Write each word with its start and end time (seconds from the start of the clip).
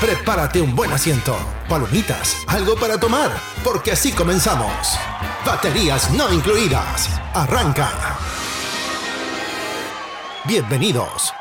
Prepárate 0.00 0.62
un 0.62 0.74
buen 0.74 0.90
asiento, 0.92 1.36
palomitas, 1.68 2.34
algo 2.46 2.74
para 2.74 2.98
tomar, 2.98 3.30
porque 3.62 3.92
así 3.92 4.12
comenzamos. 4.12 4.98
Baterías 5.44 6.10
no 6.14 6.32
incluidas. 6.32 7.20
Arranca. 7.34 8.16
Bienvenidos. 10.46 11.34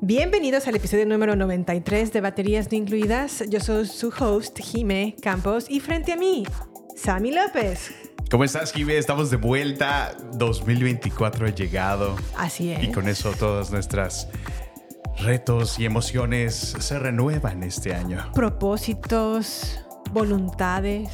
Bienvenidos 0.00 0.66
al 0.66 0.74
episodio 0.74 1.06
número 1.06 1.36
93 1.36 2.12
de 2.12 2.20
Baterías 2.20 2.72
No 2.72 2.76
Incluidas. 2.76 3.44
Yo 3.48 3.60
soy 3.60 3.86
su 3.86 4.08
host, 4.08 4.58
Jime 4.58 5.14
Campos, 5.22 5.66
y 5.70 5.78
frente 5.78 6.12
a 6.12 6.16
mí, 6.16 6.44
Sammy 6.94 7.32
López. 7.32 7.92
¿Cómo 8.30 8.44
estás, 8.44 8.72
Jive? 8.72 8.98
Estamos 8.98 9.30
de 9.30 9.36
vuelta. 9.36 10.16
2024 10.34 11.46
ha 11.46 11.50
llegado. 11.50 12.16
Así 12.36 12.72
es. 12.72 12.82
Y 12.82 12.92
con 12.92 13.08
eso 13.08 13.32
todas 13.32 13.70
nuestras 13.70 14.28
retos 15.18 15.78
y 15.78 15.84
emociones 15.84 16.54
se 16.78 16.98
renuevan 16.98 17.62
este 17.62 17.94
año. 17.94 18.30
Propósitos, 18.34 19.80
voluntades, 20.12 21.10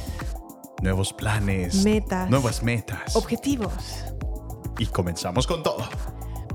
Nuevos 0.81 1.13
planes. 1.13 1.83
Metas. 1.83 2.27
Nuevas 2.27 2.63
metas. 2.63 3.15
objetivos. 3.15 3.71
Y 4.79 4.87
comenzamos 4.87 5.45
con 5.45 5.61
todo. 5.61 5.87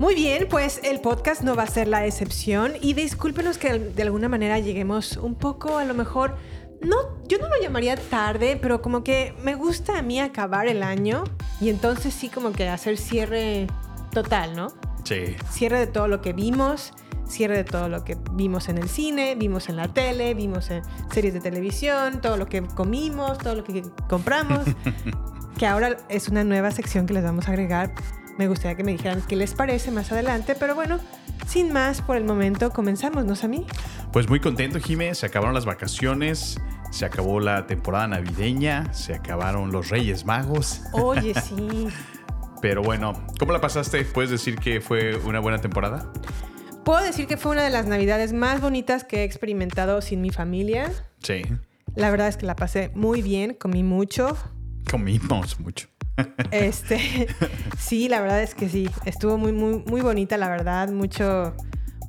Muy 0.01 0.15
bien, 0.15 0.47
pues 0.49 0.81
el 0.83 0.99
podcast 0.99 1.41
no 1.43 1.55
va 1.55 1.63
a 1.63 1.67
ser 1.67 1.87
la 1.87 2.05
excepción 2.05 2.73
y 2.81 2.93
discúlpenos 2.93 3.57
que 3.57 3.79
de 3.79 4.03
alguna 4.03 4.27
manera 4.27 4.59
lleguemos 4.59 5.15
un 5.15 5.35
poco 5.35 5.77
a 5.77 5.85
lo 5.85 5.93
mejor, 5.93 6.35
no, 6.81 6.95
yo 7.27 7.37
no 7.39 7.47
lo 7.47 7.61
llamaría 7.61 7.95
tarde, 7.95 8.57
pero 8.61 8.81
como 8.81 9.03
que 9.03 9.33
me 9.43 9.55
gusta 9.55 9.97
a 9.97 10.01
mí 10.01 10.19
acabar 10.19 10.67
el 10.67 10.83
año 10.83 11.23
y 11.59 11.69
entonces 11.69 12.13
sí 12.13 12.29
como 12.29 12.51
que 12.51 12.69
hacer 12.69 12.97
cierre 12.97 13.67
total, 14.11 14.55
¿no? 14.55 14.67
Sí. 15.03 15.35
Cierre 15.49 15.79
de 15.79 15.87
todo 15.87 16.07
lo 16.07 16.21
que 16.21 16.33
vimos, 16.33 16.93
cierre 17.27 17.57
de 17.57 17.63
todo 17.63 17.89
lo 17.89 18.03
que 18.03 18.17
vimos 18.33 18.69
en 18.69 18.77
el 18.77 18.89
cine, 18.89 19.35
vimos 19.35 19.69
en 19.69 19.77
la 19.77 19.87
tele, 19.87 20.33
vimos 20.33 20.69
en 20.69 20.81
series 21.11 21.33
de 21.33 21.39
televisión, 21.39 22.21
todo 22.21 22.37
lo 22.37 22.47
que 22.47 22.61
comimos, 22.63 23.37
todo 23.37 23.55
lo 23.55 23.63
que 23.63 23.83
compramos, 24.07 24.61
que 25.57 25.65
ahora 25.65 25.97
es 26.09 26.29
una 26.29 26.43
nueva 26.43 26.71
sección 26.71 27.05
que 27.05 27.13
les 27.13 27.23
vamos 27.23 27.47
a 27.47 27.51
agregar. 27.51 27.93
Me 28.37 28.47
gustaría 28.47 28.75
que 28.75 28.83
me 28.83 28.91
dijeran 28.91 29.21
qué 29.27 29.35
les 29.35 29.53
parece 29.53 29.91
más 29.91 30.11
adelante, 30.11 30.55
pero 30.59 30.75
bueno, 30.75 30.99
sin 31.47 31.71
más, 31.73 32.01
por 32.01 32.17
el 32.17 32.23
momento 32.23 32.71
comenzamos, 32.71 33.25
¿no, 33.25 33.35
Sammy? 33.35 33.65
Pues 34.11 34.29
muy 34.29 34.39
contento, 34.39 34.79
Jime. 34.79 35.15
Se 35.15 35.25
acabaron 35.25 35.53
las 35.53 35.65
vacaciones. 35.65 36.59
Se 36.91 37.05
acabó 37.05 37.39
la 37.39 37.67
temporada 37.67 38.07
navideña. 38.07 38.93
Se 38.93 39.15
acabaron 39.15 39.71
los 39.71 39.89
Reyes 39.89 40.25
Magos. 40.25 40.81
Oye, 40.93 41.33
sí. 41.41 41.87
Pero 42.61 42.81
bueno, 42.81 43.25
¿cómo 43.39 43.53
la 43.53 43.61
pasaste? 43.61 44.03
¿Puedes 44.05 44.29
decir 44.31 44.57
que 44.57 44.81
fue 44.81 45.15
una 45.17 45.39
buena 45.39 45.59
temporada? 45.59 46.11
Puedo 46.85 47.03
decir 47.03 47.27
que 47.27 47.37
fue 47.37 47.51
una 47.51 47.63
de 47.63 47.69
las 47.69 47.85
navidades 47.85 48.33
más 48.33 48.61
bonitas 48.61 49.03
que 49.03 49.17
he 49.17 49.23
experimentado 49.23 50.01
sin 50.01 50.21
mi 50.21 50.29
familia. 50.29 50.91
Sí. 51.21 51.41
La 51.95 52.11
verdad 52.11 52.27
es 52.27 52.37
que 52.37 52.45
la 52.45 52.55
pasé 52.55 52.91
muy 52.93 53.21
bien, 53.21 53.53
comí 53.53 53.83
mucho, 53.83 54.37
Comimos 54.89 55.59
mucho. 55.59 55.89
Este, 56.51 57.27
sí, 57.77 58.09
la 58.09 58.21
verdad 58.21 58.41
es 58.41 58.55
que 58.55 58.69
sí. 58.69 58.89
Estuvo 59.05 59.37
muy, 59.37 59.51
muy, 59.51 59.83
muy 59.85 60.01
bonita, 60.01 60.37
la 60.37 60.49
verdad. 60.49 60.89
Mucho, 60.89 61.55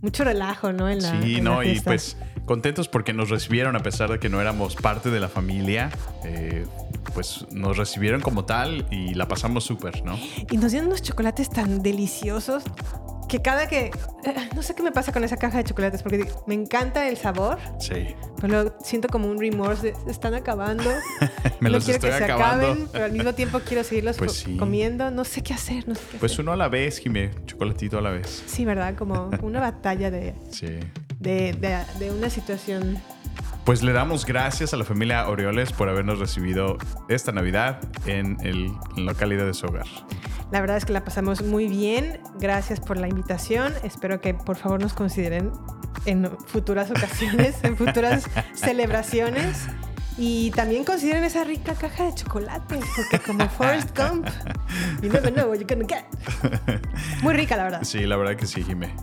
mucho 0.03 0.25
relajo, 0.25 0.73
¿no? 0.73 0.89
En 0.89 1.03
la, 1.03 1.21
Sí, 1.23 1.37
en 1.37 1.45
la 1.45 1.51
no, 1.51 1.63
y 1.63 1.81
pues 1.81 2.17
contentos 2.45 2.89
porque 2.89 3.13
nos 3.13 3.29
recibieron 3.29 3.77
a 3.77 3.81
pesar 3.81 4.11
de 4.11 4.19
que 4.19 4.29
no 4.29 4.41
éramos 4.41 4.75
parte 4.77 5.11
de 5.11 5.21
la 5.21 5.29
familia. 5.29 5.91
eh, 6.25 6.67
pues 7.15 7.47
nos 7.51 7.77
recibieron 7.77 8.21
como 8.21 8.45
tal 8.45 8.87
y 8.91 9.15
la 9.15 9.27
pasamos 9.27 9.65
súper, 9.65 10.05
¿no? 10.05 10.17
Y 10.51 10.57
nos 10.57 10.71
dieron 10.73 10.89
unos 10.89 11.03
chocolates 11.03 11.51
tan 11.51 11.83
deliciosos 11.83 12.63
que 13.28 13.41
cada 13.43 13.69
que. 13.69 13.87
eh, 14.25 14.34
No 14.55 14.62
sé 14.62 14.75
qué 14.75 14.83
me 14.83 14.91
pasa 14.93 15.12
con 15.12 15.22
esa 15.25 15.37
caja 15.37 15.59
de 15.59 15.65
chocolates 15.65 16.03
porque 16.03 16.27
me 16.47 16.55
encanta 16.55 17.09
el 17.09 17.16
sabor, 17.16 17.59
Sí. 17.78 18.15
pero 18.41 18.75
siento 18.83 19.09
como 19.09 19.28
un 19.28 19.39
remorse 19.39 19.93
de 20.05 20.11
están 20.11 20.34
acabando. 20.34 20.91
Me 21.61 21.71
no 21.71 21.77
los 21.77 21.84
quiero 21.84 21.97
estoy 21.97 22.11
que 22.11 22.19
se 22.19 22.25
acaben, 22.33 22.88
pero 22.93 23.05
al 23.06 23.12
mismo 23.12 23.33
tiempo 23.34 23.61
quiero 23.67 23.83
seguirlos 23.84 24.17
Pues 24.17 24.33
sí. 24.33 24.56
comiendo. 24.56 25.11
No 25.11 25.25
sé 25.25 25.43
qué 25.43 25.55
hacer, 25.55 25.87
no 25.88 25.94
sé 25.94 26.03
qué 26.12 26.19
Pues 26.19 26.33
hacer. 26.33 26.44
uno 26.44 26.53
a 26.53 26.56
la 26.56 26.69
vez, 26.69 26.99
Jimé. 26.99 27.31
Chocolatito 27.47 27.99
a 27.99 28.00
la 28.00 28.11
vez. 28.11 28.44
Sí, 28.47 28.65
¿verdad? 28.65 28.94
Como 28.97 29.31
una 29.43 29.61
batalla 29.72 30.11
de, 30.11 30.34
Sí. 30.50 30.67
de, 31.19 31.53
de- 31.55 31.84
de 31.99 32.11
una 32.12 32.31
situación 32.31 32.99
Pues 33.69 33.83
le 33.83 33.93
damos 33.93 34.25
gracias 34.25 34.73
a 34.73 34.79
la 34.79 34.84
familia 34.84 35.29
Orioles 35.29 35.75
por 35.75 35.91
habernos 35.91 36.19
recibido 36.19 36.79
esta 37.11 37.33
Navidad 37.33 37.79
en, 38.06 38.39
el, 38.41 38.73
en 38.97 39.05
la 39.05 39.12
calidad 39.12 39.45
de 39.45 39.53
su 39.53 39.67
hogar. 39.67 39.84
La 40.51 40.62
verdad 40.62 40.79
es 40.79 40.87
que 40.87 40.95
la 40.95 41.05
pasamos 41.05 41.43
muy 41.43 41.69
bien. 41.69 42.19
Gracias 42.41 42.81
por 42.81 42.97
la 42.97 43.09
invitación. 43.09 43.75
Espero 43.83 44.23
que 44.23 44.33
por 44.33 44.56
favor 44.56 44.81
nos 44.81 44.95
consideren 44.95 45.53
en 46.06 46.31
futuras 46.47 46.91
ocasiones, 46.91 47.62
en 47.62 47.77
futuras 47.77 48.25
celebraciones. 48.55 49.67
Y 50.17 50.50
también 50.53 50.85
consideren 50.85 51.25
esa 51.25 51.45
rica 51.45 51.75
caja 51.75 52.05
de 52.05 52.15
chocolates, 52.15 52.83
porque 52.97 53.19
como 53.23 53.50
Forrest 53.50 53.95
Gump, 53.95 54.29
you 55.03 55.12
never 55.12 55.31
know 55.31 55.47
what 55.47 55.59
you're 55.59 55.67
gonna 55.67 55.87
get. 55.87 56.06
Muy 57.23 57.35
rica, 57.35 57.59
la 57.59 57.65
verdad. 57.65 57.83
Sí, 57.83 58.06
la 58.06 58.17
verdad 58.17 58.35
que 58.35 58.47
sí, 58.47 58.65
Jimé. 58.65 58.95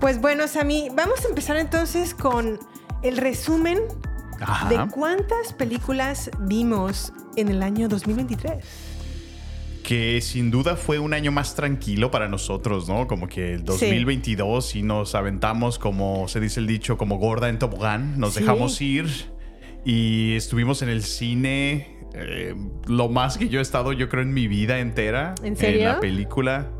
Pues 0.00 0.20
bueno, 0.20 0.48
Sammy, 0.48 0.88
vamos 0.92 1.24
a 1.24 1.28
empezar 1.28 1.56
entonces 1.56 2.12
con 2.12 2.58
el 3.02 3.16
resumen 3.16 3.78
Ajá. 4.40 4.68
de 4.68 4.90
cuántas 4.90 5.52
películas 5.52 6.30
vimos 6.40 7.12
en 7.36 7.48
el 7.48 7.62
año 7.62 7.88
2023. 7.88 8.64
Que 9.82 10.20
sin 10.20 10.50
duda 10.52 10.76
fue 10.76 11.00
un 11.00 11.12
año 11.12 11.32
más 11.32 11.54
tranquilo 11.56 12.10
para 12.12 12.28
nosotros, 12.28 12.88
¿no? 12.88 13.08
Como 13.08 13.26
que 13.26 13.54
el 13.54 13.64
2022 13.64 14.76
y 14.76 14.82
nos 14.84 15.14
aventamos, 15.16 15.78
como 15.78 16.28
se 16.28 16.38
dice 16.38 16.60
el 16.60 16.68
dicho, 16.68 16.96
como 16.96 17.18
gorda 17.18 17.48
en 17.48 17.58
tobogán. 17.58 18.18
Nos 18.20 18.34
Sí. 18.34 18.40
dejamos 18.40 18.80
ir 18.80 19.06
y 19.84 20.34
estuvimos 20.36 20.82
en 20.82 20.88
el 20.88 21.02
cine. 21.02 21.98
eh, 22.14 22.54
lo 22.88 23.08
más 23.08 23.38
que 23.38 23.48
yo 23.48 23.58
he 23.58 23.62
estado, 23.62 23.94
yo 23.94 24.10
creo, 24.10 24.22
en 24.22 24.34
mi 24.34 24.46
vida 24.46 24.80
entera. 24.80 25.34
¿En 25.42 25.56
serio? 25.56 25.88
la 25.88 25.98
película. 25.98 26.70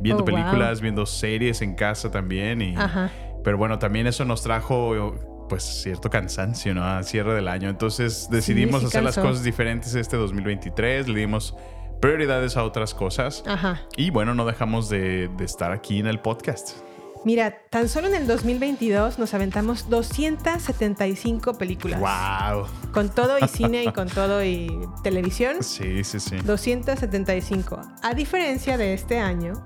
Viendo 0.00 0.22
Oh, 0.22 0.26
wow. 0.26 0.34
películas, 0.34 0.80
viendo 0.80 1.04
series 1.04 1.60
en 1.60 1.74
casa 1.74 2.10
también. 2.10 2.62
Y, 2.62 2.74
Ajá. 2.74 3.10
Pero 3.44 3.58
bueno, 3.58 3.78
también 3.78 4.06
eso 4.06 4.24
nos 4.24 4.42
trajo 4.42 5.14
pues 5.52 5.64
cierto 5.64 6.08
cansancio, 6.08 6.74
¿no? 6.74 6.82
A 6.82 7.02
cierre 7.02 7.34
del 7.34 7.46
año. 7.46 7.68
Entonces 7.68 8.26
decidimos 8.30 8.80
sí 8.80 8.86
hacer 8.86 9.02
las 9.02 9.18
cosas 9.18 9.44
diferentes 9.44 9.94
este 9.94 10.16
2023. 10.16 11.08
Le 11.08 11.20
dimos 11.20 11.54
prioridades 12.00 12.56
a 12.56 12.64
otras 12.64 12.94
cosas. 12.94 13.44
Ajá. 13.46 13.82
Y 13.94 14.08
bueno, 14.08 14.34
no 14.34 14.46
dejamos 14.46 14.88
de, 14.88 15.28
de 15.36 15.44
estar 15.44 15.70
aquí 15.70 15.98
en 15.98 16.06
el 16.06 16.20
podcast. 16.20 16.78
Mira, 17.26 17.54
tan 17.68 17.90
solo 17.90 18.08
en 18.08 18.14
el 18.14 18.26
2022 18.26 19.18
nos 19.18 19.34
aventamos 19.34 19.90
275 19.90 21.58
películas. 21.58 22.00
¡Wow! 22.00 22.66
Con 22.90 23.10
todo 23.10 23.36
y 23.38 23.46
cine 23.46 23.84
y 23.84 23.92
con 23.92 24.08
todo 24.14 24.42
y 24.42 24.70
televisión. 25.02 25.62
Sí, 25.62 26.02
sí, 26.02 26.18
sí. 26.18 26.36
275. 26.46 27.78
A 28.02 28.14
diferencia 28.14 28.78
de 28.78 28.94
este 28.94 29.18
año, 29.18 29.62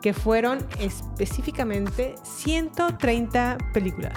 que 0.00 0.14
fueron 0.14 0.66
específicamente 0.78 2.14
130 2.22 3.58
películas. 3.74 4.14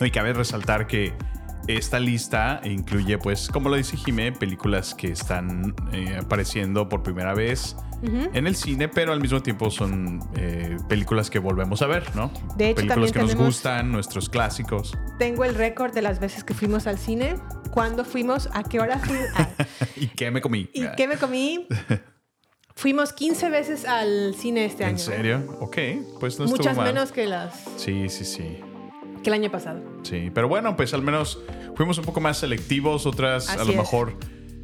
No, 0.00 0.06
y 0.06 0.10
cabe 0.10 0.32
resaltar 0.32 0.86
que 0.86 1.12
esta 1.68 2.00
lista 2.00 2.60
incluye, 2.64 3.18
pues, 3.18 3.48
como 3.48 3.68
lo 3.68 3.76
dice 3.76 3.98
Jimé, 3.98 4.32
películas 4.32 4.94
que 4.94 5.08
están 5.08 5.74
eh, 5.92 6.18
apareciendo 6.18 6.88
por 6.88 7.02
primera 7.02 7.34
vez 7.34 7.76
en 8.02 8.46
el 8.46 8.56
cine, 8.56 8.88
pero 8.88 9.12
al 9.12 9.20
mismo 9.20 9.42
tiempo 9.42 9.70
son 9.70 10.20
eh, 10.34 10.78
películas 10.88 11.28
que 11.28 11.38
volvemos 11.38 11.82
a 11.82 11.86
ver, 11.86 12.16
¿no? 12.16 12.32
De 12.56 12.70
hecho, 12.70 12.76
películas 12.76 13.12
que 13.12 13.18
nos 13.18 13.34
gustan, 13.34 13.92
nuestros 13.92 14.30
clásicos. 14.30 14.96
Tengo 15.18 15.44
el 15.44 15.54
récord 15.54 15.92
de 15.92 16.00
las 16.00 16.18
veces 16.18 16.44
que 16.44 16.54
fuimos 16.54 16.86
al 16.86 16.98
cine, 16.98 17.34
cuándo 17.70 18.06
fuimos, 18.06 18.48
a 18.54 18.62
qué 18.62 18.80
hora 18.80 18.98
fuimos 18.98 19.28
¿Y 19.96 20.06
qué 20.08 20.30
me 20.30 20.40
comí? 20.40 20.70
y 20.72 20.86
qué 20.96 21.06
me 21.06 21.16
comí. 21.16 21.66
Fuimos 22.76 23.12
15 23.12 23.50
veces 23.50 23.84
al 23.84 24.34
cine 24.34 24.64
este 24.64 24.84
año. 24.84 24.92
¿En 24.92 24.98
serio? 24.98 25.58
Ok, 25.60 25.76
pues 26.18 26.38
no 26.38 26.46
estuvo 26.46 26.56
Muchas 26.56 26.76
mal. 26.78 26.86
menos 26.86 27.12
que 27.12 27.26
las 27.26 27.52
Sí, 27.76 28.08
sí, 28.08 28.24
sí. 28.24 28.60
Que 29.22 29.30
el 29.30 29.34
año 29.34 29.50
pasado. 29.50 29.80
Sí, 30.02 30.30
pero 30.34 30.48
bueno, 30.48 30.76
pues 30.76 30.94
al 30.94 31.02
menos 31.02 31.38
fuimos 31.76 31.98
un 31.98 32.04
poco 32.04 32.20
más 32.20 32.38
selectivos, 32.38 33.06
otras 33.06 33.48
a 33.50 33.64
lo 33.64 33.70
es. 33.70 33.76
mejor 33.76 34.16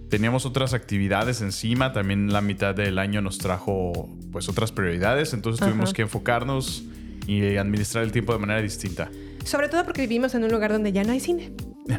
teníamos 0.09 0.47
otras 0.47 0.73
actividades 0.75 1.41
encima, 1.41 1.93
también 1.93 2.33
la 2.33 2.41
mitad 2.41 2.75
del 2.75 2.99
año 2.99 3.21
nos 3.21 3.39
trajo 3.39 4.09
pues 4.33 4.49
otras 4.49 4.73
prioridades, 4.73 5.33
entonces 5.33 5.65
tuvimos 5.67 5.93
que 5.93 6.03
enfocarnos 6.03 6.85
y 7.27 7.57
administrar 7.57 8.05
el 8.05 8.13
tiempo 8.13 8.33
de 8.33 8.39
manera 8.39 8.63
distinta. 8.63 9.11
Sobre 9.45 9.69
todo 9.69 9.85
porque 9.85 10.03
vivimos 10.03 10.35
en 10.35 10.45
un 10.45 10.51
lugar 10.51 10.73
donde 10.73 10.93
ya 10.93 11.05
no 11.05 11.13
hay 11.13 11.21
cine. 11.21 11.53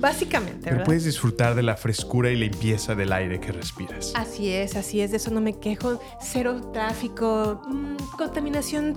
Básicamente, 0.00 0.58
Pero 0.62 0.76
¿verdad? 0.76 0.86
puedes 0.86 1.04
disfrutar 1.04 1.54
de 1.54 1.62
la 1.62 1.76
frescura 1.76 2.30
y 2.30 2.36
limpieza 2.36 2.94
del 2.94 3.12
aire 3.12 3.40
que 3.40 3.52
respiras. 3.52 4.12
Así 4.16 4.50
es, 4.50 4.76
así 4.76 5.00
es, 5.00 5.10
de 5.10 5.16
eso 5.18 5.30
no 5.30 5.40
me 5.40 5.58
quejo. 5.58 6.00
Cero 6.20 6.70
tráfico, 6.72 7.62
mm, 7.68 8.16
contaminación 8.16 8.94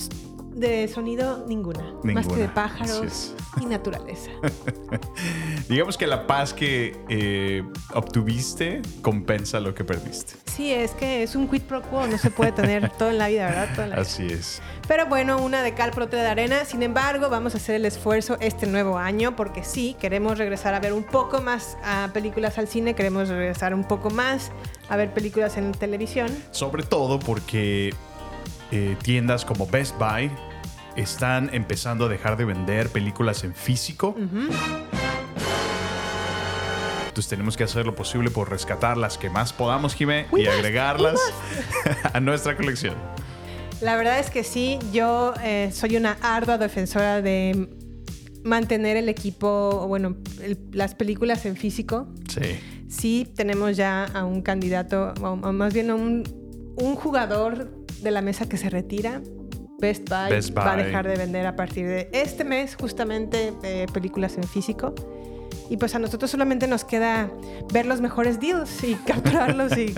de 0.54 0.88
sonido 0.88 1.46
ninguna. 1.48 1.82
Más 2.04 2.28
que 2.28 2.34
Ninguna, 2.34 2.38
de 2.38 2.48
pájaros 2.50 3.34
y 3.62 3.66
naturaleza. 3.66 4.32
Digamos 5.70 5.98
que 5.98 6.08
la 6.08 6.28
paz 6.28 6.54
que 6.54 6.98
eh, 7.10 7.64
obtuviste 7.94 8.82
compensa 9.02 9.60
lo 9.60 9.74
que 9.74 9.84
perdiste. 9.84 10.34
Sí, 10.46 10.72
es 10.72 10.92
que 10.92 11.24
es 11.24 11.36
un 11.36 11.48
quid 11.48 11.64
pro 11.64 11.82
quo, 11.82 12.08
no 12.08 12.18
se 12.18 12.30
puede 12.32 12.52
tener 12.52 12.90
todo 12.98 13.10
en 13.10 13.18
la 13.18 13.28
vida, 13.28 13.48
¿verdad? 13.48 13.70
Todo 13.74 13.84
en 13.84 13.90
la 13.92 13.96
vida. 13.98 14.02
Así 14.04 14.28
es. 14.28 14.62
Pero 14.88 15.06
bueno, 15.06 15.42
una 15.42 15.64
de 15.64 15.74
cal 15.74 15.92
por 15.92 16.04
otra 16.04 16.22
de 16.22 16.28
arena. 16.28 16.66
Sin 16.66 16.84
embargo, 16.84 17.30
vamos 17.30 17.54
a 17.54 17.58
hacer 17.58 17.76
el 17.76 17.86
esfuerzo 17.86 18.38
este 18.42 18.68
nuevo 18.68 18.98
año 18.98 19.36
porque 19.36 19.64
sí, 19.64 19.96
queremos 20.00 20.38
regresar 20.38 20.74
a 20.74 20.80
ver 20.80 20.94
un 20.94 21.04
poco 21.04 21.42
más 21.42 21.78
a 21.84 22.10
películas 22.14 22.58
al 22.58 22.68
cine, 22.68 22.94
queremos 22.94 23.30
regresar 23.30 23.74
un 23.74 23.86
poco 23.86 24.10
más 24.10 24.52
a 24.90 24.98
ver 24.98 25.14
películas 25.14 25.56
en 25.58 25.72
televisión. 25.72 26.30
Sobre 26.52 26.84
todo 26.84 27.20
porque 27.20 27.94
eh, 28.72 28.96
tiendas 29.02 29.46
como 29.46 29.68
Best 29.68 29.98
Buy 29.98 30.32
están 30.96 31.50
empezando 31.54 32.06
a 32.06 32.10
dejar 32.10 32.38
de 32.38 32.46
vender 32.46 32.90
películas 32.90 33.44
en 33.44 33.54
físico. 33.56 34.16
Entonces 37.08 37.30
tenemos 37.30 37.58
que 37.58 37.64
hacer 37.66 37.86
lo 37.86 37.96
posible 37.96 38.30
por 38.32 38.50
rescatar 38.50 38.98
las 38.98 39.18
que 39.18 39.30
más 39.30 39.52
podamos, 39.54 39.94
Jimé, 39.96 40.28
y 40.38 40.46
agregarlas 40.48 41.20
a 42.14 42.20
nuestra 42.20 42.56
colección. 42.56 42.96
La 43.82 43.96
verdad 43.96 44.20
es 44.20 44.30
que 44.30 44.44
sí, 44.44 44.80
yo 44.94 45.34
eh, 45.44 45.72
soy 45.74 45.98
una 45.98 46.18
ardua 46.22 46.58
defensora 46.58 47.22
de 47.22 47.68
mantener 48.44 48.96
el 48.96 49.10
equipo, 49.10 49.86
bueno, 49.88 50.16
el- 50.42 50.58
las 50.72 50.96
películas 50.96 51.46
en 51.46 51.56
físico. 51.58 52.08
Sí. 52.30 52.60
Sí, 52.88 53.28
tenemos 53.36 53.76
ya 53.78 54.06
a 54.06 54.24
un 54.26 54.42
candidato, 54.42 55.14
o 55.22 55.36
más 55.36 55.74
bien 55.74 55.90
a 55.90 55.96
un, 55.96 56.24
un 56.82 56.96
jugador 56.96 57.86
de 58.02 58.12
la 58.12 58.22
mesa 58.22 58.48
que 58.50 58.58
se 58.58 58.70
retira. 58.70 59.22
Best 59.80 60.08
Buy, 60.10 60.30
Best 60.30 60.56
va 60.56 60.74
a 60.74 60.76
dejar 60.78 61.08
de 61.08 61.16
vender 61.16 61.48
a 61.48 61.56
partir 61.56 61.88
de 61.88 62.10
este 62.14 62.44
mes 62.44 62.76
justamente 62.76 63.52
eh, 63.64 63.88
películas 63.94 64.38
en 64.38 64.44
físico. 64.44 64.94
Y 65.72 65.78
pues 65.78 65.96
a 65.96 66.00
nosotros 66.00 66.30
solamente 66.30 66.68
nos 66.68 66.84
queda 66.84 67.32
ver 67.74 67.86
los 67.86 68.00
mejores 68.02 68.40
deals 68.40 68.84
y 68.84 68.94
capturarlos 69.08 69.76
y 69.78 69.94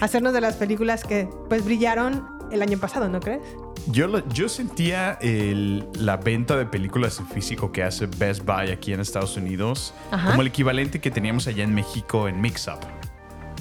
hacernos 0.00 0.32
de 0.34 0.40
las 0.40 0.54
películas 0.56 1.02
que 1.04 1.28
pues 1.48 1.64
brillaron 1.64 2.24
el 2.52 2.62
año 2.62 2.78
pasado, 2.78 3.08
¿no 3.08 3.18
crees? 3.20 3.40
Yo, 3.88 4.06
lo- 4.06 4.26
yo 4.28 4.48
sentía 4.48 5.18
el- 5.20 5.84
la 5.98 6.16
venta 6.18 6.56
de 6.56 6.66
películas 6.66 7.18
en 7.18 7.26
físico 7.26 7.72
que 7.72 7.82
hace 7.82 8.06
Best 8.06 8.44
Buy 8.44 8.70
aquí 8.70 8.92
en 8.92 9.00
Estados 9.00 9.36
Unidos 9.36 9.94
Ajá. 10.10 10.30
como 10.30 10.42
el 10.42 10.48
equivalente 10.48 11.00
que 11.00 11.10
teníamos 11.10 11.46
allá 11.48 11.64
en 11.64 11.74
México 11.74 12.28
en 12.28 12.40
Mix 12.40 12.68
Up. 12.68 12.80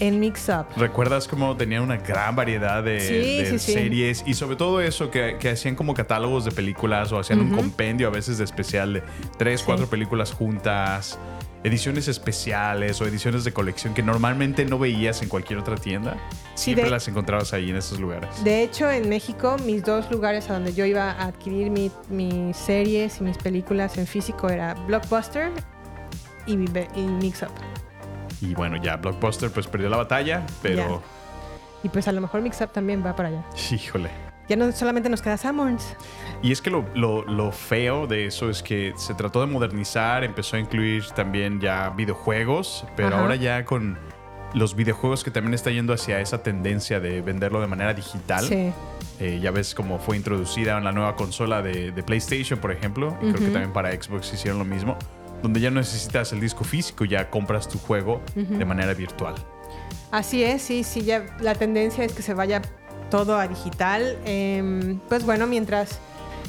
En 0.04 0.20
Mix 0.20 0.50
Up. 0.50 0.66
¿Recuerdas 0.76 1.30
cómo 1.30 1.56
tenían 1.56 1.82
una 1.84 1.96
gran 1.96 2.36
variedad 2.36 2.84
de, 2.84 3.00
Sí, 3.00 3.38
de 3.38 3.46
sí, 3.52 3.60
sí. 3.60 3.74
series? 3.74 4.24
Y 4.28 4.34
sobre 4.34 4.58
todo 4.58 4.82
eso, 4.82 5.10
que, 5.10 5.38
que 5.40 5.52
hacían 5.52 5.76
como 5.76 5.94
catálogos 5.94 6.44
de 6.44 6.52
películas 6.52 7.12
o 7.14 7.20
hacían 7.20 7.40
un 7.40 7.52
compendio 7.56 8.08
a 8.08 8.12
veces 8.12 8.38
de 8.38 8.44
especial 8.44 8.92
de 8.94 9.04
tres, 9.38 9.64
cuatro 9.64 9.88
películas 9.88 10.34
juntas, 10.34 11.18
ediciones 11.64 12.10
especiales 12.10 13.00
o 13.00 13.06
ediciones 13.06 13.46
de 13.46 13.54
colección 13.54 13.94
que 13.94 14.04
normalmente 14.04 14.66
no 14.66 14.78
veías 14.78 15.22
en 15.22 15.30
cualquier 15.30 15.60
otra 15.60 15.78
tienda. 15.78 16.18
Sí, 16.56 16.64
Siempre 16.66 16.84
de- 16.86 16.90
las 16.92 17.08
encontrabas 17.08 17.54
ahí 17.54 17.70
en 17.70 17.78
esos 17.78 17.98
lugares. 17.98 18.30
De 18.44 18.62
hecho, 18.62 18.92
en 18.92 19.08
México, 19.08 19.56
mis 19.66 19.84
dos 19.86 20.12
lugares 20.12 20.50
a 20.50 20.54
donde 20.56 20.74
yo 20.74 20.84
iba 20.86 21.12
a 21.12 21.28
adquirir 21.28 21.70
mi- 21.70 21.92
mis 22.10 22.58
series 22.58 23.22
y 23.22 23.24
mis 23.24 23.38
películas 23.38 23.98
en 23.98 24.06
físico 24.06 24.50
era 24.50 24.74
Blockbuster 24.86 25.50
y, 26.46 26.56
y 26.56 27.02
Mix 27.22 27.44
Up. 27.44 27.52
Y 28.44 28.54
bueno, 28.56 28.78
ya 28.78 28.98
Blockbuster 28.98 29.50
pues 29.52 29.68
perdió 29.68 29.90
la 29.90 29.98
batalla, 29.98 30.46
pero 30.62 31.02
Y 31.84 31.90
pues 31.90 32.08
a 32.08 32.12
lo 32.12 32.22
mejor 32.22 32.42
Mix 32.42 32.60
Up 32.62 32.72
también 32.72 33.04
va 33.06 33.16
para 33.16 33.30
allá. 33.30 33.44
híjole. 33.72 34.10
Ya 34.50 34.58
no 34.58 34.70
solamente 34.74 35.08
nos 35.10 35.22
queda 35.22 35.38
Summers. 35.38 35.96
Y 36.42 36.52
es 36.52 36.62
que 36.62 36.70
lo, 36.70 36.84
lo- 36.96 37.24
lo 37.24 37.52
feo 37.54 38.08
de 38.08 38.26
eso 38.26 38.50
es 38.50 38.62
que 38.62 38.94
se 38.98 39.14
trató 39.14 39.40
de 39.40 39.48
modernizar, 39.48 40.26
empezó 40.26 40.58
a 40.58 40.60
incluir 40.60 41.06
también 41.16 41.62
ya 41.62 41.90
videojuegos, 41.92 42.86
pero 42.98 43.10
Ajá. 43.10 43.22
ahora 43.22 43.36
ya 43.36 43.64
con 43.64 43.98
los 44.54 44.76
videojuegos 44.76 45.24
que 45.24 45.32
también 45.32 45.54
está 45.54 45.72
yendo 45.72 45.94
hacia 45.94 46.20
esa 46.20 46.44
tendencia 46.44 47.00
de 47.00 47.22
venderlo 47.22 47.62
de 47.62 47.68
manera 47.68 47.94
digital. 47.94 48.44
Sí. 48.46 48.74
Eh, 49.22 49.40
ya 49.42 49.52
ves 49.52 49.74
cómo 49.74 49.98
fue 50.00 50.18
introducida 50.18 50.78
en 50.78 50.84
la 50.84 50.92
nueva 50.92 51.16
consola 51.16 51.62
de, 51.62 51.92
de 51.92 52.04
PlayStation, 52.04 52.60
por 52.60 52.72
ejemplo, 52.74 53.16
y 53.22 53.32
creo 53.32 53.36
que 53.46 53.52
también 53.52 53.72
para 53.72 53.92
Xbox 53.94 54.34
hicieron 54.34 54.60
lo 54.60 54.66
mismo, 54.66 54.98
donde 55.44 55.60
ya 55.60 55.70
no 55.70 55.80
necesitas 55.82 56.32
el 56.34 56.40
disco 56.40 56.64
físico, 56.64 57.06
ya 57.06 57.30
compras 57.30 57.68
tu 57.70 57.78
juego 57.78 58.22
de 58.36 58.66
manera 58.66 58.94
virtual. 58.96 59.36
Así 60.10 60.44
es, 60.44 60.62
sí, 60.62 60.84
sí, 60.84 61.02
ya 61.04 61.26
la 61.40 61.54
tendencia 61.54 62.04
es 62.04 62.14
que 62.14 62.22
se 62.24 62.34
vaya 62.34 62.62
todo 63.12 63.38
a 63.38 63.48
digital. 63.48 64.18
Em, 64.26 65.00
pues 65.10 65.26
bueno, 65.26 65.46
mientras, 65.46 66.00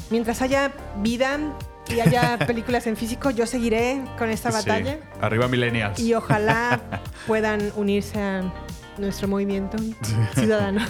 mientras 0.09 0.41
haya 0.41 0.71
vida 1.03 1.37
y 1.89 1.99
haya 1.99 2.37
películas 2.47 2.87
en 2.87 2.95
físico, 2.95 3.29
yo 3.31 3.45
seguiré 3.45 4.01
con 4.17 4.29
esta 4.29 4.51
Sí. 4.51 4.57
batalla. 4.57 4.97
Arriba 5.21 5.47
Millennials. 5.47 5.99
Y 5.99 6.13
ojalá 6.13 6.79
puedan 7.27 7.71
unirse 7.75 8.19
a 8.21 8.43
nuestro 8.97 9.27
movimiento 9.27 9.77
ciudadano. 10.35 10.81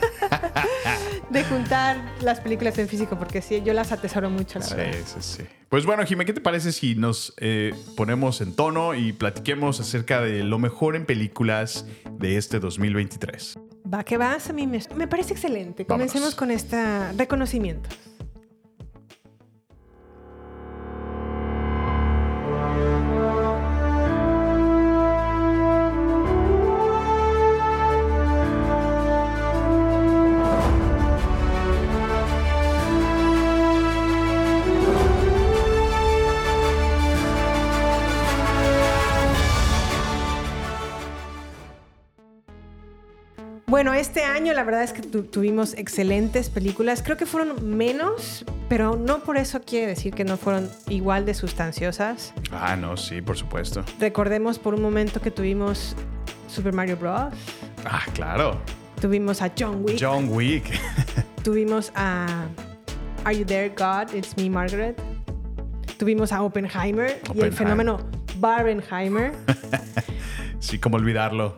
de 1.30 1.44
juntar 1.44 1.96
las 2.22 2.40
películas 2.40 2.78
en 2.78 2.88
físico, 2.88 3.18
porque 3.18 3.42
sí, 3.42 3.62
yo 3.64 3.72
las 3.72 3.92
atesoro 3.92 4.30
mucho, 4.30 4.58
la 4.58 4.64
Sí, 4.64 4.74
verdad. 4.76 4.98
sí, 5.06 5.18
sí. 5.20 5.42
Pues 5.68 5.84
bueno, 5.84 6.04
Jimé, 6.06 6.24
¿qué 6.24 6.32
te 6.32 6.40
parece 6.40 6.70
si 6.72 6.94
nos 6.94 7.34
eh, 7.38 7.74
ponemos 7.96 8.40
en 8.40 8.54
tono 8.54 8.94
y 8.94 9.12
platiquemos 9.12 9.80
acerca 9.80 10.20
de 10.20 10.44
lo 10.44 10.58
mejor 10.58 10.94
en 10.96 11.04
películas 11.06 11.86
de 12.10 12.36
este 12.36 12.60
2023? 12.60 13.58
Va 13.92 14.04
que 14.04 14.16
vas, 14.16 14.48
a 14.50 14.52
mí 14.52 14.66
me, 14.66 14.80
me 14.96 15.08
parece 15.08 15.32
excelente. 15.32 15.84
Vámonos. 15.88 16.10
Comencemos 16.12 16.34
con 16.34 16.50
este 16.50 17.12
reconocimiento. 17.12 17.88
Este 43.96 44.24
año 44.24 44.52
la 44.52 44.62
verdad 44.64 44.82
es 44.82 44.92
que 44.92 45.02
tu- 45.02 45.24
tuvimos 45.24 45.74
excelentes 45.74 46.48
películas. 46.50 47.02
Creo 47.02 47.16
que 47.16 47.26
fueron 47.26 47.76
menos, 47.76 48.44
pero 48.68 48.96
no 48.96 49.20
por 49.20 49.36
eso 49.36 49.60
quiere 49.60 49.86
decir 49.88 50.14
que 50.14 50.24
no 50.24 50.36
fueron 50.36 50.70
igual 50.88 51.26
de 51.26 51.34
sustanciosas. 51.34 52.32
Ah, 52.52 52.76
no, 52.76 52.96
sí, 52.96 53.20
por 53.22 53.36
supuesto. 53.36 53.84
Recordemos 53.98 54.58
por 54.58 54.74
un 54.74 54.82
momento 54.82 55.20
que 55.20 55.30
tuvimos 55.30 55.94
Super 56.48 56.72
Mario 56.72 56.96
Bros. 56.96 57.34
Ah, 57.84 58.02
claro. 58.14 58.60
Tuvimos 59.00 59.42
a 59.42 59.52
John 59.58 59.82
Wick. 59.84 59.98
John 60.00 60.28
Wick. 60.30 60.64
Tuvimos 61.42 61.92
a 61.94 62.46
Are 63.24 63.36
You 63.38 63.44
There, 63.44 63.68
God? 63.70 64.14
It's 64.14 64.36
Me, 64.36 64.48
Margaret. 64.48 65.00
Tuvimos 65.98 66.32
a 66.32 66.42
Oppenheimer, 66.42 67.10
y 67.10 67.14
el 67.14 67.20
Oppenheimer. 67.30 67.52
fenómeno 67.54 67.98
Barbenheimer. 68.38 69.32
sí, 70.60 70.78
como 70.78 70.96
olvidarlo. 70.96 71.54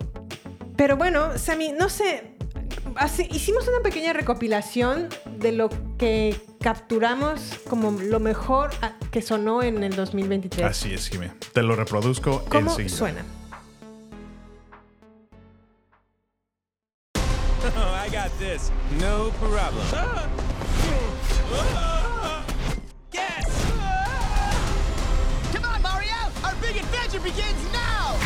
Pero 0.78 0.96
bueno, 0.96 1.36
Sammy, 1.36 1.72
no 1.72 1.88
sé. 1.90 2.34
hace- 2.96 3.28
hicimos 3.30 3.66
una 3.68 3.80
pequeña 3.82 4.12
recopilación 4.12 5.08
de 5.38 5.52
lo 5.52 5.68
que 5.98 6.40
capturamos 6.60 7.40
como 7.68 7.90
lo 7.92 8.18
mejor 8.20 8.70
a- 8.82 8.92
que 9.10 9.20
sonó 9.22 9.62
en 9.62 9.82
el 9.84 9.94
2023. 9.94 10.64
Así 10.66 10.94
es, 10.94 11.08
Jimé. 11.08 11.30
Te 11.52 11.62
lo 11.62 11.76
reproduzco 11.76 12.44
¿Cómo 12.48 12.70
enseguida. 12.70 12.96
suena? 12.96 13.24
I 18.06 18.08
got 18.10 18.30
this. 18.38 18.70
No 19.00 19.30
problem. 19.38 19.84
Yes! 23.12 23.46
Come 25.52 25.64
on, 25.64 25.82
Mario! 25.82 26.14
Our 26.44 26.54
big 26.60 26.76
adventure 26.76 27.20
begins 27.20 27.62
now! 27.72 28.16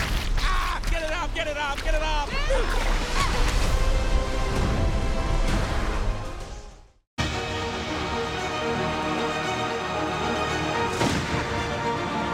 Get 1.34 1.46
it 1.46 1.56
off, 1.56 1.82
get 1.82 1.94
it 1.94 2.02
off, 2.02 2.30
get 2.30 2.40
it 2.40 2.64
off! 2.64 3.12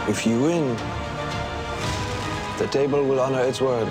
If 0.09 0.25
you 0.27 0.41
win, 0.41 0.75
the 2.57 2.67
table 2.67 3.01
will 3.05 3.21
honor 3.21 3.39
its 3.41 3.61
word. 3.61 3.87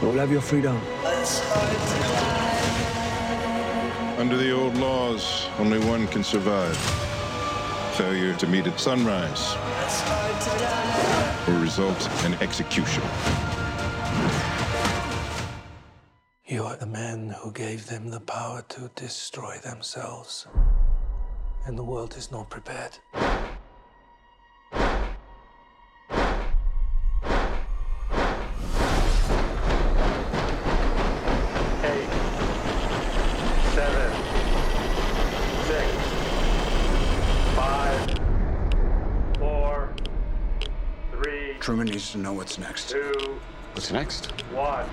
You'll 0.00 0.12
have 0.12 0.32
your 0.32 0.40
freedom. 0.40 0.80
Under 4.18 4.38
the 4.38 4.52
old 4.52 4.78
laws, 4.78 5.48
only 5.58 5.80
one 5.80 6.06
can 6.06 6.24
survive. 6.24 6.78
Failure 7.96 8.34
to 8.36 8.46
meet 8.46 8.66
at 8.66 8.80
sunrise 8.80 9.54
will 11.46 11.60
result 11.60 12.08
in 12.24 12.34
execution. 12.34 13.02
You 16.46 16.64
are 16.64 16.76
the 16.76 16.86
man 16.86 17.34
who 17.40 17.50
gave 17.52 17.86
them 17.86 18.10
the 18.10 18.20
power 18.20 18.62
to 18.68 18.90
destroy 18.94 19.56
themselves. 19.58 20.46
And 21.66 21.78
the 21.78 21.84
world 21.84 22.16
is 22.16 22.30
not 22.30 22.50
prepared. 22.50 22.98
Truman 41.62 41.86
needs 41.86 42.10
to 42.10 42.18
know 42.18 42.32
what's 42.32 42.58
next. 42.58 42.90
two, 42.90 43.38
What's 43.74 43.92
next? 43.92 44.32
one. 44.50 44.84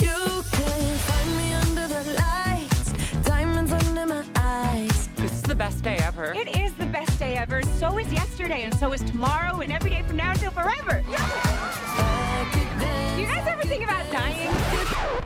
You 0.00 0.42
can 0.52 0.96
find 0.96 1.36
me 1.36 1.52
under 1.52 1.86
the 1.86 2.14
lights, 2.14 2.92
diamonds 3.26 3.72
under 3.72 4.06
my 4.06 4.24
eyes. 4.36 5.08
This 5.16 5.32
is 5.32 5.42
the 5.42 5.54
best 5.54 5.84
day 5.84 5.96
ever. 6.00 6.32
It 6.32 6.56
is 6.56 6.72
the 6.76 6.86
best 6.86 7.18
day 7.18 7.36
ever. 7.36 7.60
So 7.78 7.98
is 7.98 8.10
yesterday, 8.10 8.62
and 8.62 8.74
so 8.74 8.90
is 8.94 9.02
tomorrow, 9.02 9.60
and 9.60 9.70
every 9.70 9.90
day 9.90 10.02
from 10.06 10.16
now 10.16 10.30
until 10.30 10.50
forever. 10.50 11.02
Do 11.04 11.10
you 13.20 13.26
guys 13.28 13.46
ever 13.46 13.64
think 13.64 13.84
about 13.84 14.10
dying? 14.10 15.25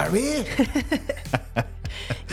Barbie. 0.00 0.44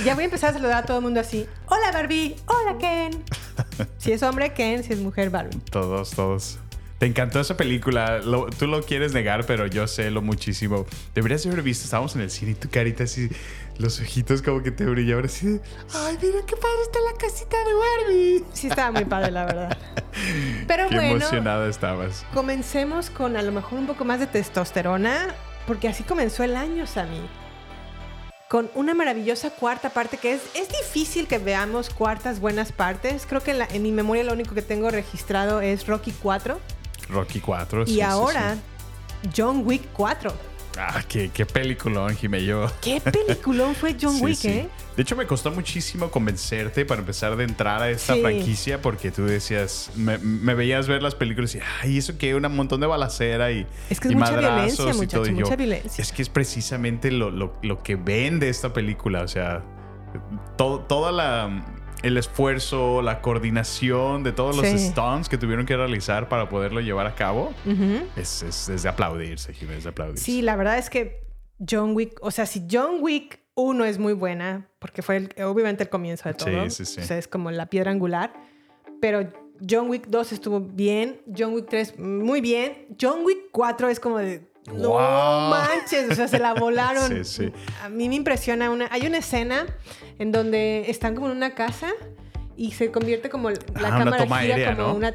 Ya 0.03 0.15
voy 0.15 0.23
a 0.23 0.25
empezar 0.25 0.49
a 0.49 0.53
saludar 0.53 0.83
a 0.83 0.85
todo 0.85 0.97
el 0.97 1.03
mundo 1.03 1.21
así. 1.21 1.47
Hola, 1.67 1.91
Barbie. 1.93 2.35
Hola, 2.47 2.77
Ken. 2.77 3.23
Si 3.97 4.11
es 4.11 4.21
hombre, 4.21 4.51
Ken. 4.53 4.83
Si 4.83 4.91
es 4.91 4.99
mujer, 4.99 5.29
Barbie. 5.29 5.57
Todos, 5.71 6.09
todos. 6.11 6.59
Te 6.99 7.05
encantó 7.05 7.39
esa 7.39 7.55
película. 7.55 8.17
Lo- 8.19 8.47
tú 8.47 8.67
lo 8.67 8.81
quieres 8.83 9.13
negar, 9.13 9.45
pero 9.45 9.65
yo 9.67 9.87
sé 9.87 10.11
lo 10.11 10.21
muchísimo. 10.21 10.85
Deberías 11.15 11.45
haber 11.45 11.61
visto. 11.61 11.85
Estábamos 11.85 12.15
en 12.15 12.21
el 12.23 12.31
cine 12.31 12.51
y 12.51 12.55
tu 12.55 12.69
carita 12.69 13.05
así, 13.05 13.29
los 13.77 14.01
ojitos 14.01 14.41
como 14.41 14.61
que 14.61 14.71
te 14.71 14.83
brillaban 14.83 15.23
así. 15.25 15.61
Ay, 15.95 16.17
mira 16.21 16.39
qué 16.45 16.57
padre 16.57 16.81
está 16.83 16.99
la 17.11 17.17
casita 17.17 17.55
de 17.63 17.73
Barbie. 17.73 18.43
Sí, 18.51 18.67
estaba 18.67 18.91
muy 18.91 19.05
padre, 19.05 19.31
la 19.31 19.45
verdad. 19.45 19.77
Pero 20.67 20.89
Qué 20.89 20.95
bueno, 20.95 21.15
emocionada 21.15 21.69
estabas. 21.69 22.25
comencemos 22.33 23.09
con 23.09 23.37
a 23.37 23.41
lo 23.41 23.53
mejor 23.53 23.79
un 23.79 23.87
poco 23.87 24.03
más 24.03 24.19
de 24.19 24.27
testosterona, 24.27 25.33
porque 25.65 25.87
así 25.87 26.03
comenzó 26.03 26.43
el 26.43 26.57
año, 26.57 26.85
Sammy. 26.87 27.21
Con 28.53 28.69
una 28.75 28.93
maravillosa 28.93 29.49
cuarta 29.49 29.89
parte 29.89 30.17
que 30.17 30.31
es, 30.33 30.41
es 30.53 30.69
difícil 30.69 31.25
que 31.27 31.39
veamos 31.39 31.89
cuartas 31.89 32.39
buenas 32.39 32.71
partes. 32.71 33.25
Creo 33.25 33.41
que 33.41 33.49
en, 33.49 33.57
la- 33.57 33.65
en 33.65 33.81
mi 33.81 33.91
memoria 33.91 34.23
lo 34.23 34.31
único 34.31 34.53
que 34.53 34.61
tengo 34.61 34.91
registrado 34.91 35.59
es 35.59 35.87
Rocky 35.87 36.11
4 36.21 36.59
Rocky 37.09 37.39
4. 37.39 37.85
y 37.87 38.01
ahora 38.01 38.57
John 39.35 39.63
Wick 39.65 39.81
4. 39.93 40.31
Ah, 40.77 41.03
qué, 41.07 41.29
qué 41.31 41.45
peliculón, 41.45 42.15
Jimé. 42.15 42.43
Yo. 42.45 42.65
¿Qué 42.81 42.99
peliculón 42.99 43.75
fue 43.75 43.95
John 44.01 44.15
Sí, 44.17 44.23
Wick, 44.23 44.35
sí. 44.35 44.47
eh? 44.49 44.69
De 44.95 45.01
hecho, 45.03 45.15
me 45.15 45.25
costó 45.27 45.51
muchísimo 45.51 46.09
convencerte 46.09 46.85
para 46.85 47.01
empezar 47.01 47.35
de 47.35 47.43
entrar 47.43 47.81
a 47.81 47.89
esta 47.89 48.13
Sí. 48.15 48.21
franquicia 48.21 48.81
porque 48.81 49.11
tú 49.11 49.25
decías, 49.25 49.91
me, 49.95 50.17
me 50.17 50.53
veías 50.55 50.87
ver 50.87 51.01
las 51.03 51.15
películas 51.15 51.53
y, 51.55 51.59
ay, 51.81 51.97
eso 51.99 52.17
que 52.17 52.33
un 52.35 52.55
montón 52.55 52.79
de 52.81 52.87
balacera 52.87 53.51
y, 53.51 53.67
Es 53.89 53.99
que 53.99 54.07
es 54.07 54.11
y 54.13 54.15
mucha 54.15 54.35
violencia, 54.35 54.83
y 54.91 54.93
muchacho, 54.97 55.17
todo. 55.23 55.25
Y 55.27 55.29
yo, 55.35 55.45
mucha 55.45 55.55
violencia. 55.55 56.01
Es 56.01 56.11
que 56.11 56.21
es 56.21 56.29
precisamente 56.29 57.11
lo, 57.11 57.29
lo- 57.31 57.55
lo 57.61 57.81
que 57.83 57.95
vende 57.95 58.49
esta 58.49 58.73
película. 58.73 59.21
O 59.23 59.27
sea, 59.27 59.63
todo, 60.57 60.79
toda 60.81 61.11
la. 61.11 61.65
El 62.03 62.17
esfuerzo, 62.17 63.01
la 63.01 63.21
coordinación 63.21 64.23
de 64.23 64.31
todos 64.33 64.55
los 64.57 64.67
Sí. 64.67 64.77
stunts 64.77 65.29
que 65.29 65.37
tuvieron 65.37 65.65
que 65.65 65.75
realizar 65.77 66.27
para 66.29 66.49
poderlo 66.49 66.81
llevar 66.81 67.07
a 67.07 67.15
cabo 67.15 67.53
es, 68.17 68.43
es- 68.43 68.69
es 68.69 68.83
de 68.83 68.89
aplaudirse, 68.89 69.53
Jiménez, 69.53 69.79
es 69.79 69.83
de 69.85 69.89
aplaudirse. 69.91 70.23
Sí, 70.23 70.41
la 70.41 70.55
verdad 70.57 70.77
es 70.77 70.89
que 70.89 71.23
John 71.67 71.95
Wick, 71.95 72.17
o 72.21 72.29
sea, 72.29 72.45
si 72.45 72.67
John 72.69 72.97
Wick 73.01 73.39
1 73.55 73.85
es 73.85 73.99
muy 73.99 74.13
buena, 74.13 74.67
porque 74.79 75.01
fue 75.01 75.17
el- 75.17 75.43
obviamente 75.43 75.83
el 75.83 75.89
comienzo 75.89 76.27
de 76.27 76.35
Sí, 76.37 76.45
todo, 76.45 76.69
sí, 76.69 76.85
sí. 76.85 76.99
o 77.01 77.03
sea, 77.03 77.17
es 77.17 77.27
como 77.27 77.51
la 77.51 77.67
piedra 77.67 77.91
angular, 77.91 78.33
pero 78.99 79.29
John 79.67 79.89
Wick 79.89 80.07
2 80.07 80.33
estuvo 80.33 80.59
bien, 80.59 81.21
John 81.37 81.53
Wick 81.53 81.67
3 81.69 81.97
muy 81.99 82.41
bien, 82.41 82.87
John 82.99 83.19
Wick 83.23 83.49
4 83.51 83.87
es 83.87 83.99
como 83.99 84.17
de... 84.17 84.51
No 84.71 84.89
Wow. 84.89 85.49
manches, 85.49 86.11
o 86.11 86.15
sea, 86.15 86.27
se 86.27 86.39
la 86.39 86.53
volaron. 86.59 87.07
Sí, 87.09 87.23
sí. 87.23 87.51
A 87.83 87.89
mí 87.89 88.07
me 88.09 88.15
impresiona 88.15 88.69
una... 88.69 88.87
Hay 88.91 89.05
una 89.05 89.17
escena 89.17 89.65
en 90.19 90.31
donde 90.31 90.85
están 90.89 91.15
como 91.15 91.27
en 91.29 91.37
una 91.37 91.53
casa 91.53 91.87
y 92.55 92.71
se 92.71 92.91
convierte 92.91 93.29
como 93.29 93.49
la 93.49 93.57
Ah, 93.75 93.97
cámara 93.97 94.23
gira 94.23 94.35
aérea, 94.37 94.75
como 94.75 94.89
¿no? 94.89 94.93
una, 94.95 95.07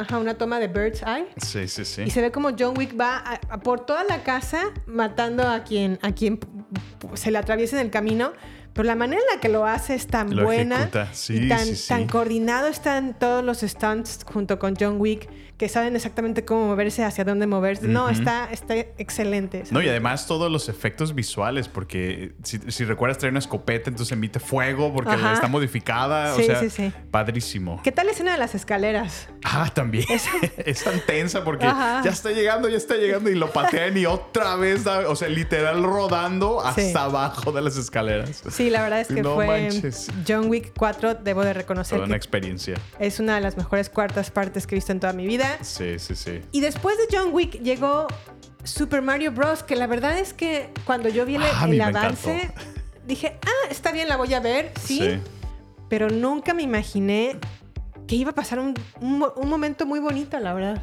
ajá, 0.00 0.18
una 0.18 0.34
toma 0.34 0.58
de 0.60 0.68
bird's 0.68 1.02
eye. 1.02 1.26
Sí, 1.36 1.66
sí, 1.68 1.84
sí. 1.84 2.02
Y 2.02 2.10
se 2.10 2.22
ve 2.22 2.30
como 2.30 2.50
John 2.58 2.78
Wick 2.78 2.98
va 2.98 3.18
a- 3.18 3.40
a 3.50 3.60
por 3.60 3.84
toda 3.84 4.04
la 4.04 4.22
casa 4.22 4.62
matando 4.86 5.46
a 5.48 5.64
quien, 5.64 5.98
a 6.02 6.12
quien 6.12 6.38
se 7.14 7.30
le 7.30 7.38
atraviesa 7.38 7.78
en 7.80 7.86
el 7.86 7.90
camino. 7.90 8.32
Pero 8.72 8.86
la 8.86 8.96
manera 8.96 9.20
en 9.28 9.34
la 9.36 9.40
que 9.40 9.48
lo 9.48 9.66
hace 9.66 9.94
es 9.94 10.06
tan 10.08 10.34
Lo 10.34 10.44
buena 10.44 10.90
sí, 11.12 11.34
y 11.44 11.48
tan, 11.48 11.60
sí, 11.60 11.76
sí. 11.76 11.88
tan 11.88 12.08
coordinado 12.08 12.66
están 12.66 13.16
todos 13.16 13.44
los 13.44 13.58
stunts 13.60 14.20
junto 14.24 14.58
con 14.58 14.74
John 14.78 14.96
Wick 15.00 15.28
que 15.56 15.68
saben 15.68 15.94
exactamente 15.94 16.44
cómo 16.44 16.66
moverse, 16.66 17.04
hacia 17.04 17.24
dónde 17.24 17.46
moverse. 17.46 17.86
No, 17.86 18.08
está, 18.08 18.48
está 18.50 18.74
excelente. 18.76 19.62
No, 19.70 19.80
y 19.82 19.88
además 19.88 20.26
todos 20.26 20.50
los 20.50 20.68
efectos 20.68 21.14
visuales, 21.14 21.68
porque 21.68 22.32
si, 22.42 22.58
si 22.72 22.84
recuerdas 22.84 23.18
traer 23.18 23.30
una 23.32 23.38
escopeta, 23.38 23.88
entonces 23.90 24.12
emite 24.12 24.40
fuego 24.40 24.92
porque 24.92 25.12
Ajá. 25.12 25.34
está 25.34 25.46
modificada. 25.46 26.34
Sí, 26.34 26.42
o 26.42 26.44
sea, 26.46 26.60
sí, 26.60 26.70
sí. 26.70 26.92
padrísimo. 27.10 27.80
¿Qué 27.84 27.92
tal 27.92 28.06
la 28.06 28.12
escena 28.12 28.32
de 28.32 28.38
las 28.38 28.54
escaleras? 28.54 29.28
Ah, 29.44 29.70
también. 29.72 30.04
es 30.56 30.82
tan 30.82 31.00
tensa 31.06 31.44
porque 31.44 31.66
Ajá. 31.66 32.02
ya 32.04 32.10
está 32.10 32.30
llegando, 32.32 32.68
ya 32.68 32.76
está 32.76 32.96
llegando 32.96 33.30
y 33.30 33.34
lo 33.36 33.52
patean 33.52 33.96
y 33.96 34.06
otra 34.06 34.56
vez, 34.56 34.82
da- 34.84 35.08
o 35.08 35.14
sea, 35.14 35.28
literal 35.28 35.82
rodando 35.84 36.60
hasta 36.64 37.04
abajo 37.04 37.52
de 37.52 37.62
las 37.62 37.76
escaleras. 37.76 38.42
Sí, 38.50 38.70
la 38.70 38.82
verdad 38.82 39.00
es 39.02 39.08
que 39.08 39.22
No 39.22 39.34
fue 39.34 39.46
manches. 39.46 40.08
John 40.26 40.48
Wick 40.48 40.72
4, 40.76 41.14
debo 41.16 41.44
de 41.44 41.52
reconocer 41.54 41.96
Toda 41.98 42.06
una 42.08 42.16
experiencia. 42.16 42.74
es 42.98 43.20
una 43.20 43.36
de 43.36 43.40
las 43.40 43.56
mejores 43.56 43.88
cuartas 43.88 44.30
partes 44.32 44.66
que 44.66 44.74
he 44.74 44.78
visto 44.78 44.90
en 44.90 44.98
toda 45.00 45.12
mi 45.12 45.26
vida. 45.26 45.43
Sí, 45.62 45.98
sí, 45.98 46.14
sí. 46.14 46.40
Y 46.52 46.60
después 46.60 46.96
de 46.98 47.04
John 47.16 47.30
Wick 47.32 47.60
llegó 47.62 48.06
Super 48.64 49.02
Mario 49.02 49.32
Bros. 49.32 49.62
Que 49.62 49.76
la 49.76 49.86
verdad 49.86 50.18
es 50.18 50.32
que 50.32 50.70
cuando 50.84 51.08
yo 51.08 51.24
vi 51.26 51.36
el, 51.36 51.42
Ah, 51.42 51.66
el 51.68 51.80
avance, 51.80 52.42
encantó. 52.44 52.60
dije, 53.06 53.38
ah, 53.46 53.68
está 53.70 53.92
bien, 53.92 54.08
la 54.08 54.16
voy 54.16 54.32
a 54.34 54.40
ver, 54.40 54.72
sí. 54.80 54.98
Sí. 55.00 55.20
Pero 55.88 56.08
nunca 56.10 56.54
me 56.54 56.62
imaginé 56.62 57.36
que 58.06 58.16
iba 58.16 58.30
a 58.30 58.34
pasar 58.34 58.58
un, 58.58 58.74
un 59.00 59.24
un 59.36 59.48
momento 59.48 59.86
muy 59.86 60.00
bonito, 60.00 60.38
la 60.40 60.52
verdad. 60.54 60.82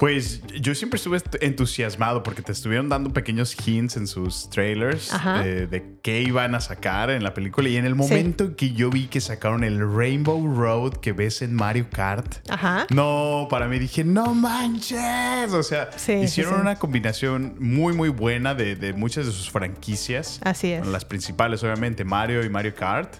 Pues 0.00 0.40
yo 0.62 0.74
siempre 0.74 0.96
estuve 0.96 1.18
est- 1.18 1.36
entusiasmado 1.42 2.22
porque 2.22 2.40
te 2.40 2.52
estuvieron 2.52 2.88
dando 2.88 3.12
pequeños 3.12 3.54
hints 3.66 3.98
en 3.98 4.06
sus 4.06 4.48
trailers 4.48 5.12
Ajá. 5.12 5.42
de, 5.42 5.66
de 5.66 5.84
qué 6.02 6.22
iban 6.22 6.54
a 6.54 6.60
sacar 6.60 7.10
en 7.10 7.22
la 7.22 7.34
película. 7.34 7.68
Y 7.68 7.76
en 7.76 7.84
el 7.84 7.94
momento 7.94 8.44
en 8.44 8.54
que 8.54 8.72
yo 8.72 8.88
vi 8.88 9.08
que 9.08 9.20
sacaron 9.20 9.62
el 9.62 9.78
Rainbow 9.94 10.42
Road 10.56 10.94
que 10.94 11.12
ves 11.12 11.42
en 11.42 11.52
Mario 11.54 11.88
Kart, 11.92 12.36
Ajá. 12.48 12.86
no, 12.88 13.46
para 13.50 13.68
mí 13.68 13.78
dije, 13.78 14.02
no 14.02 14.34
manches. 14.34 15.52
O 15.52 15.62
sea, 15.62 15.90
Sí, 15.94 16.12
hicieron 16.14 16.54
sí, 16.54 16.56
sí. 16.56 16.62
una 16.62 16.76
combinación 16.76 17.56
muy, 17.60 17.92
muy 17.92 18.08
buena 18.08 18.54
de, 18.54 18.76
de 18.76 18.94
muchas 18.94 19.26
de 19.26 19.32
sus 19.32 19.50
franquicias. 19.50 20.40
Así 20.42 20.72
es. 20.72 20.86
Las 20.86 21.04
principales, 21.04 21.62
obviamente, 21.62 22.04
Mario 22.04 22.42
y 22.42 22.48
Mario 22.48 22.74
Kart. 22.74 23.14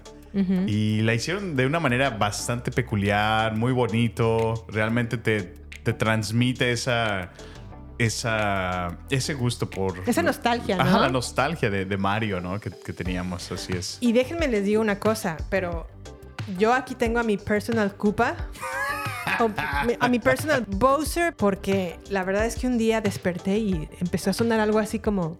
Y 0.66 1.00
la 1.02 1.12
hicieron 1.12 1.56
de 1.56 1.66
una 1.66 1.80
manera 1.80 2.08
bastante 2.10 2.70
peculiar, 2.70 3.56
muy 3.56 3.72
bonito. 3.72 4.64
Realmente 4.68 5.18
te, 5.18 5.54
te 5.92 5.98
transmite 5.98 6.72
esa, 6.72 7.30
esa, 7.98 8.98
ese 9.10 9.34
gusto 9.34 9.68
por... 9.68 10.02
Esa 10.06 10.22
nostalgia, 10.22 10.76
¿no? 10.76 10.82
Ajá, 10.82 11.00
la 11.00 11.08
nostalgia 11.08 11.70
de, 11.70 11.84
de 11.84 11.96
Mario, 11.96 12.40
¿no? 12.40 12.60
Que, 12.60 12.70
que 12.70 12.92
teníamos, 12.92 13.50
así 13.50 13.72
es. 13.72 13.98
Y 14.00 14.12
déjenme 14.12 14.48
les 14.48 14.64
digo 14.64 14.80
una 14.80 14.98
cosa, 14.98 15.36
pero 15.48 15.86
yo 16.58 16.72
aquí 16.72 16.94
tengo 16.94 17.18
a 17.18 17.22
mi 17.22 17.36
personal 17.36 17.94
Koopa. 17.96 18.36
a 20.00 20.08
mi 20.08 20.18
personal 20.18 20.64
Bowser 20.66 21.34
porque 21.34 21.98
la 22.08 22.24
verdad 22.24 22.46
es 22.46 22.56
que 22.56 22.66
un 22.66 22.78
día 22.78 23.00
desperté 23.00 23.58
y 23.58 23.88
empezó 24.00 24.30
a 24.30 24.32
sonar 24.32 24.60
algo 24.60 24.78
así 24.78 24.98
como 24.98 25.38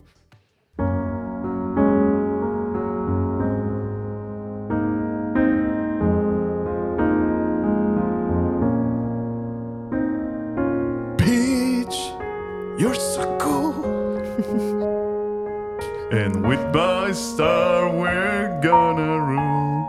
my 17.11 17.15
star, 17.17 17.91
we're 17.91 18.61
gonna 18.63 19.19
rule. 19.31 19.83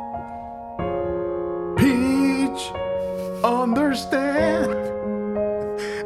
Peach, 1.77 2.71
understand. 3.43 4.73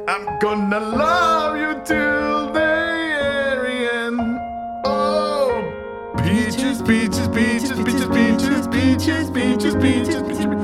I'm 0.09 0.25
gonna 0.39 0.81
love 0.81 1.55
you 1.55 1.73
till 1.85 2.47
the 2.47 2.51
very 2.53 3.87
end. 3.87 4.19
Oh, 4.83 5.63
peaches, 6.17 6.81
peaches, 6.81 7.29
peaches, 7.29 7.79
peaches, 7.87 8.09
peaches, 8.17 8.67
peaches, 8.67 9.29
peaches, 9.29 9.75
peaches, 9.75 10.21
peaches. 10.21 10.45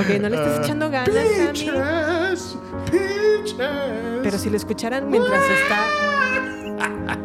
Ok, 0.00 0.08
no 0.20 0.28
le 0.28 0.36
estás 0.36 0.58
echando 0.64 0.90
ganas, 0.90 1.14
Sammy. 1.14 1.52
Peaches, 1.52 2.56
peaches. 2.90 3.91
Pero 4.32 4.42
si 4.44 4.48
lo 4.48 4.56
escucharan 4.56 5.10
mientras 5.10 5.42
está. 5.42 5.84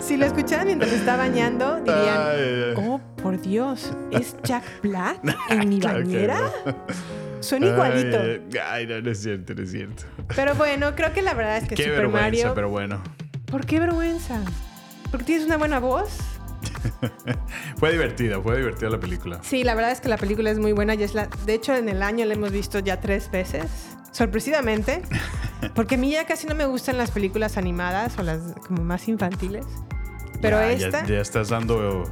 Si 0.00 0.16
lo 0.16 0.26
escucharan 0.26 0.66
mientras 0.66 0.92
está 0.92 1.16
bañando, 1.16 1.78
dirían: 1.78 2.18
Ay, 2.20 2.38
ay, 2.40 2.64
ay. 2.68 2.74
Oh, 2.76 3.00
por 3.20 3.40
Dios, 3.40 3.92
¿es 4.12 4.36
Jack 4.44 4.62
Black 4.82 5.18
en 5.50 5.68
mi 5.68 5.80
Claro 5.80 5.98
bañera? 5.98 6.40
no. 6.64 6.74
Suena 7.40 7.66
igualito. 7.66 8.18
Ay, 8.70 8.86
no, 8.86 9.00
no 9.00 9.10
es 9.10 9.20
cierto, 9.20 9.54
no 9.54 9.62
es 9.64 9.70
cierto. 9.72 10.04
Pero 10.36 10.54
bueno, 10.54 10.94
creo 10.94 11.12
que 11.12 11.20
la 11.20 11.34
verdad 11.34 11.56
es 11.58 11.68
que 11.68 11.74
Qué 11.74 11.82
Super 11.82 11.96
vergüenza, 12.02 12.22
Mario. 12.28 12.54
pero 12.54 12.68
bueno. 12.70 13.02
¿Por 13.46 13.66
qué 13.66 13.80
vergüenza? 13.80 14.40
¿Porque 15.10 15.26
tienes 15.26 15.44
una 15.46 15.56
buena 15.56 15.80
voz? 15.80 16.16
Fue 17.76 17.90
divertida, 17.90 18.40
fue 18.40 18.56
divertida 18.58 18.88
la 18.88 19.00
película. 19.00 19.40
Sí, 19.42 19.64
la 19.64 19.74
verdad 19.74 19.90
es 19.90 20.00
que 20.00 20.08
la 20.08 20.16
película 20.16 20.50
es 20.50 20.58
muy 20.60 20.72
buena 20.72 20.94
y 20.94 21.02
es 21.02 21.14
la. 21.14 21.28
De 21.44 21.54
hecho, 21.54 21.74
en 21.74 21.88
el 21.88 22.02
año 22.02 22.24
la 22.24 22.34
hemos 22.34 22.52
visto 22.52 22.78
ya 22.78 23.00
tres 23.00 23.30
veces. 23.32 23.64
Sorpresivamente. 24.12 25.02
Porque 25.74 25.94
a 25.94 25.98
mí 25.98 26.10
ya 26.10 26.26
casi 26.26 26.46
no 26.46 26.54
me 26.54 26.66
gustan 26.66 26.98
las 26.98 27.10
películas 27.10 27.56
animadas 27.56 28.18
o 28.18 28.22
las 28.22 28.40
como 28.66 28.82
más 28.84 29.06
infantiles. 29.08 29.64
Pero 30.40 30.58
Ya, 30.60 30.72
ya- 30.72 30.86
esta. 30.86 31.06
Ya, 31.06 31.20
estás 31.20 31.48
dando. 31.50 32.04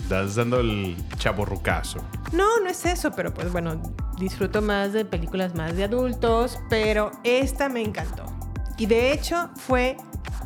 Estás 0.00 0.34
dando 0.34 0.60
el 0.60 0.96
chaborrucazo. 1.16 1.98
No, 2.32 2.60
no 2.60 2.68
es 2.68 2.84
eso, 2.84 3.12
pero 3.12 3.32
pues 3.32 3.50
bueno, 3.50 3.80
disfruto 4.18 4.60
más 4.60 4.92
de 4.92 5.04
películas 5.06 5.54
más 5.54 5.76
de 5.76 5.84
adultos, 5.84 6.58
pero 6.68 7.10
esta 7.22 7.68
me 7.70 7.80
encantó. 7.80 8.26
Y 8.76 8.84
de 8.84 9.12
hecho 9.12 9.48
fue 9.56 9.96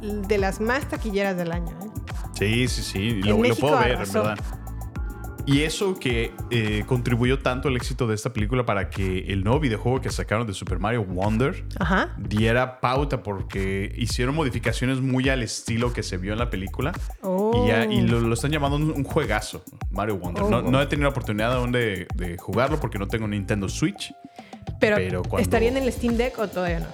de 0.01 0.39
las 0.39 0.61
más 0.61 0.89
taquilleras 0.89 1.37
del 1.37 1.51
año. 1.51 1.77
¿eh? 1.83 1.89
Sí, 2.35 2.69
sí, 2.69 2.83
sí. 2.83 3.11
Lo, 3.23 3.43
lo 3.43 3.57
puedo 3.57 3.79
ver, 3.81 3.93
en 3.93 4.13
verdad. 4.13 4.39
Y 5.51 5.63
eso 5.63 5.99
que 5.99 6.33
eh, 6.51 6.85
contribuyó 6.87 7.39
tanto 7.39 7.69
al 7.69 7.77
éxito 7.77 8.07
de 8.07 8.15
esta 8.15 8.33
película 8.35 8.67
para 8.67 8.91
que 8.91 9.21
el 9.33 9.43
nuevo 9.45 9.59
videojuego 9.61 10.01
que 10.03 10.11
sacaron 10.11 10.47
de 10.47 10.53
Super 10.53 10.79
Mario 10.79 11.05
Wonder 11.05 11.65
Ajá. 11.81 12.15
diera 12.19 12.81
pauta 12.81 13.23
porque 13.23 13.91
hicieron 13.97 14.35
modificaciones 14.35 15.01
muy 15.01 15.29
al 15.31 15.43
estilo 15.43 15.93
que 15.95 16.03
se 16.03 16.19
vio 16.19 16.35
en 16.35 16.39
la 16.39 16.51
película. 16.51 16.93
Oh. 17.23 17.65
Y, 17.65 17.69
ya- 17.69 17.87
y 17.87 18.03
lo, 18.03 18.21
lo 18.21 18.35
están 18.35 18.51
llamando 18.51 18.77
un, 18.77 18.91
un 18.91 19.05
juegazo, 19.05 19.63
Mario 19.91 20.19
Wonder. 20.19 20.43
Oh. 20.43 20.51
No, 20.51 20.61
no 20.63 20.83
he 20.83 20.87
tenido 20.87 21.05
la 21.05 21.11
oportunidad 21.13 21.55
aún 21.55 21.73
de, 21.73 22.07
de 22.15 22.37
jugarlo 22.37 22.79
porque 22.79 22.99
no 22.99 23.09
tengo 23.09 23.27
Nintendo 23.27 23.71
Switch. 23.71 24.13
Pero, 24.79 24.97
Pero 24.97 25.23
cuando- 25.23 25.43
¿estaría 25.43 25.71
en 25.71 25.79
el 25.79 25.91
Steam 25.91 26.17
Deck 26.19 26.39
o 26.39 26.47
todavía 26.49 26.81
no? 26.81 26.87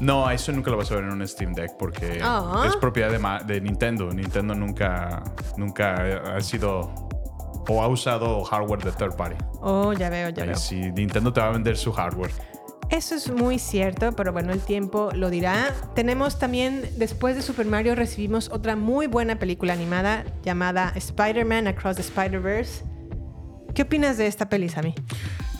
No, 0.00 0.30
eso 0.30 0.50
nunca 0.50 0.70
lo 0.70 0.78
vas 0.78 0.90
a 0.90 0.94
ver 0.96 1.04
en 1.04 1.10
un 1.12 1.28
Steam 1.28 1.52
Deck 1.52 1.72
porque 1.78 2.18
Ah. 2.22 2.64
es 2.66 2.74
propiedad 2.76 3.10
de, 3.10 3.54
de 3.54 3.60
Nintendo. 3.60 4.10
Nintendo 4.12 4.54
nunca, 4.54 5.22
nunca 5.58 6.36
ha 6.36 6.40
sido 6.40 7.08
o 7.68 7.82
ha 7.82 7.88
usado 7.88 8.42
hardware 8.44 8.82
de 8.82 8.92
third 8.92 9.16
party. 9.16 9.36
Oh, 9.60 9.92
ya 9.92 10.08
veo, 10.10 10.30
ya 10.30 10.42
Ahí 10.42 10.48
veo. 10.50 10.58
sí, 10.58 10.76
Nintendo 10.92 11.32
te 11.32 11.40
va 11.40 11.48
a 11.48 11.52
vender 11.52 11.76
su 11.76 11.92
hardware. 11.92 12.30
Eso 12.90 13.14
es 13.14 13.30
muy 13.30 13.58
cierto, 13.58 14.12
pero 14.12 14.32
bueno, 14.34 14.52
el 14.52 14.60
tiempo 14.60 15.08
lo 15.14 15.30
dirá. 15.30 15.72
Tenemos 15.94 16.38
también, 16.38 16.82
después 16.98 17.34
de 17.36 17.40
Super 17.42 17.64
Mario, 17.64 17.94
recibimos 17.94 18.50
otra 18.50 18.76
muy 18.76 19.06
buena 19.06 19.38
película 19.38 19.72
animada 19.72 20.24
llamada 20.42 20.92
Spider-Man 20.94 21.68
Across 21.68 21.96
the 21.96 22.02
Spider-Verse. 22.02 22.84
¿Qué 23.74 23.82
opinas 23.82 24.18
de 24.18 24.26
esta 24.26 24.50
peli, 24.50 24.68
Sammy? 24.68 24.94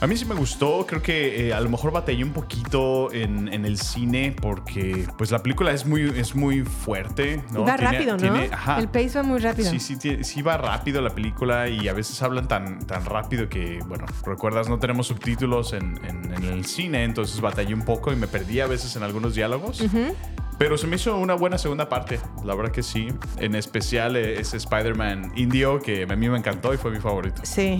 A 0.03 0.07
mí 0.07 0.17
sí 0.17 0.25
me 0.25 0.35
gustó, 0.35 0.85
creo 0.85 1.01
que 1.01 1.47
eh, 1.47 1.53
a 1.53 1.61
lo 1.61 1.69
mejor 1.69 1.93
batallé 1.93 2.25
un 2.25 2.33
poquito 2.33 3.09
en, 3.13 3.47
en 3.53 3.63
el 3.63 3.77
cine 3.77 4.35
porque 4.37 5.07
pues 5.17 5.31
la 5.31 5.41
película 5.41 5.71
es 5.71 5.85
muy, 5.85 6.01
es 6.17 6.35
muy 6.35 6.63
fuerte. 6.63 7.41
¿no? 7.53 7.61
Va 7.63 7.77
Tiene- 7.77 7.91
rápido, 7.93 8.11
¿no? 8.17 8.17
tiene- 8.17 8.49
ajá. 8.53 8.79
El 8.79 8.89
pace 8.89 9.11
va 9.15 9.23
muy 9.23 9.39
rápido. 9.39 9.71
Sí, 9.71 9.79
sí, 9.79 9.95
tie- 9.95 10.21
sí 10.23 10.41
va 10.41 10.57
rápido 10.57 11.01
la 11.01 11.11
película 11.11 11.69
y 11.69 11.87
a 11.87 11.93
veces 11.93 12.21
hablan 12.21 12.49
tan, 12.49 12.79
tan 12.85 13.05
rápido 13.05 13.47
que, 13.47 13.79
bueno, 13.87 14.05
recuerdas, 14.25 14.67
no 14.67 14.77
tenemos 14.77 15.07
subtítulos 15.07 15.71
en, 15.71 15.97
en- 16.05 16.33
en 16.33 16.43
el 16.43 16.65
cine, 16.65 17.05
entonces 17.05 17.39
batallé 17.39 17.73
un 17.73 17.85
poco 17.85 18.11
y 18.11 18.17
me 18.17 18.27
perdí 18.27 18.59
a 18.59 18.67
veces 18.67 18.93
en 18.97 19.03
algunos 19.03 19.35
diálogos. 19.35 19.79
Ujú. 19.79 20.13
Pero 20.57 20.77
se 20.77 20.85
me 20.85 20.97
hizo 20.97 21.17
una 21.17 21.33
buena 21.33 21.57
segunda 21.57 21.87
parte, 21.87 22.19
la 22.43 22.53
verdad 22.55 22.73
que 22.73 22.83
sí. 22.83 23.07
En 23.37 23.55
especial 23.55 24.17
eh, 24.17 24.39
ese 24.41 24.57
Spider-Man 24.57 25.31
indio 25.37 25.79
que 25.79 26.03
a 26.03 26.15
mí 26.17 26.27
me 26.27 26.37
encantó 26.37 26.73
y 26.73 26.77
fue 26.77 26.91
mi 26.91 26.99
favorito. 26.99 27.41
Sí. 27.45 27.77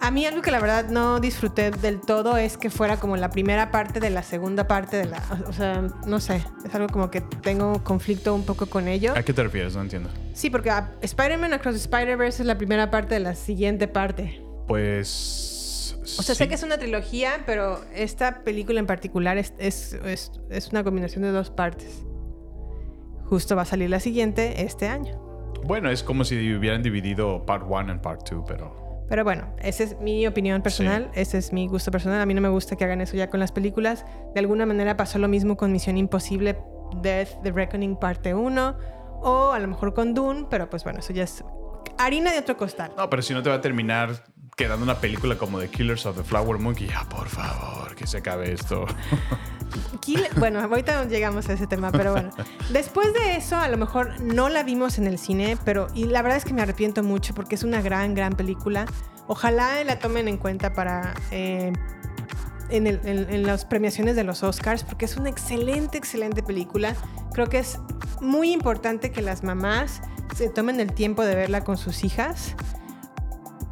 A 0.00 0.12
mí 0.12 0.24
algo 0.26 0.42
que 0.42 0.50
la 0.52 0.60
verdad 0.60 0.88
no 0.88 1.18
disfruté 1.18 1.70
del 1.72 2.00
todo 2.00 2.36
es 2.36 2.56
que 2.56 2.70
fuera 2.70 2.98
como 2.98 3.16
la 3.16 3.30
primera 3.30 3.72
parte 3.72 3.98
de 3.98 4.10
la 4.10 4.22
segunda 4.22 4.68
parte 4.68 4.96
de 4.96 5.06
la... 5.06 5.22
O 5.48 5.52
sea, 5.52 5.82
no 6.06 6.20
sé, 6.20 6.44
es 6.64 6.74
algo 6.74 6.86
como 6.88 7.10
que 7.10 7.20
tengo 7.20 7.82
conflicto 7.82 8.32
un 8.34 8.44
poco 8.44 8.66
con 8.66 8.86
ello. 8.86 9.12
¿A 9.16 9.22
qué 9.24 9.32
te 9.32 9.42
refieres? 9.42 9.74
No 9.74 9.82
entiendo. 9.82 10.08
Sí, 10.34 10.50
porque 10.50 10.70
ah, 10.70 10.92
Spider-Man 11.02 11.52
Across 11.52 11.74
the 11.74 11.80
Spider-Verse 11.80 12.42
es 12.42 12.46
la 12.46 12.56
primera 12.56 12.90
parte 12.92 13.14
de 13.14 13.20
la 13.20 13.34
siguiente 13.34 13.88
parte. 13.88 14.40
Pues... 14.68 15.96
O 16.18 16.22
sea, 16.22 16.34
sé 16.34 16.48
que 16.48 16.54
es 16.54 16.62
una 16.62 16.78
trilogía, 16.78 17.42
pero 17.44 17.80
esta 17.94 18.42
película 18.44 18.78
en 18.80 18.86
particular 18.86 19.36
es, 19.36 19.52
es, 19.58 19.92
es- 20.04 20.32
es 20.48 20.68
una 20.70 20.82
combinación 20.84 21.22
de 21.24 21.32
dos 21.32 21.50
partes. 21.50 22.02
Justo 23.26 23.56
va 23.56 23.62
a 23.62 23.66
salir 23.66 23.90
la 23.90 24.00
siguiente 24.00 24.62
este 24.62 24.88
año. 24.88 25.20
Bueno, 25.66 25.90
es 25.90 26.02
como 26.02 26.24
si 26.24 26.54
hubieran 26.54 26.82
dividido 26.82 27.44
Part 27.44 27.64
1 27.68 27.78
and 27.92 28.00
Part 28.00 28.26
2, 28.30 28.44
pero... 28.48 28.87
Pero 29.08 29.24
bueno, 29.24 29.54
esa 29.58 29.84
es 29.84 29.98
mi 30.00 30.26
opinión 30.26 30.60
personal, 30.62 31.10
ese 31.14 31.38
es 31.38 31.52
mi 31.52 31.66
gusto 31.66 31.90
personal. 31.90 32.20
A 32.20 32.26
mí 32.26 32.34
no 32.34 32.40
me 32.40 32.48
gusta 32.48 32.76
que 32.76 32.84
hagan 32.84 33.00
eso 33.00 33.16
ya 33.16 33.30
con 33.30 33.40
las 33.40 33.52
películas. 33.52 34.04
De 34.34 34.40
alguna 34.40 34.66
manera 34.66 34.96
pasó 34.96 35.18
lo 35.18 35.28
mismo 35.28 35.56
con 35.56 35.72
Misión 35.72 35.96
Imposible, 35.96 36.58
Death, 37.02 37.42
The 37.42 37.52
Reckoning 37.52 37.96
parte 37.96 38.34
1, 38.34 38.76
o 39.22 39.52
a 39.52 39.58
lo 39.58 39.68
mejor 39.68 39.94
con 39.94 40.14
Dune, 40.14 40.46
pero 40.50 40.68
pues 40.68 40.84
bueno, 40.84 41.00
eso 41.00 41.12
ya 41.12 41.24
es 41.24 41.42
harina 41.96 42.32
de 42.32 42.38
otro 42.38 42.56
costal. 42.56 42.92
No, 42.96 43.08
pero 43.08 43.22
si 43.22 43.32
no 43.32 43.42
te 43.42 43.48
va 43.48 43.56
a 43.56 43.60
terminar 43.60 44.24
quedando 44.56 44.84
una 44.84 44.96
película 44.96 45.36
como 45.36 45.60
The 45.60 45.68
Killers 45.68 46.04
of 46.04 46.16
the 46.16 46.24
Flower 46.24 46.58
Monkey, 46.58 46.88
ya, 46.88 47.08
por 47.08 47.28
favor, 47.28 47.94
que 47.94 48.06
se 48.06 48.18
acabe 48.18 48.52
esto. 48.52 48.86
Kill- 50.00 50.28
bueno, 50.38 50.60
ahorita 50.60 51.04
llegamos 51.06 51.48
a 51.48 51.52
ese 51.52 51.66
tema, 51.66 51.90
pero 51.92 52.12
bueno. 52.12 52.30
Después 52.72 53.12
de 53.14 53.36
eso, 53.36 53.56
a 53.56 53.68
lo 53.68 53.76
mejor 53.76 54.20
no 54.20 54.48
la 54.48 54.62
vimos 54.62 54.98
en 54.98 55.06
el 55.06 55.18
cine, 55.18 55.56
pero 55.64 55.88
y 55.94 56.04
la 56.04 56.22
verdad 56.22 56.38
es 56.38 56.44
que 56.44 56.54
me 56.54 56.62
arrepiento 56.62 57.02
mucho 57.02 57.34
porque 57.34 57.54
es 57.54 57.62
una 57.64 57.80
gran, 57.82 58.14
gran 58.14 58.32
película. 58.34 58.86
Ojalá 59.26 59.82
la 59.84 59.98
tomen 59.98 60.28
en 60.28 60.36
cuenta 60.38 60.72
para 60.72 61.14
eh, 61.30 61.72
en, 62.70 62.86
el- 62.86 63.00
en- 63.04 63.30
en 63.32 63.42
las 63.46 63.64
premiaciones 63.64 64.16
de 64.16 64.24
los 64.24 64.42
Oscars, 64.42 64.84
porque 64.84 65.04
es 65.04 65.16
una 65.16 65.28
excelente, 65.28 65.98
excelente 65.98 66.42
película. 66.42 66.94
Creo 67.32 67.48
que 67.48 67.58
es 67.58 67.78
muy 68.20 68.52
importante 68.52 69.10
que 69.12 69.22
las 69.22 69.42
mamás 69.42 70.00
se 70.34 70.48
tomen 70.48 70.80
el 70.80 70.92
tiempo 70.92 71.24
de 71.24 71.34
verla 71.34 71.64
con 71.64 71.76
sus 71.76 72.04
hijas 72.04 72.54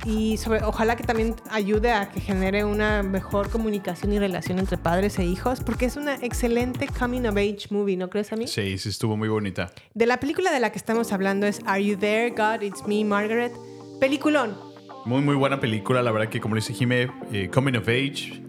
y 0.04 0.36
sobre, 0.36 0.62
ojalá 0.62 0.96
que 0.96 1.04
también 1.04 1.34
ayude 1.50 1.90
a 1.90 2.10
que 2.10 2.20
genere 2.20 2.64
una 2.64 3.02
mejor 3.02 3.50
comunicación 3.50 4.12
y 4.12 4.18
relación 4.18 4.58
entre 4.58 4.78
padres 4.78 5.18
e 5.18 5.24
hijos, 5.24 5.60
porque 5.60 5.86
es 5.86 5.96
una 5.96 6.14
excelente 6.16 6.86
coming 6.86 7.26
of 7.26 7.36
age 7.36 7.66
movie, 7.70 7.96
¿no 7.96 8.10
crees 8.10 8.32
a 8.32 8.36
mí? 8.36 8.46
Sí, 8.46 8.78
sí, 8.78 8.88
estuvo 8.88 9.16
muy 9.16 9.28
bonita. 9.28 9.72
De 9.94 10.06
la 10.06 10.20
película 10.20 10.52
de 10.52 10.60
la 10.60 10.70
que 10.70 10.78
estamos 10.78 11.12
hablando 11.12 11.46
es 11.46 11.60
Are 11.66 11.84
You 11.84 11.96
There, 11.96 12.30
God? 12.30 12.62
It's 12.62 12.86
Me, 12.86 13.04
Margaret. 13.04 13.52
Peliculón. 14.00 14.56
Muy, 15.04 15.22
muy 15.22 15.34
buena 15.34 15.60
película, 15.60 16.02
la 16.02 16.12
verdad 16.12 16.28
que 16.28 16.40
como 16.40 16.54
le 16.54 16.60
dice 16.60 16.74
Jime, 16.74 17.10
eh, 17.32 17.48
Coming 17.52 17.76
of 17.76 17.88
Age. 17.88 18.42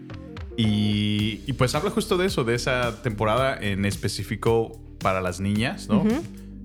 Y, 0.56 1.42
y 1.46 1.52
pues 1.52 1.74
habla 1.76 1.90
justo 1.90 2.16
de 2.16 2.26
eso, 2.26 2.42
de 2.42 2.56
esa 2.56 3.00
temporada 3.02 3.56
en 3.60 3.84
específico 3.84 4.80
para 4.98 5.20
las 5.20 5.40
niñas, 5.40 5.88
¿no? 5.88 6.04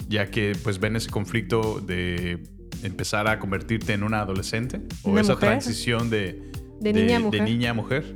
Ya 0.09 0.31
que 0.31 0.53
pues 0.63 0.79
ven 0.79 0.95
ese 0.95 1.09
conflicto 1.09 1.79
de 1.79 2.43
empezar 2.83 3.27
a 3.27 3.39
convertirte 3.39 3.93
en 3.93 4.03
una 4.03 4.21
adolescente 4.21 4.81
o 5.03 5.11
Una 5.11 5.21
esa 5.21 5.33
mujer. 5.33 5.49
transición 5.49 6.09
de, 6.09 6.51
De 6.79 6.93
niña 6.93 7.17
a 7.17 7.19
mujer. 7.21 7.39
de 7.39 7.45
niña 7.49 7.69
a 7.71 7.73
mujer. 7.73 8.15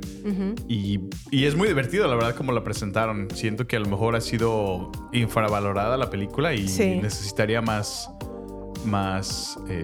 Y, 0.68 1.00
y 1.30 1.44
es 1.46 1.56
muy 1.56 1.68
divertido, 1.68 2.06
la 2.06 2.14
verdad, 2.14 2.34
como 2.34 2.52
la 2.52 2.62
presentaron. 2.64 3.28
Siento 3.34 3.66
que 3.66 3.76
a 3.76 3.80
lo 3.80 3.86
mejor 3.88 4.14
ha 4.16 4.20
sido 4.20 4.90
infravalorada 5.12 5.96
la 5.96 6.10
película 6.10 6.52
y 6.54 6.68
Sí. 6.68 6.96
necesitaría 7.02 7.62
más, 7.62 8.10
más 8.84 9.58
eh, 9.68 9.82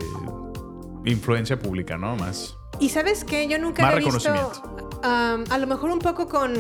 influencia 1.05 1.59
pública, 1.59 1.97
¿no? 1.97 2.17
Más. 2.17 2.57
Y 2.81 2.89
sabes 2.91 3.25
qué, 3.25 3.49
yo 3.49 3.59
nunca 3.59 3.83
Más 3.83 3.95
había 3.95 4.07
visto. 4.11 4.31
um, 5.03 5.45
a 5.51 5.59
lo 5.59 5.67
mejor 5.67 5.91
un 5.91 5.99
poco 6.01 6.29
con. 6.29 6.53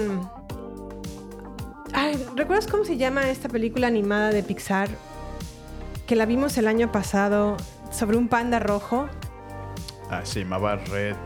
Ay, 1.93 2.17
¿recuerdas 2.37 2.67
cómo 2.67 2.85
se 2.85 2.97
llama 2.97 3.29
esta 3.31 3.49
película 3.49 3.87
animada 3.87 4.31
de 4.31 4.43
Pixar? 4.43 4.89
Que 6.07 6.17
la 6.17 6.27
vimos 6.27 6.59
el 6.59 6.67
año 6.67 6.91
pasado 6.93 7.57
sobre 7.95 8.17
un 8.17 8.29
panda 8.29 8.59
rojo. 8.59 9.09
Ah, 10.11 10.21
se 10.25 10.41
llamaba 10.41 10.77
Red. 10.77 11.17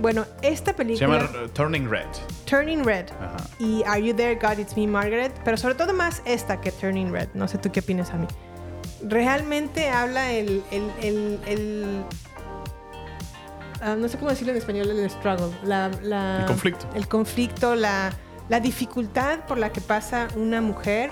Bueno, 0.00 0.24
esta 0.42 0.70
Se 0.70 0.74
película. 0.74 1.18
llama 1.18 1.44
uh, 1.44 1.48
Turning 1.48 1.88
Red. 1.90 2.06
Turning 2.46 2.84
Red. 2.84 3.06
Ajá. 3.20 3.36
Y 3.58 3.82
Are 3.84 4.02
You 4.02 4.14
There, 4.14 4.34
God, 4.36 4.58
It's 4.58 4.76
Me, 4.76 4.86
Margaret. 4.86 5.32
Pero 5.44 5.56
sobre 5.56 5.74
todo 5.74 5.92
más 5.92 6.22
esta 6.24 6.60
que 6.60 6.72
Turning 6.72 7.12
Red. 7.12 7.28
No 7.34 7.46
sé 7.48 7.58
tú 7.58 7.70
qué 7.70 7.80
opinas 7.80 8.10
a 8.10 8.16
mí. 8.16 8.26
Realmente 9.02 9.88
habla 9.90 10.30
el. 10.32 10.62
el, 10.70 10.90
el, 11.02 11.40
el- 11.46 12.04
ah, 13.82 13.94
no 13.98 14.08
sé 14.08 14.18
cómo 14.18 14.30
decirlo 14.30 14.52
en 14.52 14.58
español, 14.58 14.90
el 14.90 15.10
struggle. 15.10 15.50
La, 15.64 15.90
la- 16.02 16.40
El 16.40 16.46
conflicto. 16.46 16.86
El 16.94 17.08
conflicto, 17.08 17.74
la, 17.74 18.10
la 18.48 18.60
dificultad 18.60 19.40
por 19.46 19.58
la 19.58 19.70
que 19.70 19.80
pasa 19.80 20.28
una 20.36 20.60
mujer 20.60 21.10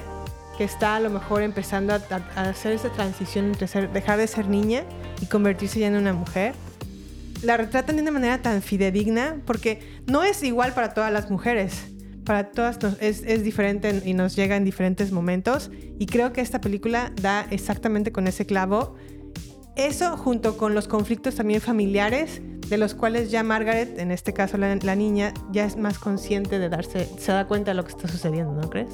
que 0.59 0.65
está 0.65 0.97
a 0.97 1.01
lo 1.01 1.09
mejor 1.09 1.43
empezando 1.43 1.95
a, 1.95 1.97
hacer 2.35 2.73
esa 2.73 2.91
transición 2.91 3.47
entre 3.47 3.87
dejar 3.89 4.19
de 4.19 4.27
ser 4.27 4.49
niña 4.49 4.83
y 5.23 5.27
convertirse 5.27 5.79
ya 5.79 5.87
en 5.87 5.95
una 5.95 6.13
mujer 6.13 6.55
la 7.43 7.57
retratan 7.57 7.95
de 7.97 8.03
una 8.03 8.11
manera 8.11 8.43
tan 8.43 8.61
fidedigna 8.63 9.37
porque 9.47 9.79
no 10.07 10.25
es 10.25 10.43
igual 10.43 10.75
para 10.75 10.93
todas 10.95 11.13
las 11.13 11.31
mujeres. 11.31 11.85
Para 12.25 12.51
todas 12.51 12.83
nos- 12.83 13.01
es, 13.01 13.45
diferente 13.45 13.89
en- 13.89 14.03
y 14.05 14.13
nos 14.13 14.35
llega 14.35 14.57
en 14.57 14.65
diferentes 14.65 15.13
momentos. 15.13 15.71
Y 16.01 16.07
creo 16.07 16.33
que 16.33 16.41
esta 16.41 16.61
película 16.61 17.13
da 17.23 17.47
exactamente 17.51 18.11
con 18.11 18.27
ese 18.27 18.45
clavo. 18.45 18.97
Eso 19.79 20.17
junto 20.17 20.57
con 20.57 20.75
los 20.75 20.89
conflictos 20.89 21.37
también 21.37 21.61
familiares, 21.61 22.43
de 22.69 22.77
los 22.79 22.95
cuales 22.95 23.31
ya 23.31 23.43
Margaret, 23.45 23.99
en 23.99 24.11
este 24.11 24.33
caso 24.35 24.59
la, 24.59 24.75
la 24.75 24.97
niña, 24.97 25.33
ya 25.53 25.65
es 25.65 25.77
más 25.77 25.99
consciente 26.01 26.59
de 26.59 26.69
darse, 26.69 27.09
se 27.19 27.31
da 27.33 27.47
cuenta 27.47 27.71
de 27.71 27.77
lo 27.77 27.85
que 27.85 27.93
está 27.93 28.09
sucediendo, 28.09 28.53
¿no 28.61 28.69
crees? 28.69 28.91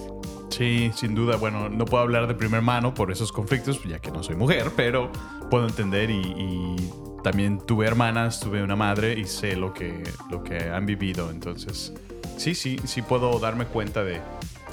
Sí, 0.51 0.93
sin 0.95 1.15
duda. 1.15 1.37
Bueno, 1.37 1.71
no 1.71 1.87
puedo 1.87 2.03
hablar 2.03 2.29
de 2.29 2.35
primer 2.35 2.61
mano 2.61 2.93
por 2.93 3.11
esos 3.11 3.33
conflictos, 3.33 3.83
ya 3.89 3.99
que 3.99 4.11
no 4.13 4.23
soy 4.23 4.37
mujer, 4.37 4.71
pero 4.77 5.11
puedo 5.51 5.67
entender 5.67 6.11
y, 6.11 6.21
y 6.21 6.77
también 7.25 7.59
tuve 7.59 7.87
hermanas, 7.87 8.39
tuve 8.39 8.63
una 8.63 8.77
madre 8.77 9.19
y 9.19 9.25
sé 9.25 9.57
lo 9.57 9.73
que, 9.73 10.05
lo 10.31 10.45
que 10.45 10.69
han 10.69 10.85
vivido. 10.85 11.31
Entonces, 11.31 11.95
sí, 12.37 12.55
sí, 12.55 12.79
sí 12.85 13.01
puedo 13.01 13.39
darme 13.41 13.65
cuenta 13.65 14.05
de 14.05 14.21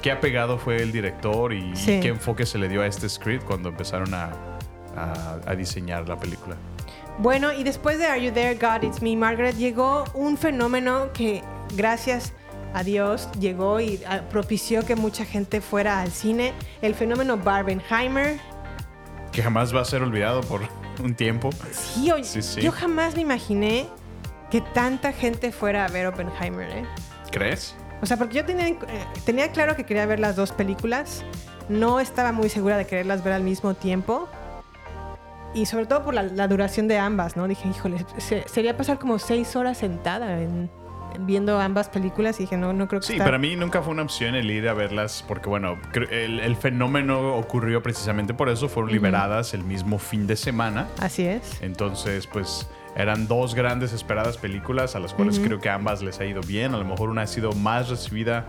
qué 0.02 0.12
apegado 0.12 0.58
fue 0.58 0.76
el 0.82 0.92
director 0.92 1.54
y 1.54 1.74
Sí. 1.74 2.00
qué 2.00 2.08
enfoque 2.08 2.44
se 2.44 2.58
le 2.58 2.68
dio 2.68 2.82
a 2.82 2.86
este 2.86 3.08
script 3.08 3.44
cuando 3.44 3.70
empezaron 3.70 4.12
a, 4.14 4.51
a- 4.96 5.38
a 5.46 5.54
diseñar 5.54 6.08
la 6.08 6.16
película. 6.18 6.56
Bueno, 7.18 7.52
y 7.52 7.62
después 7.62 7.98
de 7.98 8.06
Are 8.06 8.22
You 8.24 8.32
There, 8.32 8.54
God, 8.54 8.82
It's 8.84 9.02
Me, 9.02 9.16
Margaret, 9.16 9.56
llegó 9.56 10.04
un 10.14 10.36
fenómeno 10.38 11.12
que, 11.12 11.42
gracias 11.76 12.32
a 12.74 12.82
Dios, 12.82 13.28
llegó 13.38 13.80
y 13.80 14.00
ah, 14.08 14.22
propició 14.30 14.84
que 14.86 14.96
mucha 14.96 15.24
gente 15.26 15.60
fuera 15.60 16.00
al 16.00 16.10
cine. 16.10 16.54
El 16.80 16.94
fenómeno 16.94 17.36
Barbenheimer. 17.36 18.40
Que 19.30 19.42
jamás 19.42 19.74
va 19.74 19.80
a 19.82 19.84
ser 19.84 20.02
olvidado 20.02 20.40
por 20.42 20.62
un 21.02 21.14
tiempo. 21.14 21.50
Sí, 21.72 22.10
oye, 22.10 22.24
Sí, 22.24 22.40
sí. 22.42 22.60
yo 22.62 22.72
jamás 22.72 23.14
me 23.14 23.20
imaginé 23.22 23.88
que 24.50 24.60
tanta 24.60 25.12
gente 25.12 25.52
fuera 25.52 25.84
a 25.84 25.88
ver 25.88 26.06
Oppenheimer, 26.06 26.70
¿eh? 26.70 26.84
¿Crees? 27.30 27.74
O 28.02 28.06
sea, 28.06 28.16
porque 28.16 28.36
yo 28.36 28.44
tenía, 28.44 28.68
eh, 28.68 28.78
tenía 29.24 29.52
claro 29.52 29.76
que 29.76 29.84
quería 29.84 30.04
ver 30.06 30.18
las 30.20 30.34
dos 30.36 30.52
películas. 30.52 31.22
No 31.68 32.00
estaba 32.00 32.32
muy 32.32 32.48
segura 32.48 32.76
de 32.76 32.86
quererlas 32.86 33.22
ver 33.22 33.32
al 33.34 33.42
mismo 33.42 33.74
tiempo. 33.74 34.28
Y 35.54 35.66
sobre 35.66 35.86
todo 35.86 36.02
por 36.02 36.14
la, 36.14 36.22
la 36.22 36.48
duración 36.48 36.88
de 36.88 36.98
ambas, 36.98 37.36
¿no? 37.36 37.46
Dije, 37.46 37.68
híjole, 37.68 38.04
se- 38.18 38.46
sería 38.48 38.76
pasar 38.76 38.98
como 38.98 39.18
seis 39.18 39.54
horas 39.56 39.78
sentada 39.78 40.40
en- 40.40 40.70
en 41.14 41.26
viendo 41.26 41.60
ambas 41.60 41.90
películas 41.90 42.40
y 42.40 42.44
dije, 42.44 42.56
no, 42.56 42.72
no 42.72 42.88
creo 42.88 43.00
que 43.02 43.06
Sí, 43.06 43.12
está- 43.14 43.24
para 43.26 43.36
mí 43.36 43.54
nunca 43.54 43.82
fue 43.82 43.92
una 43.92 44.02
opción 44.02 44.34
el 44.34 44.50
ir 44.50 44.66
a 44.66 44.72
verlas 44.72 45.22
porque, 45.28 45.50
bueno, 45.50 45.78
el, 46.10 46.40
el 46.40 46.56
fenómeno 46.56 47.36
ocurrió 47.36 47.82
precisamente 47.82 48.32
por 48.32 48.48
eso. 48.48 48.66
Fueron 48.70 48.90
liberadas 48.92 49.52
el 49.52 49.62
mismo 49.62 49.98
fin 49.98 50.26
de 50.26 50.36
semana. 50.36 50.86
Así 51.00 51.26
es. 51.26 51.60
Entonces, 51.62 52.26
pues 52.26 52.66
eran 52.96 53.28
dos 53.28 53.54
grandes 53.54 53.92
esperadas 53.92 54.38
películas 54.38 54.96
a 54.96 55.00
las 55.00 55.12
cuales 55.12 55.36
Ujú. 55.38 55.48
creo 55.48 55.60
que 55.60 55.68
ambas 55.68 56.00
les 56.02 56.18
ha 56.20 56.24
ido 56.24 56.40
bien. 56.40 56.74
A 56.74 56.78
lo 56.78 56.84
mejor 56.86 57.10
una 57.10 57.22
ha 57.22 57.26
sido 57.26 57.52
más 57.52 57.90
recibida 57.90 58.46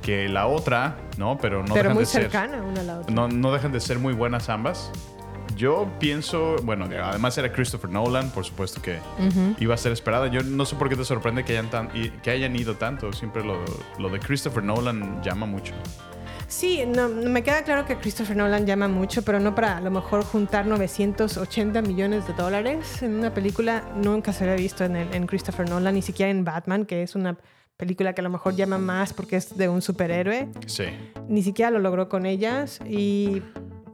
que 0.00 0.26
la 0.30 0.46
otra, 0.46 0.96
¿no? 1.18 1.36
Pero 1.36 1.58
no 1.62 1.74
pero 1.74 1.90
dejan 1.90 1.92
muy 1.94 2.02
de 2.04 2.06
ser. 2.06 2.22
cercana 2.22 2.62
una 2.62 2.80
a 2.80 2.84
la 2.84 2.98
otra. 3.00 3.14
No, 3.14 3.28
no 3.28 3.52
dejan 3.52 3.72
de 3.72 3.80
ser 3.80 3.98
muy 3.98 4.14
buenas 4.14 4.48
ambas. 4.48 4.90
Yo 5.60 5.90
pienso, 5.98 6.56
bueno, 6.62 6.86
además 7.04 7.36
era 7.36 7.52
Christopher 7.52 7.90
Nolan, 7.90 8.30
por 8.30 8.46
supuesto 8.46 8.80
que 8.80 8.98
iba 9.58 9.74
a 9.74 9.76
ser 9.76 9.92
esperada. 9.92 10.26
Yo 10.28 10.42
no 10.42 10.64
sé 10.64 10.74
por 10.76 10.88
qué 10.88 10.96
te 10.96 11.04
sorprende 11.04 11.44
que 11.44 11.52
hayan, 11.52 11.68
tan, 11.68 11.88
que 12.22 12.30
hayan 12.30 12.56
ido 12.56 12.76
tanto. 12.76 13.12
Siempre 13.12 13.44
lo, 13.44 13.62
lo 13.98 14.08
de 14.08 14.18
Christopher 14.20 14.62
Nolan 14.64 15.22
llama 15.22 15.44
mucho. 15.44 15.74
Sí, 16.48 16.82
no, 16.86 17.08
me 17.10 17.42
queda 17.42 17.62
claro 17.62 17.84
que 17.86 17.96
Christopher 17.98 18.36
Nolan 18.38 18.66
llama 18.66 18.88
mucho, 18.88 19.20
pero 19.22 19.38
no 19.38 19.54
para 19.54 19.76
a 19.76 19.80
lo 19.82 19.90
mejor 19.90 20.24
juntar 20.24 20.66
980 20.66 21.82
millones 21.82 22.26
de 22.26 22.32
dólares 22.32 23.02
en 23.02 23.14
una 23.16 23.34
película. 23.34 23.84
Nunca 24.02 24.32
se 24.32 24.44
había 24.44 24.56
visto 24.56 24.82
en, 24.84 24.96
el- 24.96 25.14
en 25.14 25.26
Christopher 25.26 25.68
Nolan, 25.68 25.94
ni 25.94 26.00
siquiera 26.02 26.30
en 26.30 26.42
Batman, 26.42 26.86
que 26.86 27.02
es 27.02 27.14
una 27.14 27.36
película 27.76 28.14
que 28.14 28.20
a 28.22 28.24
lo 28.24 28.30
mejor 28.30 28.56
llama 28.56 28.78
más 28.78 29.12
porque 29.12 29.36
es 29.36 29.56
de 29.58 29.68
un 29.68 29.82
superhéroe. 29.82 30.48
Sí. 30.66 30.84
Ni 31.28 31.42
siquiera 31.42 31.70
lo 31.70 31.78
logró 31.80 32.08
con 32.08 32.24
ellas. 32.26 32.80
Y 32.88 33.42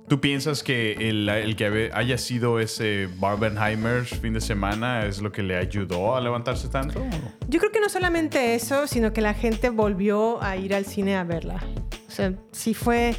¿Tú 0.08 0.20
piensas 0.20 0.62
que 0.62 0.92
el, 0.92 1.28
el 1.28 1.56
que 1.56 1.90
haya 1.92 2.16
sido 2.16 2.60
ese 2.60 3.08
Barbenheimer 3.18 4.04
fin 4.04 4.34
de 4.34 4.40
semana 4.40 5.04
es 5.04 5.20
lo 5.20 5.32
que 5.32 5.42
le 5.42 5.56
ayudó 5.56 6.14
a 6.14 6.20
levantarse 6.20 6.68
tanto? 6.68 7.02
yo 7.48 7.58
creo 7.58 7.72
que 7.72 7.80
no 7.80 7.88
solamente 7.88 8.54
eso, 8.54 8.86
sino 8.86 9.12
que 9.12 9.20
la 9.20 9.34
gente 9.34 9.68
volvió 9.70 10.40
a 10.42 10.56
ir 10.56 10.74
al 10.74 10.84
cine 10.84 11.16
a 11.16 11.24
verla. 11.24 11.60
O 12.06 12.10
sea, 12.10 12.32
sí 12.52 12.72
fue... 12.72 13.16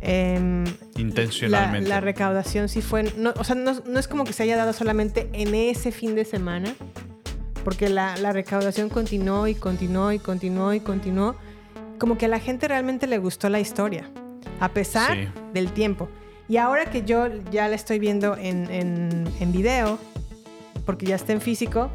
la, 0.00 0.64
Intencionalmente. 0.96 1.88
la 1.88 2.00
recaudación 2.00 2.68
sí 2.70 2.80
fue. 2.80 3.12
No, 3.18 3.34
o 3.36 3.44
sea, 3.44 3.54
no, 3.54 3.74
no 3.86 3.98
es 4.00 4.08
como 4.08 4.24
que 4.24 4.32
se 4.32 4.42
haya 4.44 4.56
dado 4.56 4.72
solamente 4.72 5.28
en 5.34 5.54
ese 5.54 5.92
fin 5.92 6.14
de 6.14 6.24
semana, 6.24 6.74
porque 7.64 7.90
la, 7.90 8.16
la 8.16 8.32
recaudación 8.32 8.88
continuó 8.88 9.46
y 9.46 9.54
continuó 9.54 10.10
y 10.12 10.18
continuó 10.18 10.72
y 10.72 10.80
continuó. 10.80 11.36
Como 11.98 12.16
que 12.16 12.24
a 12.24 12.28
la 12.28 12.38
gente 12.40 12.66
realmente 12.66 13.06
le 13.06 13.18
gustó 13.18 13.50
la 13.50 13.60
historia, 13.60 14.08
a 14.58 14.70
pesar 14.70 15.14
Sí. 15.18 15.28
del 15.52 15.70
tiempo. 15.72 16.08
Y 16.50 16.56
ahora 16.56 16.86
que 16.86 17.02
yo 17.04 17.28
ya 17.52 17.68
la 17.68 17.76
estoy 17.76 18.00
viendo 18.00 18.36
en, 18.36 18.68
en, 18.72 19.24
en 19.38 19.52
video, 19.52 20.00
porque 20.84 21.06
ya 21.06 21.14
está 21.14 21.32
en 21.32 21.40
físico, 21.40 21.92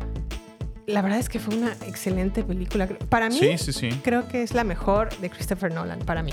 la 0.88 1.02
verdad 1.02 1.20
es 1.20 1.28
que 1.28 1.40
fue 1.40 1.58
una 1.58 1.74
excelente 1.86 2.42
película. 2.42 2.88
Para 3.10 3.28
mí, 3.28 3.38
Sí, 3.38 3.58
sí, 3.58 3.74
sí. 3.74 3.90
creo 4.02 4.30
que 4.30 4.44
es 4.44 4.54
la 4.54 4.64
mejor 4.64 5.10
de 5.18 5.30
Christopher 5.30 5.74
Nolan, 5.74 6.00
para 6.00 6.24
mí. 6.24 6.32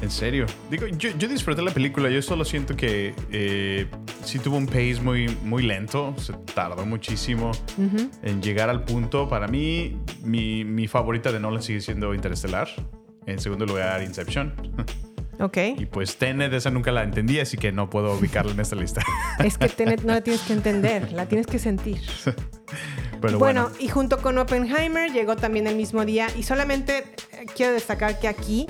En 0.00 0.10
serio. 0.10 0.46
Digo, 0.70 0.86
yo, 0.86 1.10
yo 1.18 1.28
disfruté 1.28 1.60
la 1.60 1.72
película. 1.72 2.08
Yo 2.08 2.22
solo 2.22 2.44
siento 2.46 2.74
que 2.74 3.14
eh, 3.30 3.86
sí 4.24 4.38
tuvo 4.38 4.56
un 4.56 4.64
pace 4.66 4.98
muy, 5.02 5.28
muy 5.44 5.62
lento. 5.62 6.14
Se 6.18 6.32
tardó 6.54 6.86
muchísimo 6.86 7.50
Ujú. 7.76 8.08
en 8.22 8.40
llegar 8.42 8.70
al 8.70 8.82
punto. 8.84 9.28
Para 9.28 9.46
mí, 9.46 9.98
mi, 10.24 10.64
mi 10.64 10.88
favorita 10.88 11.30
de 11.30 11.38
Nolan 11.38 11.62
sigue 11.62 11.82
siendo 11.82 12.14
Interestelar. 12.14 12.68
En 13.26 13.38
segundo 13.38 13.66
lugar, 13.66 14.02
Inception. 14.02 14.54
Ok. 15.42 15.58
Y 15.76 15.86
pues 15.86 16.16
Tenet, 16.16 16.52
esa 16.52 16.70
nunca 16.70 16.92
la 16.92 17.02
entendí, 17.02 17.40
así 17.40 17.56
que 17.56 17.72
no 17.72 17.90
puedo 17.90 18.14
ubicarla 18.14 18.52
en 18.52 18.60
esta 18.60 18.76
lista. 18.76 19.02
Es 19.44 19.58
que 19.58 19.68
Tenet 19.76 20.02
no 20.02 20.12
la 20.12 20.20
tienes 20.20 20.42
que 20.42 20.52
entender, 20.52 21.10
la 21.12 21.26
tienes 21.26 21.48
que 21.48 21.58
sentir. 21.58 22.00
Pero 23.20 23.38
bueno, 23.38 23.64
bueno. 23.64 23.76
y 23.80 23.88
junto 23.88 24.18
con 24.18 24.38
Oppenheimer 24.38 25.10
llegó 25.12 25.34
también 25.34 25.66
el 25.66 25.74
mismo 25.74 26.04
día. 26.04 26.28
Y 26.38 26.44
solamente 26.44 26.98
eh, 27.32 27.46
quiero 27.56 27.72
destacar 27.72 28.20
que 28.20 28.28
aquí 28.28 28.66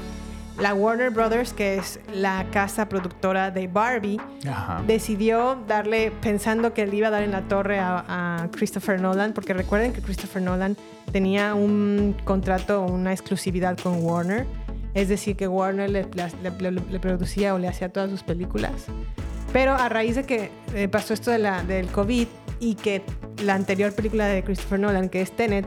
la 0.58 0.72
Warner 0.74 1.10
Brothers, 1.10 1.52
que 1.52 1.76
es 1.76 2.00
la 2.14 2.46
casa 2.52 2.88
productora 2.88 3.50
de 3.50 3.66
Barbie, 3.66 4.20
Ajá. 4.48 4.82
decidió 4.86 5.62
darle, 5.66 6.10
pensando 6.22 6.72
que 6.72 6.86
le 6.86 6.96
iba 6.96 7.08
a 7.08 7.10
dar 7.10 7.22
en 7.22 7.32
la 7.32 7.42
torre 7.42 7.78
a, 7.78 8.04
a 8.06 8.48
Christopher 8.50 9.00
Nolan, 9.00 9.32
porque 9.32 9.52
recuerden 9.54 9.92
que 9.92 10.00
Christopher 10.00 10.40
Nolan 10.42 10.76
tenía 11.10 11.54
un 11.54 12.14
contrato, 12.24 12.82
una 12.82 13.12
exclusividad 13.12 13.78
con 13.78 14.02
Warner. 14.02 14.46
Es 14.94 15.08
decir, 15.08 15.36
que 15.36 15.48
Warner 15.48 15.88
le, 15.90 16.06
le- 16.12 16.70
le- 16.70 16.80
le 16.90 17.00
producía 17.00 17.54
o 17.54 17.58
le 17.58 17.68
hacía 17.68 17.88
todas 17.90 18.10
sus 18.10 18.22
películas. 18.22 18.72
Pero 19.52 19.72
a 19.74 19.88
raíz 19.88 20.16
de 20.16 20.24
que 20.24 20.50
eh, 20.74 20.88
pasó 20.88 21.14
esto 21.14 21.30
de 21.30 21.38
la, 21.38 21.62
del 21.62 21.86
COVID 21.88 22.26
y 22.60 22.74
que 22.74 23.02
la 23.44 23.54
anterior 23.54 23.92
película 23.94 24.26
de 24.26 24.42
Christopher 24.44 24.80
Nolan, 24.80 25.08
que 25.08 25.20
es 25.20 25.32
Tenet, 25.32 25.66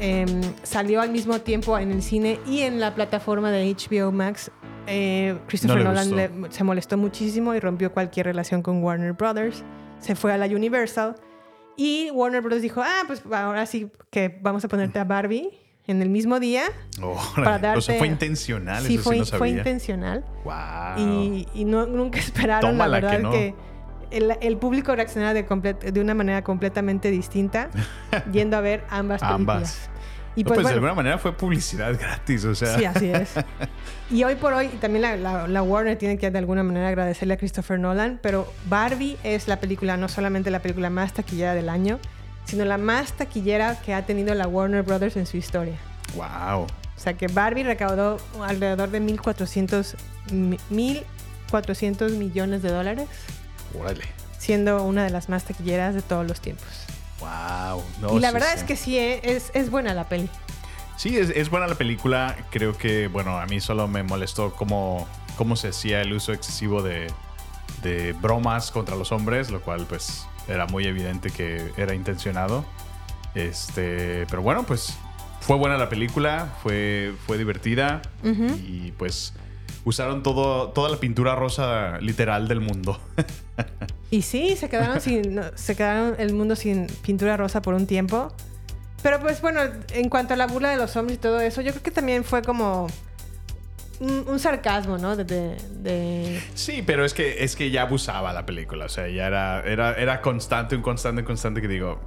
em, 0.00 0.40
salió 0.62 1.00
al 1.00 1.10
mismo 1.10 1.40
tiempo 1.40 1.78
en 1.78 1.90
el 1.90 2.02
cine 2.02 2.38
y 2.46 2.60
en 2.60 2.80
la 2.80 2.94
plataforma 2.94 3.50
de 3.50 3.70
HBO 3.74 4.12
Max, 4.12 4.50
eh, 4.86 5.36
Christopher 5.46 5.78
No 5.78 5.84
Nolan 5.92 6.14
le- 6.16 6.30
se 6.50 6.62
molestó 6.64 6.96
muchísimo 6.96 7.54
y 7.54 7.60
rompió 7.60 7.92
cualquier 7.92 8.26
relación 8.26 8.62
con 8.62 8.82
Warner 8.82 9.14
Brothers. 9.14 9.64
Se 9.98 10.14
fue 10.14 10.32
a 10.32 10.38
la 10.38 10.46
Universal 10.46 11.16
Y 11.78 12.10
Warner 12.12 12.40
Bros. 12.40 12.62
dijo, 12.62 12.80
ah, 12.82 13.02
pues 13.06 13.22
ahora 13.30 13.66
sí 13.66 13.90
que 14.10 14.38
vamos 14.42 14.64
a 14.64 14.68
ponerte 14.68 14.98
a 14.98 15.04
Barbie 15.04 15.50
en 15.86 16.02
el 16.02 16.08
mismo 16.10 16.40
día. 16.40 16.64
Órale. 17.00 17.78
o 17.78 17.80
sea, 17.80 17.96
fue 17.98 18.06
intencional, 18.08 18.82
Sí, 18.84 18.94
eso 18.94 19.04
fue, 19.04 19.24
sí 19.24 19.30
no 19.32 19.38
fue 19.38 19.48
intencional. 19.50 20.24
Wow. 20.44 20.54
Y, 20.98 21.48
y 21.54 21.64
no, 21.64 21.86
nunca 21.86 22.18
esperaron, 22.20 22.72
Tómala 22.72 23.00
la 23.00 23.10
que 23.10 23.16
verdad, 23.16 23.22
no. 23.22 23.30
que, 23.30 23.54
el, 24.10 24.36
el 24.40 24.56
público 24.56 24.94
reaccionara 24.94 25.34
de, 25.34 26.00
una 26.00 26.14
manera 26.14 26.42
completamente 26.44 27.10
distinta 27.10 27.70
yendo 28.32 28.56
a 28.56 28.60
ver 28.60 28.84
ambas 28.88 29.20
películas. 29.20 29.40
Ambas. 29.40 29.90
Y 30.36 30.42
No, 30.44 30.48
pues, 30.48 30.56
pues 30.58 30.66
de 30.68 30.74
alguna 30.74 30.92
manera 30.94 31.16
fue 31.18 31.32
publicidad 31.32 31.98
gratis, 31.98 32.44
o 32.44 32.54
sea. 32.54 32.76
Sí, 32.78 32.84
así 32.84 33.10
es. 33.10 33.32
Y 34.08 34.22
hoy 34.22 34.36
por 34.36 34.52
hoy 34.52 34.68
también 34.68 35.02
la, 35.02 35.16
la- 35.16 35.48
la 35.48 35.62
Warner 35.62 35.96
tiene 35.98 36.16
que 36.16 36.30
de 36.30 36.38
alguna 36.38 36.62
manera 36.62 36.86
agradecerle 36.86 37.34
a 37.34 37.36
Christopher 37.38 37.80
Nolan, 37.80 38.20
pero 38.22 38.46
Barbie 38.68 39.16
es 39.24 39.48
la 39.48 39.58
película, 39.58 39.96
no 39.96 40.08
solamente 40.08 40.48
la 40.52 40.60
película 40.60 40.90
más 40.90 41.12
taquillera 41.12 41.54
del 41.54 41.68
año, 41.68 41.98
sino 42.46 42.64
la 42.64 42.78
más 42.78 43.12
taquillera 43.12 43.80
que 43.80 43.92
ha 43.94 44.06
tenido 44.06 44.34
la 44.34 44.48
Warner 44.48 44.82
Brothers 44.82 45.16
en 45.16 45.26
su 45.26 45.36
historia. 45.36 45.76
Wow. 46.14 46.62
O 46.62 46.98
sea 46.98 47.14
que 47.14 47.26
Barbie 47.26 47.62
recaudó 47.64 48.18
alrededor 48.42 48.90
de 48.90 49.00
1.400 49.02 49.94
mi- 50.32 50.58
1.400 51.50 52.10
millones 52.12 52.62
de 52.62 52.70
dólares, 52.70 53.08
Órale. 53.78 54.02
siendo 54.38 54.82
una 54.82 55.04
de 55.04 55.10
las 55.10 55.28
más 55.28 55.44
taquilleras 55.44 55.94
de 55.94 56.02
todos 56.02 56.26
los 56.26 56.40
tiempos. 56.40 56.66
Wow. 57.20 58.16
y 58.16 58.20
la 58.20 58.30
verdad 58.30 58.52
es 58.54 58.62
que 58.62 58.76
sí, 58.76 58.98
eh, 58.98 59.20
es, 59.22 59.50
es 59.54 59.70
buena 59.70 59.94
la 59.94 60.08
peli. 60.08 60.28
Sí, 60.96 61.16
es, 61.18 61.30
es 61.30 61.50
buena 61.50 61.66
la 61.66 61.74
película. 61.74 62.36
Creo 62.50 62.76
que, 62.76 63.08
bueno, 63.08 63.38
a 63.38 63.46
mí 63.46 63.60
solo 63.60 63.86
me 63.88 64.02
molestó 64.02 64.54
cómo, 64.54 65.06
cómo 65.36 65.56
se 65.56 65.68
hacía 65.68 66.00
el 66.00 66.12
uso 66.12 66.32
excesivo 66.32 66.82
de, 66.82 67.08
de 67.82 68.12
bromas 68.12 68.70
contra 68.70 68.96
los 68.96 69.12
hombres, 69.12 69.50
lo 69.50 69.60
cual 69.60 69.86
pues 69.88 70.26
era 70.48 70.66
muy 70.66 70.86
evidente 70.86 71.30
que 71.30 71.72
era 71.76 71.94
intencionado. 71.94 72.64
Este, 73.34 74.26
pero 74.30 74.42
bueno, 74.42 74.64
pues 74.64 74.96
fue 75.40 75.56
buena 75.56 75.76
la 75.76 75.88
película, 75.88 76.54
fue, 76.62 77.14
fue 77.26 77.38
divertida 77.38 78.02
y 78.22 78.92
pues 78.92 79.34
usaron 79.84 80.22
todo, 80.22 80.70
toda 80.70 80.88
la 80.88 80.96
pintura 80.96 81.34
rosa 81.34 81.98
literal 82.00 82.48
del 82.48 82.60
mundo. 82.60 83.00
Y 84.10 84.22
sí, 84.22 84.56
se 84.56 84.68
quedaron 84.68 85.00
sin. 85.00 85.40
se 85.54 85.74
quedaron 85.74 86.14
el 86.18 86.32
mundo 86.32 86.54
sin 86.54 86.86
pintura 87.04 87.36
rosa 87.36 87.60
por 87.60 87.74
un 87.74 87.86
tiempo. 87.86 88.32
Pero 89.02 89.20
pues 89.20 89.40
bueno, 89.40 89.60
en 89.92 90.08
cuanto 90.08 90.34
a 90.34 90.36
la 90.36 90.46
burla 90.46 90.70
de 90.70 90.76
los 90.76 90.96
hombres 90.96 91.18
y 91.18 91.20
todo 91.20 91.40
eso, 91.40 91.60
yo 91.60 91.72
creo 91.72 91.82
que 91.82 91.90
también 91.90 92.24
fue 92.24 92.42
como 92.42 92.86
un, 94.00 94.24
un 94.28 94.38
sarcasmo, 94.38 94.98
¿no? 94.98 95.16
De, 95.16 95.24
de- 95.24 95.56
de- 95.70 96.42
Sí, 96.54 96.82
pero 96.86 97.04
es 97.04 97.14
que, 97.14 97.42
es 97.44 97.56
que 97.56 97.70
ya 97.70 97.82
abusaba 97.82 98.32
la 98.32 98.44
película. 98.46 98.86
O 98.86 98.88
sea, 98.88 99.08
ya 99.08 99.26
era, 99.26 99.60
era, 99.60 99.94
era 99.94 100.20
constante, 100.20 100.76
un 100.76 100.82
constante, 100.82 101.20
un 101.22 101.26
constante 101.26 101.60
que 101.60 101.68
digo, 101.68 102.00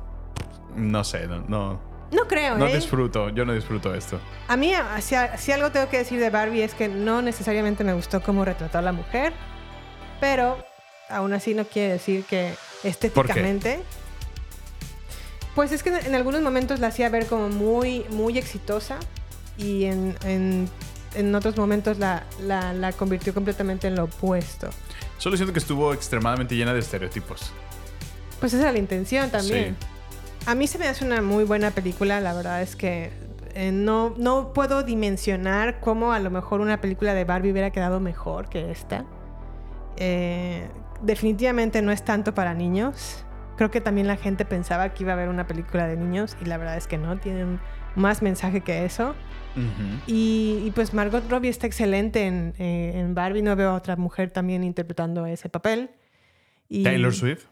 no 0.76 1.04
sé, 1.04 1.28
no, 1.28 1.40
no, 1.48 1.82
No 2.12 2.28
creo, 2.28 2.58
no 2.58 2.68
¿eh? 2.68 2.76
disfruto, 2.76 3.30
yo 3.30 3.46
no 3.46 3.54
disfruto 3.54 3.94
esto. 3.96 4.20
A 4.48 4.56
mí, 4.58 4.72
si, 5.02 5.16
si 5.38 5.52
algo 5.52 5.72
tengo 5.72 5.90
que 5.90 5.98
decir 5.98 6.20
de 6.20 6.30
Barbie 6.30 6.62
es 6.64 6.74
que 6.74 6.88
no 6.88 7.22
necesariamente 7.22 7.84
me 7.84 7.94
gustó 7.94 8.22
cómo 8.22 8.46
retrató 8.46 8.78
a 8.78 8.82
la 8.82 8.92
mujer, 8.92 9.34
pero 10.20 10.58
aún 11.10 11.34
así 11.34 11.54
no 11.56 11.66
quiere 11.66 11.94
decir 11.94 12.24
que 12.26 12.54
estéticamente. 12.84 13.80
Pues 15.56 15.72
es 15.72 15.84
que 15.84 15.90
en, 15.90 16.06
en 16.06 16.16
algunos 16.16 16.42
momentos 16.42 16.80
la 16.80 16.88
hacía 16.88 17.10
ver 17.10 17.26
como 17.26 17.50
muy, 17.50 18.06
muy 18.12 18.38
exitosa 18.38 18.98
y 19.58 19.86
en, 19.86 20.16
en- 20.24 20.70
en 21.16 21.34
otros 21.36 21.58
momentos 21.58 21.98
la, 21.98 22.24
la- 22.44 22.74
la 22.74 22.92
convirtió 22.94 23.34
completamente 23.34 23.88
en 23.88 23.96
lo 23.96 24.06
opuesto. 24.06 24.70
Solo 25.18 25.36
siento 25.38 25.54
que 25.54 25.60
estuvo 25.60 25.94
extremadamente 25.94 26.56
llena 26.56 26.74
de 26.74 26.80
estereotipos. 26.80 27.52
Pues 28.40 28.54
esa 28.54 28.68
es 28.68 28.74
la 28.74 28.80
intención 28.80 29.30
también. 29.30 29.76
A 30.46 30.56
mí 30.56 30.68
se 30.68 30.78
me 30.80 30.88
hace 30.88 31.04
una 31.06 31.22
muy 31.22 31.44
buena 31.44 31.72
película, 31.72 32.22
la 32.22 32.34
verdad 32.34 32.62
es 32.62 32.76
que 32.76 33.12
eh, 33.54 33.72
no, 33.74 34.14
no 34.18 34.54
puedo 34.54 34.84
dimensionar 34.84 35.80
cómo 35.82 36.14
a 36.14 36.20
lo 36.20 36.30
mejor 36.30 36.62
una 36.62 36.80
película 36.80 37.14
de 37.14 37.26
Barbie 37.26 37.52
hubiera 37.52 37.72
quedado 37.72 38.00
mejor 38.00 38.48
que 38.48 38.72
esta. 38.72 39.04
Eh, 39.98 40.68
definitivamente 41.02 41.82
no 41.82 41.92
es 41.92 42.04
tanto 42.06 42.34
para 42.34 42.54
niños. 42.54 43.26
Creo 43.58 43.72
que 43.72 43.82
también 43.82 44.08
la 44.08 44.16
gente 44.16 44.46
pensaba 44.46 44.94
que 44.94 45.04
iba 45.04 45.12
a 45.12 45.16
haber 45.16 45.28
una 45.28 45.46
película 45.46 45.88
de 45.88 45.98
niños 45.98 46.38
y 46.42 46.46
la 46.46 46.58
verdad 46.58 46.78
es 46.78 46.88
que 46.88 46.98
no, 46.98 47.18
tienen 47.20 47.60
más 47.96 48.22
mensaje 48.22 48.62
que 48.62 48.86
eso. 48.86 49.16
Y, 50.08 50.62
y, 50.66 50.72
pues 50.72 50.94
Margot 50.94 51.24
Robbie 51.30 51.50
está 51.50 51.68
excelente 51.68 52.26
en, 52.26 52.54
eh, 52.60 52.94
en 52.96 53.14
Barbie, 53.16 53.42
no 53.42 53.56
veo 53.56 53.72
a 53.72 53.74
otra 53.76 53.96
mujer 53.96 54.32
también 54.32 54.64
interpretando 54.64 55.26
ese 55.26 55.50
papel. 55.50 55.90
Y- 56.70 56.84
Taylor 56.84 57.14
Swift. 57.14 57.46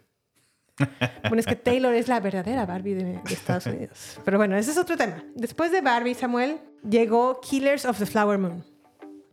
bueno, 1.23 1.39
es 1.39 1.45
que 1.47 1.55
Taylor 1.55 1.93
es 1.95 2.07
la 2.07 2.19
verdadera 2.19 2.65
Barbie 2.65 2.93
de, 2.93 3.03
de 3.03 3.33
Estados 3.33 3.65
Unidos. 3.67 4.19
Pero 4.23 4.37
bueno, 4.37 4.55
ese 4.55 4.71
es 4.71 4.77
otro 4.77 4.95
tema. 4.95 5.23
Después 5.35 5.71
de 5.71 5.81
Barbie, 5.81 6.13
Samuel, 6.13 6.57
llegó 6.87 7.41
Killers 7.41 7.85
of 7.85 7.97
the 7.97 8.05
Flower 8.05 8.37
Moon. 8.37 8.63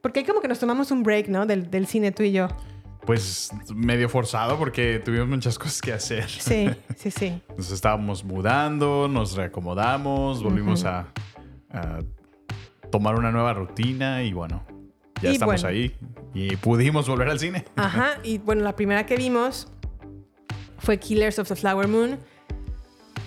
Porque 0.00 0.20
ahí 0.20 0.26
como 0.26 0.40
que 0.40 0.48
nos 0.48 0.58
tomamos 0.58 0.90
un 0.90 1.02
break, 1.02 1.28
¿no? 1.28 1.46
Del, 1.46 1.70
del 1.70 1.86
cine 1.86 2.12
tú 2.12 2.22
y 2.22 2.32
yo. 2.32 2.48
Pues 3.06 3.50
medio 3.74 4.08
forzado 4.08 4.58
porque 4.58 4.98
tuvimos 5.04 5.28
muchas 5.28 5.58
cosas 5.58 5.80
que 5.82 5.92
hacer. 5.92 6.28
Sí, 6.28 6.70
sí, 6.96 7.10
sí. 7.10 7.42
Nos 7.56 7.70
estábamos 7.70 8.24
mudando, 8.24 9.08
nos 9.08 9.36
reacomodamos, 9.36 10.42
volvimos 10.42 10.84
a 10.86 11.08
tomar 12.94 13.16
una 13.16 13.32
nueva 13.32 13.52
rutina 13.52 14.22
y 14.22 14.32
bueno, 14.32 14.64
ya 15.20 15.30
Y 15.30 15.32
estamos 15.32 15.62
bueno. 15.62 15.68
ahí 15.76 15.96
y 16.32 16.54
pudimos 16.54 17.08
volver 17.08 17.28
al 17.28 17.40
cine. 17.40 17.64
Ajá. 17.74 18.18
Y 18.22 18.38
bueno, 18.38 18.62
la 18.62 18.76
primera 18.76 19.04
que 19.04 19.16
vimos 19.16 19.66
fue 20.78 20.98
Killers 21.00 21.40
of 21.40 21.48
the 21.48 21.56
Flower 21.56 21.88
Moon. 21.88 22.20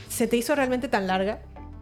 ¿Se 0.07 0.25
te 0.25 0.37
hizo 0.37 0.55
realmente 0.55 0.87
tan 0.87 1.05
larga? 1.05 1.41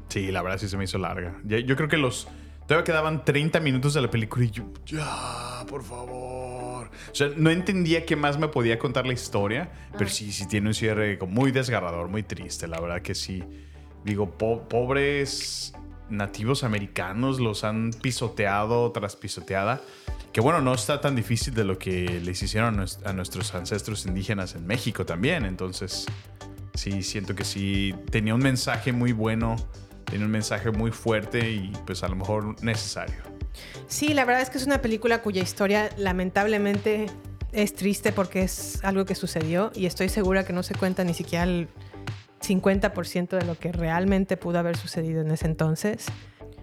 Sí, 0.10 0.32
la 0.32 0.42
verdad 0.42 0.58
sí 0.58 0.68
se 0.68 0.78
me 0.78 0.86
hizo 0.86 0.98
larga. 0.98 1.36
Yo 1.46 1.76
creo 1.76 1.88
que 1.88 1.98
los... 1.98 2.28
Todavía 2.66 2.84
quedaban 2.86 3.24
30 3.24 3.60
minutos 3.60 3.94
de 3.94 4.02
la 4.02 4.10
película 4.10 4.46
y 4.46 4.50
yo... 4.50 4.64
Ya, 4.88 5.64
por 5.70 5.84
favor. 5.84 6.88
O 7.12 7.14
sea, 7.16 7.30
no 7.38 7.52
entendía 7.52 8.04
qué 8.04 8.16
más 8.16 8.40
me 8.40 8.48
podía 8.48 8.80
contar 8.80 9.06
la 9.06 9.14
historia, 9.14 9.70
pero 9.96 10.10
sí, 10.10 10.32
sí 10.32 10.48
tiene 10.48 10.70
un 10.70 10.74
cierre 10.74 11.20
muy 11.28 11.52
desgarrador, 11.52 12.08
muy 12.08 12.24
triste. 12.24 12.68
La 12.68 12.80
verdad 12.80 13.04
que 13.04 13.14
sí. 13.14 13.44
Digo, 14.04 14.32
po- 14.32 14.68
pobres 14.68 15.75
nativos 16.10 16.64
americanos 16.64 17.40
los 17.40 17.64
han 17.64 17.92
pisoteado 18.02 18.92
tras 18.92 19.16
pisoteada. 19.16 19.82
Que 20.32 20.42
bueno, 20.42 20.62
no 20.62 20.74
está 20.74 21.00
tan 21.02 21.16
difícil 21.16 21.54
de 21.54 21.64
lo 21.64 21.78
que 21.80 22.20
les 22.24 22.42
hicieron 22.44 22.78
a 22.80 22.84
nues- 22.84 23.00
a 23.06 23.14
nuestros 23.14 23.56
ancestros 23.56 24.06
indígenas 24.06 24.56
en 24.56 24.68
México 24.68 25.06
también. 25.06 25.46
Entonces, 25.46 26.06
sí, 26.74 27.04
siento 27.04 27.36
que 27.36 27.46
sí 27.46 27.96
tenía 28.12 28.36
un 28.36 28.42
mensaje 28.42 28.92
muy 28.92 29.14
bueno, 29.14 29.56
tenía 30.04 30.26
un 30.26 30.32
mensaje 30.32 30.72
muy 30.72 30.92
fuerte 30.92 31.50
y 31.52 31.72
pues 31.86 32.04
a 32.04 32.10
lo 32.10 32.16
mejor 32.18 32.62
necesario. 32.64 33.16
Sí, 33.88 34.14
la 34.14 34.26
verdad 34.26 34.42
es 34.42 34.50
que 34.50 34.58
es 34.58 34.66
una 34.66 34.82
película 34.82 35.22
cuya 35.22 35.42
historia 35.42 35.90
lamentablemente 35.98 37.06
es 37.54 37.74
triste 37.74 38.12
porque 38.12 38.42
es 38.42 38.84
algo 38.84 39.06
que 39.06 39.16
sucedió 39.16 39.72
y 39.74 39.86
estoy 39.86 40.10
segura 40.10 40.44
que 40.46 40.52
no 40.52 40.62
se 40.64 40.76
cuenta 40.76 41.06
ni 41.06 41.14
siquiera 41.14 41.46
el 41.46 41.70
50% 42.42 43.38
de 43.38 43.46
lo 43.46 43.58
que 43.58 43.72
realmente 43.72 44.38
pudo 44.38 44.60
haber 44.60 44.78
sucedido 44.78 45.22
en 45.22 45.32
ese 45.32 45.48
entonces. 45.48 46.08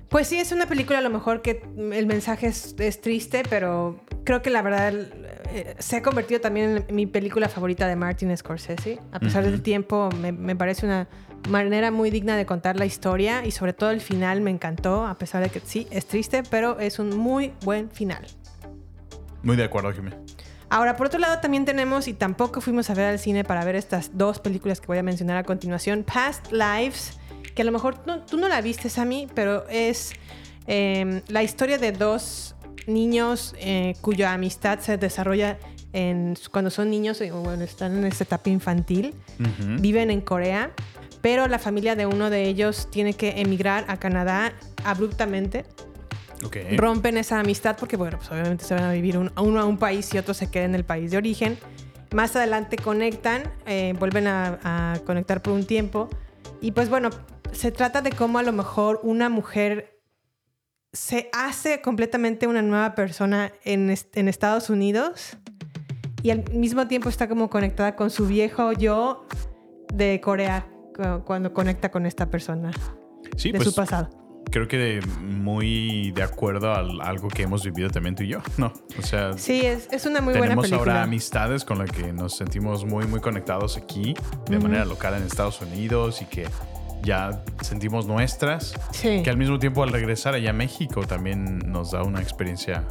Pues 0.08 0.28
sí, 0.28 0.38
es 0.38 0.52
una 0.52 0.66
película 0.66 0.98
a 0.98 1.02
lo 1.02 1.08
mejor 1.08 1.40
que 1.40 1.62
el 1.74 2.06
mensaje 2.06 2.46
es, 2.48 2.74
es 2.78 3.00
triste, 3.00 3.42
pero 3.48 3.98
creo 4.24 4.42
que 4.42 4.50
la 4.50 4.60
verdad 4.60 4.92
eh, 4.94 5.74
se 5.78 5.96
ha 5.96 6.02
convertido 6.02 6.38
también 6.40 6.84
en 6.86 6.94
mi 6.94 7.06
película 7.06 7.48
favorita 7.48 7.86
de 7.86 7.96
Martin 7.96 8.36
Scorsese. 8.36 9.00
A 9.10 9.20
pesar 9.20 9.44
del 9.44 9.62
tiempo, 9.62 10.10
me, 10.20 10.30
me 10.30 10.54
parece 10.54 10.84
una 10.84 11.08
manera 11.48 11.90
muy 11.90 12.10
digna 12.10 12.36
de 12.36 12.44
contar 12.44 12.78
la 12.78 12.84
historia 12.84 13.44
y 13.46 13.52
sobre 13.52 13.72
todo 13.72 13.90
el 13.90 14.02
final 14.02 14.42
me 14.42 14.50
encantó, 14.50 15.06
a 15.06 15.16
pesar 15.16 15.42
de 15.42 15.48
que 15.48 15.60
sí, 15.60 15.86
es 15.90 16.04
triste, 16.04 16.42
pero 16.50 16.78
es 16.78 16.98
un 16.98 17.16
muy 17.16 17.54
buen 17.64 17.90
final. 17.90 18.26
Muy 19.42 19.56
de 19.56 19.64
acuerdo, 19.64 19.92
Jimé. 19.92 20.12
Ahora, 20.72 20.96
por 20.96 21.08
otro 21.08 21.18
lado, 21.20 21.38
también 21.38 21.66
tenemos, 21.66 22.08
y 22.08 22.14
tampoco 22.14 22.62
fuimos 22.62 22.88
a 22.88 22.94
ver 22.94 23.04
al 23.04 23.18
cine 23.18 23.44
para 23.44 23.62
ver 23.62 23.76
estas 23.76 24.16
dos 24.16 24.38
películas 24.38 24.80
que 24.80 24.86
voy 24.86 24.96
a 24.96 25.02
mencionar 25.02 25.36
a 25.36 25.44
continuación, 25.44 26.02
Past 26.02 26.50
Lives, 26.50 27.18
que 27.54 27.60
a 27.60 27.64
lo 27.66 27.72
mejor 27.72 27.98
no- 28.06 28.20
tú 28.24 28.38
no 28.38 28.48
la 28.48 28.62
viste, 28.62 28.88
Sammy, 28.88 29.28
pero 29.34 29.68
es 29.68 30.12
eh, 30.66 31.20
la 31.28 31.42
historia 31.42 31.76
de 31.76 31.92
dos 31.92 32.54
niños 32.86 33.54
eh, 33.58 33.94
cuya 34.00 34.32
amistad 34.32 34.78
se 34.78 34.96
desarrolla 34.96 35.58
en, 35.92 36.38
cuando 36.50 36.70
son 36.70 36.88
niños, 36.88 37.20
eh, 37.20 37.30
bueno, 37.32 37.62
están 37.64 37.98
en 37.98 38.04
esta 38.06 38.24
etapa 38.24 38.48
infantil, 38.48 39.14
viven 39.78 40.10
en 40.10 40.22
Corea, 40.22 40.70
pero 41.20 41.48
la 41.48 41.58
familia 41.58 41.96
de 41.96 42.06
uno 42.06 42.30
de 42.30 42.44
ellos 42.44 42.88
tiene 42.90 43.12
que 43.12 43.42
emigrar 43.42 43.84
a 43.88 43.98
Canadá 43.98 44.54
abruptamente 44.84 45.66
Ok. 46.44 46.56
rompen 46.76 47.16
esa 47.16 47.38
amistad 47.40 47.76
porque, 47.78 47.96
bueno, 47.96 48.18
pues 48.18 48.30
obviamente 48.30 48.64
se 48.64 48.74
van 48.74 48.84
a 48.84 48.92
vivir 48.92 49.16
un- 49.18 49.32
uno 49.40 49.60
a 49.60 49.64
un 49.64 49.78
país 49.78 50.12
y 50.14 50.18
otro 50.18 50.34
se 50.34 50.50
queda 50.50 50.64
en 50.64 50.74
el 50.74 50.84
país 50.84 51.10
de 51.10 51.16
origen. 51.16 51.58
Más 52.14 52.34
adelante 52.36 52.76
conectan, 52.76 53.42
eh, 53.66 53.94
vuelven 53.98 54.26
a, 54.26 54.58
a 54.94 54.98
conectar 55.06 55.40
por 55.42 55.52
un 55.54 55.64
tiempo. 55.64 56.08
Y 56.60 56.72
pues 56.72 56.88
bueno, 56.90 57.10
se 57.52 57.70
trata 57.72 58.02
de 58.02 58.10
cómo 58.12 58.38
a 58.38 58.42
lo 58.42 58.52
mejor 58.52 59.00
una 59.02 59.28
mujer 59.28 59.98
se 60.92 61.30
hace 61.32 61.80
completamente 61.80 62.46
una 62.46 62.60
nueva 62.62 62.94
persona 62.94 63.50
en, 63.64 63.88
est- 63.90 64.14
en 64.16 64.28
Estados 64.28 64.68
Unidos 64.68 65.38
y 66.22 66.30
al 66.30 66.44
mismo 66.52 66.86
tiempo 66.86 67.08
está 67.08 67.28
como 67.28 67.48
conectada 67.48 67.96
con 67.96 68.10
su 68.10 68.26
viejo 68.26 68.72
yo 68.72 69.26
de 69.92 70.20
Corea. 70.20 70.66
cu- 70.94 71.24
cuando 71.24 71.54
conecta 71.54 71.90
con 71.90 72.04
esta 72.04 72.26
persona 72.28 72.70
Sí, 73.38 73.50
de 73.52 73.58
pues 73.58 73.68
su 73.70 73.74
pasado. 73.74 74.10
Creo 74.50 74.68
que 74.68 75.00
muy 75.20 76.10
de 76.12 76.22
acuerdo 76.22 76.72
a 76.72 76.78
algo 77.06 77.28
que 77.28 77.42
hemos 77.42 77.64
vivido 77.64 77.88
también 77.90 78.14
tú 78.14 78.22
y 78.22 78.28
yo, 78.28 78.38
¿no? 78.56 78.72
O 78.98 79.02
sea, 79.02 79.32
Sí, 79.38 79.60
es, 79.64 79.88
es 79.92 80.06
una 80.06 80.20
muy 80.20 80.32
buena 80.32 80.48
tenemos 80.48 80.68
película. 80.68 80.92
ahora 80.92 81.04
amistades 81.04 81.64
con 81.64 81.78
las 81.78 81.90
que 81.90 82.12
nos 82.12 82.36
sentimos 82.36 82.84
muy, 82.84 83.06
muy 83.06 83.20
conectados 83.20 83.76
aquí 83.76 84.14
de 84.50 84.58
manera 84.58 84.84
local 84.84 85.14
en 85.14 85.22
Estados 85.22 85.60
Unidos 85.62 86.20
y 86.22 86.26
que 86.26 86.46
ya 87.02 87.42
sentimos 87.62 88.06
nuestras. 88.06 88.74
Sí. 88.92 89.22
Que 89.24 89.30
al 89.30 89.36
mismo 89.36 89.58
tiempo 89.58 89.82
al 89.82 89.90
regresar 89.90 90.34
allá 90.34 90.50
a 90.50 90.52
México 90.52 91.04
también 91.06 91.58
nos 91.66 91.90
da 91.92 92.02
una 92.02 92.20
experiencia 92.20 92.84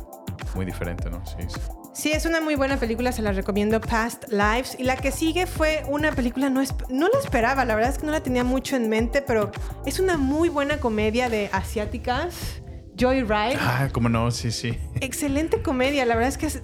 muy 0.55 0.65
diferente, 0.65 1.09
¿no? 1.09 1.23
Sí, 1.25 1.35
sí. 1.47 1.59
Sí, 1.93 2.11
es 2.11 2.25
una 2.25 2.39
muy 2.39 2.55
buena 2.55 2.77
película, 2.77 3.11
se 3.11 3.21
la 3.21 3.31
recomiendo, 3.33 3.81
Past 3.81 4.25
Lives. 4.29 4.75
Y 4.79 4.83
la 4.83 4.95
que 4.95 5.11
sigue 5.11 5.45
fue 5.45 5.83
una 5.89 6.11
película, 6.13 6.49
no, 6.49 6.61
no 6.89 7.07
la 7.09 7.19
esperaba, 7.19 7.65
la 7.65 7.75
verdad 7.75 7.91
es 7.91 7.97
que 7.97 8.05
no 8.05 8.11
la 8.13 8.23
tenía 8.23 8.43
mucho 8.45 8.75
en 8.77 8.87
mente, 8.89 9.21
pero 9.21 9.51
es 9.85 9.99
una 9.99 10.17
muy 10.17 10.47
buena 10.49 10.77
comedia 10.79 11.29
de 11.29 11.49
asiáticas, 11.51 12.61
Joyride. 12.97 13.57
Ah, 13.59 13.89
cómo 13.91 14.07
no, 14.09 14.31
sí, 14.31 14.51
sí. 14.51 14.77
Excelente 15.01 15.61
comedia, 15.61 16.05
la 16.05 16.15
verdad 16.15 16.29
es 16.29 16.37
que 16.37 16.45
es- 16.47 16.63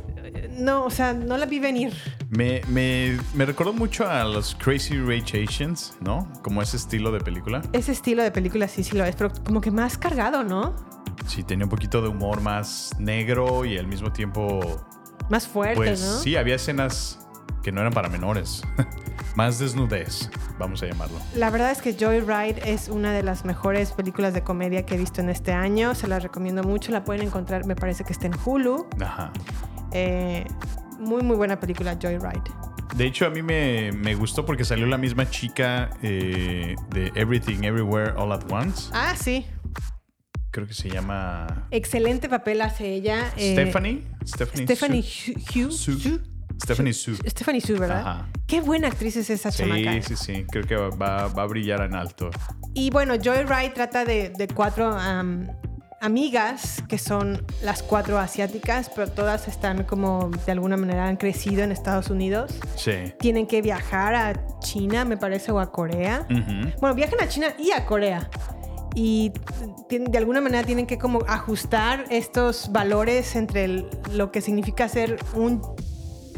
no, 0.51 0.85
o 0.85 0.89
sea, 0.89 1.13
no 1.13 1.37
la 1.37 1.45
vi 1.45 1.59
venir. 1.59 1.93
Me, 2.29 2.61
me, 2.69 3.17
me 3.33 3.45
recordó 3.45 3.73
mucho 3.73 4.09
a 4.09 4.23
los 4.23 4.55
Crazy 4.55 4.97
Rich 4.97 5.35
Asians, 5.35 5.93
¿no? 6.01 6.31
Como 6.41 6.61
ese 6.61 6.77
estilo 6.77 7.11
de 7.11 7.19
película. 7.19 7.61
Ese 7.73 7.91
estilo 7.91 8.23
de 8.23 8.31
película 8.31 8.67
sí, 8.67 8.83
sí 8.83 8.95
lo 8.97 9.03
es, 9.05 9.15
pero 9.15 9.31
como 9.45 9.61
que 9.61 9.71
más 9.71 9.97
cargado, 9.97 10.43
¿no? 10.43 10.75
Sí, 11.27 11.43
tenía 11.43 11.65
un 11.65 11.69
poquito 11.69 12.01
de 12.01 12.07
humor 12.07 12.41
más 12.41 12.91
negro 12.99 13.65
y 13.65 13.77
al 13.77 13.87
mismo 13.87 14.11
tiempo, 14.11 14.86
Más 15.29 15.47
fuerte, 15.47 15.75
pues 15.75 16.01
¿no? 16.01 16.19
sí, 16.19 16.35
había 16.35 16.55
escenas 16.55 17.19
que 17.63 17.71
no 17.71 17.81
eran 17.81 17.93
para 17.93 18.09
menores. 18.09 18.63
más 19.35 19.59
desnudez, 19.59 20.29
vamos 20.57 20.81
a 20.83 20.87
llamarlo. 20.87 21.19
La 21.35 21.49
verdad 21.49 21.71
es 21.71 21.81
que 21.81 21.93
Joyride 21.93 22.61
es 22.65 22.89
una 22.89 23.11
de 23.11 23.23
las 23.23 23.45
mejores 23.45 23.91
películas 23.91 24.33
de 24.33 24.41
comedia 24.41 24.85
que 24.85 24.95
he 24.95 24.97
visto 24.97 25.21
en 25.21 25.29
este 25.29 25.51
año. 25.51 25.93
Se 25.95 26.07
la 26.07 26.19
recomiendo 26.19 26.63
mucho. 26.63 26.91
La 26.91 27.03
pueden 27.03 27.23
encontrar, 27.23 27.65
me 27.65 27.75
parece 27.75 28.03
que 28.03 28.13
está 28.13 28.27
en 28.27 28.35
Hulu. 28.43 28.87
Ajá. 29.01 29.31
Eh, 29.91 30.45
muy, 30.99 31.23
muy 31.23 31.35
buena 31.35 31.59
película, 31.59 31.97
Joyride. 32.01 32.41
De 32.95 33.05
hecho, 33.05 33.25
a 33.25 33.29
mí 33.29 33.43
me, 33.43 33.91
me 33.91 34.15
gustó 34.15 34.45
porque 34.45 34.63
salió 34.63 34.87
la 34.87 34.97
misma 34.97 35.29
chica 35.29 35.91
eh, 36.01 36.75
de 36.89 37.11
Everything 37.15 37.63
Everywhere 37.63 38.13
All 38.15 38.31
at 38.31 38.51
Once. 38.51 38.89
Ah, 38.93 39.13
sí. 39.15 39.45
Creo 40.51 40.65
que 40.65 40.73
se 40.73 40.89
llama 40.89 41.67
Excelente 41.71 42.29
papel 42.29 42.61
hace 42.61 42.87
ella. 42.93 43.31
eh, 43.37 43.53
Stephanie. 43.53 44.03
Stephanie. 44.25 44.65
Stephanie 44.65 45.03
Su. 45.03 45.31
Hugh. 45.33 45.71
Su. 45.71 46.21
Stephanie 46.63 46.93
Su. 46.93 47.15
Stephanie 47.15 47.61
Su, 47.61 47.77
¿verdad? 47.77 47.99
Ajá. 47.99 48.27
Qué 48.47 48.61
buena 48.61 48.87
actriz 48.87 49.15
es 49.17 49.29
esa 49.29 49.51
chamaca. 49.51 49.93
Sí, 49.93 50.01
sí, 50.01 50.15
sí. 50.15 50.45
Creo 50.49 50.63
que 50.63 50.75
va, 50.75 51.27
va 51.27 51.43
a 51.43 51.47
brillar 51.47 51.81
en 51.81 51.93
alto. 51.95 52.29
Y 52.73 52.89
bueno, 52.89 53.13
Joyride 53.23 53.69
trata 53.75 54.05
de, 54.05 54.29
de 54.29 54.47
cuatro 54.47 54.87
am, 54.91 55.47
amigas 56.01 56.83
que 56.87 56.97
son 56.97 57.45
las 57.61 57.83
cuatro 57.83 58.17
asiáticas, 58.17 58.89
pero 58.95 59.11
todas 59.11 59.47
están 59.47 59.83
como 59.83 60.29
de 60.45 60.51
alguna 60.51 60.77
manera 60.77 61.07
han 61.07 61.17
crecido 61.17 61.63
en 61.63 61.71
Estados 61.71 62.09
Unidos. 62.09 62.55
Sí. 62.75 63.13
Tienen 63.19 63.45
que 63.47 63.61
viajar 63.61 64.15
a 64.15 64.59
China, 64.59 65.05
me 65.05 65.17
parece, 65.17 65.51
o 65.51 65.59
a 65.59 65.71
Corea. 65.71 66.25
Bueno, 66.79 66.95
viajan 66.95 67.19
a 67.21 67.27
China 67.27 67.47
y 67.59 67.71
a 67.71 67.85
Corea. 67.85 68.29
Y 68.99 69.31
de 69.89 70.17
alguna 70.17 70.41
manera 70.41 70.65
tienen 70.65 70.87
que 70.87 70.97
como 70.97 71.19
ajustar 71.27 72.05
estos 72.09 72.71
valores 72.71 73.35
entre 73.35 73.65
el- 73.65 73.85
lo 74.15 74.31
que 74.31 74.41
significa 74.41 74.89
ser 74.89 75.19
un, 75.35 75.61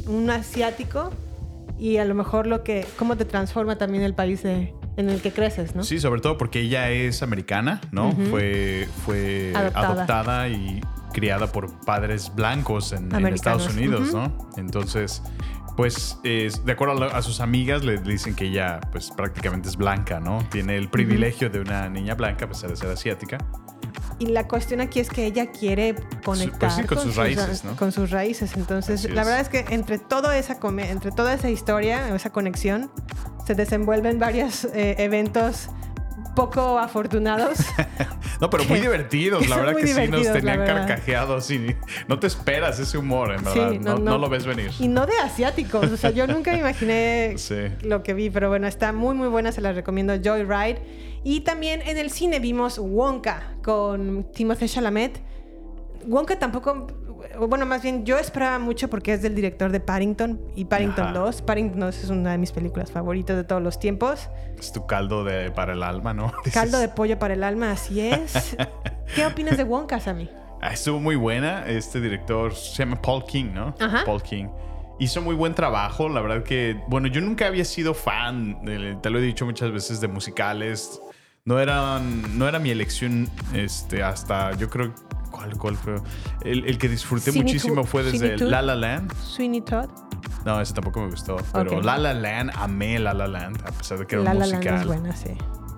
un 0.07 0.29
asiático 0.29 1.11
y 1.77 1.97
a 1.97 2.03
lo 2.05 2.15
mejor 2.15 2.47
lo 2.47 2.65
que 2.65 2.85
cómo 2.97 3.15
te 3.15 3.23
transforma 3.23 3.77
también 3.77 4.03
el 4.03 4.13
país 4.13 4.43
de- 4.43 4.73
en 4.97 5.09
el 5.09 5.21
que 5.21 5.31
creces, 5.31 5.73
¿no? 5.73 5.83
Sí, 5.83 5.99
sobre 5.99 6.19
todo 6.19 6.37
porque 6.37 6.59
ella 6.59 6.89
es 6.91 7.23
americana, 7.23 7.79
¿no? 7.93 8.11
Fue, 8.29 8.89
fue 9.05 9.53
Adoptada. 9.55 9.87
adoptada. 9.93 10.49
y 10.49 10.81
criada 11.13 11.47
por 11.51 11.79
padres 11.85 12.31
blancos 12.35 12.91
en. 12.91 13.09
Estados 13.27 13.73
Unidos. 13.73 14.13
¿no? 14.13 14.49
Entonces, 14.57 15.23
pues, 15.79 16.19
es- 16.23 16.65
de 16.65 16.73
acuerdo 16.73 17.05
a, 17.05 17.21
sus 17.21 17.39
amigas, 17.39 17.85
le 17.85 17.97
dicen 17.99 18.35
que 18.35 18.47
ella, 18.47 18.81
pues, 18.91 19.11
prácticamente 19.11 19.69
es 19.69 19.77
blanca, 19.77 20.19
¿no? 20.19 20.39
Tiene 20.51 20.75
el 20.75 20.89
privilegio 20.89 21.49
de 21.49 21.61
una 21.61 21.87
niña 21.87 22.15
blanca, 22.15 22.43
a 22.43 22.47
pesar 22.49 22.69
de 22.69 22.75
ser 22.75 22.89
asiática. 22.89 23.37
Y 24.19 24.25
la 24.25 24.45
cuestión 24.45 24.81
aquí 24.81 24.99
es 24.99 25.09
que 25.09 25.25
ella 25.25 25.51
quiere 25.51 25.95
conectar 26.25 26.59
pues 26.59 26.73
sí, 26.73 26.83
con 26.83 26.99
sus 26.99 27.15
raíces, 27.15 27.63
¿no? 27.63 27.77
con 27.77 27.93
sus 27.93 28.11
raíces. 28.11 28.57
Entonces, 28.57 29.05
Así 29.05 29.13
la 29.13 29.21
es. 29.21 29.27
verdad 29.27 29.39
es 29.39 29.47
que 29.47 29.73
entre 29.73 29.99
toda 29.99 30.37
esa 30.37 30.59
entre 30.79 31.11
toda 31.13 31.33
esa 31.33 31.49
historia, 31.49 32.13
esa 32.13 32.29
conexión, 32.31 32.91
se 33.47 33.55
desenvuelven 33.55 34.19
varios 34.19 34.65
eh, 34.65 34.95
eventos 34.97 35.69
poco 36.35 36.77
afortunados. 36.79 37.59
No, 38.39 38.49
pero 38.49 38.63
muy 38.63 38.79
divertidos, 38.79 39.49
la 39.49 39.57
verdad 39.57 39.75
que 39.75 39.85
sí 39.87 40.07
nos 40.07 40.31
tenían 40.31 40.65
carcajeados 40.65 41.51
y 41.51 41.75
no 42.07 42.19
te 42.19 42.27
esperas 42.27 42.79
ese 42.79 42.97
humor, 42.97 43.33
en 43.33 43.43
verdad. 43.43 43.71
no, 43.71 43.79
no, 43.79 43.93
no. 43.95 44.11
no 44.11 44.17
lo 44.17 44.29
ves 44.29 44.45
venir. 44.45 44.71
Y 44.79 44.87
no 44.87 45.05
de 45.05 45.11
asiáticos. 45.21 45.91
O 45.91 45.97
sea, 45.97 46.11
yo 46.11 46.25
nunca 46.25 46.53
me 46.53 46.59
imaginé 46.59 47.33
Sí. 47.37 47.55
lo 47.81 48.01
que 48.01 48.13
vi, 48.13 48.29
pero 48.29 48.47
bueno, 48.47 48.65
está 48.65 48.93
muy, 48.93 49.13
muy 49.13 49.27
buena. 49.27 49.51
Se 49.51 49.59
la 49.59 49.73
recomiendo 49.73 50.13
Joyride. 50.23 50.79
Y 51.25 51.41
también 51.41 51.81
en 51.81 51.97
el 51.97 52.11
cine 52.11 52.39
vimos 52.39 52.79
Wonka 52.79 53.55
con 53.61 54.31
Timothée 54.31 54.69
Chalamet. 54.69 55.19
Wonka 56.07 56.39
tampoco. 56.39 56.87
Bueno, 57.47 57.65
más 57.65 57.81
bien 57.81 58.05
yo 58.05 58.17
esperaba 58.17 58.59
mucho 58.59 58.89
porque 58.89 59.13
es 59.13 59.21
del 59.21 59.33
director 59.35 59.71
de 59.71 59.79
Paddington 59.79 60.39
y 60.55 60.65
Paddington 60.65 61.05
Ajá. 61.05 61.19
2. 61.19 61.41
Paddington 61.43 61.79
2 61.79 62.03
es 62.03 62.09
una 62.09 62.31
de 62.31 62.37
mis 62.37 62.51
películas 62.51 62.91
favoritas 62.91 63.35
de 63.37 63.43
todos 63.43 63.61
los 63.61 63.79
tiempos. 63.79 64.29
Es 64.59 64.71
tu 64.73 64.85
caldo 64.85 65.23
de, 65.23 65.51
para 65.51 65.73
el 65.73 65.83
alma, 65.83 66.13
¿no? 66.13 66.33
Caldo 66.53 66.79
de 66.79 66.89
pollo 66.89 67.17
para 67.17 67.33
el 67.33 67.43
alma, 67.43 67.71
así 67.71 68.01
es. 68.01 68.57
¿Qué 69.15 69.25
opinas 69.25 69.57
de 69.57 69.63
Wonka, 69.63 69.99
Sammy? 69.99 70.29
Ah, 70.61 70.73
estuvo 70.73 70.99
muy 70.99 71.15
buena. 71.15 71.65
Este 71.67 72.01
director 72.01 72.53
se 72.53 72.83
llama 72.83 73.01
Paul 73.01 73.23
King, 73.25 73.51
¿no? 73.53 73.73
Ajá. 73.79 74.03
Paul 74.05 74.21
King. 74.21 74.47
Hizo 74.99 75.21
muy 75.21 75.33
buen 75.35 75.55
trabajo. 75.55 76.09
La 76.09 76.19
verdad 76.21 76.43
que, 76.43 76.75
bueno, 76.89 77.07
yo 77.07 77.21
nunca 77.21 77.47
había 77.47 77.63
sido 77.63 77.93
fan, 77.93 78.65
de- 78.65 78.97
te 79.01 79.09
lo 79.09 79.19
he 79.19 79.21
dicho 79.21 79.45
muchas 79.45 79.71
veces, 79.71 80.01
de 80.01 80.09
musicales. 80.09 80.99
No, 81.45 81.57
eran, 81.59 82.37
no 82.37 82.47
era 82.49 82.59
mi 82.59 82.69
elección 82.69 83.29
este, 83.53 84.03
hasta, 84.03 84.51
yo 84.57 84.69
creo, 84.69 84.93
¿cuál, 85.39 85.57
cuál 85.57 85.75
fue? 85.77 85.95
El, 86.43 86.65
el 86.65 86.77
que 86.77 86.89
disfruté 86.89 87.31
Sweeney 87.31 87.43
muchísimo 87.53 87.83
fue 87.85 88.03
desde 88.03 88.37
Sweeney. 88.37 88.49
La 88.51 88.61
La 88.61 88.75
Land. 88.75 89.13
Sweeney 89.15 89.61
Todd. 89.61 89.89
No, 90.45 90.59
ese 90.61 90.73
tampoco 90.73 91.01
me 91.01 91.09
gustó. 91.09 91.37
Pero 91.53 91.77
Ok. 91.77 91.83
La 91.85 91.97
La 91.97 92.13
Land, 92.13 92.51
amé 92.55 92.99
La 92.99 93.13
La 93.13 93.27
Land, 93.27 93.61
a 93.65 93.71
pesar 93.71 93.99
de 93.99 94.05
que 94.05 94.15
era 94.15 94.23
La 94.25 94.31
un 94.31 94.39
La 94.39 94.45
Land 94.45 94.55
musical. 94.63 94.79
es 94.81 94.85
buena, 94.87 95.15
sí. 95.15 95.29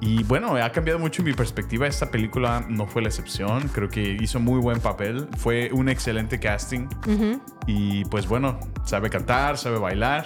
Y 0.03 0.23
bueno, 0.23 0.55
ha 0.55 0.71
cambiado 0.71 0.97
mucho 0.97 1.21
mi 1.21 1.33
perspectiva. 1.33 1.85
Esta 1.85 2.09
película 2.09 2.65
no 2.67 2.87
fue 2.87 3.03
la 3.03 3.09
excepción. 3.09 3.67
Creo 3.67 3.87
que 3.87 4.17
hizo 4.19 4.39
muy 4.39 4.59
buen 4.59 4.79
papel. 4.79 5.27
Fue 5.37 5.69
un 5.73 5.89
excelente 5.89 6.39
casting. 6.39 6.87
Ujú. 7.07 7.39
Y 7.67 8.03
pues 8.05 8.27
bueno, 8.27 8.59
sabe 8.83 9.11
cantar, 9.11 9.59
sabe 9.59 9.77
bailar. 9.77 10.25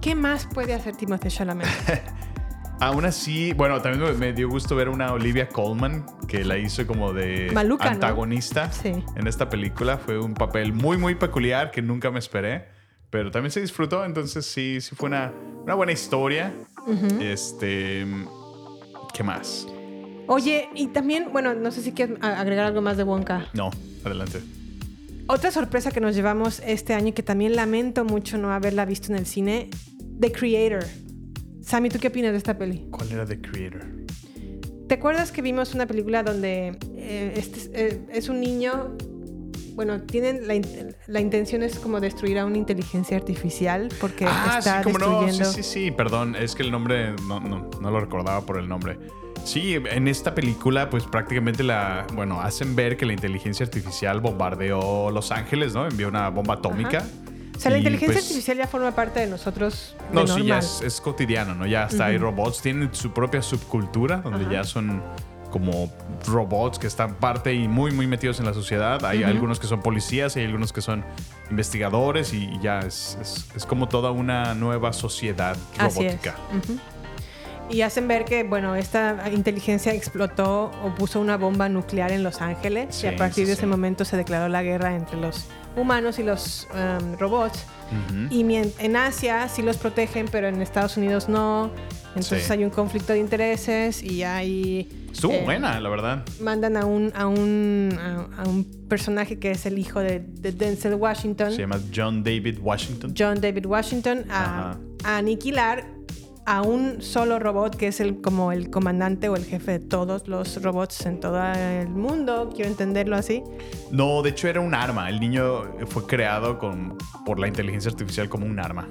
¿Qué 0.00 0.14
más 0.14 0.46
puede 0.46 0.72
hacer 0.72 0.96
Timothée 0.96 1.28
Chalamet? 1.30 1.66
Aún 2.84 3.06
así, 3.06 3.54
bueno, 3.54 3.80
también 3.80 4.18
me, 4.18 4.34
dio 4.34 4.46
gusto 4.46 4.76
ver 4.76 4.90
una 4.90 5.14
Olivia 5.14 5.48
Colman 5.48 6.04
que 6.28 6.44
la 6.44 6.58
hizo 6.58 6.86
como 6.86 7.14
de 7.14 7.50
Maluca, 7.50 7.86
¿no? 7.86 7.90
antagonista 7.92 8.70
Sí. 8.70 8.92
en 9.16 9.26
esta 9.26 9.48
película. 9.48 9.96
Fue 9.96 10.18
un 10.18 10.34
papel 10.34 10.74
muy, 10.74 10.98
muy 10.98 11.14
peculiar 11.14 11.70
que 11.70 11.80
nunca 11.80 12.10
me 12.10 12.18
esperé. 12.18 12.66
Pero 13.08 13.30
también 13.30 13.52
se 13.52 13.62
disfrutó, 13.62 14.04
entonces 14.04 14.44
sí, 14.44 14.82
sí 14.82 14.94
fue 14.94 15.06
una, 15.06 15.32
una 15.62 15.72
buena 15.72 15.92
historia. 15.92 16.52
Este. 17.22 18.04
¿Qué 19.14 19.22
más? 19.22 19.66
Oye, 20.26 20.68
y 20.74 20.88
también, 20.88 21.28
bueno, 21.32 21.54
no 21.54 21.70
sé 21.70 21.80
si 21.80 21.92
quieres 21.92 22.18
agregar 22.22 22.66
algo 22.66 22.82
más 22.82 22.98
de 22.98 23.04
Wonka. 23.04 23.46
No, 23.54 23.70
adelante. 24.04 24.42
Otra 25.26 25.50
sorpresa 25.50 25.90
que 25.90 26.00
nos 26.00 26.14
llevamos 26.14 26.60
este 26.66 26.92
año 26.92 27.08
y 27.08 27.12
que 27.12 27.22
también 27.22 27.56
lamento 27.56 28.04
mucho 28.04 28.36
no 28.36 28.52
haberla 28.52 28.84
visto 28.84 29.10
en 29.10 29.18
el 29.18 29.24
cine, 29.24 29.70
The 30.20 30.32
Creator. 30.32 30.84
Sammy, 31.64 31.88
¿tú 31.88 31.98
qué 31.98 32.08
opinas 32.08 32.32
de 32.32 32.38
esta 32.38 32.56
peli? 32.58 32.86
¿Cuál 32.90 33.10
era 33.12 33.24
The 33.24 33.40
Creator? 33.40 33.84
¿Te 34.88 34.94
acuerdas 34.94 35.32
que 35.32 35.40
vimos 35.42 35.74
una 35.74 35.86
película 35.86 36.22
donde 36.22 36.76
eh, 36.96 37.32
este, 37.36 37.70
eh, 37.72 38.00
es 38.12 38.28
un 38.28 38.38
niño, 38.40 38.96
bueno, 39.74 40.02
tienen 40.02 40.46
la, 40.46 40.60
la 41.06 41.20
intención 41.20 41.62
es 41.62 41.78
como 41.78 42.00
destruir 42.00 42.38
a 42.38 42.44
una 42.44 42.58
inteligencia 42.58 43.16
artificial 43.16 43.88
porque 44.00 44.26
Ah, 44.28 44.56
está 44.58 44.78
sí, 44.78 44.84
como 44.84 44.98
no. 44.98 45.06
destruyendo... 45.22 45.44
Sí, 45.52 45.62
sí, 45.62 45.84
sí, 45.86 45.90
perdón. 45.90 46.36
Es 46.36 46.54
que 46.54 46.62
el 46.62 46.70
nombre 46.70 47.12
no, 47.26 47.40
no, 47.40 47.70
no 47.80 47.90
lo 47.90 47.98
recordaba 48.00 48.42
por 48.44 48.58
el 48.58 48.68
nombre. 48.68 48.98
Sí, 49.44 49.74
en 49.74 50.08
esta 50.08 50.34
película, 50.34 50.88
pues 50.88 51.04
prácticamente 51.04 51.62
la. 51.62 52.06
Bueno, 52.14 52.40
hacen 52.40 52.74
ver 52.76 52.96
que 52.96 53.04
la 53.04 53.12
inteligencia 53.12 53.64
artificial 53.66 54.20
bombardeó 54.20 55.10
Los 55.10 55.32
Ángeles, 55.32 55.74
¿no? 55.74 55.86
Envió 55.86 56.08
una 56.08 56.30
bomba 56.30 56.54
atómica. 56.54 56.98
Ajá. 56.98 57.06
O 57.56 57.60
sea, 57.60 57.70
la 57.70 57.78
inteligencia 57.78 58.14
pues, 58.14 58.24
artificial 58.26 58.56
ya 58.58 58.66
forma 58.66 58.90
parte 58.94 59.20
de 59.20 59.26
nosotros 59.26 59.94
de 60.10 60.14
No, 60.14 60.26
sí, 60.26 60.44
ya 60.44 60.58
es, 60.58 60.80
es 60.82 61.00
cotidiano, 61.00 61.54
¿no? 61.54 61.66
Ya 61.66 61.84
hasta 61.84 62.06
hay 62.06 62.18
robots, 62.18 62.60
tienen 62.60 62.92
su 62.94 63.12
propia 63.12 63.42
subcultura, 63.42 64.16
donde 64.18 64.52
ya 64.52 64.64
son 64.64 65.02
como 65.50 65.88
robots 66.26 66.80
que 66.80 66.88
están 66.88 67.14
parte 67.14 67.54
y 67.54 67.68
muy, 67.68 67.92
muy 67.92 68.08
metidos 68.08 68.40
en 68.40 68.46
la 68.46 68.54
sociedad. 68.54 69.04
Hay 69.04 69.22
algunos 69.22 69.60
que 69.60 69.68
son 69.68 69.80
policías, 69.82 70.34
hay 70.36 70.44
algunos 70.44 70.72
que 70.72 70.80
son 70.80 71.04
investigadores 71.48 72.34
y 72.34 72.50
ya 72.60 72.80
es, 72.80 73.16
es- 73.22 73.46
es 73.54 73.64
como 73.64 73.88
toda 73.88 74.10
una 74.10 74.54
nueva 74.54 74.92
sociedad 74.92 75.56
Así 75.78 76.00
es. 76.06 76.12
robótica. 76.14 76.34
Y 77.70 77.80
hacen 77.82 78.08
ver 78.08 78.24
que, 78.26 78.42
bueno, 78.42 78.74
esta 78.74 79.30
inteligencia 79.32 79.94
explotó 79.94 80.70
o 80.84 80.94
puso 80.96 81.18
una 81.20 81.36
bomba 81.38 81.68
nuclear 81.70 82.10
en 82.12 82.22
Los 82.22 82.42
Ángeles 82.42 82.96
Sí, 82.96 83.06
y 83.06 83.10
a 83.10 83.16
partir 83.16 83.44
sí, 83.44 83.46
de 83.46 83.52
ese 83.52 83.62
sí. 83.62 83.66
momento 83.68 84.04
se 84.04 84.16
declaró 84.18 84.48
la 84.48 84.62
guerra 84.62 84.94
entre 84.96 85.16
los 85.18 85.46
humanos 85.76 86.18
y 86.18 86.22
los 86.22 86.66
um, 86.72 87.16
robots. 87.18 87.64
Y 88.30 88.42
en 88.78 88.96
Asia 88.96 89.48
sí 89.48 89.62
los 89.62 89.76
protegen, 89.76 90.26
pero 90.30 90.48
en 90.48 90.60
Estados 90.62 90.96
Unidos 90.96 91.28
no. 91.28 91.70
Entonces 92.08 92.44
Sí. 92.44 92.52
hay 92.52 92.64
un 92.64 92.70
conflicto 92.70 93.12
de 93.12 93.18
intereses 93.18 94.02
y 94.02 94.22
hay... 94.22 95.08
Estuvo 95.12 95.32
eh, 95.32 95.42
buena, 95.44 95.78
la 95.80 95.88
verdad. 95.88 96.24
Mandan 96.40 96.76
a 96.76 96.86
un, 96.86 97.12
a, 97.14 97.26
un, 97.26 97.96
a, 98.00 98.42
a 98.42 98.48
un 98.48 98.64
personaje 98.88 99.38
que 99.38 99.50
es 99.52 99.66
el 99.66 99.78
hijo 99.78 100.00
de, 100.00 100.20
de 100.20 100.52
Denzel 100.52 100.94
Washington. 100.94 101.52
Se 101.52 101.58
llama 101.58 101.80
John 101.94 102.22
David 102.24 102.58
Washington. 102.60 103.14
John 103.16 103.40
David 103.40 103.66
Washington 103.66 104.24
a, 104.30 104.76
a 105.04 105.16
aniquilar 105.18 105.84
a 106.46 106.62
un 106.62 107.00
solo 107.02 107.38
robot 107.38 107.76
que 107.76 107.88
es 107.88 108.00
el 108.00 108.20
como 108.20 108.52
el 108.52 108.70
comandante 108.70 109.28
o 109.28 109.36
el 109.36 109.44
jefe 109.44 109.72
de 109.72 109.78
todos 109.80 110.28
los 110.28 110.62
robots 110.62 111.06
en 111.06 111.20
todo 111.20 111.42
el 111.42 111.88
mundo. 111.88 112.50
Quiero 112.54 112.70
entenderlo 112.70 113.16
así. 113.16 113.42
No, 113.90 114.22
de 114.22 114.30
hecho 114.30 114.48
era 114.48 114.60
un 114.60 114.74
arma. 114.74 115.08
El 115.08 115.20
niño 115.20 115.62
fue 115.86 116.06
creado 116.06 116.58
con, 116.58 116.96
por 117.24 117.38
la 117.38 117.48
inteligencia 117.48 117.90
artificial 117.90 118.28
como 118.28 118.46
un 118.46 118.58
arma. 118.58 118.88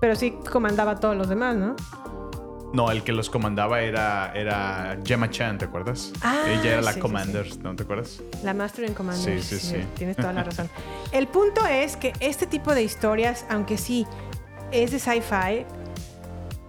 Pero 0.00 0.14
sí 0.14 0.34
comandaba 0.50 0.92
a 0.92 1.00
todos 1.00 1.16
los 1.16 1.28
demás, 1.28 1.56
¿no? 1.56 1.74
No, 2.72 2.90
el 2.90 3.02
que 3.04 3.12
los 3.12 3.30
comandaba 3.30 3.80
era, 3.80 4.32
era 4.34 4.98
Gemma 5.04 5.30
Chan, 5.30 5.56
¿te 5.56 5.64
acuerdas? 5.64 6.12
Ah, 6.20 6.42
Ella 6.46 6.72
era 6.72 6.82
la 6.82 6.90
sí, 6.90 6.96
sí, 6.96 7.00
commander, 7.00 7.46
¿no 7.62 7.74
te 7.74 7.84
acuerdas? 7.84 8.20
La 8.42 8.52
Master 8.52 8.84
and 8.86 8.94
Commander. 8.94 9.42
Sí, 9.42 9.58
sí, 9.58 9.66
sí. 9.66 9.76
Tienes 9.96 10.16
toda 10.16 10.32
la 10.32 10.42
razón. 10.44 10.68
El 11.12 11.26
punto 11.28 11.64
es 11.66 11.96
que 11.96 12.12
este 12.20 12.46
tipo 12.46 12.74
de 12.74 12.82
historias, 12.82 13.46
aunque 13.48 13.78
sí 13.78 14.06
es 14.72 14.90
de 14.90 14.98
sci-fi, 14.98 15.64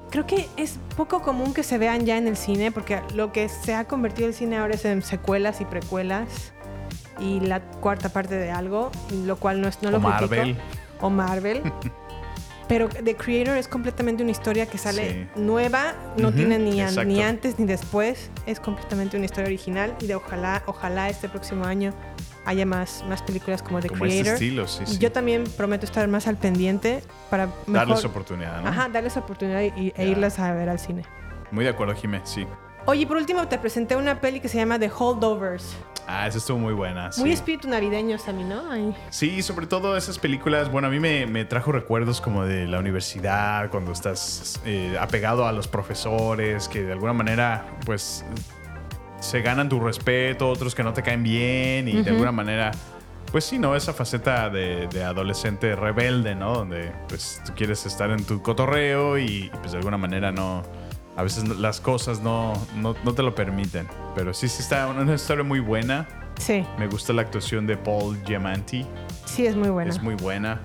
creo 0.10 0.26
que 0.26 0.48
es 0.58 0.78
poco 0.96 1.22
común 1.22 1.54
que 1.54 1.64
se 1.64 1.78
vean 1.78 2.06
ya 2.06 2.18
en 2.18 2.28
el 2.28 2.38
cine, 2.38 2.72
porque 2.72 3.02
lo 3.14 3.32
que 3.32 3.50
se 3.50 3.74
ha 3.74 3.86
convertido 3.86 4.28
el 4.28 4.34
cine 4.34 4.58
ahora 4.58 4.76
es 4.76 4.86
en 4.86 5.02
secuelas 5.02 5.62
y 5.62 5.66
precuelas 5.66 6.54
y 7.20 7.40
la 7.40 7.62
cuarta 7.62 8.10
parte 8.10 8.36
de 8.36 8.52
algo, 8.52 8.92
lo 9.26 9.36
cual 9.38 9.62
no 9.62 9.68
es 9.68 9.82
no 9.82 9.90
O 9.90 9.92
lo 9.94 10.00
critico. 10.00 10.20
Marvel. 10.30 10.58
O 11.02 11.10
Marvel. 11.10 11.62
Pero 12.68 12.90
The 12.90 13.16
Creator 13.16 13.56
es 13.56 13.70
completamente 13.70 14.22
una 14.24 14.32
historia 14.32 14.66
que 14.66 14.78
sale 14.78 15.28
Sí. 15.34 15.42
nueva, 15.42 15.94
no 16.18 16.34
tiene 16.34 16.60
ni, 16.60 16.82
ni 17.06 17.22
antes 17.24 17.58
ni 17.60 17.66
después, 17.66 18.30
es 18.46 18.60
completamente 18.60 19.16
una 19.16 19.26
historia 19.26 19.46
original 19.48 19.96
y 20.02 20.08
de 20.08 20.16
ojalá, 20.16 20.64
ojalá 20.66 21.10
este 21.10 21.30
próximo 21.30 21.64
año 21.64 21.94
haya 22.48 22.66
más, 22.66 23.04
más 23.08 23.22
películas 23.22 23.62
como 23.62 23.82
The 23.82 23.90
Como 23.90 24.06
este 24.06 24.22
Creator. 24.22 24.34
estilo, 24.42 24.68
sí, 24.68 24.98
yo 25.00 25.12
también 25.12 25.44
prometo 25.58 25.86
estar 25.86 26.08
más 26.08 26.28
al 26.28 26.38
pendiente 26.38 27.04
para 27.30 27.48
mejor, 27.48 27.74
Darles 27.74 28.06
oportunidad, 28.06 28.62
¿no? 28.62 28.70
Ajá, 28.70 28.88
darles 28.90 29.18
oportunidad 29.18 29.62
y, 29.62 29.90
e 29.90 29.94
Ya. 29.98 30.04
irlas 30.06 30.40
a 30.40 30.54
ver 30.54 30.70
al 30.70 30.80
cine. 30.80 31.04
Muy 31.52 31.66
de 31.66 31.72
acuerdo, 31.72 31.94
Jimé, 31.94 32.22
sí. 32.24 32.48
Oye, 32.86 33.06
por 33.06 33.18
último 33.18 33.46
te 33.50 33.58
presenté 33.58 33.98
una 33.98 34.22
peli 34.22 34.40
que 34.40 34.48
se 34.48 34.58
llama 34.58 34.80
The 34.80 34.90
Holdovers. 34.98 35.76
Ah, 36.10 36.26
esa 36.26 36.38
estuvo 36.38 36.58
muy 36.58 36.74
buena. 36.74 37.10
Muy 37.18 37.34
espíritu 37.34 37.68
navideño, 37.68 38.18
Sammy, 38.18 38.46
¿no? 38.46 38.72
Ay. 38.72 38.96
Sí, 39.10 39.42
sobre 39.42 39.68
todo 39.68 39.98
esas 39.98 40.18
películas, 40.20 40.72
bueno, 40.72 40.88
a 40.88 40.92
mí 40.92 41.02
me, 41.02 41.26
me 41.28 41.44
trajo 41.44 41.74
recuerdos 41.74 42.22
como 42.22 42.46
de 42.46 42.66
la 42.66 42.80
universidad, 42.80 43.70
cuando 43.72 43.92
estás 43.92 44.62
eh, 44.64 44.96
apegado 45.02 45.46
a 45.46 45.52
los 45.52 45.68
profesores, 45.68 46.70
que 46.70 46.82
de 46.84 46.94
alguna 46.94 47.12
manera, 47.12 47.66
pues, 47.86 48.24
se 49.20 49.42
ganan 49.42 49.70
tu 49.70 49.80
respeto, 49.80 50.50
otros 50.50 50.76
que 50.76 50.84
no 50.84 50.94
te 50.94 51.04
caen 51.04 51.24
bien 51.24 51.88
y 51.88 52.02
de 52.02 52.12
alguna 52.12 52.32
manera, 52.32 52.72
pues 53.32 53.46
sí, 53.46 53.60
¿no? 53.60 53.76
Esa 53.76 53.94
faceta 53.94 54.50
de, 54.50 54.88
de 54.88 55.04
adolescente 55.04 55.76
rebelde, 55.76 56.36
¿no? 56.36 56.54
Donde, 56.54 56.92
pues, 57.10 57.42
tú 57.46 57.54
quieres 57.56 57.86
estar 57.86 58.10
en 58.12 58.24
tu 58.26 58.42
cotorreo 58.42 59.18
y, 59.18 59.50
pues, 59.60 59.72
de 59.72 59.78
alguna 59.80 59.98
manera 59.98 60.32
no... 60.32 60.64
A 61.16 61.24
veces 61.24 61.48
las 61.58 61.82
cosas 61.82 62.22
no, 62.22 62.54
no, 62.76 62.96
no 63.04 63.14
te 63.16 63.24
lo 63.24 63.34
permiten. 63.34 63.88
Pero 64.16 64.36
sí, 64.36 64.48
sí 64.48 64.62
está 64.62 64.88
una, 64.88 65.02
una 65.02 65.16
historia 65.16 65.44
muy 65.44 65.60
buena. 65.60 66.08
Sí, 66.40 66.64
Me 66.78 66.86
gusta 66.86 67.12
la 67.12 67.24
actuación 67.24 67.66
de 67.66 67.76
Paul 67.76 68.24
Giamatti. 68.24 68.86
sí, 69.26 69.48
es 69.48 69.56
muy 69.56 69.70
buena. 69.70 69.90
Es 69.90 70.02
muy 70.04 70.14
buena. 70.14 70.62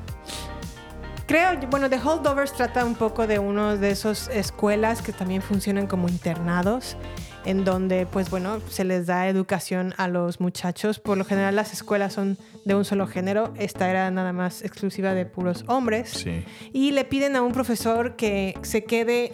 Creo, 1.27 1.59
bueno, 1.71 1.89
The 1.89 1.99
Holdovers 1.99 2.53
trata 2.53 2.85
un 2.85 2.95
poco 2.95 3.27
de 3.27 3.39
uno 3.39 3.79
de 3.79 3.91
esos 3.93 4.29
escuelas 4.29 5.01
que 5.01 5.13
también 5.13 5.41
funcionan 5.41 5.87
como 5.87 6.09
internados, 6.09 6.99
en 7.45 7.65
donde, 7.65 8.07
pues 8.07 8.31
bueno, 8.31 8.61
se 8.69 8.85
les 8.85 9.07
da 9.07 9.29
educación 9.29 9.95
a 9.97 10.09
los 10.09 10.41
muchachos. 10.41 10.99
Por 11.01 11.19
lo 11.19 11.25
general 11.25 11.57
las 11.57 11.73
escuelas 11.73 12.13
son 12.13 12.39
de 12.65 12.75
un 12.75 12.85
solo 12.85 13.07
género, 13.07 13.53
esta 13.59 13.91
era 13.91 14.11
nada 14.11 14.33
más 14.33 14.63
exclusiva 14.63 15.15
de 15.15 15.27
puros 15.27 15.65
hombres. 15.67 16.11
Sí. 16.11 16.45
Y 16.73 16.93
le 16.93 17.05
piden 17.05 17.35
a 17.37 17.43
un 17.43 17.53
profesor 17.53 18.15
que 18.17 18.55
se 18.63 18.85
quede 18.85 19.33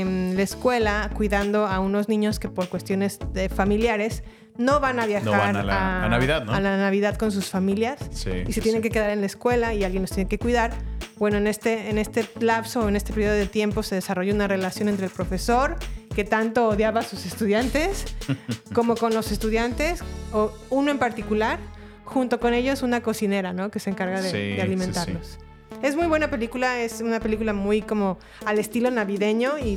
en 0.00 0.36
la 0.36 0.42
escuela 0.42 1.10
cuidando 1.14 1.66
a 1.66 1.80
unos 1.80 2.08
niños 2.08 2.38
que 2.38 2.48
por 2.48 2.68
cuestiones 2.68 3.18
de 3.32 3.48
familiares 3.48 4.22
no 4.56 4.80
van 4.80 4.98
a 4.98 5.06
viajar 5.06 5.38
van 5.38 5.56
a 5.56 5.62
la- 5.62 6.04
a 6.04 6.08
Navidad, 6.08 6.44
¿no? 6.44 6.52
a 6.52 6.60
la 6.60 6.76
Navidad 6.76 7.16
con 7.16 7.30
sus 7.30 7.46
familias 7.46 7.98
Sí, 8.10 8.30
y 8.46 8.46
se 8.46 8.54
sí, 8.54 8.60
tienen 8.60 8.82
sí. 8.82 8.88
que 8.88 8.92
quedar 8.92 9.10
en 9.10 9.20
la 9.20 9.26
escuela 9.26 9.72
y 9.74 9.84
alguien 9.84 10.02
los 10.02 10.10
tiene 10.10 10.28
que 10.28 10.38
cuidar. 10.38 10.72
Bueno, 11.16 11.36
en 11.36 11.46
este, 11.46 11.90
en 11.90 11.98
este 11.98 12.24
lapso, 12.40 12.88
en 12.88 12.96
este 12.96 13.12
periodo 13.12 13.34
de 13.34 13.46
tiempo, 13.46 13.82
se 13.84 13.94
desarrolla 13.96 14.32
una 14.34 14.46
relación 14.48 14.88
entre 14.88 15.06
el 15.06 15.12
profesor, 15.12 15.76
que 16.18 16.24
tanto 16.24 16.66
odiaba 16.66 16.98
a 16.98 17.02
sus 17.04 17.24
estudiantes, 17.26 18.04
como 18.74 18.96
con 18.96 19.14
los 19.14 19.30
estudiantes, 19.30 20.02
o 20.32 20.52
uno 20.68 20.90
en 20.90 20.98
particular, 20.98 21.60
junto 22.04 22.40
con 22.40 22.54
ellos 22.54 22.82
una 22.82 23.04
cocinera, 23.04 23.52
¿no? 23.52 23.70
Que 23.70 23.78
se 23.78 23.90
encarga 23.90 24.20
de, 24.20 24.28
Sí, 24.28 24.36
de 24.36 24.54
sí, 24.56 24.60
alimentarlos. 24.60 25.38
Es 25.80 25.94
muy 25.94 26.08
buena 26.08 26.28
película, 26.28 26.80
es 26.80 27.02
una 27.02 27.20
película 27.20 27.52
muy 27.52 27.82
como 27.82 28.18
al 28.44 28.58
estilo 28.58 28.90
navideño 28.90 29.60
y, 29.60 29.76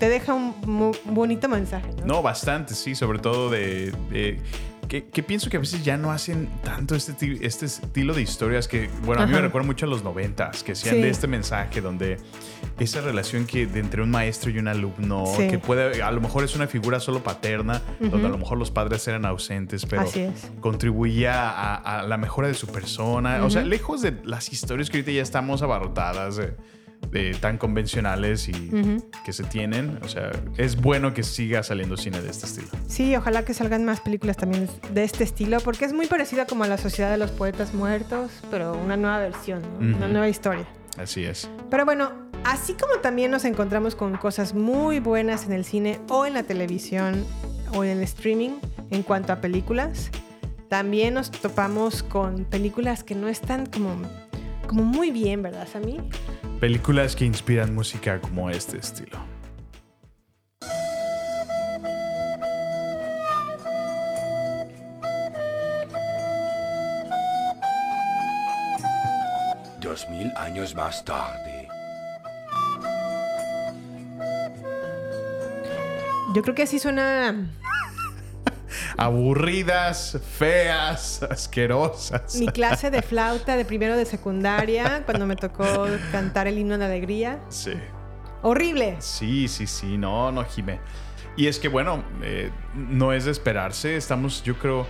te 0.00 0.08
deja 0.08 0.34
un 0.34 0.92
bonito 1.04 1.48
mensaje. 1.48 1.90
¿no? 2.00 2.14
No, 2.14 2.22
bastante, 2.22 2.74
sí, 2.74 2.96
sobre 2.96 3.20
todo 3.20 3.48
de... 3.48 3.92
de- 4.10 4.40
que, 4.90 5.04
que 5.04 5.22
pienso 5.22 5.48
que 5.48 5.56
a 5.56 5.60
veces 5.60 5.84
ya 5.84 5.96
no 5.96 6.10
hacen 6.10 6.48
tanto 6.64 6.96
este, 6.96 7.38
este 7.46 7.66
estilo 7.66 8.12
de 8.12 8.22
historias 8.22 8.66
que, 8.66 8.90
bueno, 9.04 9.22
a 9.22 9.26
mí 9.26 9.32
me 9.32 9.40
recuerda 9.40 9.64
mucho 9.64 9.86
a 9.86 9.88
los 9.88 10.02
noventas, 10.02 10.64
que 10.64 10.72
hacían 10.72 10.96
Sí. 10.96 11.00
de 11.02 11.08
este 11.10 11.28
mensaje 11.28 11.80
donde 11.80 12.18
esa 12.80 13.00
relación 13.00 13.46
que 13.46 13.66
de 13.66 13.78
entre 13.78 14.02
un 14.02 14.10
maestro 14.10 14.50
y 14.50 14.58
un 14.58 14.66
alumno, 14.66 15.24
Sí. 15.36 15.46
que 15.46 15.60
puede, 15.60 16.02
a 16.02 16.10
lo 16.10 16.20
mejor 16.20 16.42
es 16.42 16.56
una 16.56 16.66
figura 16.66 16.98
solo 16.98 17.22
paterna, 17.22 17.80
donde 18.00 18.26
a 18.26 18.30
lo 18.30 18.36
mejor 18.38 18.58
los 18.58 18.72
padres 18.72 19.06
eran 19.06 19.24
ausentes, 19.26 19.86
pero 19.86 20.04
contribuía 20.60 21.48
a, 21.50 22.00
a 22.00 22.02
la 22.02 22.16
mejora 22.16 22.48
de 22.48 22.54
su 22.54 22.66
persona. 22.66 23.44
O 23.44 23.50
sea, 23.50 23.62
lejos 23.62 24.02
de 24.02 24.16
las 24.24 24.52
historias 24.52 24.90
que 24.90 24.98
ahorita 24.98 25.12
ya 25.12 25.22
estamos 25.22 25.62
abarrotadas 25.62 26.40
de 27.10 27.34
tan 27.34 27.58
convencionales 27.58 28.48
y 28.48 28.52
Ujú. 28.72 29.10
que 29.24 29.32
se 29.32 29.42
tienen, 29.44 29.98
o 30.02 30.08
sea, 30.08 30.30
es 30.56 30.80
bueno 30.80 31.12
que 31.12 31.22
siga 31.22 31.62
saliendo 31.62 31.96
cine 31.96 32.20
de 32.20 32.30
este 32.30 32.46
estilo. 32.46 32.68
Sí, 32.86 33.16
ojalá 33.16 33.44
que 33.44 33.52
salgan 33.54 33.84
más 33.84 34.00
películas 34.00 34.36
también 34.36 34.68
de 34.92 35.02
este 35.04 35.24
estilo, 35.24 35.58
porque 35.60 35.84
es 35.86 35.92
muy 35.92 36.06
parecida 36.06 36.46
como 36.46 36.64
a 36.64 36.68
la 36.68 36.78
Sociedad 36.78 37.10
de 37.10 37.16
los 37.18 37.30
Poetas 37.32 37.74
Muertos, 37.74 38.30
pero 38.50 38.74
una 38.74 38.96
nueva 38.96 39.18
versión, 39.18 39.62
¿no? 39.62 39.78
una 39.96 39.96
Ujú. 40.06 40.08
nueva 40.12 40.28
historia. 40.28 40.66
Así 40.98 41.24
es. 41.24 41.48
Pero 41.70 41.84
bueno, 41.84 42.12
así 42.44 42.74
como 42.74 43.00
también 43.00 43.30
nos 43.30 43.44
encontramos 43.44 43.94
con 43.96 44.16
cosas 44.16 44.54
muy 44.54 45.00
buenas 45.00 45.46
en 45.46 45.52
el 45.52 45.64
cine 45.64 46.00
o 46.08 46.26
en 46.26 46.34
la 46.34 46.42
televisión 46.44 47.24
o 47.74 47.82
en 47.84 47.90
el 47.98 48.02
streaming 48.04 48.50
en 48.90 49.02
cuanto 49.02 49.32
a 49.32 49.40
películas, 49.40 50.10
también 50.68 51.14
nos 51.14 51.30
topamos 51.32 52.02
con 52.04 52.44
películas 52.44 53.02
que 53.02 53.14
no 53.16 53.28
están 53.28 53.66
como, 53.66 53.96
como 54.68 54.84
muy 54.84 55.10
bien, 55.10 55.42
¿verdad, 55.42 55.66
Sammy? 55.72 55.98
Películas 56.60 57.16
que 57.16 57.24
inspiran 57.24 57.74
música 57.74 58.20
como 58.20 58.50
este 58.50 58.76
estilo. 58.76 59.18
Dos 69.80 70.06
mil 70.10 70.30
años 70.36 70.74
más 70.74 71.02
tarde. 71.02 71.66
Yo 76.34 76.42
creo 76.42 76.54
que 76.54 76.64
así 76.64 76.78
suena 76.78 77.34
Aburridas, 78.96 80.18
feas, 80.38 81.22
asquerosas. 81.22 82.34
mi 82.36 82.46
clase 82.48 82.90
de 82.90 83.02
flauta 83.02 83.56
de 83.56 83.64
primero 83.64 83.96
de 83.96 84.04
secundaria, 84.04 85.02
cuando 85.04 85.26
me 85.26 85.36
tocó 85.36 85.86
cantar 86.12 86.46
el 86.46 86.58
himno 86.58 86.78
de 86.78 86.84
alegría. 86.84 87.40
Sí. 87.48 87.72
Horrible. 88.42 88.96
Sí, 89.00 89.48
sí, 89.48 89.66
sí, 89.66 89.98
no, 89.98 90.32
no, 90.32 90.44
Jime. 90.44 90.80
Y 91.36 91.46
es 91.46 91.58
que, 91.58 91.68
bueno, 91.68 92.02
eh, 92.22 92.50
no 92.74 93.12
es 93.12 93.24
de 93.24 93.30
esperarse. 93.30 93.96
Estamos, 93.96 94.42
yo 94.42 94.58
creo, 94.58 94.86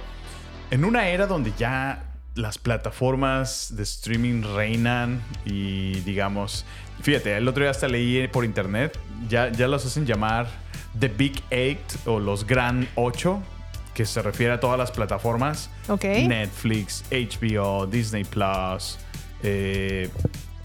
en 0.70 0.84
una 0.84 1.08
era 1.08 1.26
donde 1.26 1.52
ya 1.58 2.04
las 2.34 2.58
plataformas 2.58 3.74
de 3.76 3.82
streaming 3.82 4.42
reinan 4.54 5.20
y, 5.44 6.00
digamos, 6.00 6.64
fíjate, 7.02 7.36
el 7.36 7.46
otro 7.48 7.62
día 7.62 7.70
hasta 7.70 7.88
leí 7.88 8.26
por 8.28 8.44
internet, 8.44 8.98
ya, 9.28 9.50
ya 9.50 9.68
los 9.68 9.84
hacen 9.84 10.06
llamar 10.06 10.48
The 10.98 11.08
Big 11.08 11.42
Eight 11.50 11.80
o 12.06 12.18
los 12.18 12.46
Gran 12.46 12.88
Ocho, 12.94 13.42
que 14.00 14.06
se 14.06 14.22
refiere 14.22 14.54
a 14.54 14.60
todas 14.60 14.78
las 14.78 14.90
plataformas. 14.90 15.68
Ok. 15.88 16.04
Netflix, 16.04 17.04
HBO, 17.10 17.86
Disney 17.86 18.24
Plus, 18.24 18.98
eh, 19.42 20.08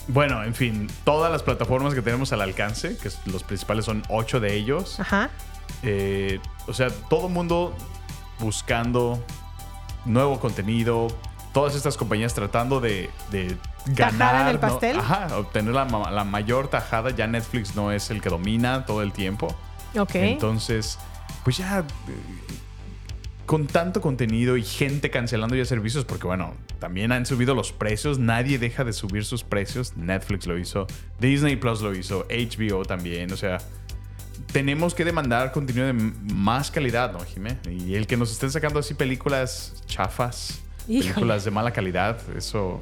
Bueno, 0.08 0.42
en 0.46 0.56
fin, 0.56 0.88
todas 1.04 1.30
las 1.30 1.44
plataformas 1.44 1.94
que 1.94 2.02
tenemos 2.02 2.32
al 2.32 2.40
alcance, 2.42 2.96
que 2.98 3.10
los 3.26 3.44
principales 3.44 3.84
son 3.84 4.04
ocho 4.08 4.40
de 4.40 4.54
ellos. 4.54 5.02
Ajá. 5.02 5.30
Eh, 5.84 6.40
o 6.66 6.74
sea, 6.74 6.90
todo 7.10 7.28
el 7.28 7.34
mundo 7.34 7.76
buscando 8.40 9.22
nuevo 10.06 10.40
contenido. 10.40 11.08
Todas 11.52 11.76
estas 11.76 11.98
compañías 11.98 12.34
tratando 12.34 12.80
de, 12.80 13.10
de 13.32 13.58
Tajada 13.96 14.12
ganar. 14.12 14.42
en 14.44 14.48
el 14.48 14.54
¿no? 14.56 14.62
pastel. 14.62 14.98
Ajá, 15.00 15.28
obtener 15.38 15.74
la, 15.74 15.84
la 16.10 16.24
mayor 16.24 16.70
tajada. 16.70 17.10
Ya 17.10 17.28
Netflix 17.28 17.76
no 17.76 17.92
es 17.92 18.10
el 18.12 18.22
que 18.22 18.30
domina 18.30 18.86
todo 18.86 19.02
el 19.02 19.12
tiempo. 19.12 19.54
Ok. 19.98 20.16
Entonces, 20.16 20.98
pues 21.44 21.58
ya. 21.58 21.84
Con 23.46 23.68
tanto 23.68 24.02
contenido 24.02 24.58
y 24.58 24.64
gente 24.64 25.12
cancelando 25.12 25.56
ya 25.56 25.66
servicios, 25.66 26.04
porque 26.06 26.26
bueno, 26.26 26.54
también 26.80 27.12
han 27.12 27.26
subido 27.28 27.54
los 27.54 27.72
precios, 27.72 28.18
nadie 28.18 28.58
deja 28.58 28.84
de 28.84 28.92
subir 28.92 29.24
sus 29.24 29.44
precios. 29.44 29.96
Netflix 29.96 30.48
lo 30.48 30.58
hizo, 30.58 30.88
Disney 31.20 31.56
Plus 31.56 31.82
lo 31.82 31.94
hizo, 31.96 32.26
HBO 32.30 32.84
también, 32.86 33.32
o 33.32 33.38
sea, 33.38 33.60
tenemos 34.52 34.96
que 34.96 35.06
demandar 35.06 35.52
contenido 35.52 35.86
de 35.86 35.94
más 35.94 36.72
calidad, 36.72 37.12
¿no, 37.14 37.20
Jimé? 37.20 37.58
Y 37.70 37.96
el 37.96 38.08
que 38.08 38.18
nos 38.18 38.32
estén 38.32 38.50
sacando 38.52 38.80
así 38.80 38.94
películas 38.96 39.84
chafas, 39.86 40.62
Híjole. 40.88 41.04
películas 41.14 41.46
de 41.46 41.52
mala 41.52 41.72
calidad, 41.72 42.18
eso 42.36 42.82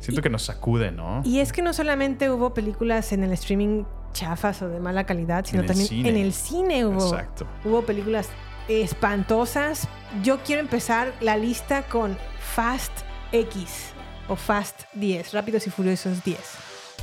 siento 0.00 0.22
que 0.22 0.30
nos 0.30 0.42
sacude, 0.44 0.92
¿no? 0.92 1.22
Y 1.24 1.40
es 1.40 1.52
que 1.52 1.62
no 1.62 1.72
solamente 1.72 2.30
hubo 2.30 2.54
películas 2.54 3.12
en 3.12 3.24
el 3.24 3.32
streaming 3.32 3.84
chafas 4.12 4.62
o 4.62 4.68
de 4.68 4.78
mala 4.78 5.04
calidad, 5.06 5.44
sino 5.44 5.64
también 5.64 5.88
cine. 5.88 6.08
en 6.10 6.16
el 6.16 6.32
cine 6.32 6.86
hubo, 6.86 7.02
Exacto. 7.02 7.46
hubo 7.64 7.82
películas 7.82 8.28
espantosas. 8.68 9.88
Yo 10.22 10.38
quiero 10.42 10.60
empezar 10.60 11.12
la 11.20 11.36
lista 11.36 11.82
con 11.82 12.16
Fast 12.54 12.92
X 13.32 13.92
o 14.28 14.36
Fast 14.36 14.82
10, 14.94 15.32
Rápidos 15.32 15.66
y 15.66 15.70
Furiosos 15.70 16.22
10. 16.24 16.38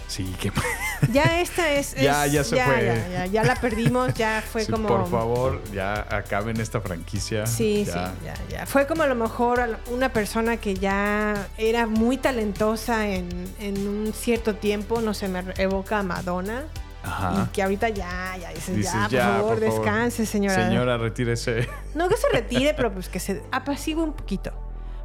Sí, 0.07 0.25
que 0.41 0.51
Ya 1.13 1.39
esta 1.39 1.71
es... 1.71 1.95
Ya, 1.95 2.25
es- 2.25 2.31
ya 2.33 2.43
se 2.43 2.61
fue. 2.61 2.85
Ya, 2.85 3.07
ya, 3.09 3.25
ya 3.27 3.43
la 3.45 3.55
perdimos, 3.55 4.13
ya 4.13 4.43
fue 4.45 4.65
Sí, 4.65 4.71
como... 4.71 4.87
Por 4.89 5.09
favor, 5.09 5.61
ya 5.71 6.05
acaben 6.09 6.59
esta 6.59 6.81
franquicia. 6.81 7.47
Sí, 7.47 7.85
sí, 7.85 7.91
ya, 8.25 8.33
ya. 8.49 8.65
Fue 8.65 8.85
como 8.87 9.03
a 9.03 9.07
lo 9.07 9.15
mejor 9.15 9.79
una 9.89 10.09
persona 10.11 10.57
que 10.57 10.73
ya 10.75 11.47
era 11.57 11.87
muy 11.87 12.17
talentosa 12.17 13.07
en, 13.07 13.29
en 13.59 13.87
un 13.87 14.11
cierto 14.13 14.55
tiempo, 14.55 14.99
no 14.99 15.13
sé, 15.13 15.29
me 15.29 15.43
evoca 15.57 15.99
a 15.99 16.03
Madonna. 16.03 16.63
Ajá. 17.03 17.45
Y 17.47 17.51
que 17.51 17.63
ahorita 17.63 17.89
ya, 17.89 18.37
ya 18.39 18.49
dices, 18.49 18.75
Dices, 18.75 18.93
ya, 19.09 19.39
por 19.39 19.39
favor, 19.39 19.59
descanse, 19.59 20.25
señora. 20.25 20.67
Señora, 20.67 20.97
retírese. 20.97 21.67
No 21.95 22.07
que 22.09 22.15
se 22.17 22.29
retire, 22.29 22.73
pero 22.73 22.93
pues 22.93 23.09
que 23.09 23.19
se 23.19 23.41
apacigue 23.51 24.01
un 24.01 24.13
poquito. 24.13 24.51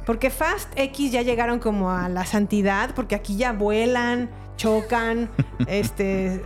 Porque 0.05 0.29
Fast 0.29 0.69
X 0.75 1.11
ya 1.11 1.21
llegaron 1.21 1.59
como 1.59 1.91
a 1.91 2.07
la 2.07 2.25
santidad, 2.25 2.91
porque 2.95 3.13
aquí 3.15 3.35
ya 3.35 3.51
vuelan, 3.51 4.29
chocan, 4.55 5.29
este, 5.67 6.41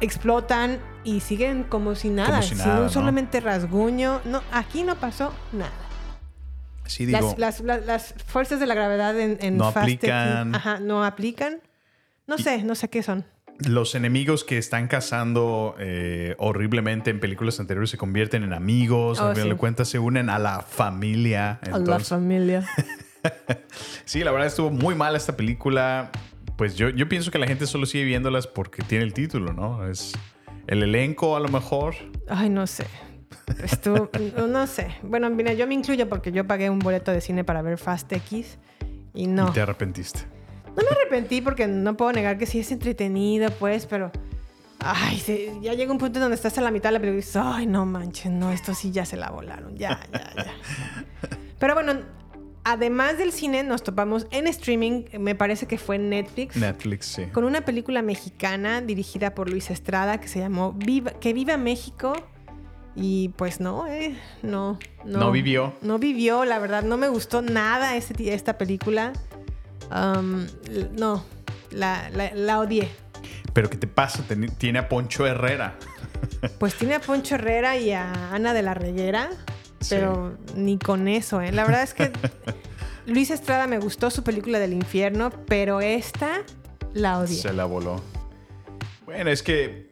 explotan 0.00 0.78
y 1.04 1.20
siguen 1.20 1.64
como 1.64 1.94
si 1.94 2.08
nada, 2.10 2.30
Como 2.30 2.42
si 2.42 2.54
sin 2.56 2.90
solamente 2.90 3.40
rasguño. 3.40 4.20
No, 4.24 4.42
aquí 4.52 4.82
no 4.82 4.96
pasó 4.96 5.32
nada. 5.52 5.72
Sí, 6.86 7.04
digo. 7.06 7.18
Las, 7.36 7.38
las- 7.38 7.60
las- 7.60 7.86
las 7.86 8.14
fuerzas 8.26 8.60
de 8.60 8.66
la 8.66 8.74
gravedad 8.74 9.18
en, 9.18 9.38
en 9.40 9.56
No 9.56 9.72
Fast 9.72 9.88
X, 9.88 9.98
aplican. 10.10 10.54
ajá, 10.54 10.80
no 10.80 11.04
aplican. 11.04 11.60
No 12.26 12.38
sé, 12.38 12.62
no 12.62 12.74
sé 12.74 12.88
qué 12.88 13.02
son. 13.02 13.24
Los 13.60 13.94
enemigos 13.94 14.44
que 14.44 14.58
están 14.58 14.86
cazando 14.86 15.74
eh, 15.78 16.34
horriblemente 16.38 17.10
en 17.10 17.20
películas 17.20 17.58
anteriores 17.58 17.90
se 17.90 17.96
convierten 17.96 18.42
en 18.42 18.52
amigos. 18.52 19.18
Oh, 19.18 19.28
al 19.28 19.34
final 19.34 19.48
sí. 19.48 19.54
de 19.54 19.56
cuentas 19.56 19.88
se 19.88 19.98
unen 19.98 20.28
a 20.28 20.38
la 20.38 20.60
familia. 20.60 21.58
A 21.62 21.70
la 21.70 21.76
Entonces, 21.78 22.08
familia. 22.08 22.68
sí, 24.04 24.22
la 24.22 24.30
verdad 24.30 24.46
estuvo 24.46 24.70
muy 24.70 24.94
mal 24.94 25.16
esta 25.16 25.36
película. 25.36 26.10
Pues 26.56 26.76
yo, 26.76 26.90
yo 26.90 27.08
pienso 27.08 27.30
que 27.30 27.38
la 27.38 27.46
gente 27.46 27.66
solo 27.66 27.86
sigue 27.86 28.04
viéndolas 28.04 28.46
porque 28.46 28.82
tiene 28.82 29.04
el 29.04 29.12
título, 29.12 29.52
¿no? 29.52 29.86
Es 29.88 30.12
el 30.66 30.82
elenco 30.82 31.36
a 31.36 31.40
lo 31.40 31.48
mejor. 31.48 31.94
Ay, 32.28 32.50
no 32.50 32.66
sé. 32.66 32.86
Estuvo, 33.62 34.10
no, 34.36 34.46
no 34.48 34.66
sé. 34.66 34.88
Bueno, 35.02 35.30
mira, 35.30 35.52
yo 35.52 35.66
me 35.66 35.74
incluyo 35.74 36.08
porque 36.08 36.32
yo 36.32 36.46
pagué 36.46 36.70
un 36.70 36.78
boleto 36.78 37.12
de 37.12 37.20
cine 37.20 37.44
para 37.44 37.62
ver 37.62 37.78
Fast 37.78 38.12
X 38.12 38.58
y 39.14 39.26
no. 39.26 39.48
Y 39.48 39.52
te 39.52 39.60
arrepentiste. 39.60 40.35
No 40.76 40.82
me 40.82 40.88
arrepentí 40.90 41.40
porque 41.40 41.66
no 41.66 41.96
puedo 41.96 42.12
negar 42.12 42.36
que 42.38 42.46
sí 42.46 42.58
es 42.60 42.70
entretenido, 42.70 43.50
pues, 43.52 43.86
pero. 43.86 44.12
Ay, 44.78 45.22
ya 45.62 45.72
llega 45.72 45.90
un 45.90 45.98
punto 45.98 46.20
donde 46.20 46.34
estás 46.34 46.58
a 46.58 46.60
la 46.60 46.70
mitad 46.70 46.90
de 46.90 46.94
la 46.94 46.98
película 47.00 47.18
y 47.18 47.22
dices, 47.22 47.36
ay, 47.42 47.66
no 47.66 47.86
manches, 47.86 48.30
no, 48.30 48.52
esto 48.52 48.74
sí 48.74 48.92
ya 48.92 49.06
se 49.06 49.16
la 49.16 49.30
volaron. 49.30 49.76
Ya, 49.76 50.00
ya, 50.12 50.32
ya. 50.36 50.52
Pero 51.58 51.74
bueno, 51.74 51.94
además 52.62 53.16
del 53.16 53.32
cine, 53.32 53.62
nos 53.62 53.82
topamos 53.82 54.26
en 54.30 54.46
streaming, 54.46 55.04
me 55.18 55.34
parece 55.34 55.66
que 55.66 55.78
fue 55.78 55.96
en 55.96 56.10
Netflix. 56.10 56.56
Netflix, 56.56 57.06
sí. 57.06 57.24
con 57.32 57.44
una 57.44 57.62
película 57.62 58.02
mexicana 58.02 58.82
dirigida 58.82 59.34
por 59.34 59.48
Luis 59.48 59.70
Estrada 59.70 60.20
que 60.20 60.28
se 60.28 60.40
llamó 60.40 60.72
Viva, 60.72 61.12
Que 61.12 61.32
Viva 61.32 61.56
México. 61.56 62.12
Y 62.98 63.28
pues 63.36 63.60
no, 63.60 63.86
eh, 63.86 64.16
no, 64.42 64.78
no. 65.04 65.18
No 65.18 65.30
vivió. 65.30 65.74
No 65.82 65.98
vivió, 65.98 66.44
la 66.44 66.58
verdad, 66.58 66.82
no 66.82 66.96
me 66.96 67.08
gustó 67.08 67.42
nada 67.42 67.94
este 67.94 68.32
esta 68.32 68.56
película. 68.56 69.12
Um, 69.90 70.46
no, 70.98 71.24
la, 71.70 72.10
la, 72.10 72.34
la 72.34 72.60
odié. 72.60 72.88
Pero 73.52 73.70
¿qué 73.70 73.76
te 73.76 73.86
pasa? 73.86 74.22
Tiene 74.58 74.78
a 74.78 74.88
Poncho 74.88 75.26
Herrera. 75.26 75.78
Pues 76.58 76.74
tiene 76.74 76.94
a 76.94 77.00
Poncho 77.00 77.34
Herrera 77.34 77.76
y 77.76 77.92
a 77.92 78.34
Ana 78.34 78.54
de 78.54 78.62
la 78.62 78.74
Reguera, 78.74 79.30
pero 79.88 80.36
ni 80.54 80.78
con 80.78 81.08
eso, 81.08 81.40
¿eh? 81.40 81.52
La 81.52 81.64
verdad 81.64 81.82
es 81.82 81.94
que 81.94 82.10
Luis 83.06 83.30
Estrada 83.30 83.66
me 83.66 83.78
gustó 83.78 84.10
su 84.10 84.22
película 84.22 84.58
del 84.58 84.72
infierno, 84.72 85.30
pero 85.46 85.80
esta 85.80 86.42
la 86.94 87.18
odié. 87.18 87.36
Se 87.36 87.52
la 87.52 87.64
voló. 87.64 88.02
Bueno, 89.04 89.30
es 89.30 89.42
que 89.42 89.90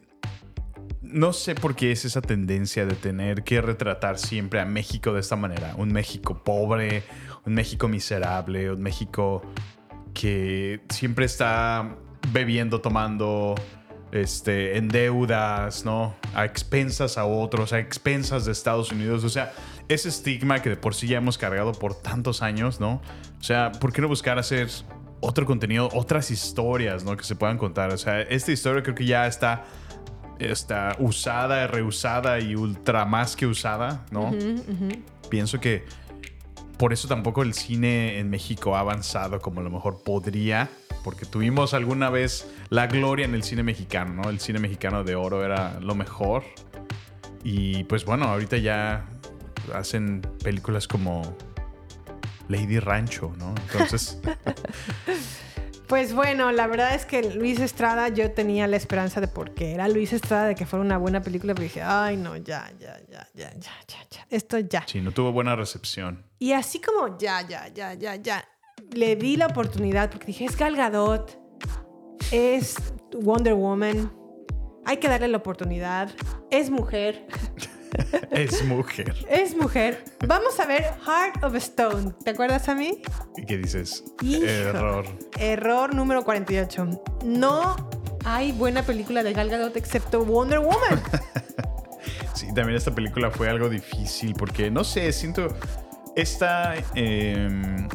no 1.01 1.33
sé 1.33 1.55
por 1.55 1.75
qué 1.75 1.91
es 1.91 2.05
esa 2.05 2.21
tendencia 2.21 2.85
de 2.85 2.95
tener 2.95 3.43
que 3.43 3.61
retratar 3.61 4.17
siempre 4.17 4.59
a 4.59 4.65
México 4.65 5.13
de 5.13 5.21
esta 5.21 5.35
manera. 5.35 5.73
Un 5.77 5.93
México 5.93 6.43
pobre, 6.43 7.03
un 7.45 7.53
México 7.53 7.87
miserable, 7.87 8.71
un 8.71 8.81
México 8.81 9.41
que 10.15 10.81
siempre 10.89 11.25
está 11.25 11.95
bebiendo, 12.31 12.81
tomando, 12.81 13.53
este, 14.11 14.77
en 14.77 14.87
deudas, 14.87 15.85
¿no? 15.85 16.15
A 16.33 16.45
expensas 16.45 17.17
a 17.19 17.25
otros, 17.25 17.73
a 17.73 17.79
expensas 17.79 18.45
de 18.45 18.53
Estados 18.53 18.91
Unidos. 18.91 19.23
O 19.23 19.29
sea, 19.29 19.53
ese 19.89 20.09
estigma 20.09 20.61
que 20.61 20.69
de 20.69 20.77
por 20.77 20.95
sí 20.95 21.07
ya 21.07 21.17
hemos 21.17 21.37
cargado 21.37 21.73
por 21.73 21.93
tantos 21.93 22.41
años, 22.41 22.79
¿no? 22.79 23.01
O 23.39 23.43
sea, 23.43 23.71
¿por 23.73 23.93
qué 23.93 24.01
no 24.01 24.07
buscar 24.07 24.39
hacer 24.39 24.69
otro 25.19 25.45
contenido, 25.45 25.89
otras 25.93 26.31
historias, 26.31 27.03
¿no? 27.03 27.17
Que 27.17 27.23
se 27.23 27.35
puedan 27.35 27.57
contar. 27.57 27.91
O 27.91 27.97
sea, 27.97 28.21
esta 28.21 28.51
historia 28.51 28.81
creo 28.81 28.95
que 28.95 29.05
ya 29.05 29.27
está, 29.27 29.65
está 30.39 30.95
usada, 30.99 31.67
reusada 31.67 32.39
y 32.39 32.55
ultra 32.55 33.05
más 33.05 33.35
que 33.35 33.45
usada, 33.45 34.05
¿no? 34.11 34.33
Pienso 35.29 35.59
que 35.59 35.83
por 36.77 36.93
eso 36.93 37.07
tampoco 37.07 37.41
el 37.41 37.53
cine 37.53 38.19
en 38.19 38.29
México 38.29 38.75
ha 38.75 38.81
avanzado 38.81 39.39
como 39.39 39.61
lo 39.61 39.69
mejor 39.69 40.03
podría, 40.03 40.69
porque 41.03 41.25
tuvimos 41.25 41.73
alguna 41.73 42.09
vez 42.09 42.51
la 42.69 42.87
gloria 42.87 43.25
en 43.25 43.35
el 43.35 43.43
cine 43.43 43.63
mexicano, 43.63 44.23
¿no? 44.23 44.29
El 44.29 44.39
cine 44.39 44.59
mexicano 44.59 45.03
de 45.03 45.15
oro 45.15 45.43
era 45.43 45.79
lo 45.79 45.95
mejor. 45.95 46.43
Y 47.43 47.83
pues 47.85 48.05
bueno, 48.05 48.25
ahorita 48.25 48.57
ya 48.57 49.05
hacen 49.73 50.21
películas 50.43 50.87
como 50.87 51.21
Lady 52.47 52.79
Rancho, 52.79 53.33
¿no? 53.37 53.53
Entonces, 53.71 54.19
Pues 55.87 56.15
bueno, 56.15 56.51
la 56.51 56.65
verdad 56.65 56.95
es 56.95 57.05
que 57.05 57.21
Luis 57.33 57.59
Estrada, 57.59 58.09
yo 58.09 58.31
tenía 58.31 58.65
la 58.67 58.75
esperanza 58.75 59.21
de 59.21 59.27
porque 59.27 59.73
era 59.73 59.87
Luis 59.87 60.13
Estrada 60.13 60.47
de 60.47 60.55
que 60.55 60.65
fuera 60.65 60.83
una 60.83 60.97
buena 60.97 61.21
película, 61.21 61.53
pero 61.53 61.63
dije, 61.63 61.81
ay 61.83 62.17
no, 62.17 62.35
ya, 62.37 62.71
ya, 62.79 62.97
ya, 63.07 63.27
ya, 63.35 63.51
ya, 63.53 63.71
ya, 63.87 63.97
ya, 64.09 64.27
esto 64.31 64.57
ya. 64.59 64.83
sí, 64.87 64.99
no 65.01 65.11
tuvo 65.11 65.31
buena 65.31 65.55
recepción. 65.55 66.23
Y 66.39 66.53
así 66.53 66.81
como 66.81 67.17
ya, 67.19 67.47
ya, 67.47 67.67
ya, 67.67 67.93
ya, 67.93 68.15
ya, 68.15 68.43
le 68.93 69.15
di 69.15 69.37
la 69.37 69.45
oportunidad 69.45 70.09
porque 70.09 70.27
dije, 70.27 70.45
es 70.45 70.57
Gal 70.57 70.75
Gadot, 70.75 71.39
es 72.31 72.75
Wonder 73.13 73.53
Woman, 73.53 74.11
hay 74.85 74.97
que 74.97 75.07
darle 75.07 75.27
la 75.27 75.37
oportunidad, 75.37 76.09
es 76.49 76.71
mujer, 76.71 77.27
Es 78.31 78.63
mujer. 78.65 79.13
es 79.29 79.55
mujer. 79.55 80.03
Vamos 80.27 80.59
a 80.59 80.65
ver 80.65 80.83
Heart 81.05 81.43
of 81.43 81.55
Stone, 81.55 82.13
¿te 82.23 82.31
acuerdas 82.31 82.67
a 82.67 82.75
mí? 82.75 83.01
¿Y 83.37 83.45
qué 83.45 83.57
dices? 83.57 84.03
Hijo. 84.21 84.45
Error. 84.45 85.05
Error 85.39 85.95
número 85.95 86.23
48. 86.25 87.01
No 87.23 87.75
hay 88.25 88.51
buena 88.51 88.83
película 88.83 89.23
de 89.23 89.33
Gal 89.33 89.49
Gadot 89.49 89.75
excepto 89.77 90.25
Wonder 90.25 90.59
Woman. 90.59 91.01
Sí, 92.33 92.47
también 92.53 92.75
esta 92.75 92.93
película 92.93 93.31
fue 93.31 93.47
algo 93.49 93.69
difícil 93.69 94.33
porque, 94.37 94.69
no 94.69 94.83
sé, 94.83 95.13
siento 95.13 95.55
esta 96.17 96.75
em, 96.93 97.87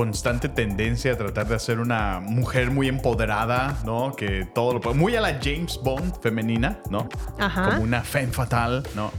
constante 0.00 0.50
tendencia 0.50 1.12
a 1.14 1.16
tratar 1.16 1.48
de 1.48 1.54
hacer 1.54 1.80
una 1.80 2.20
mujer 2.20 2.70
muy 2.70 2.86
empoderada, 2.86 3.78
¿no? 3.86 4.12
Que 4.14 4.44
todo 4.54 4.74
lo 4.74 4.80
puede- 4.82 4.94
Muy 4.94 5.16
a 5.16 5.22
la 5.22 5.38
James 5.42 5.80
Bond 5.82 6.20
femenina, 6.20 6.80
¿no? 6.90 7.08
Ajá. 7.38 7.70
Como 7.70 7.82
una 7.82 8.02
femme 8.02 8.30
fatal, 8.30 8.86
¿no? 8.94 9.10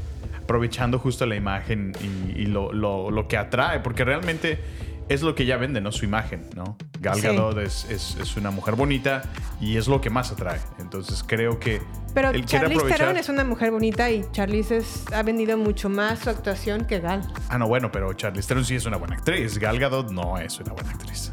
Aprovechando 0.44 1.00
justo 1.00 1.26
la 1.26 1.36
imagen 1.36 1.94
y, 2.00 2.44
y 2.44 2.46
lo, 2.46 2.72
lo- 2.72 3.10
lo 3.10 3.28
que 3.28 3.38
atrae, 3.38 3.80
porque 3.80 4.04
realmente 4.06 4.60
es 5.10 5.22
lo 5.22 5.36
que 5.36 5.44
ella 5.44 5.58
vende, 5.58 5.80
¿no? 5.82 5.92
Su 5.92 6.06
imagen, 6.06 6.50
¿no? 6.56 6.78
Gal 7.00 7.16
Sí. 7.16 7.22
Gadot 7.22 7.58
es, 7.60 7.86
es- 7.90 8.18
es 8.22 8.36
una 8.38 8.52
mujer 8.52 8.76
bonita 8.76 9.22
y 9.62 9.78
es 9.78 9.88
lo 9.88 10.02
que 10.02 10.10
más 10.10 10.32
atrae. 10.32 10.60
Entonces 10.80 11.24
creo 11.26 11.60
que 11.60 11.82
Pero 12.14 12.30
él 12.30 12.46
quiere 12.46 12.46
Charlize 12.46 12.76
aprovechar. 12.80 12.98
Theron 13.00 13.18
es 13.18 13.30
una 13.30 13.44
mujer 13.44 13.72
bonita 13.72 14.10
y 14.10 14.26
Charlize 14.32 14.78
es- 14.78 15.06
ha 15.14 15.24
vendido 15.24 15.58
mucho 15.58 15.90
más 15.90 16.20
su 16.20 16.30
actuación 16.30 16.86
que 16.86 17.00
Gal. 17.00 17.22
Ah, 17.50 17.58
no, 17.58 17.68
bueno, 17.68 17.92
pero 17.92 18.12
Charlize 18.14 18.48
Theron 18.48 18.66
sí 18.66 18.76
es 18.76 18.86
una 18.86 18.98
buena 18.98 19.16
actriz. 19.16 19.58
Gal 19.60 19.80
Gadot 19.80 20.12
no 20.12 20.38
es 20.38 20.60
una 20.60 20.74
buena 20.74 20.90
actriz. 20.92 21.32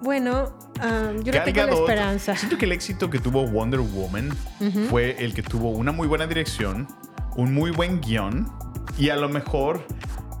Bueno, 0.00 0.56
ah, 0.80 1.10
yo 1.22 1.32
le 1.32 1.38
Gal 1.38 1.44
tengo 1.52 1.66
la 1.66 1.72
esperanza. 1.74 2.36
Siento 2.36 2.56
que 2.56 2.64
el 2.66 2.72
éxito 2.72 3.10
que 3.10 3.18
tuvo 3.18 3.46
Wonder 3.46 3.80
Woman 3.80 4.30
fue 4.88 5.16
el 5.22 5.34
que 5.34 5.42
tuvo 5.42 5.70
una 5.70 5.90
muy 5.92 6.06
buena 6.06 6.26
dirección, 6.26 6.86
un 7.36 7.52
muy 7.52 7.70
buen 7.72 8.00
guion 8.00 8.48
y 8.96 9.10
a 9.10 9.16
lo 9.16 9.28
mejor 9.28 9.84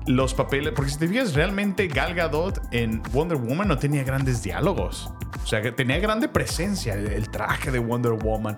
los 0.08 0.34
papeles. 0.34 0.72
Porque 0.74 0.90
si 0.90 0.98
te 0.98 1.06
fijas, 1.08 1.34
realmente 1.34 1.86
Gal 1.88 2.14
Gadot 2.14 2.60
en 2.72 3.02
Wonder 3.12 3.38
Woman 3.38 3.68
no 3.68 3.78
tenía 3.78 4.02
grandes 4.04 4.42
diálogos. 4.42 5.10
O 5.42 5.46
sea, 5.46 5.62
que 5.62 5.72
tenía 5.72 5.98
grande 6.00 6.28
presencia. 6.28 6.94
El, 6.94 7.06
el 7.08 7.28
traje 7.30 7.70
de 7.70 7.78
Wonder 7.78 8.12
Woman, 8.12 8.56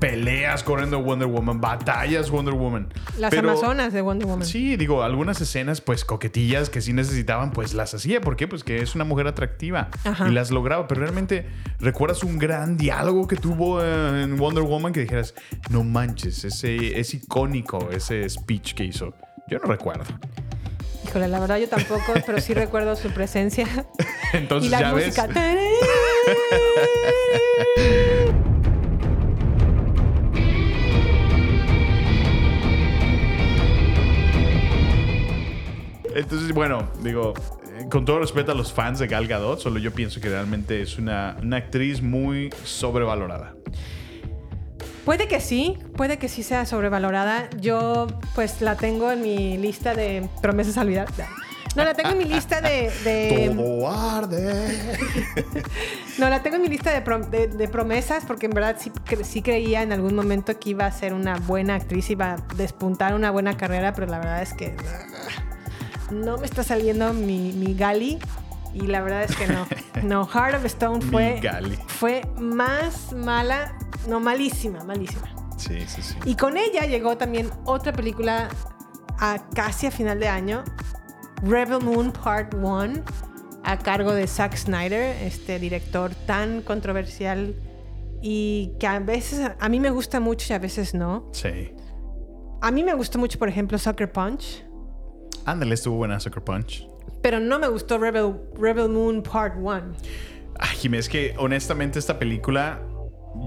peleas 0.00 0.62
corriendo 0.62 1.00
Wonder 1.02 1.28
Woman, 1.28 1.60
batallas 1.60 2.30
Wonder 2.30 2.54
Woman. 2.54 2.88
Las 3.18 3.30
Pero- 3.30 3.50
Amazonas 3.50 3.92
de 3.92 4.00
Wonder 4.02 4.26
Woman. 4.26 4.46
Sí, 4.46 4.76
digo, 4.76 5.02
algunas 5.02 5.40
escenas, 5.40 5.80
pues 5.80 6.04
coquetillas 6.04 6.68
que 6.70 6.80
sí 6.80 6.92
necesitaban, 6.92 7.52
pues 7.52 7.74
las 7.74 7.94
hacía. 7.94 8.20
¿Por 8.20 8.36
qué? 8.36 8.48
Pues 8.48 8.64
que 8.64 8.78
es 8.82 8.94
una 8.94 9.04
mujer 9.04 9.26
atractiva 9.26 9.88
Ajá. 10.04 10.28
y 10.28 10.32
las 10.32 10.50
lograba. 10.50 10.86
Pero 10.88 11.02
realmente, 11.02 11.46
¿recuerdas 11.78 12.22
un 12.24 12.38
gran 12.38 12.76
diálogo 12.76 13.26
que 13.28 13.36
tuvo 13.36 13.82
eh, 13.82 14.22
en 14.22 14.36
Wonder 14.36 14.64
Woman 14.64 14.92
que 14.92 15.00
dijeras, 15.00 15.34
no 15.70 15.84
manches, 15.84 16.44
ese 16.44 16.98
es 16.98 17.14
icónico 17.14 17.90
ese 17.90 18.28
speech 18.28 18.74
que 18.74 18.84
hizo? 18.84 19.14
Yo 19.48 19.58
no 19.58 19.66
recuerdo. 19.68 20.04
Híjole, 21.16 21.28
la 21.28 21.40
verdad 21.40 21.56
yo 21.56 21.66
tampoco, 21.66 22.12
pero 22.26 22.42
sí 22.42 22.52
recuerdo 22.52 22.94
su 22.94 23.08
presencia. 23.08 23.66
Entonces 24.34 24.68
y 24.68 24.70
la 24.70 24.80
ya 24.80 24.92
música. 24.92 25.26
ves. 25.26 25.56
Entonces, 36.14 36.52
bueno, 36.52 36.86
digo, 37.02 37.32
eh, 37.78 37.86
con 37.90 38.04
todo 38.04 38.18
respeto 38.18 38.52
a 38.52 38.54
los 38.54 38.74
fans 38.74 38.98
de 38.98 39.06
Gal 39.06 39.26
Gadot, 39.26 39.58
solo 39.58 39.78
yo 39.78 39.92
pienso 39.92 40.20
que 40.20 40.28
realmente 40.28 40.82
es 40.82 40.98
una, 40.98 41.38
una 41.42 41.56
actriz 41.56 42.02
muy 42.02 42.50
sobrevalorada. 42.62 43.54
Puede 45.06 45.26
que 45.28 45.40
sí, 45.40 45.78
puede 45.96 46.18
que 46.18 46.28
sí 46.28 46.42
sea 46.42 46.66
sobrevalorada. 46.66 47.48
Yo 47.60 48.06
pues 48.34 48.60
la 48.60 48.76
tengo 48.76 49.10
en 49.12 49.22
mi 49.22 49.56
lista 49.56 49.94
de 49.94 50.28
promesas 50.42 50.76
a 50.76 50.82
olvidar. 50.82 51.08
No, 51.76 51.84
la 51.84 51.94
tengo 51.94 52.10
en 52.10 52.18
mi 52.18 52.24
lista 52.24 52.60
de... 52.60 52.90
de- 53.04 53.52
Todo 53.54 53.88
arde. 53.90 54.98
no, 56.18 56.28
la 56.28 56.42
tengo 56.42 56.56
en 56.56 56.62
mi 56.62 56.68
lista 56.68 56.90
de, 56.90 57.04
prom- 57.04 57.28
de- 57.28 57.48
de 57.48 57.68
promesas 57.68 58.24
porque 58.26 58.46
en 58.46 58.52
verdad 58.52 58.76
sí, 58.80 58.90
cre- 59.06 59.22
sí 59.24 59.42
creía 59.42 59.82
en 59.82 59.92
algún 59.92 60.14
momento 60.14 60.58
que 60.58 60.70
iba 60.70 60.86
a 60.86 60.90
ser 60.92 61.12
una 61.14 61.36
buena 61.36 61.74
actriz, 61.76 62.08
iba 62.10 62.32
a 62.32 62.36
despuntar 62.56 63.14
una 63.14 63.30
buena 63.30 63.56
carrera, 63.56 63.92
pero 63.92 64.06
la 64.06 64.18
verdad 64.18 64.42
es 64.42 64.54
que 64.54 64.74
no 66.10 66.38
me 66.38 66.46
está 66.46 66.62
saliendo 66.64 67.12
mi, 67.12 67.52
mi 67.52 67.74
Gali 67.74 68.18
y 68.76 68.86
la 68.86 69.00
verdad 69.02 69.22
es 69.24 69.36
que 69.36 69.46
no. 69.46 69.66
No, 70.02 70.26
Heart 70.26 70.56
of 70.56 70.64
Stone 70.66 71.00
fue, 71.00 71.40
fue 71.86 72.22
más 72.38 73.12
mala, 73.14 73.76
no, 74.06 74.20
malísima, 74.20 74.84
malísima. 74.84 75.34
Sí, 75.56 75.80
sí, 75.86 76.02
sí. 76.02 76.14
Y 76.26 76.36
con 76.36 76.56
ella 76.56 76.84
llegó 76.84 77.16
también 77.16 77.50
otra 77.64 77.92
película 77.92 78.48
a 79.18 79.38
casi 79.54 79.86
a 79.86 79.90
final 79.90 80.20
de 80.20 80.28
año, 80.28 80.64
Rebel 81.42 81.82
Moon 81.82 82.12
Part 82.12 82.54
1, 82.54 83.02
a 83.64 83.78
cargo 83.78 84.12
de 84.12 84.26
Zack 84.26 84.54
Snyder, 84.56 85.16
este 85.22 85.58
director 85.58 86.14
tan 86.26 86.60
controversial 86.60 87.54
y 88.20 88.74
que 88.78 88.86
a 88.86 88.98
veces 88.98 89.50
a 89.58 89.68
mí 89.70 89.80
me 89.80 89.90
gusta 89.90 90.20
mucho 90.20 90.52
y 90.52 90.56
a 90.56 90.58
veces 90.58 90.94
no. 90.94 91.30
Sí. 91.32 91.72
A 92.60 92.70
mí 92.70 92.84
me 92.84 92.92
gustó 92.94 93.18
mucho, 93.18 93.38
por 93.38 93.48
ejemplo, 93.48 93.78
Sucker 93.78 94.12
Punch, 94.12 94.66
Ándale, 95.46 95.74
estuvo 95.74 95.96
buena 95.96 96.18
Sucker 96.18 96.42
Punch. 96.42 96.88
Pero 97.26 97.40
no 97.40 97.58
me 97.58 97.66
gustó 97.66 97.98
Rebel, 97.98 98.36
Rebel 98.56 98.88
Moon 98.88 99.20
Part 99.20 99.56
1. 99.58 99.82
Ay, 100.60 100.76
Jimé, 100.76 100.98
es 100.98 101.08
que 101.08 101.34
honestamente 101.38 101.98
esta 101.98 102.20
película, 102.20 102.80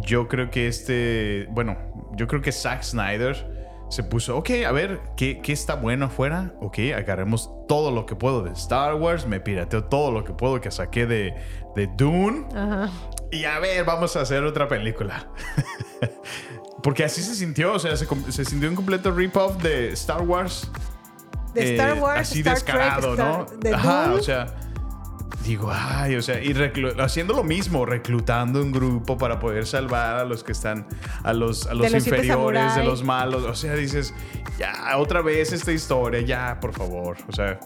yo 0.02 0.28
creo 0.28 0.52
que 0.52 0.68
este, 0.68 1.48
bueno, 1.52 1.78
yo 2.18 2.28
creo 2.28 2.42
que 2.42 2.52
Zack 2.52 2.84
Snyder 2.84 3.86
se 3.90 4.04
puso, 4.04 4.36
ok, 4.36 4.50
a 4.68 4.74
ver, 4.74 5.00
¿qué, 5.16 5.40
qué 5.42 5.54
está 5.54 5.76
bueno 5.76 6.08
afuera? 6.08 6.54
Ok, 6.60 6.78
agarremos 6.94 7.50
todo 7.70 7.90
lo 7.92 8.06
que 8.06 8.18
puedo 8.18 8.44
de 8.44 8.52
Star 8.52 8.96
Wars, 8.96 9.26
me 9.26 9.40
pirateo 9.40 9.86
todo 9.86 10.12
lo 10.12 10.26
que 10.26 10.34
puedo 10.34 10.60
que 10.60 10.72
saqué 10.72 11.06
de, 11.06 11.34
de 11.78 11.88
Dune 11.96 12.48
Ajá. 12.54 12.90
y 13.32 13.46
a 13.46 13.60
ver, 13.60 13.86
vamos 13.86 14.14
a 14.18 14.24
hacer 14.24 14.44
otra 14.44 14.68
película. 14.68 15.32
Porque 16.84 17.06
así 17.06 17.22
se 17.22 17.34
sintió, 17.34 17.76
o 17.76 17.80
sea, 17.80 17.96
se, 17.96 18.06
se 18.30 18.44
sintió 18.44 18.68
un 18.68 18.76
completo 18.76 19.10
rip-off 19.10 19.64
de 19.64 19.94
Star 19.94 20.24
Wars. 20.24 20.70
De 21.54 21.62
eh, 21.62 21.72
Star 21.76 22.00
Wars, 22.00 22.20
así 22.22 22.40
Star 22.40 22.56
descarado, 22.56 23.16
Trek, 23.16 23.26
¿no? 23.26 23.44
Star- 23.46 23.58
de 23.60 23.74
Ajá, 23.74 24.14
o 24.14 24.22
sea, 24.22 24.48
digo, 25.44 25.72
ay, 25.74 26.16
o 26.16 26.22
sea, 26.22 26.44
y 26.44 26.54
haciendo 27.00 27.34
lo 27.34 27.44
mismo, 27.44 27.86
reclutando 27.86 28.62
un 28.62 28.72
grupo 28.72 29.18
para 29.18 29.40
poder 29.40 29.66
salvar 29.66 30.18
a 30.18 30.24
los 30.26 30.44
que 30.44 30.52
están, 30.52 30.88
a 31.24 31.34
los, 31.34 31.66
a 31.68 31.74
los, 31.74 31.92
los 31.92 32.06
inferiores, 32.06 32.76
de 32.76 32.84
los 32.84 33.04
malos. 33.04 33.44
O 33.44 33.56
sea, 33.56 33.74
dices, 33.74 34.14
ya, 34.58 34.98
otra 34.98 35.22
vez 35.22 35.52
esta 35.52 35.72
historia, 35.72 36.22
ya, 36.22 36.60
por 36.60 36.74
favor. 36.74 37.18
O 37.28 37.32
sea, 37.32 37.60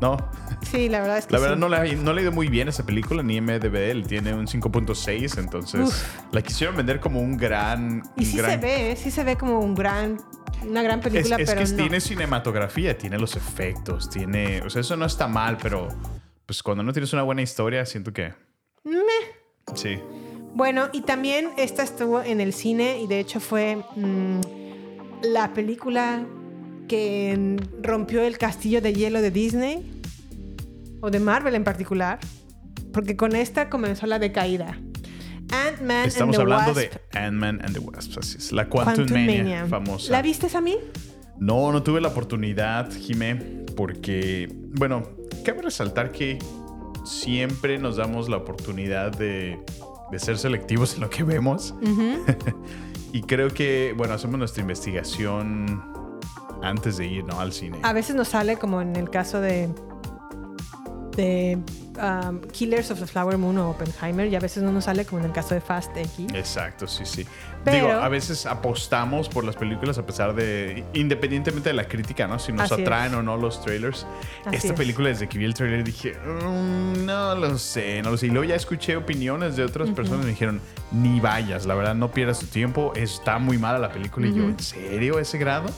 no. 0.00 0.16
Sí, 0.62 0.88
la 0.88 1.00
verdad 1.00 1.18
es 1.18 1.26
que 1.26 1.32
La 1.32 1.40
verdad 1.40 1.56
sí. 1.56 1.60
no, 1.60 1.68
le, 1.68 1.96
no 1.96 2.12
le 2.12 2.20
ha 2.20 2.22
ido 2.22 2.32
muy 2.32 2.48
bien 2.48 2.68
esa 2.68 2.84
película, 2.84 3.22
ni 3.22 3.40
MDB, 3.40 3.76
él 3.76 4.06
tiene 4.06 4.34
un 4.34 4.46
5.6, 4.46 5.38
entonces 5.38 5.88
Uf. 5.88 6.32
la 6.32 6.42
quisieron 6.42 6.76
vender 6.76 7.00
como 7.00 7.20
un 7.20 7.36
gran... 7.36 8.02
Y 8.16 8.24
sí 8.24 8.36
gran 8.36 8.52
se 8.52 8.56
ve, 8.58 8.96
sí 8.96 9.10
se 9.10 9.24
ve 9.24 9.36
como 9.36 9.60
un 9.60 9.74
gran, 9.74 10.18
una 10.66 10.82
gran 10.82 11.00
película, 11.00 11.36
es 11.36 11.48
pero 11.48 11.62
que 11.62 11.70
no. 11.70 11.76
tiene 11.76 12.00
cinematografía, 12.00 12.96
tiene 12.96 13.18
los 13.18 13.36
efectos, 13.36 14.10
tiene. 14.10 14.62
O 14.62 14.70
sea, 14.70 14.80
eso 14.80 14.96
no 14.96 15.06
está 15.06 15.26
mal, 15.26 15.58
pero 15.60 15.88
pues 16.46 16.62
cuando 16.62 16.82
no 16.82 16.92
tienes 16.92 17.12
una 17.12 17.22
buena 17.22 17.42
historia, 17.42 17.84
siento 17.86 18.12
que. 18.12 18.34
Meh. 18.84 19.02
Sí. 19.74 19.98
Bueno, 20.54 20.88
y 20.92 21.02
también 21.02 21.50
esta 21.56 21.82
estuvo 21.82 22.22
en 22.22 22.40
el 22.40 22.52
cine 22.52 23.00
y 23.00 23.06
de 23.06 23.20
hecho 23.20 23.40
fue 23.40 23.76
mm, 23.94 24.40
la 25.22 25.54
película 25.54 26.24
que 26.90 27.56
rompió 27.82 28.20
el 28.24 28.36
castillo 28.36 28.82
de 28.82 28.92
hielo 28.92 29.22
de 29.22 29.30
Disney 29.30 30.02
o 31.00 31.08
de 31.08 31.20
Marvel 31.20 31.54
en 31.54 31.62
particular, 31.62 32.18
porque 32.92 33.16
con 33.16 33.36
esta 33.36 33.70
comenzó 33.70 34.06
la 34.06 34.18
decaída. 34.18 34.76
Ant-Man 35.52 35.98
and 35.98 36.08
Estamos 36.08 36.34
the 36.34 36.42
hablando 36.42 36.72
Wasp, 36.72 36.90
de 37.12 37.16
Ant-Man 37.16 37.60
and 37.62 37.74
the 37.74 37.78
Wasp, 37.78 38.18
así 38.18 38.38
es. 38.38 38.50
La 38.50 38.68
Quantum, 38.68 39.06
Quantum 39.06 39.16
Mania, 39.18 39.38
Mania. 39.38 39.66
famosa. 39.68 40.10
¿La 40.10 40.20
viste 40.20 40.48
a 40.52 40.60
mí? 40.60 40.78
No, 41.38 41.70
no 41.70 41.80
tuve 41.84 42.00
la 42.00 42.08
oportunidad, 42.08 42.90
Jimé, 42.92 43.36
porque, 43.76 44.52
bueno, 44.76 45.04
cabe 45.44 45.62
resaltar 45.62 46.10
que 46.10 46.40
siempre 47.04 47.78
nos 47.78 47.98
damos 47.98 48.28
la 48.28 48.38
oportunidad 48.38 49.16
de, 49.16 49.60
de 50.10 50.18
ser 50.18 50.38
selectivos 50.38 50.94
en 50.96 51.02
lo 51.02 51.10
que 51.10 51.22
vemos. 51.22 51.72
y 53.12 53.22
creo 53.22 53.50
que, 53.50 53.94
bueno, 53.96 54.14
hacemos 54.14 54.38
nuestra 54.40 54.60
investigación 54.62 55.99
antes 56.62 56.96
de 56.96 57.06
ir, 57.06 57.24
¿no? 57.24 57.40
Al 57.40 57.52
cine. 57.52 57.78
A 57.82 57.92
veces 57.92 58.14
nos 58.16 58.28
sale 58.28 58.56
como 58.56 58.80
en 58.82 58.96
el 58.96 59.10
caso 59.10 59.40
de 59.40 59.68
de 61.16 61.58
um, 62.00 62.40
Killers 62.52 62.90
of 62.92 63.00
the 63.00 63.06
Flower 63.06 63.36
Moon 63.36 63.58
o 63.58 63.70
Oppenheimer 63.70 64.28
y 64.28 64.36
a 64.36 64.40
veces 64.40 64.62
no 64.62 64.70
nos 64.72 64.84
sale 64.84 65.04
como 65.04 65.18
en 65.20 65.26
el 65.26 65.32
caso 65.32 65.54
de 65.54 65.60
Fast 65.60 65.94
X. 65.96 66.28
Exacto, 66.34 66.86
sí, 66.86 67.04
sí. 67.04 67.26
Pero- 67.64 67.88
Digo, 67.88 67.98
a 68.00 68.08
veces 68.08 68.46
apostamos 68.46 69.28
por 69.28 69.44
las 69.44 69.56
películas 69.56 69.98
a 69.98 70.06
pesar 70.06 70.34
de, 70.34 70.84
independientemente 70.94 71.70
de 71.70 71.74
la 71.74 71.88
crítica, 71.88 72.28
¿no? 72.28 72.38
Si 72.38 72.52
nos 72.52 72.70
atraen 72.70 73.12
es. 73.12 73.18
o 73.18 73.22
no 73.22 73.36
los 73.36 73.60
trailers. 73.60 74.06
Así 74.46 74.56
Esta 74.56 74.68
es. 74.68 74.74
película, 74.74 75.08
desde 75.08 75.28
que 75.28 75.36
vi 75.36 75.44
el 75.44 75.52
trailer, 75.52 75.82
dije, 75.84 76.14
"Mm, 76.14 77.04
no 77.04 77.34
lo 77.34 77.58
sé, 77.58 78.00
no 78.02 78.12
lo 78.12 78.16
sé. 78.16 78.26
Y 78.28 78.30
luego 78.30 78.44
ya 78.44 78.54
escuché 78.54 78.96
opiniones 78.96 79.56
de 79.56 79.64
otras 79.64 79.90
personas 79.90 80.22
y 80.22 80.26
me 80.26 80.30
dijeron, 80.30 80.60
ni 80.92 81.18
vayas, 81.20 81.66
la 81.66 81.74
verdad, 81.74 81.96
no 81.96 82.12
pierdas 82.12 82.38
tu 82.38 82.46
tiempo, 82.46 82.92
está 82.94 83.38
muy 83.38 83.58
mala 83.58 83.78
la 83.78 83.90
película. 83.92 84.28
Y 84.28 84.32
yo. 84.34 84.44
¿en 84.44 84.58
serio 84.60 85.18
ese 85.18 85.36
grado? 85.38 85.68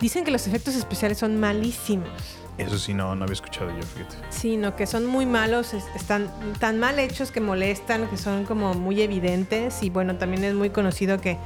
Dicen 0.00 0.24
que 0.24 0.30
los 0.30 0.46
efectos 0.46 0.74
especiales 0.76 1.18
son 1.18 1.38
malísimos. 1.40 2.08
Eso 2.56 2.76
sí, 2.78 2.92
no, 2.92 3.14
no 3.14 3.24
había 3.24 3.34
escuchado 3.34 3.70
yo, 3.70 3.82
fíjate. 3.82 4.16
sino 4.30 4.74
que 4.74 4.86
son 4.86 5.06
muy 5.06 5.26
malos, 5.26 5.74
es- 5.74 5.84
están 5.94 6.28
tan 6.58 6.80
mal 6.80 6.98
hechos 6.98 7.30
que 7.30 7.40
molestan, 7.40 8.08
que 8.08 8.16
son 8.16 8.44
como 8.44 8.74
muy 8.74 9.00
evidentes 9.00 9.82
y 9.82 9.90
bueno, 9.90 10.16
también 10.16 10.42
es 10.42 10.54
muy 10.54 10.70
conocido 10.70 11.20
que 11.20 11.38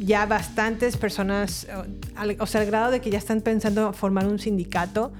ya 0.00 0.26
bastantes 0.26 0.96
personas, 0.96 1.68
o, 2.40 2.46
sea, 2.46 2.60
al 2.60 2.66
grado 2.66 2.90
de 2.90 3.00
que 3.00 3.10
ya 3.10 3.18
están 3.18 3.40
pensando 3.40 3.92
formar 3.92 4.26
un 4.26 4.40
sindicato, 4.40 5.12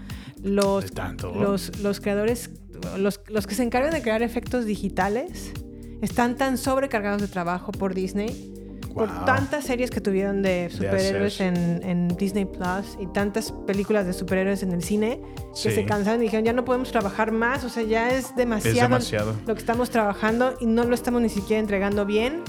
los, 0.43 0.91
tanto. 0.91 1.33
los, 1.33 1.79
los 1.79 2.01
creadores, 2.01 2.51
los, 2.99 3.21
los 3.29 3.47
que 3.47 3.55
se 3.55 3.63
encargan 3.63 3.93
de 3.93 4.03
crear 4.03 4.23
efectos 4.23 4.65
digitales, 4.65 5.53
están 6.01 6.37
tan 6.37 6.59
sobrecargados 6.59 7.23
de 7.23 7.29
trabajo 7.29 7.71
por 7.71 7.95
Disney 7.95 8.53
por 8.95 9.25
tantas 9.25 9.65
series 9.65 9.91
que 9.91 10.01
tuvieron 10.01 10.43
de 10.43 10.69
superhéroes 10.71 11.41
en, 11.41 11.83
en 11.83 12.09
Disney 12.09 12.45
Plus 12.45 12.97
y 13.01 13.07
tantas 13.07 13.53
películas 13.67 14.07
de 14.07 14.13
superhéroes 14.13 14.63
en 14.63 14.73
el 14.73 14.83
cine 14.83 15.21
Sí. 15.55 15.69
que 15.69 15.75
se 15.75 15.85
cansaron 15.85 16.21
y 16.23 16.25
dijeron 16.25 16.45
ya 16.47 16.53
no 16.55 16.65
podemos 16.65 16.91
trabajar 16.93 17.31
más, 17.31 17.63
o 17.65 17.69
sea, 17.69 17.83
ya 17.83 18.11
es 18.11 18.35
demasiado, 18.37 18.81
demasiado. 18.89 19.35
lo 19.47 19.55
que 19.55 19.61
estamos 19.61 19.91
trabajando 19.91 20.55
y 20.61 20.67
no 20.67 20.85
lo 20.85 20.95
estamos 20.95 21.21
ni 21.21 21.29
siquiera 21.29 21.61
entregando 21.61 22.07
bien. 22.07 22.43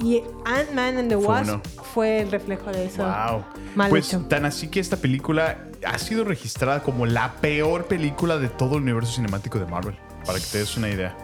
Y 0.00 0.22
Ant-Man 0.44 0.96
and 0.98 1.08
the 1.08 1.16
Wasp 1.16 1.64
fue 1.94 2.20
el 2.22 2.30
reflejo 2.32 2.70
de 2.72 2.86
eso. 2.86 3.04
Wow. 3.04 3.44
Mal 3.76 3.88
pues 3.90 4.08
hecho. 4.08 4.24
tan 4.26 4.44
así 4.44 4.66
que 4.68 4.80
esta 4.80 4.96
película 4.96 5.68
ha 5.86 5.98
sido 5.98 6.24
registrada 6.24 6.82
como 6.82 7.06
la 7.06 7.34
peor 7.40 7.86
película 7.86 8.38
de 8.38 8.48
todo 8.48 8.76
el 8.76 8.82
universo 8.82 9.12
cinemático 9.14 9.58
de 9.60 9.66
Marvel. 9.66 9.96
Para 10.26 10.38
que 10.40 10.44
te 10.50 10.58
des 10.58 10.76
una 10.76 10.88
idea. 10.88 11.16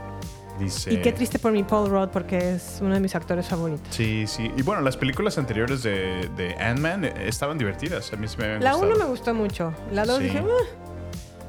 Dice. 0.59 0.93
Y 0.93 1.01
qué 1.03 1.13
triste 1.13 1.39
por 1.39 1.53
mi 1.53 1.63
Paul 1.63 1.89
Rudd 1.91 2.09
porque 2.09 2.55
es 2.55 2.79
uno 2.81 2.95
de 2.95 3.01
mis 3.01 3.15
actores 3.15 3.47
favoritos. 3.47 3.87
Sí, 3.95 4.27
sí. 4.27 4.51
Y 4.57 4.63
bueno, 4.63 4.83
las 4.83 4.97
películas 4.97 5.39
anteriores 5.39 5.83
de, 5.83 6.29
de 6.37 6.55
Ant-Man 6.57 7.05
eh, 7.05 7.15
estaban 7.27 7.59
divertidas. 7.59 8.13
A 8.13 8.17
mí 8.17 8.27
me 8.39 8.45
habían 8.45 8.65
La 8.65 8.73
gustado. 8.73 8.95
1 8.95 9.05
me 9.05 9.11
gustó 9.11 9.35
mucho. 9.35 9.73
La 9.93 10.05
2 10.05 10.19
Sí. 10.19 10.25
dije, 10.25 10.39
"Ah". 10.45 10.65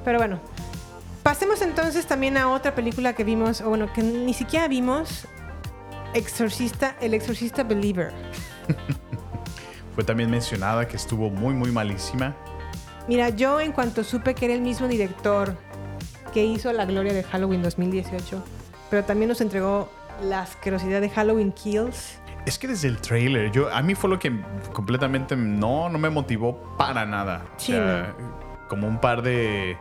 pero 0.05 0.20
bueno. 0.20 0.39
Pasemos 1.24 1.62
entonces 1.62 2.05
también 2.05 2.38
a 2.38 2.49
otra 2.49 2.74
película 2.76 3.14
que 3.14 3.24
vimos, 3.24 3.62
o 3.62 3.70
bueno, 3.70 3.91
que 3.93 4.01
ni 4.03 4.34
siquiera 4.34 4.68
vimos. 4.68 5.26
Exorcista, 6.14 6.95
el 7.01 7.14
exorcista 7.14 7.64
Believer. 7.64 8.12
Fue 9.95 10.03
también 10.03 10.30
mencionada 10.32 10.88
que 10.88 10.95
estuvo 10.95 11.30
muy, 11.30 11.53
muy 11.53 11.72
malísima. 11.72 12.36
Mira, 13.07 13.30
yo 13.30 13.60
en 13.60 13.72
cuanto 13.72 14.03
supe 14.03 14.34
que 14.34 14.45
era 14.45 14.53
el 14.53 14.62
mismo 14.62 14.88
director 14.88 15.55
que 16.34 16.45
hizo 16.45 16.72
La 16.74 16.86
Gloria 16.86 17.12
de 17.14 17.24
Halloween 17.24 17.62
2018, 17.62 18.43
pero 18.89 19.03
también 19.03 19.29
nos 19.29 19.41
entregó 19.41 19.89
la 20.23 20.41
asquerosidad 20.41 21.01
de 21.01 21.09
Halloween 21.09 21.51
Kills. 21.51 22.17
Es 22.45 22.57
que 22.57 22.67
desde 22.67 22.87
el 22.87 22.97
trailer, 22.99 23.51
yo, 23.51 23.71
a 23.73 23.81
mí 23.81 23.95
fue 23.95 24.09
lo 24.09 24.17
que 24.17 24.33
completamente 24.73 25.35
no, 25.35 25.89
no 25.89 25.99
me 25.99 26.09
motivó 26.09 26.75
para 26.77 27.05
nada. 27.05 27.43
O 27.55 27.59
Sí, 27.59 27.71
sea, 27.73 28.13
como 28.67 28.87
un 28.87 28.99
par 28.99 29.21
de. 29.21 29.77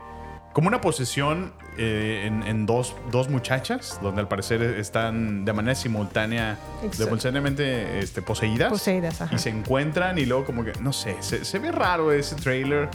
Como 0.53 0.69
una 0.69 0.81
posesión 0.81 1.53
eh, 1.77 2.25
en, 2.27 2.43
en 2.43 2.67
dos, 2.67 2.97
dos 3.13 3.29
muchachas, 3.29 4.01
donde 4.03 4.21
al 4.23 4.29
parecer 4.29 4.61
están 4.63 5.45
de 5.45 5.53
manera 5.53 5.75
simultánea, 5.77 6.59
simultáneamente 6.91 8.01
este, 8.01 8.23
poseídas. 8.23 8.69
Poseídas, 8.71 9.21
ajá. 9.21 9.35
Y 9.35 9.39
se 9.39 9.51
encuentran 9.51 10.19
y 10.19 10.27
luego, 10.27 10.45
como 10.45 10.65
que, 10.65 10.73
no 10.81 10.93
sé, 10.93 11.17
se, 11.21 11.45
se 11.45 11.59
ve 11.59 11.71
raro 11.71 12.13
ese 12.13 12.35
trailer. 12.37 12.89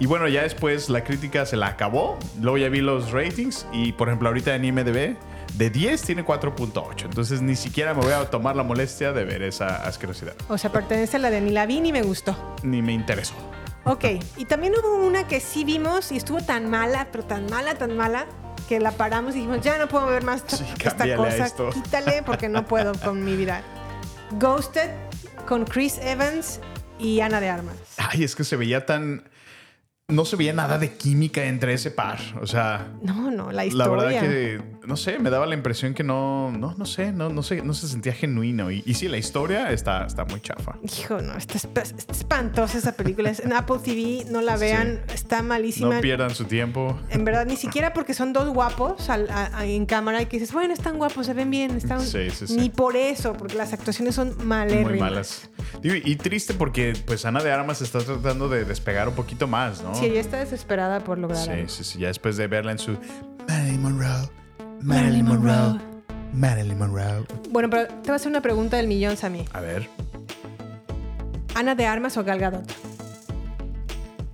Y 0.00 0.06
bueno, 0.06 0.26
ya 0.26 0.42
después 0.42 0.88
la 0.90 1.04
crítica 1.04 1.46
se 1.46 1.56
la 1.56 1.68
acabó. 1.68 2.18
Luego 2.40 2.58
ya 2.58 2.68
vi 2.68 2.80
los 2.80 3.12
ratings 3.12 3.66
y, 3.72 3.92
por 3.92 4.08
ejemplo, 4.08 4.28
ahorita 4.28 4.54
en 4.56 4.64
IMDb, 4.64 5.14
de 5.54 5.70
10 5.70 6.02
tiene 6.02 6.24
4.8. 6.24 7.04
Entonces 7.04 7.42
ni 7.42 7.56
siquiera 7.56 7.94
me 7.94 8.02
voy 8.02 8.12
a 8.12 8.28
tomar 8.30 8.56
la 8.56 8.62
molestia 8.62 9.12
de 9.12 9.24
ver 9.24 9.42
esa 9.42 9.76
asquerosidad. 9.86 10.34
O 10.48 10.58
sea, 10.58 10.72
pertenece 10.72 11.16
a 11.16 11.20
la 11.20 11.30
de 11.30 11.40
Ni 11.40 11.50
la 11.50 11.66
vi 11.66 11.80
ni 11.80 11.92
me 11.92 12.02
gustó. 12.02 12.36
Ni 12.62 12.82
me 12.82 12.92
interesó. 12.92 13.34
Ok, 13.84 14.04
y 14.38 14.46
también 14.46 14.72
hubo 14.74 15.06
una 15.06 15.28
que 15.28 15.40
sí 15.40 15.62
vimos 15.64 16.10
y 16.10 16.16
estuvo 16.16 16.40
tan 16.40 16.70
mala, 16.70 17.08
pero 17.12 17.24
tan 17.24 17.46
mala, 17.50 17.74
tan 17.74 17.94
mala, 17.96 18.24
que 18.66 18.80
la 18.80 18.92
paramos 18.92 19.34
y 19.34 19.40
dijimos, 19.40 19.60
ya 19.60 19.76
no 19.76 19.88
puedo 19.88 20.06
ver 20.06 20.24
más 20.24 20.42
esta, 20.42 21.16
cosa, 21.16 21.44
esto. 21.46 21.68
quítale 21.70 22.22
porque 22.24 22.48
no 22.48 22.64
puedo 22.64 22.94
con 22.94 23.22
mi 23.22 23.36
vida. 23.36 23.62
Ghosted 24.40 24.90
con 25.46 25.64
Chris 25.66 25.98
Evans 25.98 26.60
y 26.98 27.20
Ana 27.20 27.40
de 27.40 27.50
Armas. 27.50 27.76
Ay, 27.98 28.24
es 28.24 28.34
que 28.34 28.44
se 28.44 28.56
veía 28.56 28.86
tan... 28.86 29.28
No 30.08 30.24
se 30.24 30.36
veía 30.36 30.52
nada 30.52 30.78
de 30.78 30.96
química 30.96 31.44
entre 31.44 31.74
ese 31.74 31.90
par. 31.90 32.18
O 32.40 32.46
sea, 32.46 32.88
No, 33.02 33.30
no, 33.30 33.46
la 33.48 33.52
la 33.52 33.64
historia. 33.66 33.90
verdad 34.20 34.20
que, 34.20 34.60
no 34.86 34.96
sé, 34.96 35.18
me 35.18 35.30
daba 35.30 35.46
la 35.46 35.54
impresión 35.54 35.94
que 35.94 36.02
no, 36.04 36.50
no, 36.52 36.74
no 36.76 36.84
sé, 36.86 37.12
no, 37.12 37.28
no, 37.28 37.42
sé, 37.42 37.62
no 37.62 37.72
se 37.74 37.88
sentía 37.88 38.12
genuino. 38.12 38.70
Y, 38.70 38.82
y 38.86 38.94
sí, 38.94 39.08
la 39.08 39.16
historia 39.16 39.70
está, 39.72 40.04
está 40.06 40.24
muy 40.24 40.40
chafa. 40.40 40.76
Hijo, 40.82 41.20
no, 41.20 41.36
está, 41.36 41.54
esp- 41.54 41.82
está 41.98 42.12
espantosa 42.12 42.78
esa 42.78 42.92
película. 42.92 43.30
Es 43.30 43.40
en 43.40 43.52
Apple 43.52 43.78
TV, 43.84 44.26
no 44.30 44.40
la 44.40 44.56
vean, 44.56 45.00
está 45.12 45.42
malísima. 45.42 45.94
No 45.96 46.00
pierdan 46.00 46.30
su 46.34 46.44
tiempo. 46.44 46.98
En 47.10 47.24
verdad, 47.24 47.46
ni 47.46 47.56
siquiera 47.56 47.92
porque 47.92 48.14
son 48.14 48.32
dos 48.32 48.48
guapos 48.48 49.08
al- 49.10 49.30
a- 49.30 49.58
a- 49.58 49.66
en 49.66 49.86
cámara 49.86 50.22
y 50.22 50.26
que 50.26 50.38
dices, 50.38 50.52
bueno, 50.52 50.72
están 50.74 50.98
guapos, 50.98 51.26
se 51.26 51.34
ven 51.34 51.50
bien, 51.50 51.72
están... 51.76 52.00
Sí, 52.00 52.30
sí, 52.30 52.46
sí. 52.46 52.56
Ni 52.56 52.70
por 52.70 52.96
eso, 52.96 53.32
porque 53.34 53.54
las 53.56 53.72
actuaciones 53.72 54.14
son 54.14 54.34
malérrimas. 54.46 54.90
Muy 54.90 55.00
malas. 55.00 55.50
Y 55.82 56.16
triste 56.16 56.54
porque 56.54 56.92
pues 57.06 57.24
Ana 57.24 57.42
de 57.42 57.50
Armas 57.52 57.80
está 57.82 57.98
tratando 58.00 58.48
de 58.48 58.64
despegar 58.64 59.08
un 59.08 59.14
poquito 59.14 59.46
más, 59.46 59.82
¿no? 59.82 59.94
Sí, 59.94 60.06
ella 60.06 60.20
está 60.20 60.38
desesperada 60.38 61.00
por 61.04 61.18
lograr 61.18 61.42
Sí, 61.42 61.50
algo. 61.50 61.68
sí, 61.68 61.84
sí. 61.84 61.98
Ya 61.98 62.08
después 62.08 62.36
de 62.36 62.46
verla 62.46 62.72
en 62.72 62.78
su 62.78 62.96
Monroe, 63.78 64.28
Marilyn 64.84 65.24
Monroe, 65.24 65.80
Marilyn 66.34 66.78
Monroe. 66.78 67.24
Bueno, 67.50 67.70
pero 67.70 67.86
te 67.86 67.94
voy 68.02 68.10
a 68.12 68.14
hacer 68.16 68.28
una 68.28 68.42
pregunta 68.42 68.76
del 68.76 68.86
millón, 68.86 69.16
Sammy. 69.16 69.44
A 69.52 69.60
ver, 69.60 69.88
¿Ana 71.54 71.74
de 71.74 71.86
Armas 71.86 72.16
o 72.16 72.24
Gal 72.24 72.38
Gadot? 72.38 72.70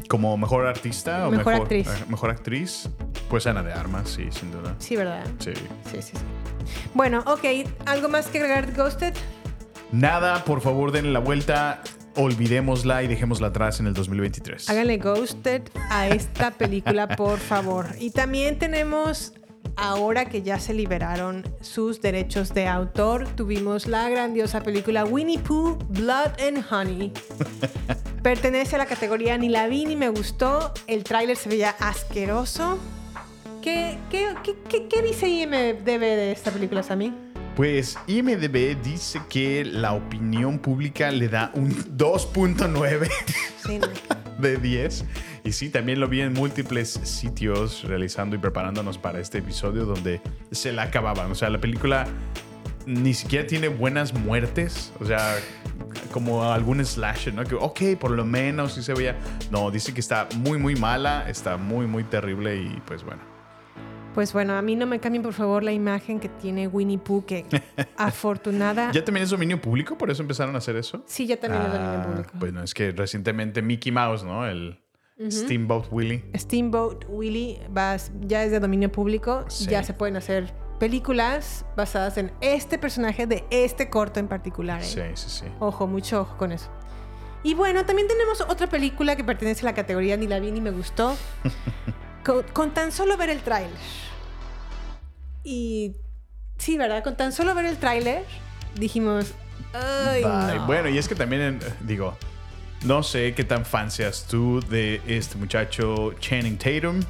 como 0.08 0.36
mejor 0.36 0.66
artista 0.66 1.28
o 1.28 1.30
Mejor 1.30 1.46
mejor 1.52 1.62
actriz. 1.62 1.86
eh, 1.86 2.04
mejor 2.08 2.30
actriz, 2.30 2.88
pues 3.28 3.46
Ana 3.46 3.62
de 3.62 3.72
Armas, 3.72 4.08
sí, 4.08 4.26
sin 4.32 4.50
duda. 4.50 4.74
Sí, 4.78 4.96
¿verdad? 4.96 5.24
Sí. 5.38 5.52
Sí, 5.54 6.02
sí, 6.02 6.02
sí. 6.02 6.12
Bueno, 6.94 7.22
ok. 7.26 7.44
¿Algo 7.86 8.08
más 8.08 8.26
que 8.26 8.38
agregar 8.38 8.72
Ghosted? 8.74 9.14
Nada, 9.92 10.44
por 10.44 10.62
favor, 10.62 10.90
denle 10.90 11.12
la 11.12 11.20
vuelta, 11.20 11.82
olvidémosla 12.16 13.04
y 13.04 13.06
dejémosla 13.06 13.48
atrás 13.48 13.78
en 13.78 13.86
el 13.86 13.94
2023. 13.94 14.68
Háganle 14.68 14.96
Ghosted 14.96 15.62
a 15.90 16.08
esta 16.08 16.50
película, 16.50 17.06
por 17.06 17.38
favor. 17.38 17.86
Y 18.00 18.10
también 18.10 18.58
tenemos, 18.58 19.32
ahora 19.80 20.26
que 20.26 20.42
ya 20.42 20.60
se 20.60 20.74
liberaron 20.74 21.44
sus 21.60 22.00
derechos 22.00 22.52
de 22.52 22.68
autor, 22.68 23.26
tuvimos 23.34 23.86
la 23.86 24.08
grandiosa 24.10 24.62
película 24.62 25.04
Winnie 25.04 25.38
Pooh, 25.38 25.78
Blood 25.88 26.38
and 26.46 26.64
Honey. 26.70 27.12
Pertenece 28.22 28.76
a 28.76 28.78
la 28.78 28.86
categoría 28.86 29.38
ni 29.38 29.48
la 29.48 29.66
vi 29.66 29.86
ni 29.86 29.96
me 29.96 30.10
gustó. 30.10 30.72
El 30.86 31.02
tráiler 31.02 31.36
se 31.36 31.48
veía 31.48 31.70
asqueroso. 31.70 32.78
¿Qué, 33.62 33.98
qué, 34.10 34.34
qué, 34.88 35.02
dice 35.02 35.28
IMDB 35.28 36.00
de 36.00 36.32
esta 36.32 36.50
película, 36.50 36.82
Sammy? 36.82 37.12
Pues 37.56 37.98
IMDB 38.06 38.80
dice 38.82 39.20
que 39.28 39.64
la 39.64 39.92
opinión 39.92 40.58
pública 40.58 41.10
le 41.10 41.28
da 41.28 41.50
un 41.54 41.70
2.9 41.96 43.10
Sí, 43.66 43.78
no. 43.78 43.88
de 44.40 44.56
10. 44.56 45.04
Y 45.44 45.52
sí, 45.52 45.70
también 45.70 46.00
lo 46.00 46.08
vi 46.08 46.20
en 46.20 46.32
múltiples 46.32 46.90
sitios 46.90 47.84
realizando 47.84 48.36
y 48.36 48.38
preparándonos 48.38 48.98
para 48.98 49.20
este 49.20 49.38
episodio 49.38 49.84
donde 49.86 50.20
se 50.50 50.72
la 50.72 50.82
acababan. 50.84 51.30
O 51.30 51.34
sea, 51.34 51.48
la 51.50 51.58
película 51.60 52.06
ni 52.86 53.14
siquiera 53.14 53.46
tiene 53.46 53.68
buenas 53.68 54.12
muertes. 54.14 54.92
O 55.00 55.04
sea, 55.04 55.36
como 56.12 56.44
algún 56.44 56.84
slasher, 56.84 57.32
¿no? 57.34 57.44
Que, 57.44 57.54
ok, 57.54 57.98
por 57.98 58.10
lo 58.10 58.24
menos 58.24 58.74
sí 58.74 58.82
se 58.82 58.92
veía. 58.94 59.16
No, 59.50 59.70
dice 59.70 59.94
que 59.94 60.00
está 60.00 60.28
muy, 60.36 60.58
muy 60.58 60.76
mala, 60.76 61.28
está 61.28 61.56
muy, 61.56 61.86
muy 61.86 62.04
terrible 62.04 62.56
y 62.56 62.82
pues 62.86 63.02
bueno. 63.04 63.22
Pues 64.14 64.32
bueno, 64.32 64.54
a 64.54 64.62
mí 64.62 64.74
no 64.74 64.86
me 64.86 64.98
cambien 64.98 65.22
por 65.22 65.32
favor 65.32 65.62
la 65.62 65.72
imagen 65.72 66.18
que 66.18 66.28
tiene 66.28 66.66
Winnie 66.66 66.98
Pooh, 66.98 67.24
que 67.24 67.46
afortunada. 67.96 68.90
¿Ya 68.92 69.04
también 69.04 69.22
es 69.22 69.30
dominio 69.30 69.60
público? 69.60 69.96
¿Por 69.96 70.10
eso 70.10 70.20
empezaron 70.22 70.54
a 70.56 70.58
hacer 70.58 70.74
eso? 70.76 71.04
Sí, 71.06 71.26
ya 71.26 71.38
también 71.38 71.62
es 71.62 71.72
dominio 71.72 71.98
Ah, 72.00 72.06
público. 72.06 72.30
Bueno, 72.34 72.62
es 72.62 72.74
que 72.74 72.90
recientemente 72.90 73.62
Mickey 73.62 73.92
Mouse, 73.92 74.24
¿no? 74.24 74.46
El 74.46 74.80
Steamboat 75.28 75.86
Willie. 75.92 76.24
Steamboat 76.34 77.04
Willie 77.08 77.60
va- 77.76 77.96
ya 78.22 78.44
es 78.44 78.50
de 78.50 78.60
dominio 78.60 78.90
público. 78.90 79.44
Sí. 79.48 79.66
Ya 79.66 79.82
se 79.82 79.92
pueden 79.92 80.16
hacer 80.16 80.52
películas 80.78 81.66
basadas 81.76 82.16
en 82.16 82.32
este 82.40 82.78
personaje 82.78 83.26
de 83.26 83.44
este 83.50 83.90
corto 83.90 84.18
en 84.20 84.28
particular. 84.28 84.80
¿eh? 84.80 84.84
Sí, 84.84 85.00
sí, 85.14 85.28
sí. 85.28 85.44
Ojo, 85.58 85.86
mucho 85.86 86.22
ojo 86.22 86.36
con 86.38 86.52
eso. 86.52 86.70
Y 87.42 87.54
bueno, 87.54 87.84
también 87.84 88.08
tenemos 88.08 88.40
otra 88.42 88.66
película 88.68 89.16
que 89.16 89.24
pertenece 89.24 89.62
a 89.62 89.70
la 89.70 89.74
categoría 89.74 90.16
Ni 90.16 90.26
la 90.26 90.40
vi 90.40 90.50
ni 90.52 90.60
me 90.60 90.70
gustó. 90.70 91.16
con, 92.24 92.42
con 92.52 92.70
tan 92.72 92.92
solo 92.92 93.16
ver 93.16 93.28
el 93.30 93.40
tráiler. 93.40 93.76
Y 95.44 95.96
sí, 96.58 96.76
¿verdad? 96.78 97.02
Con 97.02 97.16
tan 97.16 97.32
solo 97.32 97.54
ver 97.54 97.66
el 97.66 97.78
tráiler 97.78 98.24
dijimos, 98.78 99.32
ay, 99.72 100.22
Bye. 100.22 100.58
no". 100.58 100.66
Bueno, 100.66 100.88
y 100.88 100.98
es 100.98 101.08
que 101.08 101.14
también, 101.14 101.58
digo, 101.80 102.16
no 102.84 103.02
sé 103.02 103.34
qué 103.34 103.44
tan 103.44 103.64
fan 103.64 103.90
seas 103.90 104.26
tú 104.28 104.60
de 104.68 105.00
este 105.06 105.36
muchacho 105.36 106.12
Channing 106.18 106.56
Tatum, 106.58 107.00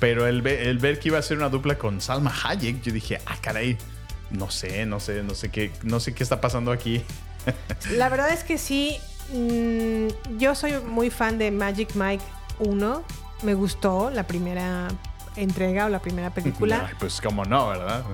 pero 0.00 0.26
el, 0.26 0.42
ve- 0.42 0.68
el 0.68 0.78
ver 0.78 0.98
que 1.00 1.08
iba 1.08 1.18
a 1.18 1.22
ser 1.22 1.38
una 1.38 1.48
dupla 1.48 1.76
con 1.78 2.00
Salma 2.00 2.32
Hayek, 2.44 2.82
yo 2.82 2.92
dije, 2.92 3.20
ah, 3.26 3.36
caray, 3.40 3.76
no 4.30 4.50
sé, 4.50 4.84
no 4.86 5.00
sé, 5.00 5.22
no 5.22 5.34
sé 5.34 5.50
qué, 5.50 5.72
no 5.82 5.98
sé 6.00 6.14
qué 6.14 6.22
está 6.22 6.40
pasando 6.40 6.70
aquí. 6.72 7.02
La 7.92 8.08
verdad 8.08 8.30
es 8.30 8.44
que 8.44 8.58
sí, 8.58 8.98
mm, 9.32 10.38
yo 10.38 10.54
soy 10.54 10.74
muy 10.86 11.10
fan 11.10 11.38
de 11.38 11.50
Magic 11.50 11.94
Mike 11.94 12.24
1. 12.58 13.02
Me 13.44 13.54
gustó 13.54 14.10
la 14.10 14.26
primera 14.26 14.88
entrega 15.36 15.86
o 15.86 15.88
la 15.88 16.00
primera 16.00 16.30
película. 16.30 16.84
Ay, 16.88 16.94
pues 16.98 17.20
como 17.20 17.44
no, 17.44 17.68
¿verdad? 17.68 18.04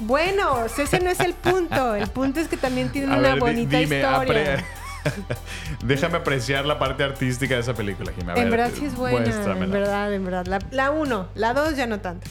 Bueno, 0.00 0.64
ese 0.64 0.98
no 1.00 1.10
es 1.10 1.20
el 1.20 1.34
punto. 1.34 1.94
El 1.94 2.08
punto 2.08 2.40
es 2.40 2.48
que 2.48 2.56
también 2.56 2.90
tienen 2.90 3.12
A 3.12 3.18
una 3.18 3.30
ver, 3.32 3.40
bonita 3.40 3.78
dime, 3.78 3.96
historia. 4.00 4.64
Déjame 5.84 6.16
apreciar 6.18 6.64
la 6.66 6.78
parte 6.78 7.02
artística 7.04 7.54
de 7.54 7.60
esa 7.60 7.74
película, 7.74 8.12
Jimmy. 8.12 8.30
A 8.30 8.34
En 8.34 8.50
ver, 8.50 8.58
verdad 8.58 8.70
sí 8.78 8.84
es 8.86 8.96
buena, 8.96 9.24
en 9.24 9.70
verdad, 9.70 10.12
en 10.12 10.24
verdad. 10.24 10.46
La, 10.46 10.58
la 10.70 10.90
uno, 10.90 11.28
la 11.34 11.54
dos 11.54 11.76
ya 11.76 11.86
no 11.86 12.00
tanto. 12.00 12.26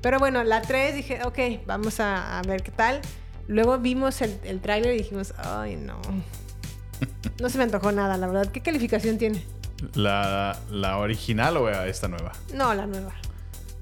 Pero 0.00 0.18
bueno, 0.18 0.42
la 0.44 0.62
tres 0.62 0.94
dije, 0.94 1.20
ok, 1.24 1.38
vamos 1.66 2.00
a, 2.00 2.38
a 2.38 2.42
ver 2.42 2.62
qué 2.62 2.70
tal. 2.72 3.00
Luego 3.48 3.78
vimos 3.78 4.20
el, 4.22 4.38
el 4.44 4.60
tráiler 4.60 4.94
y 4.94 4.98
dijimos, 4.98 5.34
ay, 5.38 5.76
no. 5.76 6.00
No 7.40 7.48
se 7.48 7.58
me 7.58 7.64
antojó 7.64 7.90
nada, 7.90 8.16
la 8.16 8.28
verdad. 8.28 8.52
¿Qué 8.52 8.60
calificación 8.60 9.18
tiene? 9.18 9.42
¿La, 9.94 10.58
la 10.70 10.98
original 10.98 11.56
o 11.56 11.68
esta 11.68 12.06
nueva? 12.06 12.32
No, 12.54 12.72
la 12.74 12.86
nueva. 12.86 13.12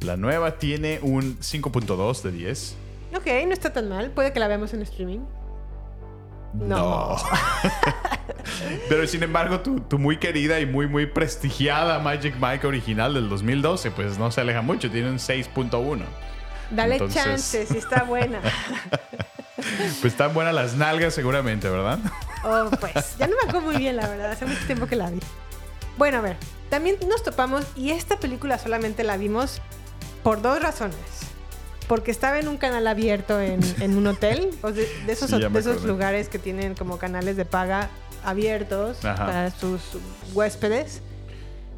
La 0.01 0.17
nueva 0.17 0.59
tiene 0.59 0.99
un 1.03 1.39
5.2 1.39 2.23
de 2.23 2.33
10. 2.33 2.77
Ok, 3.17 3.27
no 3.47 3.53
está 3.53 3.73
tan 3.73 3.91
mal. 3.91 4.11
Puede 4.13 4.33
que 4.33 4.41
la 4.41 4.49
veamos 4.49 4.73
en 4.73 4.81
streaming. 4.83 5.21
No. 6.53 7.17
Pero 8.89 9.07
sin 9.07 9.23
embargo, 9.23 9.61
tu, 9.61 9.81
tu 9.81 9.99
muy 9.99 10.17
querida 10.19 10.61
y 10.61 10.67
muy, 10.67 10.87
muy 10.87 11.07
prestigiada 11.07 11.99
Magic 12.01 12.35
Mike 12.41 12.67
original 12.67 13.15
del 13.15 13.29
2012, 13.29 13.91
pues 13.93 14.19
no 14.19 14.31
se 14.31 14.41
aleja 14.41 14.63
mucho, 14.63 14.91
tiene 14.91 15.11
un 15.11 15.19
6.1. 15.19 16.03
Dale 16.71 16.95
Entonces- 16.95 17.23
chance, 17.23 17.67
si 17.67 17.79
está 17.79 18.03
buena. 18.03 18.41
Pues 20.01 20.05
están 20.15 20.33
buenas 20.33 20.55
las 20.55 20.75
nalgas 20.75 21.13
seguramente, 21.15 21.69
¿verdad? 21.69 21.99
Oh, 22.45 22.71
pues, 22.81 23.19
ya 23.19 23.27
no 23.27 23.35
me 23.37 23.49
acuerdo 23.49 23.61
muy 23.61 23.77
bien, 23.77 23.97
la 23.97 24.09
verdad. 24.09 24.33
Hace 24.33 24.47
mucho 24.47 24.65
tiempo 24.65 24.87
que 24.87 24.97
la 24.97 25.11
vi. 25.11 25.21
Bueno, 25.99 26.17
a 26.17 26.21
ver, 26.23 26.37
también 26.71 26.97
nos 27.07 27.23
topamos 27.23 27.67
y 27.77 27.91
esta 27.91 28.19
película 28.19 28.59
solamente 28.59 29.05
la 29.05 29.19
vimos 29.19 29.61
por 30.23 30.41
dos 30.41 30.63
razones. 30.63 30.97
Porque 31.91 32.13
estaba 32.13 32.39
en 32.39 32.47
un 32.47 32.57
canal 32.57 32.87
abierto 32.87 33.41
en, 33.41 33.59
en 33.81 33.97
un 33.97 34.07
hotel, 34.07 34.51
o 34.63 34.71
de, 34.71 34.87
de 35.07 35.13
esos, 35.13 35.29
Sí, 35.29 35.41
de 35.41 35.87
lugares 35.89 36.29
que 36.29 36.39
tienen 36.39 36.77
como 36.77 36.99
canales 36.99 37.37
de 37.37 37.45
paga 37.45 37.91
abiertos 38.25 39.05
Ajá. 39.05 39.27
para 39.27 39.51
sus 39.51 39.81
huéspedes. 40.33 41.03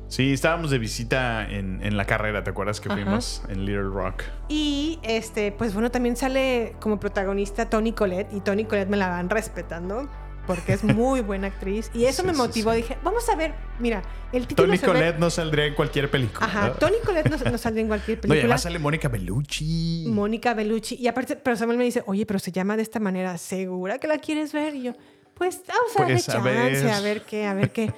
Sí, 0.08 0.34
estábamos 0.34 0.70
de 0.70 0.76
visita 0.78 1.48
en, 1.48 1.82
en 1.82 1.96
la 1.96 2.04
carrera, 2.04 2.44
¿te 2.44 2.50
acuerdas 2.50 2.78
que 2.78 2.88
Ajá. 2.90 2.96
fuimos 3.00 3.42
en 3.48 3.64
Little 3.64 3.84
Rock? 3.84 4.24
Y 4.50 4.98
este, 5.02 5.50
pues 5.50 5.72
bueno, 5.72 5.90
también 5.90 6.14
sale 6.14 6.76
como 6.78 7.00
protagonista 7.00 7.70
Tony 7.70 7.92
Collette 7.92 8.30
y 8.34 8.40
Tony 8.40 8.66
Collette 8.66 8.90
me 8.90 8.98
la 8.98 9.08
van 9.08 9.30
respetando 9.30 10.10
porque 10.46 10.72
es 10.72 10.82
muy 10.84 11.20
buena 11.20 11.46
actriz 11.48 11.90
y 11.94 12.04
eso 12.06 12.22
Sí, 12.22 12.26
me 12.28 12.34
sí, 12.34 12.38
motivó. 12.38 12.72
Dije, 12.72 12.98
vamos 13.04 13.28
a 13.28 13.36
ver, 13.36 13.54
mira, 13.78 14.02
el 14.32 14.46
título 14.46 14.66
Tony 14.68 14.78
se 14.78 14.86
ve- 14.86 14.92
Collette 14.92 15.18
no 15.18 15.30
saldría 15.30 15.66
en 15.66 15.74
cualquier 15.74 16.10
película. 16.10 16.46
Ajá, 16.46 16.68
¿no? 16.68 16.74
Tony 16.74 16.96
Collette 17.04 17.30
no, 17.30 17.50
no 17.50 17.58
sale 17.58 17.80
en 17.80 17.88
cualquier 17.88 18.18
No, 18.18 18.20
y 18.20 18.22
película. 18.22 18.40
además 18.42 18.62
sale 18.62 18.78
Mónica 18.78 19.08
Bellucci. 19.08 20.06
Mónica 20.08 20.54
Bellucci. 20.54 20.96
Y 20.96 21.06
aparte, 21.08 21.36
pero 21.36 21.56
Samuel 21.56 21.78
me 21.78 21.84
dice, 21.84 22.02
oye, 22.06 22.26
pero 22.26 22.38
se 22.38 22.50
llama 22.52 22.76
de 22.76 22.82
esta 22.82 22.98
manera, 23.00 23.38
¿segura 23.38 23.98
que 23.98 24.06
la 24.08 24.18
quieres 24.18 24.52
ver? 24.52 24.74
Y 24.74 24.82
yo, 24.84 24.92
pues 25.34 25.62
vamos 25.68 25.96
a 25.96 26.00
darle 26.00 26.14
Pues, 26.14 26.28
a 26.28 26.32
chance, 26.32 26.48
ver. 26.50 26.88
a 26.90 27.00
ver 27.00 27.22
qué, 27.22 27.46
a 27.46 27.54
ver 27.54 27.72
qué. 27.72 27.92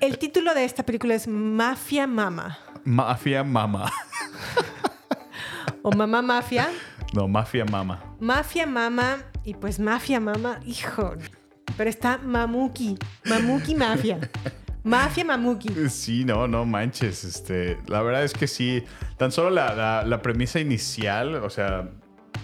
El 0.00 0.18
título 0.18 0.54
de 0.54 0.64
esta 0.64 0.84
película 0.84 1.14
es 1.14 1.26
Mafia 1.28 2.06
Mama. 2.06 2.58
Mafia 2.84 3.42
Mama. 3.44 3.90
O 5.82 5.90
Mamá 5.92 6.20
Mafia. 6.22 6.68
No, 7.12 7.28
Mafia 7.28 7.64
Mama. 7.64 8.02
Mafia 8.20 8.66
Mama. 8.66 9.18
Y 9.44 9.54
pues 9.54 9.78
Mafia 9.78 10.18
Mama, 10.20 10.60
hijo. 10.66 11.14
Pero 11.76 11.90
está 11.90 12.18
Mamuki. 12.18 12.96
Mamuki 13.28 13.74
Mafia. 13.74 14.18
Mafia 14.84 15.24
Mamuki. 15.24 15.68
Sí, 15.90 16.24
no, 16.24 16.46
no 16.46 16.64
manches. 16.64 17.24
Este, 17.24 17.76
la 17.88 18.02
verdad 18.02 18.24
es 18.24 18.32
que 18.32 18.46
sí. 18.46 18.82
Tan 19.16 19.32
solo 19.32 19.50
la, 19.50 19.74
la- 19.74 20.04
la 20.04 20.22
premisa 20.22 20.60
inicial, 20.60 21.34
o 21.36 21.50
sea, 21.50 21.88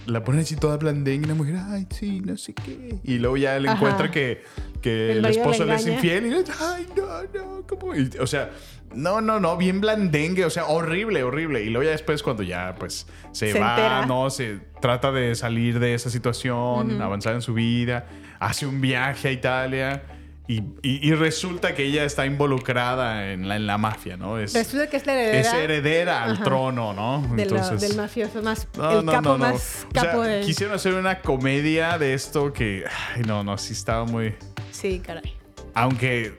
la 0.06 0.24
ponen 0.24 0.40
así 0.40 0.56
toda 0.56 0.76
blandengue 0.76 1.26
y 1.26 1.28
la 1.28 1.34
mujer, 1.36 1.56
ay, 1.68 1.86
sí, 1.90 2.20
no 2.20 2.36
sé 2.36 2.52
qué. 2.54 2.98
Y 3.04 3.18
luego 3.18 3.36
ya 3.36 3.56
él 3.56 3.66
Ajá. 3.68 3.76
encuentra 3.76 4.10
que, 4.10 4.42
que 4.80 5.12
El 5.12 5.24
esposo 5.26 5.64
le 5.64 5.74
es 5.76 5.86
infiel 5.86 6.26
y 6.26 6.30
le 6.30 6.44
ay, 6.60 6.86
no, 6.96 7.22
no, 7.40 7.66
¿cómo? 7.68 7.94
Y, 7.94 8.10
o 8.18 8.26
sea, 8.26 8.50
no, 8.92 9.20
no, 9.20 9.38
no, 9.38 9.56
bien 9.56 9.80
blandengue, 9.80 10.44
o 10.44 10.50
sea, 10.50 10.66
horrible, 10.66 11.22
horrible. 11.22 11.62
Y 11.62 11.70
luego 11.70 11.84
ya 11.84 11.90
después 11.92 12.22
cuando 12.24 12.42
ya, 12.42 12.74
pues, 12.76 13.06
se, 13.30 13.52
Se 13.52 13.60
va, 13.60 13.70
entera. 13.76 14.06
¿no? 14.06 14.28
Se 14.30 14.58
trata 14.80 15.12
de 15.12 15.36
salir 15.36 15.78
de 15.78 15.94
esa 15.94 16.10
situación, 16.10 17.00
avanzar 17.00 17.34
en 17.34 17.42
su 17.42 17.54
vida, 17.54 18.06
hace 18.46 18.66
un 18.66 18.80
viaje 18.80 19.28
a 19.28 19.32
Italia. 19.32 20.02
Y, 20.48 20.58
y- 20.82 21.08
y 21.08 21.12
resulta 21.14 21.72
que 21.74 21.84
ella 21.84 22.04
está 22.04 22.26
involucrada 22.26 23.32
en 23.32 23.48
la, 23.48 23.56
en 23.56 23.66
la 23.66 23.78
mafia, 23.78 24.16
¿no? 24.16 24.38
Es, 24.38 24.52
Resulta 24.52 24.90
que 24.90 24.96
es 24.96 25.06
la 25.06 25.12
heredera. 25.14 25.40
es 25.40 25.54
heredera 25.54 26.24
al 26.24 26.32
Ajá. 26.32 26.44
trono, 26.44 26.92
¿no? 26.92 27.36
de 27.36 27.46
la- 27.46 27.70
del 27.70 27.96
mafioso 27.96 28.42
más. 28.42 28.66
no, 28.76 28.98
el 28.98 29.06
no, 29.06 29.12
capo 29.12 29.28
no, 29.30 29.38
no. 29.38 29.52
más 29.52 29.86
O 29.88 29.92
sea, 29.92 30.02
capo 30.10 30.22
de. 30.22 30.40
quisieron 30.40 30.74
hacer 30.74 30.94
una 30.94 31.20
comedia 31.20 31.96
de 31.96 32.12
esto 32.14 32.52
que, 32.52 32.84
ay, 33.14 33.22
no, 33.22 33.44
no, 33.44 33.56
sí 33.56 33.72
estaba 33.72 34.04
muy, 34.04 34.34
Sí, 34.72 34.98
caray. 34.98 35.32
aunque, 35.74 36.38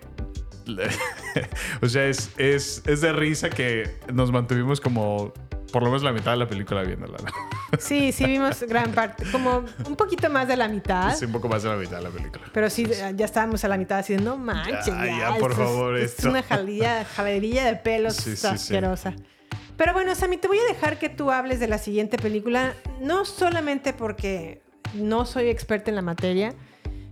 o 1.81 1.87
sea, 1.87 2.05
es, 2.05 2.29
es, 2.37 2.83
es 2.85 3.01
de 3.01 3.13
risa 3.13 3.49
que 3.49 3.97
nos 4.13 4.31
mantuvimos 4.31 4.79
como 4.81 5.33
por 5.73 5.81
lo 5.83 5.89
menos 5.89 6.03
la 6.03 6.13
mitad 6.13 6.31
de 6.31 6.37
la 6.37 6.47
película 6.47 6.83
viéndola. 6.83 7.17
Sí, 7.79 8.11
sí 8.11 8.25
vimos 8.25 8.61
gran 8.69 8.91
parte. 8.91 9.25
Como 9.31 9.65
un 9.87 9.95
poquito 9.95 10.29
más 10.29 10.47
de 10.47 10.55
la 10.55 10.67
mitad. 10.67 11.15
Sí, 11.15 11.25
un 11.25 11.31
poco 11.31 11.49
más 11.49 11.63
de 11.63 11.69
la 11.69 11.75
mitad 11.75 11.97
de 11.97 12.03
la 12.03 12.09
película. 12.11 12.43
Pero 12.53 12.69
sí, 12.69 12.85
ya 13.15 13.25
estábamos 13.25 13.63
a 13.63 13.67
la 13.67 13.77
mitad 13.79 13.97
así 13.97 14.15
de 14.15 14.21
no 14.21 14.37
manches. 14.37 14.85
Ya, 14.85 15.05
Ya, 15.07 15.17
ya, 15.33 15.35
por 15.39 15.51
es- 15.53 15.57
favor, 15.57 15.97
Es, 15.97 16.11
esto". 16.15 16.29
una 16.29 16.43
jalilla, 16.43 17.03
jalería 17.03 17.65
de 17.65 17.75
pelos 17.75 18.15
Sí, 18.15 18.35
sí, 18.35 18.37
sí. 18.37 18.47
asquerosa. 18.47 19.15
Pero 19.75 19.91
bueno, 19.93 20.13
Sammy, 20.13 20.37
te 20.37 20.47
voy 20.47 20.59
a 20.59 20.65
dejar 20.71 20.99
que 20.99 21.09
tú 21.09 21.31
hables 21.31 21.59
de 21.59 21.67
la 21.67 21.79
siguiente 21.79 22.17
película, 22.17 22.75
no 23.01 23.25
solamente 23.25 23.91
porque 23.93 24.61
no 24.93 25.25
soy 25.25 25.49
experta 25.49 25.89
en 25.89 25.95
la 25.95 26.03
materia, 26.03 26.53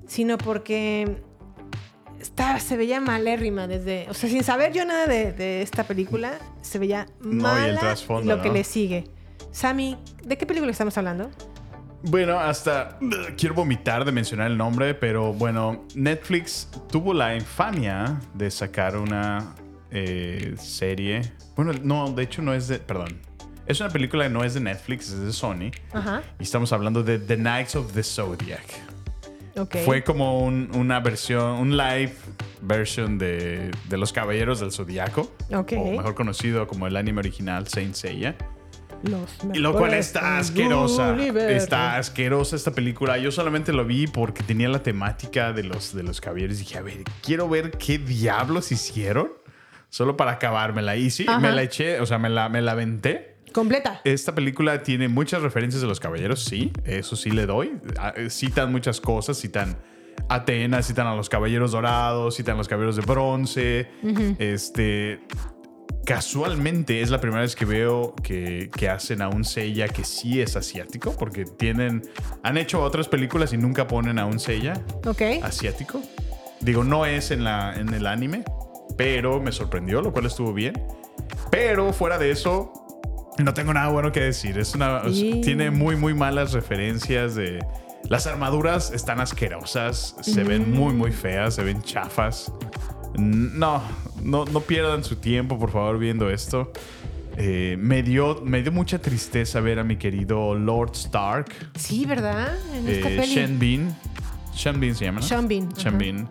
sino 0.05 0.37
porque 0.37 1.23
está, 2.21 2.59
se 2.59 2.77
veía 2.77 2.99
malérrima 2.99 3.67
desde. 3.67 4.07
O 4.09 4.13
sea, 4.13 4.29
sin 4.29 4.43
saber 4.43 4.73
yo 4.73 4.85
nada 4.85 5.07
de, 5.07 5.31
de 5.33 5.61
esta 5.61 5.83
película, 5.83 6.39
se 6.61 6.79
veía 6.79 7.07
No, 7.21 7.31
y 7.31 7.35
mala 7.35 7.79
trasfondo, 7.79 8.35
lo 8.35 8.41
que 8.41 8.49
¿no? 8.49 8.55
le 8.55 8.63
sigue. 8.63 9.05
Sammy, 9.51 9.97
¿de 10.23 10.37
qué 10.37 10.45
película 10.45 10.71
estamos 10.71 10.97
hablando? 10.97 11.29
Bueno, 12.03 12.39
hasta 12.39 12.97
quiero 13.37 13.53
vomitar 13.53 14.05
de 14.05 14.11
mencionar 14.11 14.49
el 14.49 14.57
nombre, 14.57 14.95
pero 14.95 15.33
bueno, 15.33 15.85
Netflix 15.93 16.67
tuvo 16.89 17.13
la 17.13 17.35
infamia 17.35 18.19
de 18.33 18.49
sacar 18.49 18.97
una 18.97 19.55
eh, 19.91 20.55
serie. 20.57 21.21
Bueno, 21.55 21.73
no, 21.83 22.11
de 22.11 22.23
hecho 22.23 22.41
no 22.41 22.53
es 22.53 22.67
de, 22.67 22.79
perdón. 22.79 23.19
Es 23.67 23.79
una 23.79 23.89
película 23.89 24.23
que 24.23 24.29
no 24.31 24.43
es 24.43 24.55
de 24.55 24.61
Netflix, 24.61 25.11
es 25.11 25.19
de 25.19 25.31
Sony. 25.31 25.71
Ajá. 25.93 26.23
Y 26.39 26.43
estamos 26.43 26.73
hablando 26.73 27.03
de 27.03 27.19
The 27.19 27.35
Knights 27.35 27.75
of 27.75 27.93
the 27.93 28.01
Zodiac. 28.03 28.90
Fue 29.85 30.03
como 30.03 30.39
un- 30.41 30.69
una 30.73 30.99
versión, 30.99 31.51
un 31.59 31.75
live 31.77 32.13
version 32.61 33.17
de, 33.17 33.71
de 33.89 33.97
Los 33.97 34.13
Caballeros 34.13 34.59
del 34.59 34.71
Zodiaco. 34.71 35.31
Ok. 35.53 35.73
O 35.77 35.91
mejor 35.91 36.15
conocido 36.15 36.67
como 36.67 36.87
el 36.87 36.95
anime 36.95 37.19
original 37.19 37.67
Saint 37.67 37.95
Seiya. 37.95 38.35
Los 39.03 39.31
Y 39.51 39.57
lo 39.57 39.73
cual 39.73 39.95
está 39.95 40.37
asquerosa. 40.37 41.15
Está 41.49 41.97
asquerosa 41.97 42.55
esta 42.55 42.71
película. 42.71 43.17
Yo 43.17 43.31
solamente 43.31 43.73
lo 43.73 43.83
vi 43.83 44.05
porque 44.07 44.43
tenía 44.43 44.69
la 44.69 44.83
temática 44.83 45.53
de 45.53 45.63
los, 45.63 45.95
de 45.95 46.03
los 46.03 46.21
caballeros. 46.21 46.59
Dije, 46.59 46.77
a 46.77 46.81
ver, 46.83 47.03
quiero 47.23 47.49
ver 47.49 47.71
qué 47.71 47.97
diablos 47.97 48.71
hicieron. 48.71 49.31
Solo 49.89 50.15
para 50.15 50.33
acabármela. 50.33 50.95
Y 50.97 51.09
sí, 51.09 51.25
Ajá. 51.27 51.39
me 51.39 51.51
la 51.51 51.63
eché, 51.63 51.99
o 51.99 52.05
sea, 52.05 52.17
me 52.19 52.29
la, 52.29 52.47
me 52.47 52.61
la 52.61 52.73
aventé. 52.73 53.30
Completa. 53.51 54.01
Esta 54.03 54.33
película 54.33 54.83
tiene 54.83 55.07
muchas 55.07 55.41
referencias 55.41 55.81
de 55.81 55.87
los 55.87 55.99
caballeros, 55.99 56.43
sí, 56.43 56.71
eso 56.85 57.15
sí 57.15 57.31
le 57.31 57.45
doy. 57.45 57.73
Ah, 57.97 58.13
eh, 58.15 58.29
Citan 58.29 58.71
muchas 58.71 59.01
cosas, 59.01 59.39
citan 59.39 59.77
Atenas, 60.29 60.87
citan 60.87 61.07
a 61.07 61.15
los 61.15 61.29
caballeros 61.29 61.71
dorados, 61.71 62.35
citan 62.35 62.55
a 62.55 62.57
los 62.59 62.67
caballeros 62.67 62.95
de 62.95 63.01
bronce. 63.01 63.87
Este. 64.39 65.21
Casualmente 66.05 67.01
es 67.01 67.11
la 67.11 67.21
primera 67.21 67.41
vez 67.41 67.55
que 67.55 67.63
veo 67.63 68.15
que, 68.23 68.71
que 68.75 68.89
hacen 68.89 69.21
a 69.21 69.29
un 69.29 69.43
Seiya 69.43 69.87
que 69.87 70.03
sí 70.03 70.41
es 70.41 70.55
asiático, 70.55 71.15
porque 71.17 71.45
tienen. 71.45 72.01
Han 72.43 72.57
hecho 72.57 72.81
otras 72.81 73.07
películas 73.07 73.53
y 73.53 73.57
nunca 73.57 73.87
ponen 73.87 74.17
a 74.17 74.25
un 74.25 74.39
Seiya 74.39 74.81
asiático. 75.43 76.01
Digo, 76.59 76.83
no 76.83 77.05
es 77.05 77.31
en, 77.31 77.43
la, 77.43 77.75
en 77.75 77.93
el 77.93 78.07
anime, 78.07 78.43
pero 78.97 79.39
me 79.41 79.51
sorprendió, 79.51 80.01
lo 80.01 80.11
cual 80.11 80.25
estuvo 80.25 80.53
bien. 80.53 80.73
Pero 81.51 81.93
fuera 81.93 82.17
de 82.17 82.31
eso, 82.31 82.71
no 83.37 83.53
tengo 83.53 83.73
nada 83.73 83.89
bueno 83.89 84.11
que 84.11 84.19
decir. 84.21 84.57
Es 84.57 84.75
una, 84.75 85.01
Tiene 85.03 85.71
muy, 85.71 85.95
muy 85.95 86.13
malas 86.13 86.53
referencias 86.53 87.35
de... 87.35 87.59
Las 88.09 88.27
armaduras 88.27 88.91
están 88.91 89.19
asquerosas, 89.21 90.15
se 90.21 90.43
ven 90.43 90.71
muy, 90.71 90.93
muy 90.93 91.11
feas, 91.11 91.55
se 91.55 91.63
ven 91.63 91.81
chafas. 91.83 92.51
No, 93.17 93.81
no, 94.23 94.45
no 94.45 94.59
pierdan 94.61 95.03
su 95.03 95.17
tiempo, 95.17 95.57
por 95.59 95.71
favor, 95.71 95.99
viendo 95.99 96.29
esto. 96.29 96.71
Eh, 97.37 97.77
me, 97.79 98.03
dio, 98.03 98.41
me 98.43 98.61
dio 98.61 98.71
mucha 98.71 98.99
tristeza 98.99 99.61
ver 99.61 99.79
a 99.79 99.83
mi 99.83 99.97
querido 99.97 100.55
Lord 100.55 100.91
Stark, 100.93 101.53
Sí, 101.75 102.05
¿verdad? 102.05 102.57
En 102.75 102.87
esta 102.89 103.09
eh, 103.09 103.15
peli. 103.17 103.33
Sean 103.33 103.59
Bean. 103.59 103.97
Sean 104.53 104.79
Bean 104.79 104.95
se 104.95 105.05
llama, 105.05 105.21
¿no? 105.21 105.25
Sean 105.25 105.45
ajá. 105.45 105.97
Bean. 105.97 106.29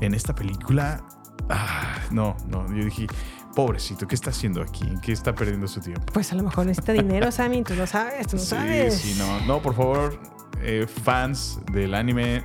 En 0.00 0.14
esta 0.14 0.34
película. 0.34 1.02
ah, 1.48 1.98
no, 2.10 2.36
no. 2.48 2.66
Yo 2.76 2.84
dije, 2.84 3.06
pobrecito, 3.54 4.06
¿qué 4.06 4.14
está 4.14 4.30
haciendo 4.30 4.62
aquí? 4.62 4.86
¿En 4.86 5.00
qué 5.00 5.12
está 5.12 5.34
perdiendo 5.34 5.68
su 5.68 5.80
tiempo? 5.80 6.04
Pues 6.12 6.32
a 6.32 6.34
lo 6.36 6.42
mejor 6.42 6.66
necesita 6.66 6.92
dinero, 6.92 7.30
Sammy. 7.32 7.62
Tú 7.62 7.74
lo 7.74 7.86
sabes, 7.86 8.26
tú 8.26 8.38
Sí, 8.38 8.46
sabes. 8.46 8.94
sí, 8.94 9.14
no. 9.18 9.40
No, 9.46 9.62
por 9.62 9.74
favor, 9.74 10.18
eh, 10.60 10.86
fans 11.04 11.58
del 11.72 11.94
anime. 11.94 12.44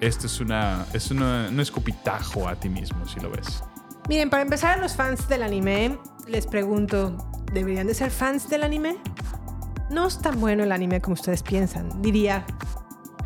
Esto 0.00 0.26
es 0.26 0.40
una. 0.40 0.86
Es 0.92 1.10
una, 1.10 1.48
un 1.50 1.58
escupitajo 1.60 2.48
a 2.48 2.54
ti 2.56 2.68
mismo, 2.68 3.06
si 3.08 3.18
lo 3.20 3.30
ves. 3.30 3.62
Miren, 4.08 4.30
para 4.30 4.42
empezar, 4.42 4.78
a 4.78 4.80
los 4.80 4.94
fans 4.94 5.28
del 5.28 5.42
anime, 5.42 5.98
les 6.26 6.46
pregunto: 6.46 7.16
¿deberían 7.52 7.86
de 7.86 7.94
ser 7.94 8.10
fans 8.10 8.48
del 8.48 8.62
anime? 8.62 8.96
No 9.90 10.06
es 10.06 10.18
tan 10.20 10.38
bueno 10.40 10.62
el 10.64 10.72
anime 10.72 11.00
como 11.00 11.14
ustedes 11.14 11.42
piensan. 11.42 12.02
Diría 12.02 12.46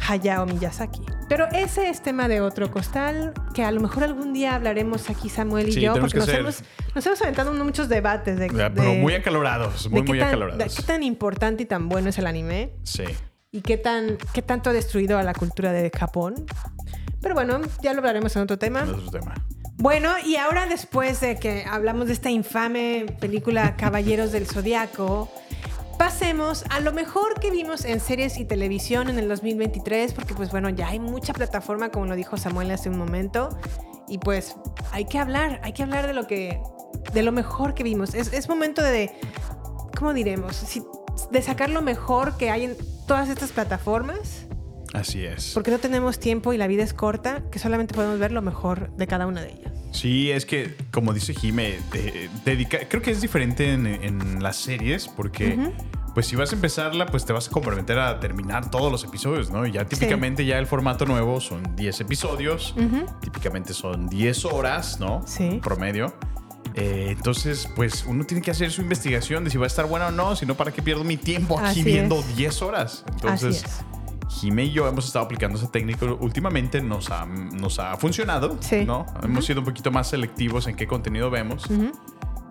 Hayao 0.09 0.47
Miyazaki. 0.47 1.03
Pero 1.33 1.49
ese 1.53 1.89
es 1.89 2.03
tema 2.03 2.29
de 2.29 2.43
otro 2.43 2.71
costal 2.71 3.33
que 3.55 3.65
a 3.65 3.71
lo 3.71 3.81
mejor 3.81 4.05
algún 4.05 4.35
día 4.35 4.55
hablaremos 4.55 5.09
aquí 5.09 5.31
Samuel 5.31 5.71
y 5.71 5.73
Sí, 5.73 5.81
yo, 5.81 5.95
porque 5.99 6.19
nos 6.19 6.29
hemos, 6.29 6.63
nos 6.95 7.07
hemos 7.07 7.23
aventado 7.23 7.55
muchos 7.55 7.89
debates 7.89 8.39
de, 8.39 8.49
Ya, 8.51 8.69
Pero 8.71 8.91
de- 8.91 8.99
muy 8.99 9.15
acalorados, 9.15 9.85
de 9.85 9.89
muy, 9.89 10.03
tan- 10.07 10.17
de 10.19 10.23
acalorados. 10.25 10.75
qué 10.77 10.83
tan 10.83 11.03
importante 11.03 11.63
y 11.63 11.67
tan 11.67 11.89
bueno 11.89 12.11
es 12.11 12.19
el 12.19 12.27
anime 12.27 12.75
Sí. 12.83 13.05
y 13.51 13.63
qué, 13.63 13.79
tan, 13.79 14.19
qué 14.35 14.43
tanto 14.43 14.69
ha 14.69 14.73
destruido 14.75 15.17
a 15.17 15.23
la 15.23 15.33
cultura 15.33 15.73
de 15.73 15.91
Japón. 15.99 16.35
Pero 17.23 17.35
bueno, 17.35 17.63
ya 17.83 17.95
lo 17.95 18.01
hablaremos 18.01 18.37
en 18.37 18.43
otro 18.43 18.59
tema. 18.59 18.83
Otro 18.83 19.11
tema. 19.11 19.33
Bueno, 19.79 20.11
y 20.25 20.37
ahora 20.37 20.67
después 20.67 21.21
de 21.23 21.37
que 21.39 21.65
hablamos 21.65 22.09
de 22.09 22.13
esta 22.13 22.29
infame 22.31 23.07
película 23.21 23.75
Caballeros 23.77 24.33
del 24.33 24.47
Zodiaco, 24.47 25.33
pasemos 25.99 26.65
a 26.71 26.81
lo 26.81 26.93
mejor 26.93 27.41
que 27.41 27.51
vimos 27.51 27.85
en 27.85 28.01
series 28.01 28.39
y 28.39 28.45
televisión 28.45 29.09
en 29.09 29.19
el 29.19 29.29
2023, 29.29 30.13
porque 30.13 30.35
pues 30.35 30.51
bueno, 30.51 30.69
ya 30.71 30.89
hay 30.89 30.99
mucha 30.99 31.33
plataforma, 31.33 31.91
como 31.91 32.07
lo 32.07 32.17
dijo 32.17 32.37
Samuel 32.37 32.71
hace 32.71 32.89
un 32.89 32.99
momento, 32.99 33.57
y 34.09 34.19
pues 34.19 34.57
hay 34.91 35.05
que 35.05 35.19
hablar, 35.19 35.61
hay 35.63 35.73
que 35.73 35.83
hablar 35.83 36.07
de 36.07 36.13
lo 36.13 36.27
que, 36.27 36.61
de 37.13 37.23
lo 37.23 37.33
mejor 37.33 37.75
que 37.75 37.83
vimos. 37.83 38.15
Es, 38.15 38.33
es 38.33 38.49
momento 38.49 38.83
de, 38.83 39.13
¿cómo 39.97 40.13
diremos? 40.13 40.65
De 41.31 41.43
sacar 41.43 41.71
lo 41.71 41.83
mejor 41.83 42.37
que 42.37 42.51
hay 42.51 42.65
en 42.65 42.77
todas 43.07 43.29
estas 43.29 43.53
plataformas. 43.53 44.47
Así 44.93 45.25
es. 45.25 45.53
Porque 45.55 45.71
no 45.71 45.79
tenemos 45.79 46.19
tiempo 46.21 46.53
y 46.53 46.59
la 46.59 46.67
vida 46.67 46.83
es 46.83 46.93
corta, 46.93 47.43
que 47.51 47.59
solamente 47.59 47.95
podemos 47.95 48.19
ver 48.19 48.33
lo 48.33 48.43
mejor 48.43 48.95
de 48.97 49.07
cada 49.07 49.27
una 49.27 49.41
de 49.41 49.53
ellas. 49.53 49.73
Sí, 49.93 50.31
es 50.31 50.47
que, 50.47 50.75
como 50.91 51.13
dice 51.13 51.35
Jime, 51.35 51.79
de- 51.93 52.29
dedica, 52.45 52.79
creo 52.89 53.03
que 53.03 53.11
es 53.11 53.21
diferente 53.21 53.73
en, 53.73 53.87
en 53.87 54.43
las 54.43 54.57
series 54.57 55.07
porque, 55.09 55.59
pues 56.15 56.27
si 56.27 56.37
vas 56.37 56.53
a 56.53 56.55
empezarla, 56.55 57.07
pues 57.07 57.25
te 57.27 57.33
vas 57.33 57.49
a 57.49 57.51
comprometer 57.51 57.99
a 57.99 58.19
terminar 58.21 58.71
todos 58.71 58.91
los 58.93 59.05
episodios, 59.05 59.51
¿no? 59.51 59.67
Y 59.67 59.73
ya 59.73 59.85
típicamente 59.87 60.45
ya 60.47 60.59
el 60.59 60.67
formato 60.67 61.05
nuevo 61.07 61.41
son 61.41 61.75
10 61.77 62.01
episodios, 62.01 62.75
típicamente 63.21 63.75
son 63.75 64.09
10 64.09 64.45
horas, 64.47 64.99
¿no? 65.01 65.23
Sí. 65.27 65.59
Promedio. 65.63 66.15
Eh, 66.75 67.09
entonces, 67.11 67.69
pues 67.77 68.05
uno 68.07 68.25
tiene 68.25 68.43
que 68.43 68.51
hacer 68.51 68.71
su 68.71 68.81
investigación 68.81 69.45
de 69.45 69.51
si 69.51 69.59
va 69.59 69.65
a 69.65 69.67
estar 69.67 69.85
buena 69.87 70.07
o 70.07 70.11
no, 70.11 70.37
si 70.37 70.47
no, 70.47 70.55
¿para 70.55 70.73
qué 70.73 70.81
pierdo 70.81 71.05
mi 71.05 71.19
tiempo 71.19 71.59
aquí 71.59 71.81
Así 71.81 71.83
viendo 71.83 72.19
es. 72.21 72.35
10 72.37 72.63
horas? 72.63 73.05
Así 73.07 73.13
Entonces, 73.15 73.65
es. 73.65 73.71
Jime 74.41 74.65
y 74.65 74.73
yo 74.73 74.89
hemos 74.89 75.07
estado 75.07 75.25
aplicando 75.25 75.59
esa 75.59 75.71
técnica 75.71 76.07
últimamente, 76.07 76.81
nos 76.83 77.11
ha, 77.11 77.27
nos 77.27 77.79
ha 77.79 77.97
funcionado, 77.97 78.57
Sí. 78.61 78.85
¿no? 78.85 79.07
Hemos 79.23 79.45
sido 79.47 79.61
un 79.61 79.67
poquito 79.67 79.91
más 79.91 80.09
selectivos 80.09 80.67
en 80.67 80.77
qué 80.77 80.87
contenido 80.87 81.31
vemos. 81.31 81.67
Ujú. 81.71 81.93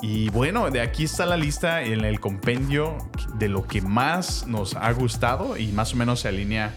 Y 0.04 0.30
bueno, 0.30 0.70
de 0.72 0.82
aquí 0.82 1.04
está 1.04 1.26
la 1.26 1.38
lista 1.38 1.84
en 1.84 2.04
el 2.06 2.20
compendio 2.20 2.98
de 3.38 3.50
lo 3.50 3.68
que 3.68 3.82
más 3.82 4.48
nos 4.48 4.76
ha 4.76 4.92
gustado 4.94 5.58
y 5.58 5.68
más 5.74 5.94
o 5.94 5.98
menos 5.98 6.22
se 6.22 6.28
alinea 6.28 6.74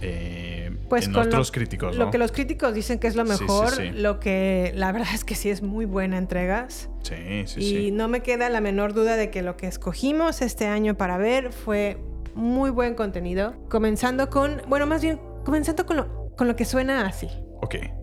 eh, 0.00 0.76
Pues 0.88 1.06
en 1.06 1.12
con 1.12 1.26
otros 1.26 1.48
lo, 1.48 1.52
críticos, 1.52 1.96
Lo 1.96 2.06
¿no? 2.06 2.10
que 2.10 2.18
los 2.18 2.30
críticos 2.32 2.72
dicen 2.74 2.98
que 2.98 3.06
es 3.08 3.16
lo 3.16 3.26
Sí, 3.26 3.32
sí, 3.36 3.42
mejor, 3.42 3.70
sí. 3.70 3.90
lo 3.90 4.20
que 4.20 4.72
la 4.76 4.92
verdad 4.92 5.08
es 5.14 5.24
que 5.24 5.34
sí 5.34 5.50
es 5.50 5.62
muy 5.62 5.84
buena 5.86 6.18
entregas. 6.18 6.88
Sí, 7.02 7.14
sí, 7.46 7.60
y 7.60 7.70
sí. 7.86 7.90
no 7.90 8.06
me 8.08 8.22
queda 8.22 8.48
la 8.48 8.60
menor 8.60 8.92
duda 8.94 9.16
de 9.16 9.30
que 9.30 9.42
lo 9.42 9.56
que 9.56 9.66
escogimos 9.66 10.40
este 10.42 10.66
año 10.66 10.96
para 10.96 11.16
ver 11.18 11.52
fue 11.52 11.98
muy 12.38 12.70
buen 12.70 12.94
contenido. 12.94 13.54
Comenzando 13.68 14.30
con, 14.30 14.62
bueno, 14.68 14.86
más 14.86 15.02
bien, 15.02 15.20
comenzando 15.44 15.84
con 15.84 15.96
lo, 15.96 16.30
con 16.36 16.48
lo 16.48 16.56
que 16.56 16.64
suena 16.64 17.06
así. 17.06 17.28
Ok. 17.60 17.97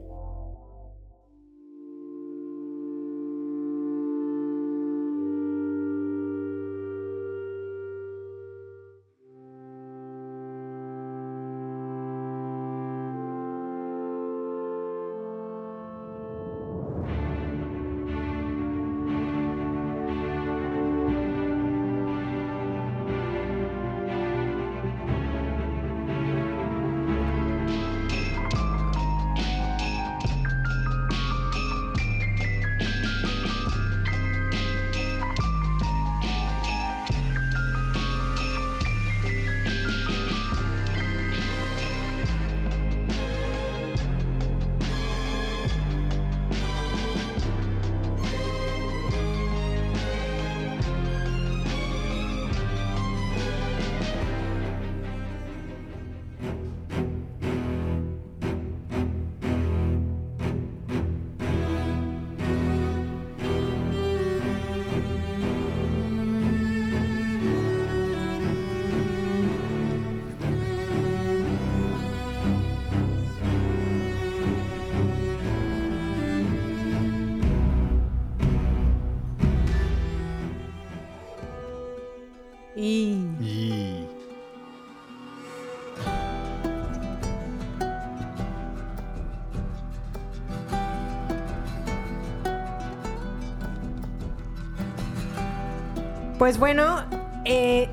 Pues 96.38 96.58
bueno, 96.58 97.04
eh, 97.46 97.88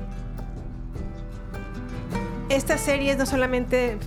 estas 2.49 2.81
series 2.81 3.17
no 3.17 3.25
solamente, 3.25 3.97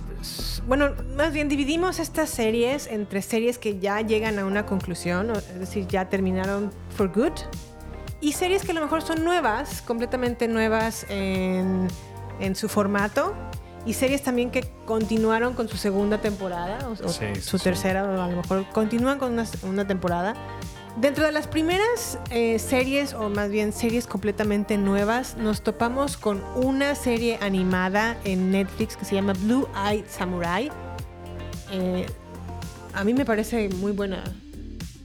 bueno, 0.67 0.91
más 1.15 1.33
bien 1.33 1.49
dividimos 1.49 1.99
estas 1.99 2.29
series 2.29 2.87
entre 2.87 3.23
series 3.23 3.57
que 3.57 3.79
ya 3.79 4.01
llegan 4.01 4.37
a 4.37 4.45
una 4.45 4.65
conclusión, 4.65 5.31
es 5.31 5.59
decir, 5.59 5.87
ya 5.87 6.07
terminaron 6.09 6.71
for 6.95 7.11
good, 7.11 7.33
y 8.21 8.33
series 8.33 8.63
que 8.63 8.71
a 8.71 8.75
lo 8.75 8.81
mejor 8.81 9.01
son 9.01 9.23
nuevas, 9.23 9.81
completamente 9.81 10.47
nuevas 10.47 11.07
en, 11.09 11.87
en 12.39 12.55
su 12.55 12.69
formato, 12.69 13.33
y 13.87 13.93
series 13.93 14.21
también 14.21 14.51
que 14.51 14.69
continuaron 14.85 15.55
con 15.55 15.67
su 15.67 15.77
segunda 15.77 16.19
temporada, 16.19 16.77
o, 16.89 16.95
sí, 16.95 17.25
su 17.41 17.57
sí. 17.57 17.63
tercera, 17.63 18.03
o 18.03 18.21
a 18.21 18.27
lo 18.27 18.37
mejor 18.37 18.65
continúan 18.71 19.17
con 19.17 19.33
una, 19.33 19.45
una 19.63 19.87
temporada. 19.87 20.35
Dentro 20.99 21.25
de 21.25 21.31
las 21.31 21.45
primeras 21.47 22.17
eh, 22.31 22.57
series, 22.57 23.13
o 23.13 23.29
más 23.29 23.51
bien 23.51 23.71
series 23.71 24.07
completamente 24.07 24.77
nuevas, 24.79 25.37
nos 25.37 25.61
topamos 25.61 26.17
con 26.17 26.41
una 26.55 26.95
serie 26.95 27.37
animada 27.39 28.17
en 28.23 28.49
Netflix 28.51 28.97
que 28.97 29.05
se 29.05 29.13
llama 29.13 29.33
Blue 29.33 29.67
Eye 29.75 30.03
Samurai. 30.09 30.71
Eh, 31.71 32.07
a 32.93 33.03
mí 33.03 33.13
me 33.13 33.25
parece 33.25 33.69
muy 33.69 33.91
buena. 33.91 34.23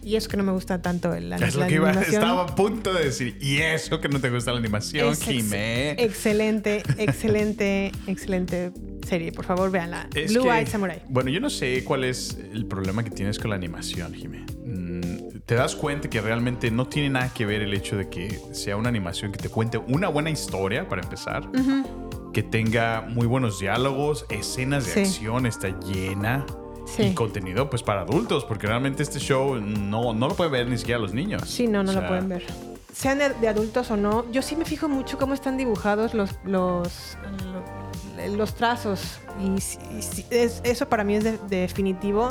Y 0.03 0.17
eso 0.17 0.29
que 0.31 0.37
no 0.39 0.43
me 0.43 0.51
gusta 0.53 0.81
tanto 0.83 1.15
el, 1.15 1.29
la, 1.31 1.37
es 1.37 1.55
lo 1.55 1.61
la 1.61 1.67
que 1.69 1.75
iba, 1.75 1.91
animación. 1.91 2.15
estaba 2.23 2.43
a 2.43 2.47
punto 2.57 2.93
de 2.95 3.05
decir. 3.05 3.37
Y 3.41 3.59
eso 3.59 4.01
que 4.01 4.09
no 4.09 4.19
te 4.19 4.31
gusta 4.31 4.51
la 4.51 4.59
animación, 4.59 5.09
ex- 5.11 5.23
Jime. 5.23 5.91
Excelente, 5.93 6.83
excelente, 6.97 7.93
excelente 8.09 8.73
serie. 9.07 9.31
Por 9.31 9.45
favor, 9.45 9.71
véanla. 9.71 10.09
Es 10.15 10.33
Blue 10.33 10.45
que- 10.45 10.49
Eye 10.59 10.67
Samurai. 10.67 11.03
Bueno, 11.09 11.29
yo 11.31 11.39
no 11.39 11.51
sé 11.51 11.85
cuál 11.85 12.03
es 12.05 12.39
el 12.53 12.65
problema 12.67 13.05
que 13.05 13.11
tienes 13.11 13.39
con 13.39 13.51
la 13.51 13.57
animación, 13.57 14.13
Jimé. 14.15 14.45
Mm, 14.65 15.32
Te 15.47 15.55
das 15.57 15.75
cuenta 15.75 16.09
que 16.09 16.21
realmente 16.21 16.71
no 16.71 16.87
tiene 16.87 17.11
nada 17.11 17.33
que 17.35 17.45
ver 17.45 17.63
el 17.63 17.75
hecho 17.75 17.97
de 17.97 18.09
que 18.09 18.41
sea 18.53 18.77
una 18.77 18.89
animación 18.89 19.33
que 19.33 19.39
te 19.39 19.49
cuente 19.49 19.77
una 19.79 20.09
buena 20.09 20.31
historia, 20.31 20.89
para 20.89 21.03
empezar, 21.03 21.49
que 22.33 22.43
tenga 22.43 23.03
muy 23.09 23.27
buenos 23.27 23.59
diálogos, 23.59 24.25
escenas 24.31 24.87
de 24.87 24.93
Sí. 24.93 25.01
acción, 25.01 25.47
está 25.47 25.69
llena. 25.81 26.47
Sí. 26.87 27.03
Y 27.05 27.15
contenido 27.15 27.71
pues 27.71 27.83
para 27.83 28.01
adultos, 28.03 28.45
porque 28.45 28.67
realmente 28.67 29.03
este 29.03 29.19
show 29.19 29.57
no, 29.57 30.13
no 30.15 30.29
lo 30.29 30.35
pueden 30.35 30.53
ver 30.53 30.69
ni 30.69 30.77
siquiera 30.79 30.99
los 31.01 31.13
niños. 31.15 31.43
Sí, 31.49 31.67
no, 31.69 31.83
no 31.83 31.91
O 31.93 31.95
lo 31.95 32.07
pueden 32.07 32.29
ver. 32.29 32.45
Sean 32.93 33.19
de, 33.19 33.49
adultos 33.49 33.91
o 33.91 33.97
no, 33.97 34.31
yo 34.33 34.43
sí 34.43 34.57
me 34.57 34.65
fijo 34.65 34.89
mucho 34.89 35.17
cómo 35.19 35.33
están 35.35 35.57
dibujados 35.57 36.13
los, 36.13 36.39
los, 36.45 37.17
lo- 38.17 38.37
los 38.37 38.55
trazos. 38.55 39.21
Y, 39.41 39.55
es- 40.31 40.61
eso 40.65 40.89
para 40.89 41.03
mí 41.05 41.15
es 41.17 41.25
de- 41.25 41.39
definitivo 41.49 42.29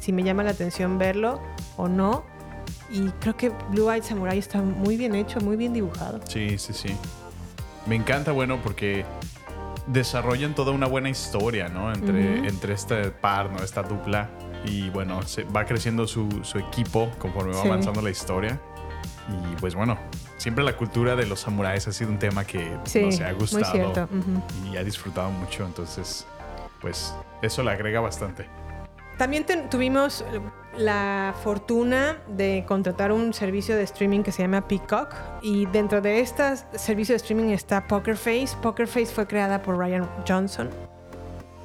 si 0.00 0.12
me 0.12 0.22
llama 0.24 0.42
la 0.42 0.50
atención 0.50 0.98
verlo 0.98 1.40
o 1.76 1.86
no. 1.88 2.24
Y 2.92 3.08
creo 3.20 3.36
que 3.36 3.50
Blue 3.70 3.90
Eyed 3.90 4.02
Samurai 4.04 4.38
está 4.38 4.60
muy 4.60 4.96
bien 4.96 5.14
hecho, 5.14 5.40
muy 5.40 5.56
bien 5.56 5.72
dibujado. 5.72 6.20
Sí, 6.28 6.58
sí, 6.58 6.72
sí. 6.72 6.94
Me 7.86 7.96
encanta, 7.96 8.32
bueno, 8.32 8.60
porque 8.62 9.04
desarrollan 9.86 10.54
toda 10.54 10.72
una 10.72 10.86
buena 10.86 11.08
historia, 11.08 11.68
¿no? 11.68 11.92
Entre, 11.92 12.38
Ujú. 12.40 12.48
entre 12.48 12.74
este 12.74 13.10
par, 13.10 13.50
¿no? 13.50 13.62
Esta 13.62 13.82
dupla. 13.82 14.28
Y 14.64 14.90
bueno, 14.90 15.22
se 15.22 15.42
va 15.44 15.64
creciendo 15.64 16.06
su, 16.06 16.28
su 16.44 16.58
equipo 16.58 17.10
conforme 17.18 17.52
va 17.54 17.62
Sí. 17.62 17.68
avanzando 17.68 18.00
la 18.02 18.10
historia. 18.10 18.60
Y 19.28 19.56
pues 19.56 19.74
bueno, 19.74 19.98
siempre 20.36 20.62
la 20.62 20.76
cultura 20.76 21.16
de 21.16 21.26
los 21.26 21.40
samuráis 21.40 21.88
ha 21.88 21.92
sido 21.92 22.10
un 22.10 22.18
tema 22.18 22.44
que 22.44 22.76
Sí, 22.84 23.00
nos 23.02 23.20
ha 23.20 23.32
gustado 23.32 23.64
cierto, 23.72 24.04
ujú. 24.04 24.70
y 24.72 24.76
ha 24.76 24.84
disfrutado 24.84 25.30
mucho. 25.30 25.64
Entonces, 25.64 26.26
pues 26.80 27.14
eso 27.40 27.62
le 27.62 27.70
agrega 27.72 28.00
bastante. 28.00 28.46
También 29.18 29.44
ten- 29.44 29.68
tuvimos 29.70 30.24
la 30.76 31.34
fortuna 31.42 32.18
de 32.28 32.64
contratar 32.66 33.12
un 33.12 33.34
servicio 33.34 33.76
de 33.76 33.82
streaming 33.82 34.22
que 34.22 34.32
se 34.32 34.42
llama 34.42 34.66
Peacock 34.66 35.14
y 35.42 35.66
dentro 35.66 36.00
de 36.00 36.20
este 36.20 36.42
servicio 36.76 37.12
de 37.12 37.16
streaming 37.16 37.50
está 37.50 37.86
Poker 37.86 38.16
Face. 38.16 38.48
Poker 38.62 38.86
Face 38.86 39.06
fue 39.06 39.26
creada 39.26 39.62
por 39.62 39.76
Ryan 39.76 40.08
Johnson. 40.26 40.70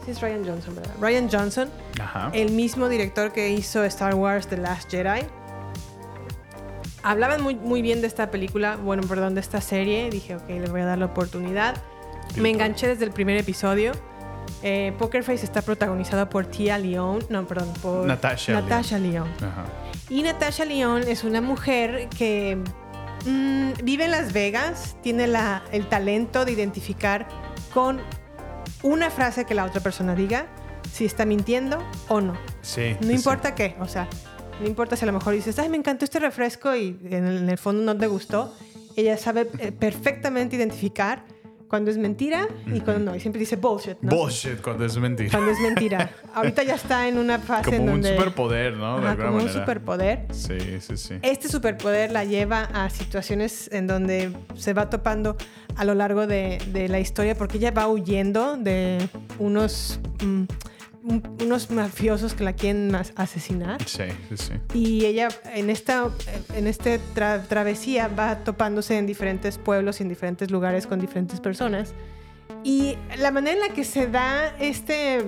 Sí 0.05 0.11
es 0.11 0.21
Ryan 0.21 0.45
Johnson, 0.45 0.75
¿verdad? 0.75 0.91
Ryan 1.01 1.29
Johnson, 1.31 1.69
Ajá. 2.01 2.29
el 2.33 2.51
mismo 2.51 2.89
director 2.89 3.31
que 3.31 3.49
hizo 3.49 3.83
Star 3.85 4.15
Wars 4.15 4.47
The 4.47 4.57
Last 4.57 4.89
Jedi. 4.89 5.25
Hablaban 7.03 7.41
muy, 7.41 7.55
muy 7.55 7.81
bien 7.81 8.01
de 8.01 8.07
esta 8.07 8.31
película, 8.31 8.75
bueno, 8.75 9.03
perdón, 9.07 9.35
de 9.35 9.41
esta 9.41 9.61
serie. 9.61 10.09
Dije, 10.09 10.35
ok, 10.35 10.49
le 10.49 10.67
voy 10.69 10.81
a 10.81 10.85
dar 10.85 10.97
la 10.97 11.05
oportunidad. 11.05 11.75
Me 12.35 12.49
enganché 12.49 12.87
desde 12.87 13.05
el 13.05 13.11
primer 13.11 13.37
episodio. 13.37 13.93
Eh, 14.63 14.93
Poker 14.97 15.23
Face 15.23 15.45
está 15.45 15.61
protagonizado 15.61 16.29
por 16.29 16.45
Tia 16.47 16.77
León, 16.77 17.19
no, 17.29 17.45
perdón, 17.45 17.71
por 17.81 18.05
Natasha. 18.07 18.53
Natasha 18.53 18.97
León. 18.97 19.27
Y 20.09 20.23
Natasha 20.23 20.65
León 20.65 21.03
es 21.07 21.23
una 21.23 21.41
mujer 21.41 22.07
que 22.17 22.57
mm, 23.25 23.83
vive 23.83 24.05
en 24.05 24.11
Las 24.11 24.33
Vegas, 24.33 24.95
tiene 25.03 25.27
la- 25.27 25.63
el 25.71 25.87
talento 25.87 26.43
de 26.45 26.53
identificar 26.53 27.27
con 27.73 27.99
una 28.83 29.09
frase 29.09 29.45
que 29.45 29.53
la 29.53 29.65
otra 29.65 29.81
persona 29.81 30.15
diga 30.15 30.47
si 30.91 31.05
está 31.05 31.25
mintiendo 31.25 31.83
o 32.07 32.21
no. 32.21 32.33
Sí. 32.61 32.95
No 33.01 33.07
sí, 33.07 33.13
importa 33.13 33.53
qué, 33.53 33.75
o 33.79 33.87
sea, 33.87 34.07
no 34.61 34.67
importa 34.67 34.95
si 34.95 35.03
a 35.03 35.07
lo 35.07 35.13
mejor 35.13 35.33
dices, 35.33 35.59
ay, 35.59 35.69
me 35.69 35.77
encantó 35.77 36.05
este 36.05 36.19
refresco 36.19 36.75
y 36.75 36.97
en 37.11 37.25
el, 37.27 37.37
en 37.39 37.49
el 37.49 37.57
fondo 37.57 37.83
no 37.83 37.99
te 37.99 38.07
gustó. 38.07 38.55
Ella 38.95 39.17
sabe 39.17 39.47
eh, 39.59 39.71
perfectamente 39.71 40.55
identificar 40.55 41.23
cuando 41.67 41.91
es 41.91 41.97
mentira 41.97 42.47
y 42.65 42.79
cuando 42.79 43.11
no. 43.11 43.15
Y 43.15 43.19
siempre 43.19 43.39
dice 43.39 43.55
bullshit. 43.55 43.97
¿no? 44.01 44.15
Bullshit 44.15 44.61
cuando 44.61 44.85
es 44.85 44.97
mentira. 44.97 45.29
Cuando 45.31 45.51
es 45.51 45.59
mentira. 45.59 46.11
Ahorita 46.33 46.63
ya 46.63 46.75
está 46.75 47.07
en 47.07 47.17
una 47.17 47.39
fase 47.39 47.65
Como 47.65 47.75
en 47.77 47.81
un 47.83 47.89
donde... 48.01 48.15
superpoder, 48.17 48.73
¿no? 48.77 48.99
De 48.99 49.07
Ajá, 49.07 49.11
alguna 49.11 49.27
como 49.29 49.43
un 49.43 49.49
superpoder. 49.49 50.25
Sí, 50.31 50.57
sí, 50.79 50.97
sí. 50.97 51.15
Este 51.21 51.49
superpoder 51.49 52.11
la 52.11 52.23
lleva 52.23 52.63
a 52.73 52.89
situaciones 52.89 53.69
en 53.71 53.87
donde 53.87 54.31
se 54.55 54.73
va 54.73 54.89
topando 54.89 55.35
a 55.75 55.85
lo 55.85 55.93
largo 55.93 56.25
de, 56.27 56.59
de 56.71 56.87
la 56.89 56.99
historia 56.99 57.35
porque 57.35 57.57
ella 57.57 57.71
va 57.71 57.87
huyendo 57.87 58.57
de 58.57 59.07
unos, 59.39 59.99
mm, 60.23 60.43
un- 61.03 61.23
unos 61.41 61.69
mafiosos 61.71 62.33
que 62.33 62.43
la 62.43 62.53
quieren 62.53 62.93
asesinar. 63.15 63.83
Sí, 63.87 64.03
sí, 64.29 64.37
sí. 64.37 64.53
Y 64.73 65.05
ella 65.05 65.29
en 65.55 65.69
esta 65.69 66.09
en 66.55 66.67
este 66.67 66.99
tra- 67.15 67.45
travesía 67.47 68.07
va 68.07 68.43
topándose 68.43 68.97
en 68.97 69.05
diferentes 69.07 69.57
pueblos 69.57 69.99
y 69.99 70.03
en 70.03 70.09
diferentes 70.09 70.51
lugares 70.51 70.87
con 70.87 70.99
diferentes 70.99 71.39
personas. 71.39 71.93
Y 72.63 72.97
la 73.17 73.31
manera 73.31 73.53
en 73.53 73.59
la 73.69 73.73
que 73.73 73.83
se 73.83 74.07
da 74.07 74.55
este 74.59 75.23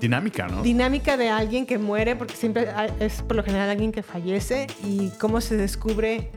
Dinámica, 0.00 0.46
¿no? 0.48 0.62
dinámica 0.62 1.16
de 1.16 1.30
alguien 1.30 1.64
que 1.64 1.78
muere, 1.78 2.16
porque 2.16 2.34
siempre 2.36 2.68
es 3.00 3.22
por 3.22 3.36
lo 3.36 3.42
general 3.42 3.70
alguien 3.70 3.92
que 3.92 4.02
fallece, 4.02 4.66
y 4.84 5.08
cómo 5.18 5.40
se 5.40 5.56
descubre 5.56 6.30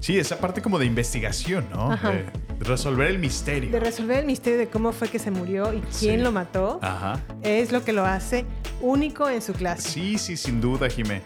Sí, 0.00 0.18
esa 0.18 0.38
parte 0.38 0.62
como 0.62 0.78
de 0.78 0.86
investigación, 0.86 1.66
¿no? 1.70 1.92
Ajá. 1.92 2.10
De, 2.10 2.24
de 2.62 2.68
resolver 2.68 3.08
el 3.08 3.18
misterio. 3.18 3.70
de 3.70 3.80
resolver 3.80 4.18
el 4.20 4.26
misterio 4.26 4.58
de 4.58 4.68
cómo 4.68 4.92
fue 4.92 5.08
que 5.08 5.18
se 5.18 5.30
murió 5.30 5.72
y 5.72 5.80
quién 5.98 6.18
Sí. 6.18 6.22
lo 6.22 6.32
mató, 6.32 6.78
Ajá. 6.82 7.20
es 7.42 7.72
lo 7.72 7.84
que 7.84 7.92
lo 7.92 8.04
hace 8.04 8.44
único 8.80 9.28
en 9.28 9.42
su 9.42 9.52
clase. 9.52 9.88
Sí, 9.88 10.18
sí, 10.18 10.36
sin 10.36 10.60
duda, 10.60 10.88
Jimé. 10.88 11.22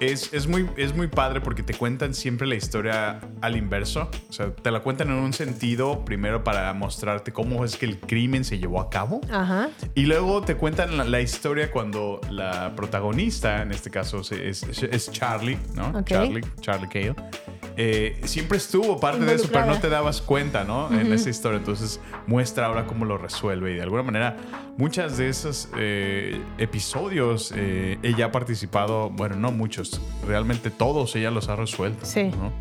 Es, 0.00 0.32
es, 0.32 0.46
muy, 0.46 0.66
es 0.78 0.96
muy 0.96 1.08
padre 1.08 1.42
porque 1.42 1.62
te 1.62 1.74
cuentan 1.74 2.14
siempre 2.14 2.46
la 2.46 2.54
historia 2.54 3.20
al 3.42 3.54
inverso. 3.54 4.08
O 4.30 4.32
sea, 4.32 4.50
te 4.54 4.70
la 4.70 4.80
cuentan 4.80 5.08
en 5.10 5.16
un 5.16 5.34
sentido, 5.34 6.06
primero 6.06 6.42
para 6.42 6.72
mostrarte 6.72 7.32
cómo 7.34 7.66
es 7.66 7.76
que 7.76 7.84
el 7.84 7.98
crimen 8.00 8.42
se 8.44 8.58
llevó 8.58 8.80
a 8.80 8.88
cabo. 8.88 9.20
Ajá. 9.30 9.68
Y 9.94 10.06
luego 10.06 10.40
te 10.40 10.56
cuentan 10.56 10.96
la, 10.96 11.04
la 11.04 11.20
historia 11.20 11.70
cuando 11.70 12.18
la 12.30 12.72
protagonista, 12.76 13.60
en 13.60 13.72
este 13.72 13.90
caso 13.90 14.20
es, 14.22 14.62
es 14.62 15.12
Charlie, 15.12 15.58
¿no? 15.74 15.88
Ok. 15.90 16.06
Charlie, 16.06 16.44
Charlie 16.62 16.88
Cale. 16.88 17.14
Eh, 17.82 18.20
siempre 18.24 18.58
estuvo 18.58 19.00
parte 19.00 19.24
de 19.24 19.36
eso, 19.36 19.48
pero 19.50 19.64
no 19.64 19.80
te 19.80 19.88
dabas 19.88 20.20
cuenta, 20.20 20.64
¿no? 20.64 20.92
En 20.92 21.10
esa 21.14 21.30
historia. 21.30 21.58
Entonces 21.58 21.98
muestra 22.26 22.66
ahora 22.66 22.84
cómo 22.84 23.06
lo 23.06 23.16
resuelve. 23.16 23.72
Y 23.72 23.76
de 23.76 23.82
alguna 23.82 24.02
manera, 24.02 24.36
muchas 24.76 25.16
de 25.16 25.30
esos 25.30 25.70
eh, 25.78 26.38
episodios, 26.58 27.54
eh, 27.56 27.98
ella 28.02 28.26
ha 28.26 28.32
participado, 28.32 29.08
bueno, 29.08 29.36
no 29.36 29.50
muchos, 29.50 29.98
realmente 30.26 30.68
todos 30.70 31.16
ella 31.16 31.30
los 31.30 31.48
ha 31.48 31.56
resuelto. 31.56 32.04
Sí. 32.04 32.24
¿no? 32.24 32.52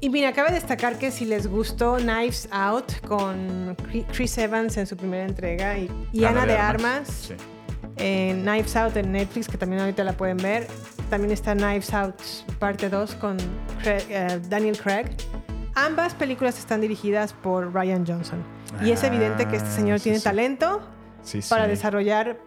Y 0.00 0.10
mira, 0.10 0.32
cabe 0.32 0.52
destacar 0.52 0.96
que 0.96 1.10
si 1.10 1.24
les 1.24 1.48
gustó 1.48 1.96
Knives 1.96 2.48
Out 2.52 3.00
con 3.08 3.76
Chris 4.12 4.38
Evans 4.38 4.76
en 4.76 4.86
su 4.86 4.96
primera 4.96 5.24
entrega 5.24 5.76
y, 5.76 5.90
y 6.12 6.22
Ana, 6.22 6.46
de, 6.46 6.56
Armas, 6.56 7.08
Sí. 7.08 7.34
en 7.96 8.42
Knives 8.42 8.76
Out 8.76 8.96
en 8.96 9.10
Netflix, 9.10 9.48
que 9.48 9.58
también 9.58 9.80
ahorita 9.80 10.04
la 10.04 10.12
pueden 10.12 10.36
ver. 10.36 10.68
También 11.10 11.32
está 11.32 11.54
Knives 11.54 11.92
Out 11.94 12.16
parte 12.58 12.88
2 12.88 13.14
con 13.16 13.36
Craig- 13.82 14.06
eh, 14.10 14.40
Daniel 14.48 14.76
Craig. 14.78 15.06
Ambas 15.74 16.14
películas 16.14 16.58
están 16.58 16.80
dirigidas 16.80 17.32
por 17.32 17.72
Ryan 17.72 18.04
Johnson. 18.06 18.42
Y 18.82 18.90
es 18.90 19.04
Ah, 19.04 19.06
evidente 19.08 19.46
que 19.46 19.56
este 19.56 19.70
señor 19.70 19.98
sí, 20.00 20.04
tiene 20.04 20.18
sí. 20.18 20.24
talento 20.24 20.82
Sí, 21.22 21.40
para 21.48 21.66
desarrollar 21.68 22.38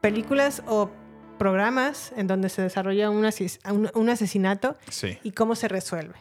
películas 0.00 0.62
o 0.66 0.90
programas 1.38 2.12
en 2.16 2.26
donde 2.26 2.48
se 2.48 2.62
desarrolla 2.62 3.10
un, 3.10 3.24
ases- 3.24 3.60
un- 3.70 3.90
un 3.94 4.08
asesinato 4.10 4.76
y 5.22 5.30
cómo 5.32 5.54
se 5.54 5.68
resuelve. 5.68 6.14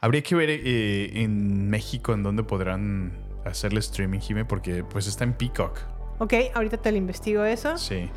Habría 0.00 0.22
que 0.22 0.34
ver 0.34 0.50
eh, 0.50 1.10
en 1.22 1.68
México 1.68 2.12
en 2.12 2.22
dónde 2.22 2.42
podrán 2.42 3.12
hacerle 3.44 3.80
streaming, 3.80 4.20
Jime, 4.20 4.44
porque 4.44 4.84
pues 4.84 5.06
está 5.06 5.24
en 5.24 5.32
Peacock. 5.34 5.78
Ok, 6.18 6.34
ahorita 6.54 6.76
te 6.76 6.90
lo 6.92 6.98
investigo 6.98 7.44
eso. 7.44 7.76
Sí. 7.78 8.08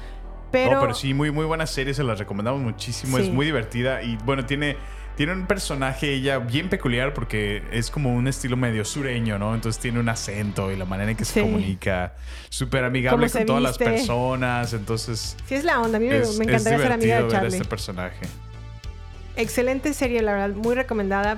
Pero, 0.56 0.76
no, 0.76 0.82
pero 0.82 0.94
sí, 0.94 1.14
muy, 1.14 1.32
muy 1.32 1.46
buena 1.46 1.66
serie, 1.68 1.94
se 1.94 2.04
las 2.04 2.18
recomendamos 2.20 2.62
muchísimo. 2.62 3.18
Sí. 3.18 3.24
Es 3.24 3.30
muy 3.30 3.46
divertida 3.46 4.02
y 4.02 4.18
bueno, 4.26 4.46
tiene, 4.46 4.78
tiene 5.16 5.34
un 5.34 5.46
personaje 5.48 6.14
ella 6.14 6.40
bien 6.40 6.70
peculiar 6.70 7.14
porque 7.14 7.64
es 7.72 7.90
como 7.92 8.14
un 8.14 8.28
estilo 8.28 8.58
medio 8.58 8.84
sureño, 8.86 9.38
¿no? 9.40 9.54
Entonces 9.56 9.82
tiene 9.82 10.00
un 10.00 10.10
acento 10.10 10.72
y 10.72 10.76
la 10.76 10.86
manera 10.86 11.12
en 11.12 11.18
que 11.18 11.26
Sí. 11.26 11.34
se 11.34 11.42
comunica, 11.42 12.14
súper 12.50 12.84
amigable 12.84 13.30
con 13.30 13.46
todas 13.46 13.62
las 13.64 13.78
personas. 13.78 14.74
Entonces, 14.74 15.38
sí 15.48 15.56
es 15.56 15.64
la 15.64 15.80
onda. 15.82 15.98
A 15.98 16.02
mí 16.02 16.08
me- 16.08 16.18
es, 16.18 16.38
me 16.38 16.46
es 16.46 16.50
encantaría 16.50 16.80
ser 16.80 16.92
amiga 16.92 17.16
de 17.18 17.22
ver 17.24 17.32
Charlie. 17.32 17.56
este 17.58 17.66
personaje. 17.70 18.26
Excelente 19.38 19.94
serie, 19.94 20.22
la 20.22 20.32
verdad, 20.34 20.56
muy 20.56 20.76
recomendada. 20.76 21.38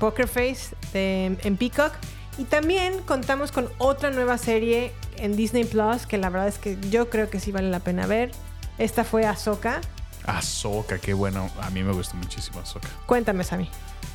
Poker 0.00 0.26
Face 0.26 0.74
de- 0.92 1.36
en 1.42 1.56
Peacock. 1.56 1.92
Y 2.36 2.44
también 2.44 3.00
contamos 3.02 3.52
con 3.52 3.68
otra 3.78 4.10
nueva 4.10 4.38
serie 4.38 4.92
en 5.18 5.36
Disney 5.36 5.64
Plus 5.64 6.06
que 6.06 6.18
la 6.18 6.30
verdad 6.30 6.48
es 6.48 6.58
que 6.58 6.78
yo 6.90 7.08
creo 7.08 7.30
que 7.30 7.38
sí 7.38 7.52
vale 7.52 7.70
la 7.70 7.80
pena 7.80 8.06
ver. 8.06 8.32
Esta 8.78 9.04
fue 9.04 9.24
Ahsoka. 9.24 9.80
Ahsoka, 10.26 10.98
qué 10.98 11.14
bueno. 11.14 11.48
A 11.60 11.70
mí 11.70 11.82
me 11.82 11.92
gustó 11.92 12.16
muchísimo 12.16 12.60
Ahsoka. 12.60 12.88
Cuéntame, 13.06 13.44
Sammy. 13.44 13.68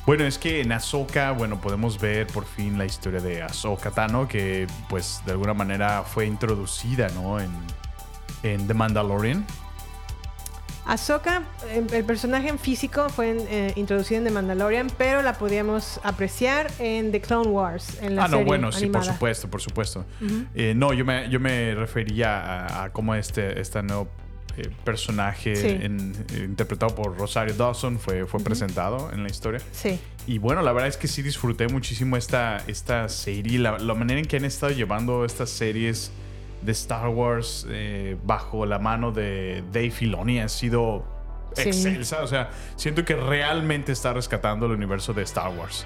Bueno, 0.06 0.24
es 0.24 0.38
que 0.38 0.60
en 0.60 0.72
Ahsoka, 0.72 1.30
bueno, 1.32 1.60
podemos 1.60 1.98
ver 2.00 2.26
por 2.26 2.44
fin 2.44 2.76
la 2.76 2.84
historia 2.84 3.20
de 3.20 3.42
Ahsoka 3.42 3.90
Tano, 3.90 4.28
que 4.28 4.66
pues 4.88 5.22
de 5.24 5.32
alguna 5.32 5.54
manera 5.54 6.02
fue 6.02 6.26
introducida, 6.26 7.08
¿no? 7.10 7.40
En, 7.40 7.50
en 8.42 8.66
The 8.66 8.74
Mandalorian. 8.74 9.46
Ahsoka, 10.90 11.44
eh, 11.68 11.86
el 11.92 12.04
personaje 12.04 12.48
en 12.48 12.58
físico 12.58 13.08
fue 13.10 13.36
eh, 13.48 13.72
introducido 13.76 14.18
en 14.18 14.24
The 14.24 14.32
Mandalorian, 14.32 14.88
pero 14.98 15.22
la 15.22 15.34
podíamos 15.34 16.00
apreciar 16.02 16.68
en 16.80 17.12
The 17.12 17.20
Clone 17.20 17.48
Wars, 17.48 17.98
en 18.02 18.16
la 18.16 18.24
ah, 18.24 18.28
no, 18.28 18.44
bueno, 18.44 18.72
sí, 18.72 18.86
por 18.86 19.04
supuesto, 19.04 19.48
por 19.48 19.60
supuesto. 19.60 20.04
Eh, 20.54 20.74
no, 20.74 20.92
yo 20.92 21.04
me, 21.04 21.30
yo 21.30 21.38
me 21.38 21.76
refería 21.76 22.40
a, 22.66 22.84
a 22.84 22.90
cómo 22.92 23.14
este, 23.14 23.60
este 23.60 23.82
nuevo 23.84 24.08
eh, 24.56 24.68
personaje 24.82 25.54
Sí. 25.54 25.68
en- 25.68 26.12
interpretado 26.36 26.92
por 26.92 27.16
Rosario 27.16 27.54
Dawson 27.54 28.00
fue, 28.00 28.26
fue 28.26 28.40
presentado 28.42 29.12
en 29.12 29.22
la 29.22 29.28
historia. 29.30 29.60
Sí. 29.70 30.00
Y 30.26 30.38
bueno, 30.38 30.60
la 30.60 30.72
verdad 30.72 30.88
es 30.88 30.96
que 30.96 31.06
sí 31.06 31.22
disfruté 31.22 31.68
muchísimo 31.68 32.16
esta, 32.16 32.64
esta 32.66 33.08
serie, 33.08 33.60
la, 33.60 33.78
la 33.78 33.94
manera 33.94 34.18
en 34.18 34.26
que 34.26 34.38
han 34.38 34.44
estado 34.44 34.72
llevando 34.72 35.24
estas 35.24 35.50
series 35.50 36.10
de 36.62 36.72
Star 36.72 37.08
Wars 37.08 37.66
eh, 37.70 38.16
bajo 38.24 38.66
la 38.66 38.78
mano 38.78 39.12
de 39.12 39.62
Dave 39.72 39.90
Filoni 39.90 40.40
ha 40.40 40.48
sido 40.48 41.04
Sí. 41.56 41.62
excelsa. 41.68 42.22
O 42.22 42.26
sea, 42.28 42.50
siento 42.76 43.04
que 43.04 43.16
realmente 43.16 43.90
está 43.90 44.12
rescatando 44.12 44.66
el 44.66 44.72
universo 44.72 45.12
de 45.12 45.22
Star 45.24 45.50
Wars. 45.50 45.84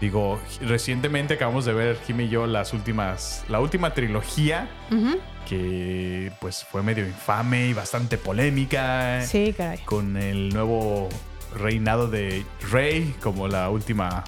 Digo, 0.00 0.40
recientemente 0.62 1.34
acabamos 1.34 1.64
de 1.66 1.74
ver, 1.74 1.98
Jimmy 2.06 2.24
y 2.24 2.28
yo, 2.30 2.46
las 2.46 2.72
últimas, 2.72 3.44
la 3.48 3.60
última 3.60 3.92
trilogía 3.94 4.68
que 5.48 6.32
pues 6.40 6.64
fue 6.64 6.82
medio 6.82 7.06
infame 7.06 7.66
y 7.68 7.72
bastante 7.74 8.16
polémica. 8.18 9.20
Sí, 9.26 9.52
caray. 9.56 9.78
Con 9.84 10.16
el 10.16 10.48
nuevo 10.48 11.08
reinado 11.56 12.08
de 12.08 12.44
Rey 12.70 13.14
como 13.22 13.48
la 13.48 13.68
última 13.70 14.24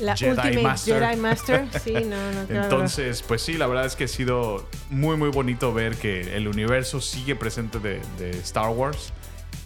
La 0.00 0.16
Jedi 0.16 0.30
Ultimate 0.30 0.62
Master. 0.62 1.02
Jedi 1.02 1.16
Master. 1.20 1.66
Sí, 1.84 1.92
no, 1.92 2.32
no. 2.32 2.46
claro. 2.46 2.64
Entonces, 2.64 3.22
pues 3.22 3.42
sí, 3.42 3.54
la 3.54 3.66
verdad 3.66 3.86
es 3.86 3.96
que 3.96 4.04
ha 4.04 4.08
sido 4.08 4.66
muy, 4.90 5.16
muy 5.16 5.30
bonito 5.30 5.72
ver 5.72 5.96
que 5.96 6.36
el 6.36 6.48
universo 6.48 7.00
sigue 7.00 7.36
presente 7.36 7.78
de, 7.78 8.00
de 8.18 8.30
Star 8.40 8.70
Wars. 8.70 9.12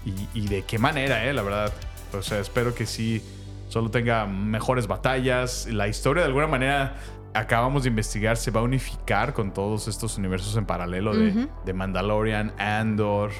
Y, 0.04 0.28
y 0.38 0.48
de 0.48 0.62
qué 0.62 0.78
manera, 0.78 1.24
¿eh? 1.24 1.32
La 1.32 1.42
verdad. 1.42 1.72
O 2.12 2.22
sea, 2.22 2.38
espero 2.38 2.74
que 2.74 2.86
sí 2.86 3.22
solo 3.68 3.90
tenga 3.90 4.26
mejores 4.26 4.86
batallas. 4.86 5.66
La 5.70 5.88
historia, 5.88 6.22
de 6.22 6.28
alguna 6.28 6.46
manera, 6.46 6.96
acabamos 7.34 7.82
de 7.84 7.90
investigar, 7.90 8.36
se 8.36 8.50
va 8.50 8.60
a 8.60 8.64
unificar 8.64 9.32
con 9.32 9.52
todos 9.52 9.88
estos 9.88 10.16
universos 10.18 10.56
en 10.56 10.66
paralelo 10.66 11.14
de, 11.14 11.72
Mandalorian, 11.72 12.52
Andor, 12.58 13.30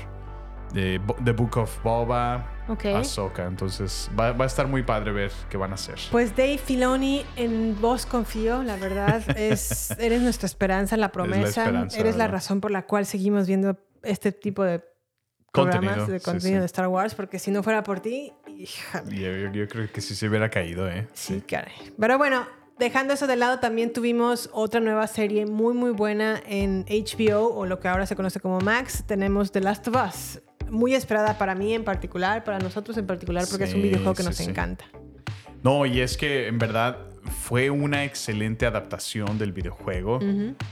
de 0.73 1.01
The 1.24 1.32
Book 1.32 1.56
of 1.56 1.82
Boba, 1.82 2.47
Ok. 2.69 2.85
Ahsoka. 2.86 3.47
Entonces, 3.47 4.11
va, 4.19 4.32
va 4.32 4.45
a 4.45 4.47
estar 4.47 4.66
muy 4.66 4.82
padre 4.82 5.12
ver 5.12 5.32
qué 5.49 5.57
van 5.57 5.73
a 5.73 5.74
hacer. 5.74 5.99
Pues 6.11 6.36
Dave 6.36 6.59
Filoni, 6.59 7.24
en 7.36 7.81
vos 7.81 8.07
confío, 8.07 8.62
la 8.62 8.77
verdad. 8.77 9.23
Es, 9.39 9.90
eres 9.99 10.20
nuestra 10.23 10.47
esperanza, 10.47 10.97
la 10.97 11.11
promesa. 11.12 11.49
esperanza, 11.62 11.99
eres 11.99 12.16
la 12.16 12.24
¿verdad? 12.24 12.35
razón 12.36 12.61
por 12.61 12.70
la 12.70 12.82
cual 12.86 13.07
seguimos 13.07 13.47
viendo 13.47 13.78
este 14.03 14.32
tipo 14.32 14.62
de 14.65 14.85
programas 15.53 15.97
Contenido, 15.97 16.07
de 16.12 16.19
sí, 16.19 16.24
contenido 16.24 16.57
sí. 16.59 16.61
de 16.61 16.66
Star 16.66 16.89
Wars, 16.89 17.15
porque 17.15 17.39
si 17.39 17.51
no 17.51 17.62
fuera 17.62 17.82
por 17.82 18.01
ti. 18.01 18.32
Yo, 19.07 19.51
yo- 19.53 19.69
creo 19.69 19.90
que 19.90 20.01
sí 20.01 20.15
se 20.15 20.28
hubiera 20.28 20.51
caído, 20.51 20.89
¿eh? 20.89 21.09
Sí, 21.15 21.40
caray. 21.40 21.73
Pero 21.99 22.19
bueno, 22.19 22.47
dejando 22.78 23.15
eso 23.15 23.27
de 23.27 23.36
lado, 23.36 23.59
también 23.59 23.93
tuvimos 23.93 24.51
otra 24.53 24.81
nueva 24.81 25.07
serie 25.07 25.47
muy, 25.47 25.74
muy 25.74 25.90
buena 25.90 26.40
en 26.47 26.85
HBO, 26.89 27.55
o 27.55 27.65
lo 27.66 27.81
que 27.81 27.89
ahora 27.89 28.05
se 28.07 28.15
conoce 28.15 28.40
como 28.40 28.61
Max. 28.61 29.05
Tenemos 29.07 29.51
The 29.53 29.61
Last 29.62 29.89
of 29.89 29.97
Us. 29.97 30.40
Muy 30.70 30.95
esperada 30.95 31.39
para 31.39 31.55
mí 31.55 31.74
en 31.74 31.85
particular, 31.85 32.45
para 32.45 32.59
nosotros 32.59 32.97
en 32.99 33.07
particular, 33.07 33.45
porque 33.51 33.65
es 33.65 33.74
un 33.74 33.82
videojuego 33.82 34.15
que 34.15 34.23
sí, 34.23 34.28
nos 34.28 34.36
sí. 34.36 34.45
encanta. 34.45 34.85
No, 35.62 35.86
y 35.86 36.01
es 36.01 36.16
que 36.16 36.47
en 36.47 36.59
verdad 36.59 36.99
fue 37.43 37.69
una 37.70 38.05
excelente 38.05 38.65
adaptación 38.66 39.39
del 39.39 39.53
videojuego. 39.53 40.20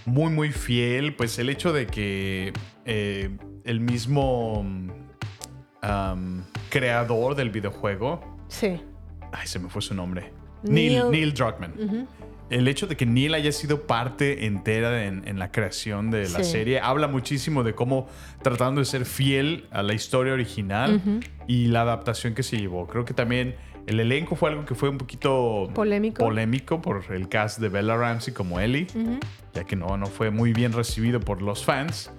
Muy, 0.05 0.31
muy 0.32 0.52
fiel. 0.52 1.14
Pues 1.16 1.39
el 1.39 1.48
hecho 1.51 1.73
de 1.73 1.86
que 1.86 2.52
eh, 2.85 3.36
el 3.64 3.81
mismo 3.81 4.60
um, 4.60 6.43
creador 6.70 7.35
del 7.35 7.51
videojuego. 7.51 8.20
Sí. 8.48 8.81
Ay, 9.32 9.47
se 9.47 9.59
me 9.59 9.68
fue 9.68 9.82
su 9.82 9.94
nombre. 9.94 10.32
Neil- 10.62 11.10
Neil, 11.10 11.35
Druckmann. 11.35 11.73
Ujú. 11.78 12.06
El 12.48 12.68
hecho 12.68 12.86
de 12.86 12.97
que 12.97 13.06
Neil 13.06 13.35
haya 13.35 13.51
sido 13.51 13.82
parte 13.86 14.47
entera 14.47 15.05
en, 15.05 15.27
en 15.27 15.39
la 15.39 15.51
creación 15.51 16.10
de 16.10 16.28
la 16.28 16.44
Sí. 16.44 16.52
serie 16.52 16.81
habla 16.81 17.09
muchísimo 17.09 17.64
de 17.64 17.74
cómo 17.74 18.06
tratando 18.43 18.81
de 18.81 18.85
ser 18.85 19.05
fiel 19.05 19.66
a 19.73 19.82
la 19.82 19.94
historia 19.94 20.32
original 20.32 21.20
y 21.48 21.66
la 21.66 21.82
adaptación 21.82 22.35
que 22.35 22.43
se 22.44 22.56
llevó. 22.56 22.86
Creo 22.86 23.05
que 23.05 23.14
también 23.14 23.56
el 23.89 23.98
elenco 24.01 24.36
fue 24.36 24.51
algo 24.51 24.64
que 24.64 24.74
fue 24.74 24.89
un 24.89 24.98
poquito 24.98 25.70
Polémico. 25.74 26.18
polémico 26.24 26.81
por 26.82 27.05
el 27.10 27.28
cast 27.28 27.59
de 27.60 27.68
Bella 27.68 27.97
Ramsey 27.97 28.32
como 28.35 28.59
Ellie, 28.60 28.86
ya 29.55 29.64
que 29.64 29.74
no, 29.77 29.97
no 29.97 30.06
fue 30.06 30.31
muy 30.31 30.52
bien 30.52 30.73
recibido 30.73 31.18
por 31.20 31.43
los 31.43 31.64
fans. 31.64 32.10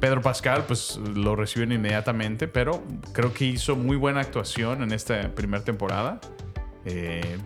Pedro 0.00 0.20
Pascal, 0.22 0.64
pues 0.66 0.98
lo 1.14 1.36
recibieron 1.36 1.72
inmediatamente, 1.74 2.48
pero 2.48 2.82
creo 3.12 3.32
que 3.32 3.44
hizo 3.46 3.76
muy 3.76 3.96
buena 3.96 4.20
actuación 4.20 4.82
en 4.82 4.92
esta 4.92 5.34
primera 5.34 5.62
temporada. 5.64 6.20
Eh, 6.86 7.36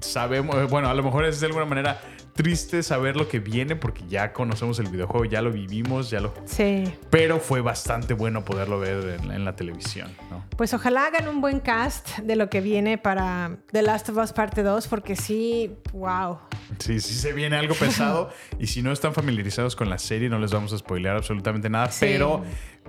sabemos, 0.00 0.56
eh, 0.56 0.64
bueno, 0.64 0.88
a 0.88 0.94
lo 0.94 1.02
mejor 1.02 1.24
es 1.24 1.40
de 1.40 1.46
alguna 1.46 1.64
manera 1.66 2.00
triste 2.34 2.82
saber 2.82 3.16
lo 3.16 3.28
que 3.28 3.38
viene 3.38 3.76
porque 3.76 4.02
ya 4.08 4.34
conocemos 4.34 4.78
el 4.78 4.88
videojuego, 4.88 5.24
ya 5.24 5.40
lo 5.40 5.50
vivimos, 5.50 6.10
ya 6.10 6.20
lo. 6.20 6.34
Sí. 6.44 6.84
Pero 7.08 7.40
fue 7.40 7.62
bastante 7.62 8.12
bueno 8.12 8.44
poderlo 8.44 8.78
ver 8.78 9.18
en, 9.22 9.30
en 9.30 9.44
la 9.46 9.56
televisión, 9.56 10.14
¿no? 10.30 10.44
Pues 10.56 10.74
ojalá 10.74 11.06
hagan 11.06 11.28
un 11.28 11.40
buen 11.40 11.60
cast 11.60 12.18
de 12.18 12.36
lo 12.36 12.50
que 12.50 12.60
viene 12.60 12.98
para 12.98 13.56
The 13.72 13.80
Last 13.82 14.10
of 14.10 14.18
Us 14.18 14.32
parte 14.34 14.62
2, 14.62 14.86
porque 14.88 15.16
sí, 15.16 15.76
wow. 15.94 16.38
Sí, 16.78 17.00
sí 17.00 17.14
se 17.14 17.32
viene 17.32 17.56
algo 17.56 17.74
pesado 17.74 18.28
y 18.58 18.66
si 18.66 18.82
no 18.82 18.92
están 18.92 19.14
familiarizados 19.14 19.74
con 19.74 19.88
la 19.88 19.98
serie 19.98 20.28
no 20.28 20.38
les 20.38 20.52
vamos 20.52 20.72
a 20.74 20.78
spoilear 20.78 21.16
absolutamente 21.16 21.70
nada, 21.70 21.90
Sí. 21.90 22.04
pero 22.06 22.42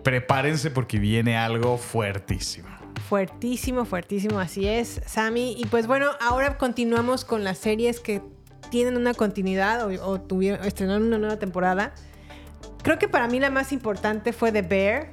prepárense 0.03 0.71
porque 0.71 0.99
viene 0.99 1.37
algo 1.37 1.77
fuertísimo. 1.77 2.67
Fuertísimo, 3.07 3.85
fuertísimo, 3.85 4.39
así 4.39 4.67
es, 4.67 5.01
Sammy. 5.05 5.55
Y 5.57 5.65
pues 5.65 5.87
bueno, 5.87 6.11
ahora 6.19 6.57
continuamos 6.57 7.25
con 7.25 7.43
las 7.43 7.57
series 7.57 7.99
que 7.99 8.21
tienen 8.69 8.97
una 8.97 9.13
continuidad 9.13 9.85
o, 9.85 10.05
o 10.05 10.19
tuvieron, 10.19 10.65
estrenaron 10.65 11.03
una 11.03 11.17
nueva 11.17 11.37
temporada. 11.37 11.93
Creo 12.83 12.99
que 12.99 13.07
para 13.07 13.27
mí 13.27 13.39
la 13.39 13.49
más 13.49 13.71
importante 13.71 14.33
fue 14.33 14.51
The 14.51 14.61
Bear. 14.61 15.11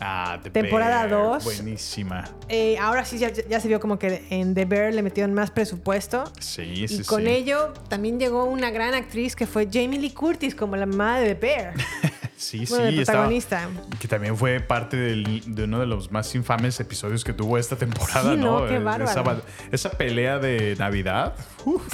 Ah, 0.00 0.38
The 0.42 0.50
Temporada 0.50 1.06
Bear, 1.06 1.10
dos. 1.10 1.44
Buenísima. 1.44 2.24
Eh, 2.48 2.76
ahora 2.78 3.04
sí 3.04 3.18
ya, 3.18 3.32
ya 3.32 3.60
se 3.60 3.68
vio 3.68 3.80
como 3.80 3.98
que 3.98 4.26
en 4.30 4.54
The 4.54 4.64
Bear 4.66 4.92
le 4.92 5.02
metieron 5.02 5.32
más 5.32 5.50
presupuesto. 5.50 6.24
Sí, 6.38 6.86
sí, 6.86 7.00
y 7.00 7.04
con 7.04 7.22
sí. 7.22 7.28
ello 7.28 7.72
también 7.88 8.20
llegó 8.20 8.44
una 8.44 8.70
gran 8.70 8.94
actriz 8.94 9.34
que 9.34 9.46
fue 9.46 9.68
Jamie 9.72 9.98
Lee 9.98 10.10
Curtis 10.10 10.54
como 10.54 10.76
la 10.76 10.86
mamá 10.86 11.18
de 11.18 11.34
The 11.34 11.40
Bear. 11.40 11.74
Sí, 12.36 12.64
bueno, 12.68 12.84
sí, 12.88 12.94
el 12.94 13.00
estaba- 13.00 13.18
protagonista. 13.20 13.68
que 13.98 14.08
también 14.08 14.36
fue 14.36 14.60
parte 14.60 14.96
del- 14.96 15.42
de 15.46 15.64
uno 15.64 15.80
de 15.80 15.86
los 15.86 16.10
más 16.12 16.34
infames 16.34 16.78
episodios 16.80 17.24
que 17.24 17.32
tuvo 17.32 17.56
esta 17.58 17.76
temporada, 17.76 18.32
Sí, 18.34 18.38
¿no? 18.38 18.60
no, 18.60 18.66
qué 18.68 18.76
Eh. 18.76 19.04
Esa, 19.04 19.42
esa 19.72 19.90
pelea 19.90 20.38
de 20.38 20.76
Navidad. 20.78 21.34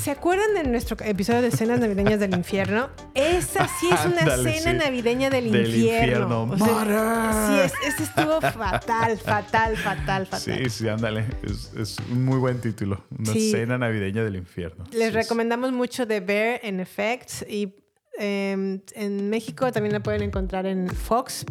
¿Se 0.03 0.11
acuerdan 0.11 0.53
de 0.55 0.65
nuestro 0.65 0.97
episodio 1.05 1.43
de 1.43 1.49
escenas 1.49 1.79
navideñas 1.81 2.19
del 2.21 2.35
infierno? 2.35 2.91
Esa 3.15 3.69
sí 3.81 3.89
es 3.93 4.05
una 4.05 4.19
Ándale, 4.19 4.53
cena 4.61 4.73
sí. 4.73 4.79
navideña 4.87 5.31
del, 5.31 5.51
Del 5.53 5.75
infierno. 5.75 6.43
infierno. 6.43 6.43
O 6.43 6.59
sea, 6.59 6.75
Mara. 6.75 7.47
sí, 7.49 7.59
es, 7.87 7.95
ese 7.95 8.03
estuvo 8.05 8.41
fatal, 8.41 9.19
fatal, 9.19 9.77
fatal, 9.77 10.27
fatal. 10.27 10.41
Sí, 10.41 10.71
sí, 10.71 10.89
ándale. 10.89 11.27
Es, 11.43 11.73
es 11.77 11.97
un 12.11 12.25
muy 12.25 12.39
buen 12.39 12.61
título. 12.61 13.05
Una 13.17 13.33
Sí. 13.33 13.51
cena 13.53 13.79
navideña 13.79 14.25
del 14.25 14.37
infierno. 14.37 14.85
Les 14.93 15.13
recomendamos 15.15 15.73
mucho 15.73 16.07
The 16.07 16.21
Bear 16.21 16.61
en 16.63 16.81
Effects 16.81 17.45
y 17.49 17.73
eh, 18.19 18.81
en 18.95 19.31
México 19.31 19.71
también 19.73 19.93
la 19.93 20.03
pueden 20.03 20.23
encontrar 20.23 20.67
en 20.67 20.89
Fox 20.89 21.45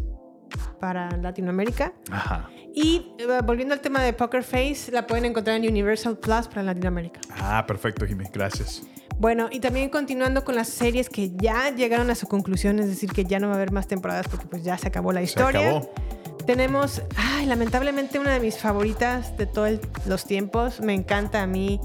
para 0.80 1.16
Latinoamérica. 1.18 1.94
Ajá. 2.12 2.50
Y 2.74 3.14
eh, 3.18 3.40
volviendo 3.44 3.74
al 3.74 3.82
tema 3.82 4.02
de 4.02 4.14
Poker 4.14 4.44
Face, 4.44 4.92
la 4.92 5.06
pueden 5.06 5.26
encontrar 5.26 5.58
en 5.58 5.68
Universal 5.68 6.18
Plus 6.18 6.48
para 6.48 6.64
Latinoamérica. 6.64 7.20
Ah, 7.38 7.66
perfecto, 7.68 8.06
Jimmy. 8.06 8.26
Gracias. 8.32 8.84
Bueno, 9.18 9.50
y 9.52 9.60
también 9.60 9.90
continuando 9.90 10.44
con 10.44 10.56
las 10.56 10.70
series 10.70 11.10
que 11.10 11.32
ya 11.36 11.70
llegaron 11.76 12.10
a 12.10 12.16
su 12.16 12.28
conclusión, 12.28 12.80
es 12.80 12.88
decir, 12.88 13.12
que 13.12 13.26
ya 13.26 13.40
no 13.40 13.48
va 13.48 13.54
a 13.54 13.56
haber 13.58 13.72
más 13.72 13.88
temporadas 13.88 14.28
porque 14.28 14.48
pues 14.48 14.64
ya 14.64 14.78
se 14.78 14.88
acabó 14.88 15.12
la 15.12 15.22
historia. 15.22 15.70
acabó. 15.70 15.94
Tenemos, 16.46 17.04
ay, 17.16 17.46
lamentablemente 17.46 18.18
una 18.18 18.34
de 18.34 18.40
mis 18.40 18.58
favoritas 18.58 19.38
de 19.38 19.46
todos 19.46 19.80
los 20.08 20.26
tiempos. 20.26 20.80
Me 20.80 20.96
encanta 20.96 21.44
a 21.44 21.48
mí 21.48 21.80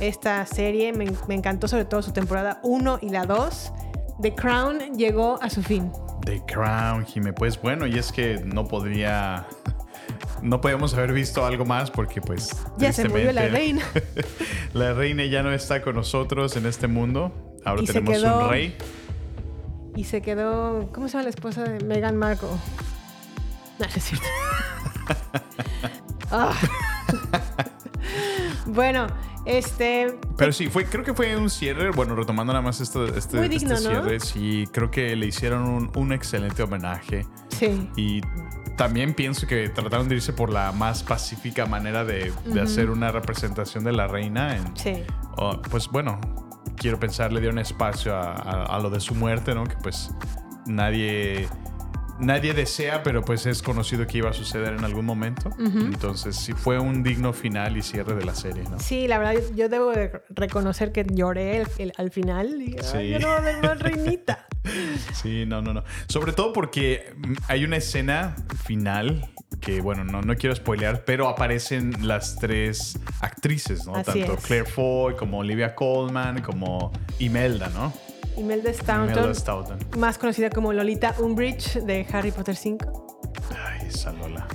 esta 0.00 0.44
serie, 0.46 0.92
me, 0.92 1.06
me 1.28 1.34
encantó 1.34 1.68
sobre 1.68 1.84
todo 1.84 2.02
su 2.02 2.12
temporada 2.12 2.60
1 2.64 2.98
y 3.02 3.10
la 3.10 3.24
2. 3.24 3.72
The 4.22 4.34
Crown 4.34 4.96
llegó 4.96 5.38
a 5.42 5.48
su 5.50 5.62
fin. 5.62 5.90
The 6.24 6.42
Crown, 6.46 7.04
Jimmy. 7.06 7.32
Pues 7.32 7.60
bueno, 7.60 7.86
y 7.86 7.98
es 7.98 8.12
que 8.12 8.40
no 8.44 8.66
podría. 8.66 9.46
No 10.42 10.60
podíamos 10.60 10.94
haber 10.94 11.12
visto 11.12 11.44
algo 11.44 11.64
más 11.64 11.90
porque, 11.90 12.20
pues. 12.20 12.50
Ya 12.78 12.92
se 12.92 13.08
murió 13.08 13.32
la 13.32 13.48
tristemente, 13.48 13.84
la 14.72 14.92
reina 14.94 15.24
ya 15.24 15.42
no 15.42 15.52
está 15.52 15.82
con 15.82 15.94
nosotros 15.96 16.56
en 16.56 16.66
este 16.66 16.86
mundo. 16.88 17.32
Ahora 17.64 17.82
Y 17.82 17.86
tenemos 17.86 18.10
quedó- 18.16 18.44
un 18.44 18.50
rey. 18.50 18.76
Y 19.96 20.04
se 20.04 20.22
quedó, 20.22 20.88
¿cómo 20.92 21.08
se 21.08 21.12
llama 21.14 21.24
la 21.24 21.30
esposa 21.30 21.64
de 21.64 21.84
Meghan 21.84 22.16
Markle? 22.16 22.48
No, 23.78 23.86
no 23.86 23.86
es 23.86 24.04
cierto. 24.04 24.26
Ah. 26.32 26.52
bueno, 28.66 29.08
este, 29.46 30.18
Pero 30.36 30.52
sí, 30.52 30.68
fue, 30.68 30.84
creo 30.84 31.04
que 31.04 31.14
fue 31.14 31.36
un 31.36 31.50
cierre. 31.50 31.90
Bueno, 31.90 32.14
retomando 32.14 32.52
nada 32.52 32.62
más 32.64 32.80
este, 32.80 33.04
este, 33.18 33.36
Muy 33.38 33.46
este 33.46 33.58
digno, 33.58 33.74
¿no? 33.74 33.80
cierre, 33.80 34.20
sí, 34.20 34.64
creo 34.72 34.90
que 34.90 35.14
le 35.16 35.26
hicieron 35.26 35.62
un, 35.62 35.90
un 35.96 36.12
excelente 36.12 36.62
homenaje. 36.62 37.26
sí. 37.50 37.88
Y 37.96 38.20
también 38.76 39.12
pienso 39.12 39.46
que 39.46 39.68
trataron 39.68 40.08
de 40.08 40.14
irse 40.14 40.32
por 40.32 40.50
la 40.50 40.72
más 40.72 41.02
pacífica 41.02 41.66
manera 41.66 42.02
de, 42.04 42.32
hacer 42.62 42.88
una 42.90 43.12
representación 43.12 43.84
de 43.84 43.92
la 43.92 44.06
reina. 44.08 44.56
En, 44.56 44.74
Sí. 44.76 45.02
oh, 45.36 45.60
pues 45.70 45.88
bueno, 45.88 46.18
quiero 46.76 46.98
pensar, 46.98 47.30
le 47.30 47.40
dieron 47.40 47.58
espacio 47.58 48.16
a, 48.16 48.32
a- 48.32 48.64
a 48.76 48.78
lo 48.78 48.88
de 48.88 49.00
su 49.00 49.14
muerte, 49.14 49.54
¿no? 49.54 49.64
Que 49.64 49.76
pues 49.82 50.10
nadie, 50.66 51.46
nadie 52.20 52.52
desea, 52.54 53.02
pero 53.02 53.22
pues 53.22 53.46
es 53.46 53.62
conocido 53.62 54.06
que 54.06 54.18
iba 54.18 54.30
a 54.30 54.32
suceder 54.32 54.74
en 54.74 54.84
algún 54.84 55.04
momento. 55.06 55.50
Entonces 55.58 56.36
sí 56.36 56.52
fue 56.52 56.78
un 56.78 57.02
digno 57.02 57.32
final 57.32 57.76
y 57.76 57.82
cierre 57.82 58.14
de 58.14 58.24
la 58.24 58.34
serie, 58.34 58.62
¿no? 58.64 58.78
Sí, 58.78 59.08
la 59.08 59.18
verdad, 59.18 59.34
yo- 59.34 59.54
yo 59.54 59.68
debo 59.68 59.90
de 59.90 60.22
reconocer 60.30 60.92
que 60.92 61.04
lloré 61.10 61.58
el- 61.58 61.68
el- 61.78 61.92
al 61.96 62.10
final. 62.10 62.60
Y, 62.62 62.76
Sí. 62.82 62.96
ay, 62.96 63.18
no 63.20 63.28
más 63.62 63.78
reinita. 63.80 64.46
Sí, 65.14 65.44
no, 65.46 65.62
no, 65.62 65.72
no. 65.72 65.82
Sobre 66.06 66.32
todo 66.32 66.52
porque 66.52 67.14
hay 67.48 67.64
una 67.64 67.76
escena 67.78 68.36
final 68.64 69.26
que, 69.60 69.80
bueno, 69.80 70.04
no, 70.04 70.20
no 70.22 70.36
quiero 70.36 70.54
spoilear, 70.54 71.04
pero 71.04 71.28
aparecen 71.28 72.06
las 72.06 72.36
tres 72.36 72.98
actrices, 73.20 73.86
¿no? 73.86 73.94
Así 73.96 74.20
Tanto 74.20 74.34
es. 74.34 74.44
Claire 74.44 74.66
Foy 74.66 75.14
como 75.16 75.38
Olivia 75.38 75.74
Colman 75.74 76.40
como 76.42 76.92
Imelda, 77.18 77.68
¿no? 77.70 77.92
Imelda 78.40 78.72
Staunton, 78.72 79.16
Imelda 79.18 79.34
Staunton. 79.34 79.78
más 79.98 80.18
conocida 80.18 80.50
como 80.50 80.72
Lolita 80.72 81.14
Umbridge 81.18 81.80
de 81.82 82.06
Harry 82.12 82.30
Potter 82.30 82.56
5. 82.56 83.20
Ay, 83.64 83.86
esa 83.88 84.12
Lola. 84.12 84.46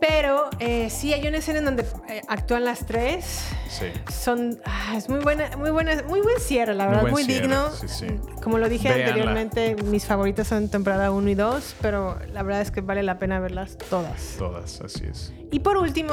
Pero 0.00 0.48
eh, 0.60 0.88
sí 0.88 1.12
hay 1.12 1.26
una 1.28 1.38
escena 1.38 1.58
en 1.58 1.64
donde 1.66 1.84
eh, 2.08 2.22
actúan 2.26 2.64
las 2.64 2.86
tres. 2.86 3.42
Sí. 3.68 3.86
Son. 4.10 4.58
ah, 4.64 4.94
es 4.96 5.08
muy 5.10 5.20
buena, 5.20 5.56
muy 5.58 5.70
buena, 5.70 6.02
muy 6.08 6.20
buen 6.20 6.40
cierre, 6.40 6.74
la 6.74 6.86
verdad, 6.86 7.10
muy, 7.10 7.22
cierre, 7.24 7.42
digno. 7.42 7.70
sí, 7.70 7.86
sí. 7.88 8.06
Como 8.42 8.56
lo 8.58 8.68
dije 8.70 8.88
Véanla. 8.88 9.06
anteriormente, 9.08 9.76
mis 9.84 10.06
favoritas 10.06 10.48
son 10.48 10.68
temporada 10.70 11.10
1 11.10 11.28
y 11.28 11.34
2, 11.34 11.76
pero 11.82 12.18
la 12.32 12.42
verdad 12.42 12.62
es 12.62 12.70
que 12.70 12.80
vale 12.80 13.02
la 13.02 13.18
pena 13.18 13.40
verlas 13.40 13.76
todas. 13.90 14.36
Todas, 14.38 14.80
así 14.80 15.04
es. 15.04 15.32
Y 15.52 15.60
por 15.60 15.76
último, 15.76 16.12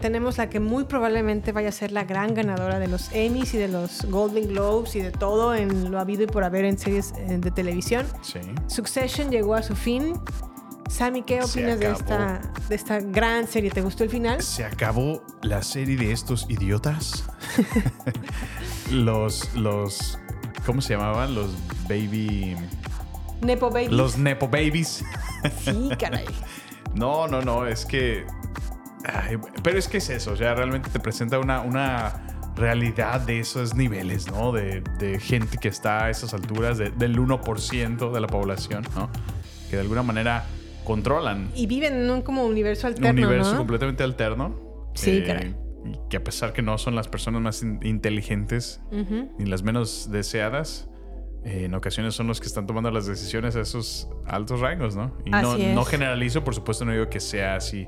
tenemos 0.00 0.36
la 0.36 0.50
que 0.50 0.60
muy 0.60 0.84
probablemente 0.84 1.52
vaya 1.52 1.70
a 1.70 1.72
ser 1.72 1.90
la 1.90 2.04
gran 2.04 2.34
ganadora 2.34 2.78
de 2.78 2.86
los 2.86 3.10
Emmys 3.12 3.54
y 3.54 3.58
de 3.58 3.68
los 3.68 4.04
Golden 4.10 4.48
Globes 4.48 4.94
y 4.94 5.00
de 5.00 5.10
todo 5.10 5.54
en 5.54 5.90
lo 5.90 5.98
habido 5.98 6.22
y 6.24 6.26
por 6.26 6.44
haber 6.44 6.66
en 6.66 6.78
series 6.78 7.12
eh, 7.16 7.38
de 7.38 7.50
televisión. 7.50 8.06
Sí. 8.20 8.40
Succession 8.66 9.30
llegó 9.30 9.54
a 9.54 9.62
su 9.62 9.74
fin. 9.74 10.14
Sammy, 10.90 11.22
¿qué 11.22 11.42
opinas 11.42 11.80
de 11.80 11.90
esta, 11.90 12.42
de 12.68 12.74
esta 12.74 13.00
gran 13.00 13.48
serie? 13.48 13.70
¿Te 13.70 13.80
gustó 13.80 14.04
el 14.04 14.10
final? 14.10 14.42
Se 14.42 14.64
acabó 14.64 15.22
la 15.40 15.62
serie 15.62 15.96
de 15.96 16.12
estos 16.12 16.48
idiotas. 16.50 17.24
los, 18.90 19.54
los, 19.54 20.18
¿cómo 20.66 20.82
se 20.82 20.92
llamaban? 20.92 21.34
Los 21.34 21.50
baby, 21.88 22.54
Nepo 23.40 23.70
Baby. 23.70 23.88
los 23.88 24.18
nepo 24.18 24.46
babies. 24.48 25.02
Sí, 25.64 25.88
caray. 25.98 26.26
No, 26.94 27.26
no, 27.26 27.42
no, 27.42 27.66
es 27.66 27.84
que, 27.84 28.24
ay, 29.04 29.36
pero 29.62 29.78
es 29.78 29.88
que 29.88 29.98
es 29.98 30.10
eso, 30.10 30.32
o 30.32 30.36
sea, 30.36 30.54
realmente 30.54 30.90
te 30.90 31.00
presenta 31.00 31.38
una, 31.38 31.60
una 31.60 32.52
realidad 32.56 33.20
de 33.20 33.40
esos 33.40 33.74
niveles, 33.74 34.30
¿no? 34.30 34.52
De, 34.52 34.82
de 34.98 35.18
gente 35.18 35.58
que 35.58 35.68
está 35.68 36.04
a 36.06 36.10
esas 36.10 36.34
alturas, 36.34 36.78
de- 36.78 36.90
del 36.90 37.18
1% 37.18 38.12
de 38.12 38.20
la 38.20 38.26
población, 38.28 38.84
¿no? 38.94 39.10
Que 39.70 39.76
de 39.76 39.82
alguna 39.82 40.02
manera 40.02 40.44
controlan 40.84 41.50
Y 41.54 41.66
viven 41.66 41.94
en 41.94 42.10
un 42.10 42.22
como 42.22 42.44
universo 42.44 42.86
un 42.86 42.92
alterno, 42.94 43.22
universo 43.26 43.52
¿no? 43.52 43.58
completamente 43.58 44.02
alterno. 44.04 44.90
Sí, 44.94 45.18
eh, 45.18 45.24
caray. 45.24 45.56
Que 46.08 46.16
a 46.18 46.24
pesar 46.24 46.52
que 46.52 46.62
no 46.62 46.78
son 46.78 46.94
las 46.94 47.08
personas 47.08 47.40
más 47.42 47.62
in- 47.62 47.80
inteligentes 47.82 48.80
Ujú. 48.92 49.30
ni 49.38 49.46
las 49.46 49.62
menos 49.62 50.10
deseadas, 50.10 50.88
eh, 51.44 51.64
en 51.64 51.74
ocasiones 51.74 52.14
son 52.14 52.26
los 52.26 52.40
que 52.40 52.46
están 52.46 52.66
tomando 52.66 52.90
las 52.90 53.06
decisiones 53.06 53.56
a 53.56 53.60
esos 53.62 54.08
altos 54.26 54.60
rangos, 54.60 54.94
¿no? 54.94 55.16
Y 55.26 55.30
no, 55.30 55.52
Así 55.52 55.62
es. 55.64 55.74
no 55.74 55.84
generalizo, 55.84 56.44
por 56.44 56.54
supuesto, 56.54 56.84
no 56.84 56.92
digo 56.92 57.08
que 57.10 57.20
sea 57.20 57.56
así 57.56 57.86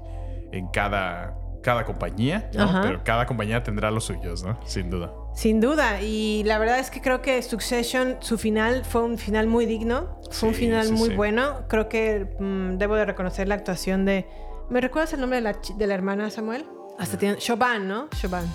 en 0.52 0.68
cada, 0.68 1.34
cada 1.62 1.84
compañía, 1.84 2.50
¿no? 2.54 2.80
Pero 2.82 3.04
cada 3.04 3.26
compañía 3.26 3.62
tendrá 3.62 3.90
los 3.90 4.04
suyos, 4.04 4.42
¿no? 4.42 4.58
Sin 4.64 4.90
duda. 4.90 5.12
Sin 5.34 5.60
duda. 5.60 6.00
Y 6.00 6.44
la 6.44 6.58
verdad 6.58 6.78
es 6.78 6.90
que 6.90 7.00
creo 7.00 7.22
que 7.22 7.42
Succession, 7.42 8.16
su 8.20 8.38
final 8.38 8.84
fue 8.84 9.02
un 9.02 9.18
final 9.18 9.46
muy 9.46 9.66
digno. 9.66 10.20
Fue 10.30 10.48
un 10.50 10.54
final 10.54 10.86
sí, 10.86 10.92
muy 10.92 11.10
sí. 11.10 11.14
bueno. 11.16 11.66
Creo 11.68 11.88
que 11.88 12.26
mm, 12.38 12.78
debo 12.78 12.94
de 12.94 13.04
reconocer 13.04 13.48
la 13.48 13.56
actuación 13.56 14.04
de... 14.04 14.26
¿Me 14.70 14.80
recuerdas 14.80 15.12
el 15.12 15.20
nombre 15.20 15.36
de 15.36 15.42
la, 15.42 15.58
de 15.76 15.86
la 15.86 15.94
hermana 15.94 16.30
Samuel? 16.30 16.66
Hasta 16.98 17.18
tiene... 17.18 17.36
Shoban, 17.38 17.86
¿no? 17.86 18.08
Shoban. 18.16 18.46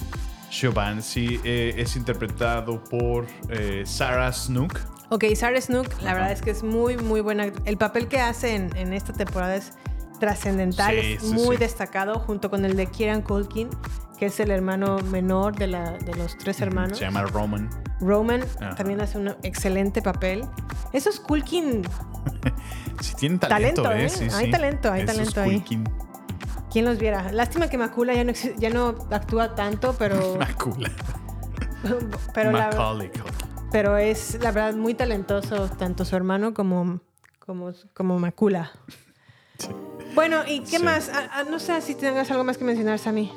Siobhan 0.51 1.01
sí 1.01 1.39
eh, 1.45 1.73
es 1.77 1.95
interpretado 1.95 2.83
por 2.83 3.25
eh, 3.49 3.83
Sarah 3.85 4.31
Snook. 4.33 4.79
Ok, 5.09 5.25
Sarah 5.35 5.61
Snook, 5.61 6.01
la 6.01 6.13
verdad 6.13 6.31
es 6.31 6.41
que 6.41 6.51
es 6.51 6.61
muy, 6.61 6.97
muy 6.97 7.21
buena. 7.21 7.51
El 7.65 7.77
papel 7.77 8.07
que 8.07 8.19
hace 8.19 8.55
en, 8.55 8.75
en 8.75 8.93
esta 8.93 9.13
temporada 9.13 9.55
es 9.55 9.73
trascendental, 10.21 10.95
Sí, 11.01 11.13
es 11.13 11.23
sí, 11.23 11.33
muy 11.33 11.57
sí. 11.57 11.63
destacado, 11.63 12.19
junto 12.19 12.49
con 12.51 12.63
el 12.63 12.75
de 12.77 12.85
Kieran 12.85 13.23
Culkin, 13.23 13.69
que 14.17 14.27
es 14.27 14.39
el 14.39 14.51
hermano 14.51 14.99
menor 14.99 15.55
de, 15.55 15.65
la, 15.67 15.91
de 15.93 16.13
los 16.15 16.37
tres 16.37 16.61
hermanos. 16.61 16.99
Se 16.99 17.05
llama 17.05 17.23
Roman. 17.23 17.69
Roman 17.99 18.43
Ajá. 18.61 18.75
también 18.75 19.01
hace 19.01 19.17
un 19.17 19.29
excelente 19.41 20.01
papel. 20.03 20.45
Esos 20.93 21.19
Culkin, 21.19 21.81
Sí, 23.01 23.15
tienen 23.17 23.39
talento, 23.39 23.81
Talento, 23.81 24.15
¿eh? 24.21 24.25
¿eh? 24.25 24.29
Sí, 24.29 24.35
Hay 24.35 24.51
talento, 24.51 24.91
hay 24.91 25.01
Esos 25.01 25.33
talento 25.33 25.41
ahí. 25.41 25.83
¿quién 26.71 26.85
los 26.85 26.99
viera? 26.99 27.31
Lástima 27.31 27.67
que 27.67 27.77
Macula 27.79 28.13
ya 28.13 28.23
no, 28.23 28.31
ya 28.57 28.69
no 28.69 28.95
actúa 29.09 29.55
tanto, 29.55 29.95
pero, 29.97 30.35
Macula. 30.39 30.91
pero, 32.33 32.51
Macaulay 32.51 33.11
pero 33.71 33.97
es 33.97 34.37
la 34.41 34.51
verdad 34.51 34.75
muy 34.75 34.93
talentoso, 34.93 35.67
tanto 35.69 36.05
su 36.05 36.15
hermano 36.15 36.53
como, 36.53 36.99
como, 37.39 37.71
como 37.95 38.19
Macula. 38.19 38.71
Bueno, 40.13 40.41
¿y 40.47 40.59
qué 40.61 40.77
Sí. 40.79 40.83
más? 40.83 41.09
Ah, 41.13 41.29
ah, 41.31 41.43
no 41.49 41.59
sé 41.59 41.81
si 41.81 41.95
tengas 41.95 42.29
algo 42.31 42.43
más 42.43 42.57
que 42.57 42.65
mencionar, 42.65 42.99
Sammy. 42.99 43.31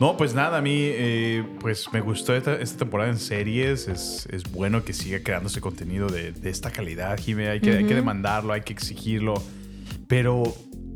No, 0.00 0.16
pues 0.16 0.34
nada, 0.34 0.58
a 0.58 0.62
mí 0.62 0.72
eh, 0.82 1.44
pues 1.60 1.86
me 1.92 2.00
gustó 2.00 2.34
esta, 2.34 2.54
esta 2.54 2.78
temporada 2.78 3.10
en 3.10 3.18
series. 3.18 3.86
Es, 3.88 4.26
es 4.30 4.44
bueno 4.50 4.82
que 4.84 4.92
siga 4.94 5.22
creándose 5.22 5.60
contenido 5.60 6.08
de, 6.08 6.32
de 6.32 6.48
esta 6.50 6.70
calidad, 6.70 7.18
Jimé. 7.18 7.48
Hay 7.48 7.60
que, 7.60 7.70
hay 7.72 7.78
que 7.78 7.84
Ujú. 7.84 7.94
demandarlo, 7.96 8.52
hay 8.54 8.62
que 8.62 8.72
exigirlo. 8.72 9.34
Pero 10.08 10.42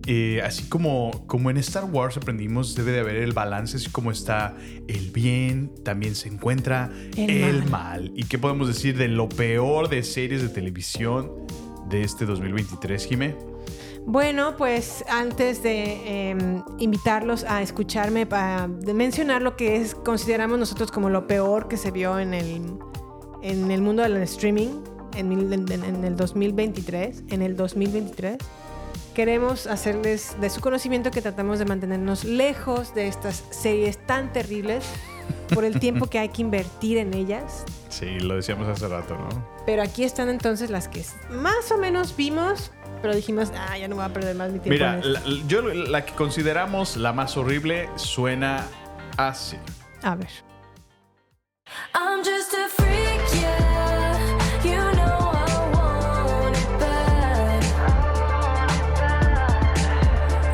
eh, 0.06 0.40
así 0.42 0.64
como, 0.70 1.26
como 1.26 1.50
en 1.50 1.58
Star 1.58 1.84
Wars 1.84 2.16
aprendimos, 2.16 2.74
debe 2.74 2.92
de 2.92 3.00
haber 3.00 3.16
el 3.16 3.32
balance, 3.32 3.76
así 3.76 3.90
como 3.90 4.10
está 4.10 4.56
el 4.88 5.10
bien, 5.10 5.70
también 5.84 6.14
se 6.14 6.28
encuentra 6.28 6.90
El 7.16 7.30
el, 7.30 7.58
mal. 7.64 7.70
mal. 7.70 8.12
¿Y 8.16 8.24
qué 8.24 8.38
podemos 8.38 8.68
decir 8.68 8.96
de 8.96 9.08
lo 9.08 9.28
peor 9.28 9.88
de 9.90 10.02
series 10.02 10.40
de 10.42 10.48
televisión 10.48 11.30
de 11.90 12.02
este 12.04 12.24
2023, 12.24 13.06
Jimé? 13.06 13.36
Bueno, 14.06 14.54
pues 14.58 15.02
antes 15.08 15.62
de 15.62 16.30
eh, 16.32 16.36
invitarlos 16.78 17.44
a 17.44 17.62
escucharme, 17.62 18.26
para 18.26 18.66
mencionar 18.68 19.40
lo 19.42 19.56
que 19.56 19.76
es, 19.76 19.94
consideramos 19.94 20.58
nosotros 20.58 20.90
como 20.92 21.08
lo 21.08 21.26
peor 21.26 21.68
que 21.68 21.76
se 21.78 21.90
vio 21.90 22.18
en 22.18 22.34
el, 22.34 22.78
en 23.42 23.70
el 23.70 23.80
mundo 23.80 24.02
del 24.02 24.16
streaming 24.18 24.82
en, 25.16 25.32
en- 25.52 25.72
en 25.84 26.04
el 26.04 26.16
2023, 26.16 27.24
en 27.30 27.40
el 27.42 27.56
2023, 27.56 28.36
queremos 29.14 29.66
hacerles 29.66 30.36
de 30.40 30.50
su 30.50 30.60
conocimiento 30.60 31.10
que 31.10 31.22
tratamos 31.22 31.58
de 31.58 31.64
mantenernos 31.64 32.24
lejos 32.24 32.94
de 32.94 33.08
estas 33.08 33.42
series 33.50 33.96
tan 34.06 34.32
terribles 34.32 34.84
por 35.54 35.64
el 35.64 35.78
tiempo 35.80 36.06
que 36.08 36.18
hay 36.18 36.28
que 36.28 36.42
invertir 36.42 36.98
en 36.98 37.14
ellas. 37.14 37.64
Sí, 37.88 38.18
lo 38.18 38.34
decíamos 38.34 38.68
hace 38.68 38.86
rato, 38.88 39.16
¿no? 39.16 39.28
Pero 39.64 39.82
aquí 39.82 40.04
están 40.04 40.28
entonces 40.28 40.68
las 40.68 40.88
que 40.88 41.02
más 41.30 41.70
o 41.72 41.78
menos 41.78 42.14
vimos, 42.16 42.72
pero 43.04 43.14
dijimos, 43.14 43.52
ah, 43.54 43.76
ya 43.76 43.86
no 43.86 43.96
voy 43.96 44.04
a 44.06 44.08
perder 44.08 44.34
más 44.34 44.50
mi 44.50 44.60
tiempo. 44.60 44.70
Mira, 44.70 44.94
en 44.94 45.00
esto". 45.00 45.28
la, 45.28 45.46
yo 45.46 45.60
la 45.60 46.06
que 46.06 46.14
consideramos 46.14 46.96
la 46.96 47.12
más 47.12 47.36
horrible 47.36 47.86
suena 47.96 48.66
así. 49.18 49.58
A 50.02 50.14
ver. 50.16 50.30
I'm 51.94 52.24
just 52.24 52.54
a 52.54 52.66
freak, 52.70 53.20
yeah. 53.42 54.38
You 54.64 54.90
know 54.96 55.32
I 55.34 55.68
want 55.74 56.56
it 56.56 56.78
bad. 56.80 57.62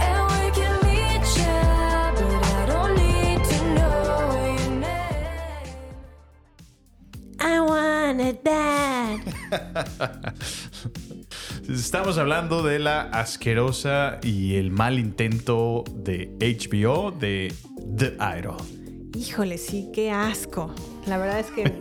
And 0.02 0.22
we 0.32 0.50
can 0.50 0.74
meet 0.82 1.22
ya, 1.38 2.12
but 2.16 2.42
I 2.42 2.66
don't 2.66 2.94
need 2.96 3.44
to 3.44 3.58
know 3.76 4.34
your 4.58 4.70
name. 4.80 5.70
I 7.38 7.60
want 7.60 8.20
it 8.20 8.42
bad. 8.42 9.20
Estamos 11.70 12.18
hablando 12.18 12.62
de 12.62 12.78
la 12.80 13.02
asquerosa 13.02 14.18
y 14.22 14.56
el 14.56 14.70
mal 14.72 14.98
intento 14.98 15.84
de 15.94 16.30
HBO 16.40 17.12
de 17.12 17.54
The 17.96 18.16
Idol. 18.38 18.56
Híjole, 19.16 19.56
sí, 19.58 19.88
qué 19.92 20.10
asco. 20.10 20.74
La 21.06 21.16
verdad 21.18 21.38
es 21.40 21.46
que 21.52 21.62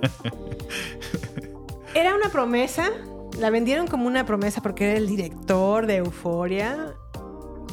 era 1.96 2.16
una 2.16 2.30
promesa. 2.30 2.92
La 3.40 3.50
vendieron 3.50 3.88
como 3.88 4.06
una 4.06 4.26
promesa 4.26 4.62
porque 4.62 4.90
era 4.92 4.98
el 4.98 5.08
director 5.08 5.86
de 5.88 5.98
Euforia, 5.98 6.94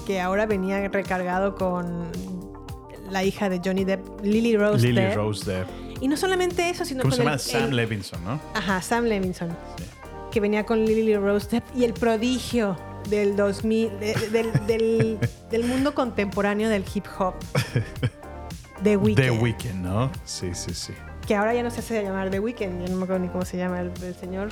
que 0.06 0.20
ahora 0.20 0.47
venía 0.47 0.86
recargado 0.88 1.55
con 1.55 2.06
la 3.10 3.24
hija 3.24 3.48
de 3.48 3.60
Johnny 3.64 3.84
Depp, 3.84 4.22
Lily 4.22 4.56
Rose 4.56 4.86
Lily 4.86 5.01
Depp. 5.02 5.16
Rose 5.16 5.51
Depp. 5.51 5.68
Y 6.01 6.09
no 6.09 6.16
solamente 6.16 6.68
eso, 6.70 6.84
sino 6.84 7.02
¿Cómo 7.02 7.10
con 7.10 7.16
se 7.16 7.22
llama? 7.24 7.34
el- 7.34 7.40
Sam 7.40 7.70
el- 7.70 7.76
Levinson, 7.76 8.22
¿no? 8.24 8.40
Ajá, 8.55 8.80
Sam 8.82 9.05
Levinson. 9.05 9.56
Que 10.36 10.40
venía 10.42 10.66
con 10.66 10.84
Lily 10.84 11.16
Rose 11.16 11.62
y 11.74 11.84
el 11.84 11.94
prodigio 11.94 12.76
del 13.08 13.36
2000, 13.36 13.98
de- 13.98 14.14
del, 14.30 14.66
del- 14.66 15.18
del 15.50 15.64
mundo 15.64 15.94
contemporáneo 15.94 16.68
del 16.68 16.84
hip 16.94 17.06
hop. 17.18 17.32
The 18.82 18.98
Weeknd. 18.98 19.22
The 19.22 19.30
Weeknd, 19.30 19.74
¿no? 19.76 20.10
Sí, 20.26 20.50
sí, 20.52 20.74
sí. 20.74 20.92
Que 21.26 21.36
ahora 21.36 21.54
ya 21.54 21.62
no 21.62 21.70
se 21.70 21.80
hace 21.80 22.02
llamar 22.02 22.28
The 22.28 22.40
Weeknd, 22.40 22.82
ya 22.82 22.88
no 22.90 22.96
me 22.98 23.04
acuerdo 23.04 23.20
ni 23.24 23.28
cómo 23.30 23.46
se 23.46 23.56
llama 23.56 23.80
el, 23.80 23.90
el 24.02 24.14
señor. 24.14 24.50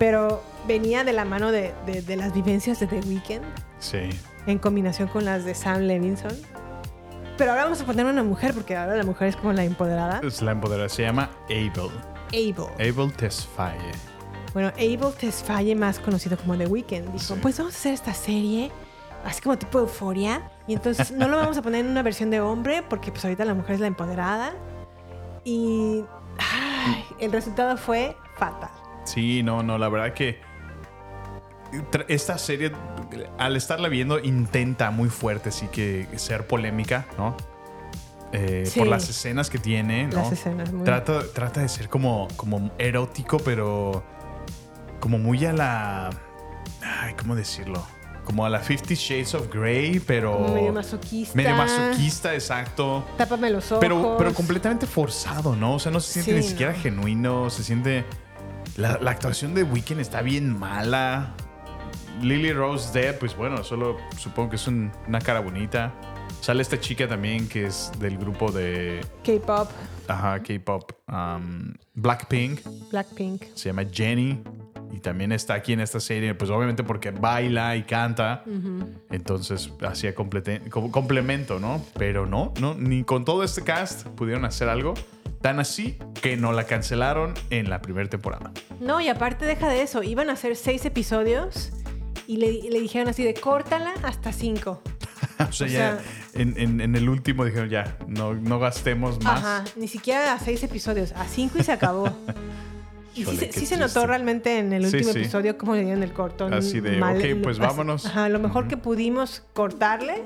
Pero 0.00 0.42
venía 0.66 1.04
de 1.04 1.12
la 1.12 1.24
mano 1.24 1.52
de, 1.52 1.72
de- 1.86 2.02
de 2.02 2.16
las 2.16 2.34
vivencias 2.34 2.80
de 2.80 2.88
The 2.88 2.98
Weeknd 3.08 3.44
Sí. 3.78 4.08
en 4.48 4.58
combinación 4.58 5.06
con 5.06 5.24
las 5.24 5.44
de 5.44 5.54
Sam 5.54 5.82
Levinson. 5.82 6.32
Pero 7.38 7.52
ahora 7.52 7.62
vamos 7.62 7.80
a 7.80 7.86
poner 7.86 8.06
una 8.06 8.24
mujer, 8.24 8.54
porque 8.54 8.76
ahora 8.76 8.96
la 8.96 9.04
mujer 9.04 9.28
es 9.28 9.36
como 9.36 9.52
la 9.52 9.62
empoderada. 9.62 10.20
Es 10.24 10.42
la 10.42 10.50
empoderada. 10.50 10.88
Se 10.88 11.02
llama 11.02 11.30
Abel. 11.44 11.92
Abel. 12.32 12.66
Abel 12.92 13.12
Tesfaye. 13.12 13.92
Bueno, 14.56 14.70
Abel 14.78 15.12
Tesfaye, 15.20 15.74
más 15.74 15.98
conocido 15.98 16.38
como 16.38 16.56
The 16.56 16.66
Weeknd, 16.66 17.12
dijo, 17.12 17.34
Sí. 17.34 17.40
pues 17.42 17.58
vamos 17.58 17.74
a 17.74 17.76
hacer 17.76 17.92
esta 17.92 18.14
serie, 18.14 18.70
así 19.22 19.42
como 19.42 19.58
tipo 19.58 19.78
euforia, 19.80 20.50
y 20.66 20.72
entonces 20.72 21.12
no 21.12 21.28
lo 21.28 21.36
vamos 21.36 21.58
a 21.58 21.60
poner 21.62 21.84
en 21.84 21.90
una 21.90 22.00
versión 22.02 22.30
de 22.30 22.40
hombre, 22.40 22.82
porque 22.88 23.12
pues 23.12 23.22
ahorita 23.26 23.44
la 23.44 23.52
mujer 23.52 23.74
es 23.74 23.80
la 23.80 23.86
empoderada. 23.86 24.54
Y 25.44 26.02
ay, 26.38 27.04
el 27.18 27.32
resultado 27.32 27.76
fue 27.76 28.16
fatal. 28.38 28.70
Sí, 29.04 29.42
no, 29.42 29.62
no, 29.62 29.76
la 29.76 29.90
verdad 29.90 30.14
que 30.14 30.40
esta 32.08 32.38
serie 32.38 32.72
al 33.36 33.56
estarla 33.56 33.88
viendo, 33.88 34.18
intenta 34.20 34.90
muy 34.90 35.10
fuerte, 35.10 35.50
sí 35.52 35.66
que 35.68 36.08
ser 36.16 36.46
polémica, 36.46 37.04
¿no? 37.18 37.36
Eh, 38.32 38.64
Sí. 38.64 38.78
Por 38.78 38.88
las 38.88 39.06
escenas 39.10 39.50
que 39.50 39.58
tiene, 39.58 40.06
¿no? 40.06 40.16
Las 40.16 40.32
escenas, 40.32 40.72
muy- 40.72 40.84
Trata, 40.86 41.20
trata 41.34 41.60
de 41.60 41.68
ser 41.68 41.90
como, 41.90 42.26
como 42.36 42.70
erótico, 42.78 43.36
pero 43.36 44.02
como 45.00 45.18
muy 45.18 45.44
a 45.44 45.52
la. 45.52 46.10
Ay, 46.82 47.14
¿cómo 47.14 47.34
decirlo? 47.34 47.84
Como 48.24 48.44
a 48.44 48.50
la 48.50 48.58
Fifty 48.58 48.94
Shades 48.94 49.34
of 49.34 49.52
Grey, 49.52 50.00
pero. 50.00 50.38
Medio 50.54 50.72
masoquista. 50.72 51.36
Medio 51.36 51.54
masoquista, 51.56 52.34
exacto. 52.34 53.04
Tápame 53.16 53.50
los 53.50 53.66
ojos. 53.70 53.78
Pero, 53.80 54.16
pero 54.18 54.34
completamente 54.34 54.86
forzado, 54.86 55.54
¿no? 55.54 55.74
O 55.74 55.78
sea, 55.78 55.92
no 55.92 56.00
se 56.00 56.14
siente 56.14 56.32
Sí, 56.32 56.36
ni 56.38 56.42
siquiera 56.42 56.72
no. 56.72 56.78
genuino, 56.78 57.50
se 57.50 57.62
siente... 57.62 58.04
La, 58.76 58.98
la 59.00 59.12
actuación 59.12 59.54
de 59.54 59.62
Weekend 59.62 60.00
está 60.00 60.22
bien 60.22 60.58
mala. 60.58 61.34
Lily 62.20 62.52
Rose 62.52 62.92
Dead, 62.98 63.16
pues 63.18 63.36
bueno, 63.36 63.62
solo 63.62 63.96
supongo 64.18 64.50
que 64.50 64.56
es 64.56 64.66
un- 64.66 64.90
una 65.06 65.20
cara 65.20 65.40
bonita. 65.40 65.94
Sale 66.40 66.62
esta 66.62 66.78
chica 66.80 67.06
también 67.08 67.48
que 67.48 67.66
es 67.66 67.90
del 67.98 68.18
grupo 68.18 68.50
de 68.50 69.00
K-pop, 69.24 69.70
ajá, 70.08 70.42
K-pop 70.42 70.92
um, 71.08 71.72
Blackpink. 71.94 72.60
Blackpink. 72.90 73.42
Se 73.54 73.68
llama 73.68 73.84
Jenny. 73.90 74.42
Y 74.96 75.00
también 75.00 75.30
está 75.30 75.52
aquí 75.52 75.74
en 75.74 75.80
esta 75.80 76.00
serie, 76.00 76.34
pues 76.34 76.50
obviamente 76.50 76.82
porque 76.82 77.10
baila 77.10 77.76
y 77.76 77.82
canta. 77.82 78.42
Ujú. 78.46 78.88
Entonces 79.10 79.70
hacía 79.86 80.14
complemento, 80.14 81.60
¿no? 81.60 81.84
Pero 81.98 82.24
no, 82.24 82.54
no, 82.60 82.74
ni 82.74 83.04
con 83.04 83.26
todo 83.26 83.44
este 83.44 83.62
cast 83.62 84.06
pudieron 84.08 84.46
hacer 84.46 84.70
algo 84.70 84.94
tan 85.42 85.60
así 85.60 85.98
que 86.22 86.36
no 86.38 86.52
la 86.52 86.64
cancelaron 86.64 87.34
en 87.50 87.68
la 87.68 87.82
primera 87.82 88.08
temporada. 88.08 88.52
No, 88.80 89.00
y 89.02 89.08
aparte 89.08 89.44
deja 89.44 89.68
de 89.68 89.82
eso, 89.82 90.02
iban 90.02 90.30
a 90.30 90.32
hacer 90.32 90.56
seis 90.56 90.84
episodios 90.86 91.72
y 92.26 92.38
le, 92.38 92.70
le 92.70 92.80
dijeron 92.80 93.08
así 93.08 93.22
de 93.22 93.34
córtala 93.34 93.92
hasta 94.02 94.32
cinco. 94.32 94.82
o 95.38 95.52
sea, 95.52 95.66
O 95.66 95.70
ya 95.70 95.78
sea- 95.78 95.98
en, 96.32 96.54
en- 96.58 96.80
en 96.80 96.96
el 96.96 97.08
último 97.08 97.44
dijeron 97.44 97.68
ya, 97.68 97.98
no, 98.08 98.32
no 98.34 98.58
gastemos 98.58 99.22
más. 99.22 99.38
Ajá, 99.44 99.64
ni 99.76 99.88
siquiera 99.88 100.32
a 100.32 100.38
seis 100.38 100.62
episodios, 100.62 101.12
a 101.12 101.26
cinco 101.26 101.58
y 101.58 101.64
se 101.64 101.72
acabó. 101.72 102.08
Y 103.16 103.24
sí, 103.24 103.48
sí 103.52 103.66
se 103.66 103.76
notó 103.76 104.06
realmente 104.06 104.58
en 104.58 104.72
el 104.72 104.84
último 104.84 105.12
sí. 105.12 105.20
episodio 105.20 105.56
cómo 105.56 105.74
le 105.74 105.82
dieron 105.84 106.02
el 106.02 106.12
cortón. 106.12 106.52
Así 106.52 106.80
de, 106.80 107.00
ok, 107.02 107.42
pues 107.42 107.58
así- 107.58 107.66
vámonos. 107.66 108.06
Ajá, 108.06 108.28
lo 108.28 108.38
mejor 108.38 108.68
que 108.68 108.76
pudimos 108.76 109.42
cortarle, 109.54 110.22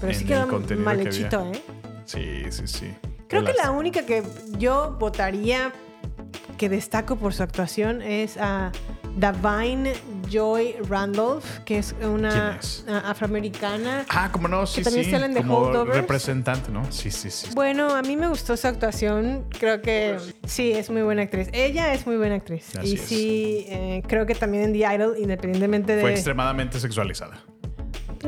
pero 0.00 0.12
En 0.12 0.18
sí 0.18 0.24
quedó 0.24 0.46
mal 0.78 0.98
que 1.02 1.08
hechito. 1.08 1.50
¿eh? 1.52 1.60
Sí, 2.04 2.44
sí, 2.50 2.66
sí. 2.66 2.94
Creo 3.28 3.44
que 3.44 3.54
la 3.54 3.70
única 3.72 4.06
que 4.06 4.22
yo 4.58 4.96
votaría 5.00 5.72
que 6.58 6.68
destaco 6.68 7.16
por 7.16 7.34
su 7.34 7.42
actuación 7.42 8.02
es 8.02 8.36
a 8.36 8.72
Davine 9.16 9.92
Joy 10.30 10.76
Randolph, 10.88 11.44
que 11.64 11.78
es 11.78 11.94
una 12.02 12.58
afroamericana. 13.04 14.04
Ah, 14.08 14.30
como 14.32 14.48
no, 14.48 14.66
sí, 14.66 14.80
que 14.80 14.84
también 14.84 15.04
sí. 15.04 15.10
salen 15.10 15.34
de 15.34 15.42
como 15.42 15.58
Holdovers. 15.58 15.96
representante, 15.96 16.70
¿no? 16.70 16.90
Sí, 16.90 17.10
sí, 17.10 17.30
sí. 17.30 17.48
Bueno, 17.54 17.94
a 17.94 18.02
mí 18.02 18.16
me 18.16 18.28
gustó 18.28 18.56
su 18.56 18.66
actuación. 18.66 19.46
Creo 19.58 19.82
que 19.82 20.16
sí, 20.46 20.72
es 20.72 20.90
muy 20.90 21.02
buena 21.02 21.22
actriz. 21.22 21.48
Ella 21.52 21.92
es 21.94 22.06
muy 22.06 22.16
buena 22.16 22.36
actriz. 22.36 22.76
Así 22.76 22.94
y 22.94 22.96
sí, 22.96 23.66
eh, 23.68 24.02
creo 24.06 24.26
que 24.26 24.34
también 24.34 24.64
en 24.64 24.72
The 24.72 24.94
Idol, 24.94 25.16
independientemente 25.18 25.94
de... 25.94 26.02
Fue 26.02 26.12
extremadamente 26.12 26.80
sexualizada. 26.80 27.44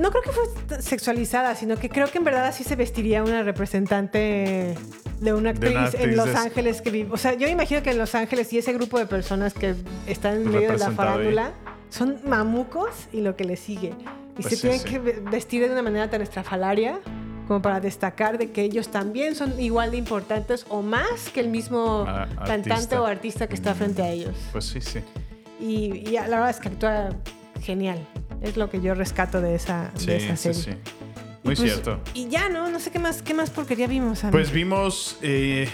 No 0.00 0.10
creo 0.10 0.22
que 0.22 0.30
fue 0.30 0.82
sexualizada, 0.82 1.54
sino 1.54 1.76
que 1.76 1.88
creo 1.88 2.08
que 2.08 2.18
en 2.18 2.24
verdad 2.24 2.46
así 2.46 2.64
se 2.64 2.76
vestiría 2.76 3.22
una 3.22 3.42
representante 3.42 4.74
de 5.20 5.32
una 5.34 5.50
actriz, 5.50 5.70
una 5.72 5.84
actriz 5.84 6.02
en 6.02 6.16
Los 6.16 6.34
Ángeles 6.34 6.82
que 6.82 6.90
vive. 6.90 7.08
O 7.12 7.16
sea, 7.16 7.32
yo 7.34 7.46
me 7.46 7.50
imagino 7.52 7.82
que 7.82 7.90
en 7.90 7.98
Los 7.98 8.14
Ángeles 8.14 8.52
y 8.52 8.58
ese 8.58 8.72
grupo 8.72 8.98
de 8.98 9.06
personas 9.06 9.54
que 9.54 9.74
están 10.06 10.34
en 10.36 10.50
medio 10.50 10.72
de 10.72 10.78
la 10.78 10.90
farándula 10.90 11.52
son 11.90 12.18
mamucos 12.26 12.90
y 13.12 13.20
lo 13.20 13.36
que 13.36 13.44
le 13.44 13.56
sigue. 13.56 13.94
Y 14.38 14.42
Pues 14.42 14.48
se 14.48 14.56
sí, 14.56 14.62
tienen 14.62 14.80
sí. 14.80 14.88
que 14.88 14.98
ve- 14.98 15.22
vestir 15.30 15.64
de 15.66 15.72
una 15.72 15.82
manera 15.82 16.10
tan 16.10 16.20
estrafalaria 16.20 16.98
como 17.48 17.62
para 17.62 17.78
destacar 17.80 18.38
de 18.38 18.50
que 18.50 18.62
ellos 18.62 18.88
también 18.88 19.34
son 19.36 19.58
igual 19.60 19.92
de 19.92 19.96
importantes 19.98 20.66
o 20.68 20.82
más 20.82 21.30
que 21.32 21.40
el 21.40 21.48
mismo 21.48 22.04
Ah, 22.06 22.26
cantante 22.44 22.96
o 22.98 23.06
artista 23.06 23.46
que 23.46 23.54
está 23.54 23.74
frente 23.74 24.02
a 24.02 24.10
ellos. 24.10 24.34
Pues 24.52 24.64
sí, 24.64 24.80
sí. 24.80 24.98
Y, 25.60 26.08
y 26.08 26.10
la 26.12 26.22
verdad 26.28 26.50
es 26.50 26.58
que 26.60 26.68
actúa 26.68 27.10
genial. 27.62 27.98
Es 28.42 28.56
lo 28.56 28.68
que 28.68 28.80
yo 28.82 28.94
rescato 28.94 29.40
de 29.40 29.54
esa, 29.54 29.90
Sí, 29.94 30.06
de 30.06 30.16
esa 30.16 30.36
sí, 30.36 30.52
serie. 30.54 30.78
sí. 30.84 30.92
Y 31.04 31.05
Muy 31.46 31.56
pues- 31.56 31.72
cierto. 31.72 32.00
Y 32.14 32.28
ya, 32.28 32.48
¿no? 32.48 32.68
No 32.68 32.78
sé 32.80 32.90
qué 32.90 32.98
más, 32.98 33.22
qué 33.22 33.32
más 33.34 33.50
porquería 33.50 33.86
vimos. 33.86 34.22
Pues 34.30 34.50
vimos 34.52 35.18
eh, 35.22 35.68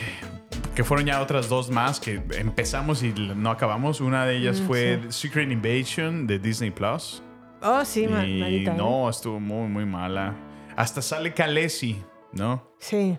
que 0.74 0.84
fueron 0.84 1.06
ya 1.06 1.20
otras 1.20 1.48
dos 1.48 1.70
más 1.70 1.98
que 2.00 2.22
empezamos 2.38 3.02
y 3.02 3.12
no 3.12 3.50
acabamos. 3.50 4.00
Una 4.00 4.24
de 4.26 4.36
ellas 4.36 4.60
Mm, 4.60 4.66
fue 4.66 5.00
Secret 5.08 5.50
Invasion 5.50 6.26
de 6.26 6.38
Disney 6.38 6.70
Plus. 6.70 7.22
oh, 7.62 7.84
sí, 7.84 8.04
y 8.04 8.08
malita, 8.08 8.72
¿eh? 8.72 8.74
no, 8.76 9.08
estuvo 9.08 9.40
muy, 9.40 9.68
muy 9.68 9.84
mala. 9.86 10.34
Hasta 10.76 11.02
sale 11.02 11.32
Khaleesi, 11.34 12.02
¿no? 12.32 12.70
Sí. 12.78 13.18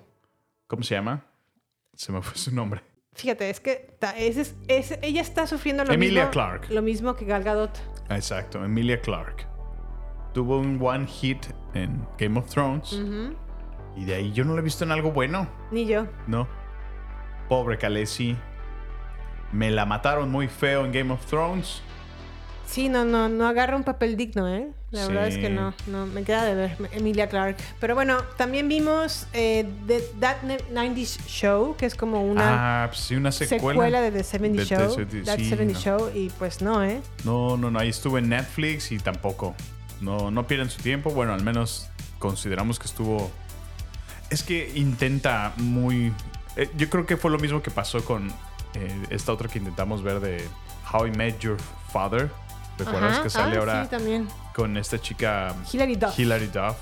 ¿Cómo 0.67 0.83
se 0.83 0.95
llama? 0.95 1.25
Se 1.95 2.11
me 2.11 2.21
fue 2.21 2.35
su 2.37 2.53
nombre. 2.53 2.81
Fíjate, 3.15 3.49
es 3.51 3.59
que 3.59 3.95
ta- 3.99 4.17
es- 4.17 4.55
es- 4.67 4.97
ella 5.03 5.21
está 5.21 5.45
sufriendo 5.45 5.83
lo 5.85 5.93
Emilia 5.93 6.21
mismo. 6.21 6.31
Clarke. 6.31 6.69
Lo 6.73 6.81
mismo 6.81 7.15
que 7.15 7.25
Gal 7.25 7.43
Gadot. 7.43 7.71
Exacto, 8.09 8.65
Emilia 8.65 8.99
Clarke. 8.99 9.45
Tuvo 10.33 10.59
un 10.59 10.79
one 10.81 11.05
hit 11.07 11.45
en 11.73 12.05
Game 12.17 12.39
of 12.39 12.49
Thrones. 12.49 12.99
Y 13.95 14.05
de 14.05 14.15
ahí 14.15 14.31
yo 14.31 14.43
no 14.43 14.53
la 14.53 14.61
he 14.61 14.63
visto 14.63 14.83
en 14.83 14.91
algo 14.91 15.11
bueno. 15.11 15.47
Ni 15.71 15.85
yo. 15.85 16.07
No. 16.27 16.47
Pobre 17.47 17.77
Khaleesi. 17.77 18.35
Me 19.51 19.69
la 19.69 19.85
mataron 19.85 20.31
muy 20.31 20.47
feo 20.47 20.83
en 20.85 20.91
Game 20.91 21.13
of 21.13 21.23
Thrones. 21.27 21.81
Sí, 22.65 22.89
no, 22.89 23.05
no, 23.05 23.29
no 23.29 23.45
agarra 23.47 23.75
un 23.75 23.83
papel 23.83 24.17
digno, 24.17 24.47
¿eh? 24.49 24.71
La 24.89 25.05
verdad 25.07 25.27
es 25.27 25.37
que 25.37 25.49
no, 25.49 25.73
no, 25.87 26.05
me 26.07 26.23
queda 26.23 26.43
de 26.45 26.55
ver 26.55 26.77
Emilia 26.91 27.27
Clarke. 27.27 27.61
Pero 27.79 27.93
bueno, 27.93 28.17
también 28.37 28.67
vimos 28.67 29.27
eh, 29.33 29.67
The- 29.87 30.01
That 30.19 30.37
90s 30.71 31.19
Show, 31.27 31.75
que 31.75 31.85
es 31.85 31.93
como 31.95 32.23
una 32.23 32.83
ah, 32.83 32.87
pues 32.87 32.99
sí, 33.01 33.15
una 33.15 33.31
secuela. 33.31 33.59
secuela, 33.73 34.01
de 34.01 34.11
The 34.11 34.23
70 34.23 34.59
De 34.61 34.65
Show. 34.67 34.79
The 34.79 34.89
70, 35.05 35.31
That 35.31 35.37
sí, 35.37 35.49
70 35.49 35.73
no. 35.73 35.79
Show, 35.79 36.11
y 36.15 36.29
pues 36.31 36.61
no, 36.63 36.83
¿eh? 36.83 37.01
No, 37.25 37.57
no, 37.57 37.69
no. 37.69 37.77
Ahí 37.79 37.89
estuvo 37.89 38.17
en 38.17 38.29
Netflix 38.29 38.91
y 38.91 38.97
tampoco. 38.97 39.53
No, 40.03 40.31
no 40.31 40.45
pierden 40.47 40.69
su 40.69 40.81
tiempo. 40.81 41.11
Bueno, 41.11 41.33
al 41.33 41.43
menos 41.43 41.89
consideramos 42.19 42.79
que 42.79 42.85
estuvo. 42.85 43.31
Es 44.29 44.43
que 44.43 44.71
intenta 44.75 45.53
muy. 45.57 46.11
eh, 46.55 46.69
yo 46.77 46.89
creo 46.89 47.05
que 47.05 47.17
fue 47.17 47.31
lo 47.31 47.39
mismo 47.39 47.61
que 47.61 47.71
pasó 47.71 48.03
con 48.03 48.29
eh, 48.73 49.05
esta 49.09 49.31
otra 49.31 49.47
que 49.47 49.59
intentamos 49.59 50.01
ver 50.03 50.19
de 50.19 50.47
How 50.91 51.07
I 51.07 51.11
Met 51.11 51.39
Your 51.39 51.57
Father. 51.91 52.29
¿Recuerdas 52.77 53.13
Ajá. 53.13 53.23
que 53.23 53.29
sale 53.29 53.55
Ah, 53.55 53.59
ahora 53.59 53.83
Sí, 53.83 53.89
también. 53.91 54.27
con 54.55 54.77
esta 54.77 54.99
chica 54.99 55.55
Hilary 55.71 55.95
Duff. 55.95 56.17
Hilary 56.19 56.47
Duff? 56.47 56.75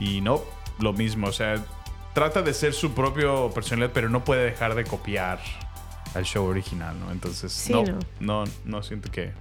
Y 0.00 0.20
no, 0.22 0.40
lo 0.78 0.92
mismo. 0.94 1.26
O 1.28 1.32
sea, 1.32 1.62
trata 2.14 2.40
de 2.40 2.54
ser 2.54 2.72
su 2.72 2.92
propio 2.92 3.50
personalidad, 3.52 3.90
pero 3.92 4.08
no 4.08 4.24
puede 4.24 4.44
dejar 4.46 4.74
de 4.74 4.84
copiar 4.84 5.38
al 6.14 6.24
show 6.24 6.46
original, 6.46 6.98
¿no? 6.98 7.12
Entonces, 7.12 7.52
Sí, 7.52 7.72
no, 7.72 7.82
no. 7.84 7.98
no, 8.20 8.44
no 8.64 8.82
siento 8.82 9.10
que. 9.10 9.32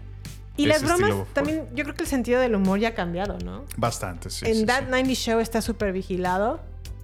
Y 0.64 0.66
las 0.68 0.84
bromas 0.84 1.12
fue- 1.12 1.26
también, 1.34 1.68
yo 1.74 1.84
creo 1.84 1.96
que 1.96 2.04
el 2.04 2.10
sentido 2.10 2.40
del 2.42 2.56
humor 2.56 2.80
ya 2.80 2.90
ha 2.90 2.94
cambiado, 2.96 3.38
¿no? 3.40 3.66
Bastante, 3.78 4.30
sí. 4.30 4.46
en 4.46 4.56
sí, 4.56 4.66
That 4.66 4.86
sí. 4.86 4.90
90 4.92 5.14
Show 5.14 5.40
está 5.40 5.62
súper 5.62 5.92
vigilado, 5.94 6.60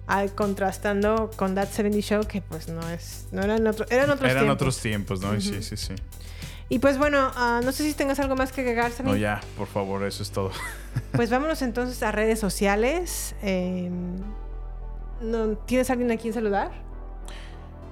al- 0.06 0.34
contrastando 0.34 1.30
con 1.36 1.54
That 1.54 1.68
70 1.70 2.00
Show, 2.00 2.26
que 2.26 2.42
pues 2.42 2.68
no 2.68 2.88
es, 2.90 3.26
no 3.32 3.42
eran, 3.42 3.66
otro- 3.66 3.86
eran 3.90 4.10
otros 4.10 4.30
Eran 4.30 4.44
tiempos. 4.44 4.54
otros 4.54 4.78
tiempos, 4.80 5.20
¿no? 5.20 5.40
Sí, 5.40 5.62
sí, 5.62 5.76
sí. 5.76 5.94
Y 6.68 6.80
pues 6.80 6.98
bueno, 6.98 7.30
ah, 7.36 7.60
no 7.64 7.70
sé 7.70 7.84
si 7.84 7.94
tengas 7.94 8.18
algo 8.18 8.34
más 8.34 8.50
que 8.52 8.60
agregar, 8.62 8.90
Sammy. 8.90 9.10
No, 9.12 9.16
ya, 9.16 9.40
por 9.56 9.68
favor, 9.68 10.04
eso 10.04 10.22
es 10.22 10.30
todo. 10.30 10.50
Pues 11.12 11.30
vámonos 11.30 11.62
entonces 11.62 12.02
a 12.02 12.10
redes 12.12 12.40
sociales. 12.40 13.34
Eh, 13.42 13.90
¿no- 15.20 15.56
¿Tienes 15.58 15.88
alguien 15.90 16.10
a 16.10 16.16
quien 16.16 16.34
saludar? 16.34 16.70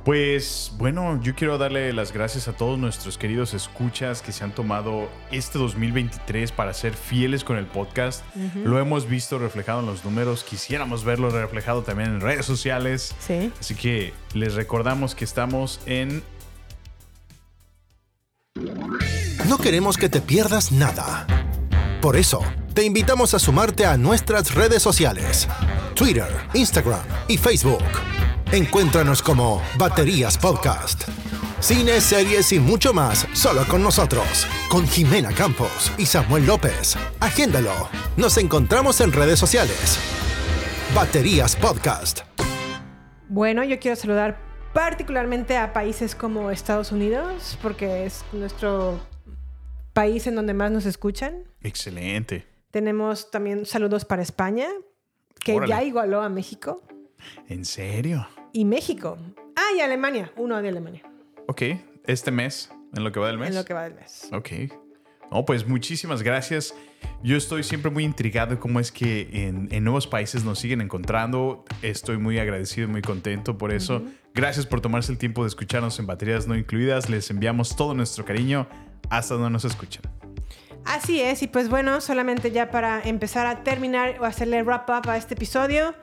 Pues 0.05 0.71
bueno, 0.77 1.19
yo 1.23 1.35
quiero 1.35 1.57
darle 1.57 1.91
las 1.95 2.13
gracias 2.13 2.47
a 2.47 2.53
todos 2.53 2.79
nuestros 2.79 3.17
queridos 3.17 3.55
escuchas 3.55 4.21
que 4.21 4.33
se 4.33 4.45
han 4.45 4.55
tomado 4.55 5.09
este 5.31 5.59
2023 5.59 6.53
para 6.53 6.75
ser 6.75 6.93
fieles 6.93 7.43
con 7.43 7.57
el 7.57 7.65
podcast. 7.65 8.23
Lo 8.65 8.79
hemos 8.79 9.09
visto 9.09 9.39
reflejado 9.39 9.81
en 9.81 9.87
los 9.87 10.05
números, 10.05 10.45
quisiéramos 10.45 11.05
verlo 11.05 11.31
reflejado 11.31 11.83
también 11.85 12.11
en 12.11 12.21
redes 12.21 12.45
sociales. 12.45 13.15
Sí. 13.19 13.51
Así 13.59 13.75
que 13.75 14.13
les 14.35 14.55
recordamos 14.55 15.15
que 15.15 15.25
estamos 15.25 15.81
en 15.87 16.23
No 19.49 19.57
queremos 19.57 19.97
que 19.97 20.11
te 20.11 20.21
pierdas 20.21 20.71
nada. 20.71 21.27
Por 22.03 22.17
eso, 22.17 22.43
te 22.75 22.85
invitamos 22.85 23.33
a 23.33 23.39
sumarte 23.39 23.87
a 23.87 23.97
nuestras 23.97 24.55
redes 24.55 24.83
sociales. 24.83 25.49
Twitter, 25.95 26.29
Instagram 26.53 27.01
y 27.27 27.39
Facebook. 27.39 27.83
Encuéntranos 28.55 29.21
como 29.21 29.61
Baterías 29.77 30.39
Podcast. 30.39 31.09
Cine, 31.59 32.01
series 32.01 32.53
y 32.53 32.61
mucho 32.61 32.95
más 32.95 33.27
solo 33.33 33.65
con 33.69 33.83
nosotros. 33.83 34.47
Con 34.69 34.87
Jimena 34.87 35.33
Campos 35.33 35.91
y 35.99 36.07
Samuel 36.07 36.47
López. 36.47 36.97
Agéndalo. 37.19 37.73
Nos 38.17 38.39
encontramos 38.39 39.01
en 39.01 39.11
redes 39.11 39.41
sociales. 39.41 39.99
Baterías 40.95 41.57
Podcast. 41.57 42.21
Bueno, 43.29 43.65
yo 43.65 43.81
quiero 43.81 43.97
saludar 43.97 44.39
particularmente 44.73 45.57
a 45.57 45.73
países 45.73 46.15
como 46.15 46.53
Estados 46.53 46.93
Unidos, 46.93 47.59
porque 47.61 48.07
es 48.07 48.25
nuestro 48.33 49.01
país 49.93 50.29
en 50.29 50.37
donde 50.37 50.55
más 50.55 50.71
nos 50.71 50.87
escuchan. 50.87 51.43
excelente. 51.61 52.47
Tenemos 52.71 53.33
también 53.33 53.67
saludos 53.67 54.05
para 54.05 54.23
España, 54.23 54.69
que 55.41 55.55
Órale. 55.57 55.71
ya 55.71 55.83
igualó 55.83 56.23
a 56.23 56.29
México. 56.29 56.81
¿En 57.49 57.65
serio? 57.65 58.25
Y 58.57 58.65
México. 58.65 59.19
Ah, 59.57 59.77
y 59.77 59.81
Alemania. 59.81 60.31
Uno 60.37 60.63
de 60.63 60.69
Alemania. 60.69 61.03
Ok, 61.49 61.63
este 62.07 62.31
mes, 62.31 62.71
en 62.95 63.03
lo 63.03 63.11
que 63.11 63.19
va 63.19 63.27
del 63.27 63.37
mes. 63.37 63.49
En 63.49 63.57
lo 63.57 63.65
que 63.65 63.75
va 63.75 63.83
del 63.83 63.95
mes. 63.95 64.29
Ok. 64.33 64.73
No, 65.33 65.45
pues 65.45 65.67
muchísimas 65.67 66.23
gracias. 66.23 66.73
Yo 67.25 67.37
estoy 67.37 67.65
siempre 67.65 67.91
muy 67.91 68.05
intrigado 68.05 68.55
de 68.55 68.61
cómo 68.61 68.79
es 68.79 68.93
que 68.93 69.29
en, 69.33 69.67
en 69.73 69.83
nuevos 69.83 70.07
países 70.07 70.45
nos 70.45 70.61
siguen 70.61 70.81
encontrando. 70.81 71.65
Estoy 71.83 72.17
muy 72.17 72.39
agradecido 72.39 72.87
y 72.87 72.91
muy 72.93 73.03
contento 73.03 73.59
por 73.59 73.73
eso. 73.73 74.03
Gracias 74.35 74.67
por 74.67 74.81
tomarse 74.81 75.11
el 75.11 75.19
tiempo 75.19 75.43
de 75.43 75.49
escucharnos 75.49 75.99
en 75.99 76.07
baterías 76.07 76.47
no 76.47 76.55
incluidas. 76.57 77.11
Les 77.11 77.29
enviamos 77.31 77.75
todo 77.75 77.93
nuestro 77.93 78.25
cariño 78.25 78.69
hasta 79.11 79.35
donde 79.35 79.51
nos 79.51 79.65
escuchan. 79.65 80.05
Así 80.85 81.21
es, 81.21 81.43
y 81.43 81.49
pues 81.49 81.69
bueno, 81.69 82.01
solamente 82.01 82.53
ya 82.53 82.71
para 82.71 83.03
empezar 83.03 83.47
a 83.47 83.65
terminar 83.65 84.19
o 84.21 84.25
hacerle 84.25 84.63
wrap 84.63 84.89
up 84.91 85.11
a 85.11 85.17
este 85.17 85.35
episodio, 85.35 85.95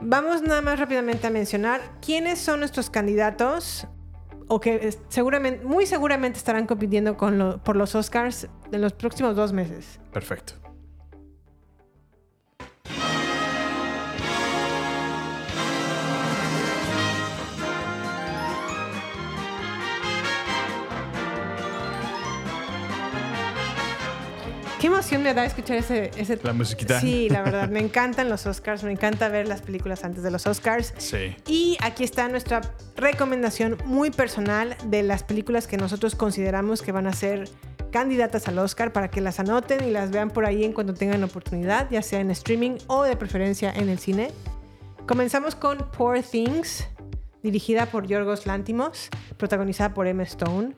vamos 0.00 0.42
nada 0.42 0.62
más 0.62 0.78
rápidamente 0.78 1.26
a 1.26 1.30
mencionar 1.30 1.80
quiénes 2.04 2.38
son 2.38 2.60
nuestros 2.60 2.90
candidatos 2.90 3.86
o 4.48 4.60
que 4.60 4.74
eh, 4.76 4.94
seguramente, 5.08 5.64
muy 5.64 5.86
seguramente 5.86 6.38
estarán 6.38 6.66
compitiendo 6.66 7.16
con 7.16 7.38
lo- 7.38 7.58
por 7.64 7.76
los 7.76 7.94
Oscars 7.94 8.48
en 8.70 8.80
los 8.80 8.92
próximos 8.92 9.34
dos 9.34 9.52
meses. 9.52 9.98
Perfecto. 10.12 10.54
Qué 24.80 24.88
emoción 24.88 25.22
me 25.22 25.32
da 25.32 25.46
escuchar 25.46 25.78
ese... 25.78 26.10
ese 26.16 26.38
La 26.42 26.52
musiquita. 26.52 27.00
Sí, 27.00 27.30
la 27.30 27.40
verdad, 27.40 27.70
me 27.70 27.80
encantan 27.80 28.28
los 28.28 28.44
Oscars, 28.44 28.84
me 28.84 28.92
encanta 28.92 29.28
ver 29.30 29.48
las 29.48 29.62
películas 29.62 30.04
antes 30.04 30.22
de 30.22 30.30
los 30.30 30.46
Oscars. 30.46 30.92
Sí. 30.98 31.34
Y 31.46 31.78
aquí 31.80 32.04
está 32.04 32.28
nuestra 32.28 32.60
recomendación 32.94 33.78
muy 33.86 34.10
personal 34.10 34.76
de 34.84 35.02
las 35.02 35.22
películas 35.22 35.66
que 35.66 35.78
nosotros 35.78 36.14
consideramos 36.14 36.82
que 36.82 36.92
van 36.92 37.06
a 37.06 37.14
ser 37.14 37.48
candidatas 37.90 38.48
al 38.48 38.58
Oscar 38.58 38.92
para 38.92 39.08
que 39.08 39.22
las 39.22 39.40
anoten 39.40 39.82
y 39.82 39.90
las 39.90 40.10
vean 40.10 40.28
por 40.28 40.44
ahí 40.44 40.62
en 40.64 40.74
cuanto 40.74 40.92
tengan 40.92 41.24
oportunidad, 41.24 41.88
ya 41.90 42.02
sea 42.02 42.20
en 42.20 42.30
streaming 42.30 42.76
o 42.86 43.02
de 43.04 43.16
preferencia 43.16 43.72
en 43.72 43.88
el 43.88 43.98
cine. 43.98 44.30
Comenzamos 45.06 45.54
con 45.54 45.78
Poor 45.96 46.20
Things, 46.20 46.86
dirigida 47.42 47.86
por 47.86 48.06
Yorgos 48.06 48.44
Lantimos, 48.44 49.08
protagonizada 49.38 49.94
por 49.94 50.06
Emma 50.06 50.24
Stone. 50.24 50.76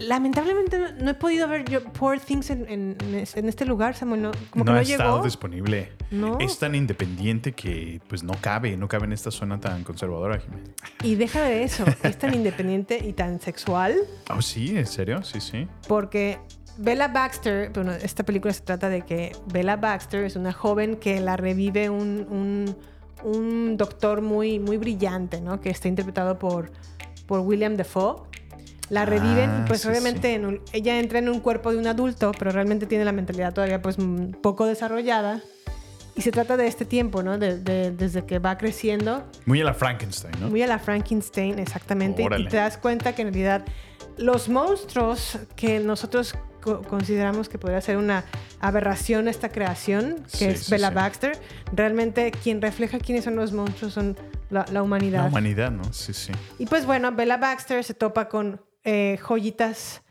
Lamentablemente 0.00 0.78
no- 0.78 0.92
no 1.04 1.10
he 1.10 1.14
podido 1.14 1.46
ver 1.46 1.64
yo 1.68 1.84
Poor 1.84 2.18
Things 2.20 2.50
en, 2.50 2.66
en- 2.68 2.96
en 3.34 3.48
este 3.48 3.64
lugar, 3.66 3.94
Samuel. 3.94 4.22
No, 4.22 4.30
como 4.50 4.70
ha 4.72 4.80
estado 4.82 5.22
disponible. 5.22 5.92
No. 6.10 6.38
Es 6.40 6.58
tan 6.58 6.74
independiente 6.74 7.52
que 7.52 8.00
pues 8.08 8.22
no 8.22 8.32
cabe, 8.40 8.76
no 8.76 8.88
cabe 8.88 9.04
en 9.04 9.12
esta 9.12 9.30
zona 9.30 9.60
tan 9.60 9.84
conservadora, 9.84 10.38
Jiménez. 10.38 10.70
Y 11.02 11.14
deja 11.16 11.42
de 11.42 11.62
eso, 11.62 11.84
es 12.02 12.18
tan 12.18 12.34
independiente 12.34 12.98
y 13.06 13.12
tan 13.12 13.40
sexual 13.40 13.94
Oh, 14.34 14.42
sí, 14.42 14.76
¿en 14.76 14.86
serio? 14.86 15.22
Sí, 15.22 15.40
sí. 15.40 15.68
porque 15.86 16.38
Bella 16.78 17.08
Baxter, 17.08 17.70
bueno, 17.74 17.92
esta 17.92 18.24
película 18.24 18.54
se 18.54 18.62
trata 18.62 18.88
de 18.88 19.02
que 19.02 19.32
Bella 19.52 19.76
Baxter 19.76 20.24
es 20.24 20.34
una 20.36 20.52
joven 20.52 20.96
que 20.96 21.20
la 21.20 21.36
revive 21.36 21.90
un, 21.90 22.26
un- 22.30 22.76
un 23.22 23.76
doctor 23.76 24.22
muy, 24.22 24.58
muy 24.58 24.78
brillante, 24.78 25.42
¿no? 25.42 25.60
Que 25.60 25.68
está 25.68 25.88
interpretado 25.88 26.38
por, 26.38 26.72
por 27.26 27.40
William 27.40 27.76
Defoe. 27.76 28.22
La 28.90 29.04
reviven, 29.06 29.48
Ah, 29.50 29.64
pues 29.66 29.80
sí, 29.82 29.88
obviamente 29.88 30.34
en 30.34 30.44
un- 30.44 30.60
ella 30.72 30.98
entra 30.98 31.18
en 31.20 31.28
un 31.28 31.40
cuerpo 31.40 31.72
de 31.72 31.78
un 31.78 31.86
adulto, 31.86 32.32
pero 32.38 32.50
realmente 32.50 32.86
tiene 32.86 33.04
la 33.04 33.12
mentalidad 33.12 33.54
todavía 33.54 33.80
pues 33.80 33.96
un 33.98 34.36
poco 34.42 34.66
desarrollada. 34.66 35.40
Y 36.16 36.22
se 36.22 36.32
trata 36.32 36.56
de 36.56 36.66
este 36.66 36.84
tiempo, 36.84 37.22
¿no? 37.22 37.38
De- 37.38 37.58
de- 37.58 37.92
desde 37.92 38.26
que 38.26 38.40
va 38.40 38.58
creciendo 38.58 39.24
Muy 39.46 39.60
a 39.60 39.64
la 39.64 39.74
Frankenstein, 39.74 40.34
¿no? 40.40 40.48
muy 40.50 40.60
a 40.62 40.66
la 40.66 40.78
Frankenstein, 40.80 41.58
exactamente. 41.60 42.24
Órale. 42.24 42.44
Y 42.44 42.48
te 42.48 42.56
das 42.56 42.76
cuenta 42.78 43.14
que 43.14 43.22
en 43.22 43.28
realidad 43.28 43.64
los 44.18 44.48
monstruos 44.48 45.38
que 45.56 45.78
nosotros 45.78 46.34
co- 46.60 46.82
consideramos 46.82 47.48
que 47.48 47.58
podría 47.58 47.80
ser 47.80 47.96
una 47.96 48.24
aberración 48.60 49.28
esta 49.28 49.48
creación, 49.50 50.16
que 50.32 50.36
Sí, 50.36 50.44
es 50.46 50.64
sí, 50.64 50.70
Bella 50.72 50.88
sí. 50.88 50.94
Baxter, 50.94 51.38
realmente 51.72 52.32
quien 52.32 52.60
refleja 52.60 52.98
quiénes 52.98 53.24
son 53.24 53.36
los 53.36 53.52
monstruos 53.52 53.94
son 53.94 54.16
la, 54.50 54.66
la 54.72 54.82
humanidad. 54.82 55.22
La 55.22 55.28
humanidad, 55.28 55.70
¿no? 55.70 55.84
Sí, 55.92 56.12
sí. 56.12 56.32
Y 56.58 56.66
pues 56.66 56.84
bueno, 56.84 57.12
Bella 57.12 57.36
Baxter 57.38 57.82
se 57.84 57.94
topa 57.94 58.28
con 58.28 58.60
eh, 58.84 59.18
joyitas 59.22 60.02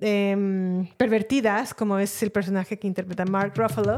em, 0.00 0.86
pervertidas, 0.96 1.72
como 1.74 1.98
es 1.98 2.22
el 2.22 2.30
personaje 2.30 2.78
que 2.78 2.86
interpreta 2.86 3.24
Mark 3.24 3.52
Ruffalo 3.56 3.96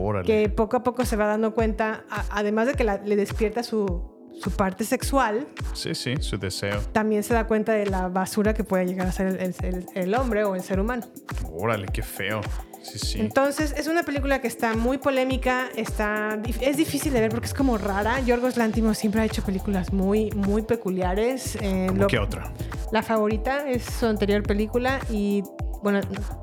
Órale. 0.00 0.26
que 0.26 0.48
poco 0.48 0.76
a 0.78 0.82
poco 0.82 1.04
se 1.04 1.16
va 1.16 1.26
dando 1.26 1.54
cuenta, 1.54 2.04
a- 2.10 2.24
además 2.30 2.66
de 2.66 2.74
que 2.74 2.84
la- 2.84 2.96
le 3.04 3.14
despierta 3.16 3.62
su, 3.62 4.10
su 4.40 4.50
parte 4.50 4.84
sexual, 4.84 5.46
Sí, 5.74 5.94
sí, 5.94 6.14
su 6.20 6.38
deseo. 6.38 6.80
también 6.92 7.22
se 7.22 7.34
da 7.34 7.46
cuenta 7.46 7.72
de 7.72 7.86
la 7.86 8.08
basura 8.08 8.54
que 8.54 8.64
puede 8.64 8.86
llegar 8.86 9.06
a 9.06 9.12
ser 9.12 9.26
el- 9.28 9.54
el- 9.62 9.86
el 9.94 10.14
hombre 10.14 10.44
o 10.44 10.54
el 10.54 10.62
ser 10.62 10.80
humano. 10.80 11.04
Órale, 11.52 11.86
qué 11.92 12.02
feo. 12.02 12.40
Sí, 12.82 12.98
sí. 12.98 13.20
Entonces, 13.20 13.74
es 13.76 13.86
una 13.86 14.02
película 14.02 14.40
que 14.40 14.48
está 14.48 14.74
muy 14.74 14.98
polémica, 14.98 15.68
está, 15.76 16.38
es 16.60 16.76
difícil 16.76 17.12
de 17.12 17.20
ver 17.20 17.30
porque 17.30 17.46
es 17.46 17.54
como 17.54 17.78
rara. 17.78 18.20
Yorgos 18.20 18.56
Lantimos 18.56 18.98
siempre 18.98 19.20
ha 19.20 19.24
hecho 19.24 19.42
películas 19.42 19.92
muy, 19.92 20.30
muy 20.32 20.62
peculiares. 20.62 21.56
eh, 21.60 21.86
¿Cómo 21.88 22.02
lo- 22.02 22.06
qué 22.08 22.18
otra? 22.18 22.52
La 22.90 23.02
favorita 23.02 23.68
es 23.68 23.84
su 23.84 24.06
anterior 24.06 24.42
película 24.42 24.98
y, 25.10 25.42
bueno, 25.82 26.00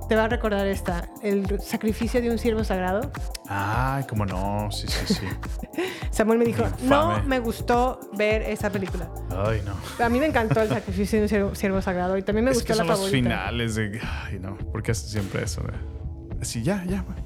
te 0.07 0.16
va 0.16 0.24
a 0.24 0.28
recordar 0.30 0.66
esta, 0.68 1.07
El 1.22 1.60
sacrificio 1.61 2.22
de 2.22 2.32
un 2.32 2.38
siervo 2.40 2.64
sagrado. 2.64 3.11
Ay, 3.48 4.03
cómo 4.10 4.26
no. 4.26 4.72
Sí, 4.72 4.88
sí, 4.88 5.14
sí. 5.14 5.26
Samuel 6.11 6.40
me 6.40 6.45
dijo, 6.45 6.64
no 6.84 7.22
me 7.24 7.40
gustó 7.40 7.99
ver 8.18 8.41
esa 8.44 8.70
película. 8.72 9.10
Ay, 9.30 9.61
no. 9.66 9.74
A 10.03 10.10
mí 10.10 10.20
me 10.20 10.26
encantó 10.26 10.61
el 10.61 10.70
sacrificio 10.70 11.20
de 11.20 11.44
un 11.44 11.56
siervo, 11.56 11.82
sagrado 11.82 12.18
y 12.18 12.24
también 12.24 12.45
me 12.45 12.52
es 12.52 12.57
gustó 12.57 12.68
que 12.74 12.78
son 12.78 12.88
la 12.88 12.94
los 12.94 12.99
favorita. 13.02 13.30
finales 13.30 13.76
de. 13.76 13.99
Ay, 14.26 14.40
no. 14.40 14.57
¿Por 14.57 14.82
qué 14.82 14.91
haces 14.91 15.10
siempre 15.11 15.44
eso? 15.44 15.61
güey? 15.61 15.99
Así, 16.41 16.64
ya, 16.64 16.84
ya, 16.86 17.02
güey. 17.02 17.18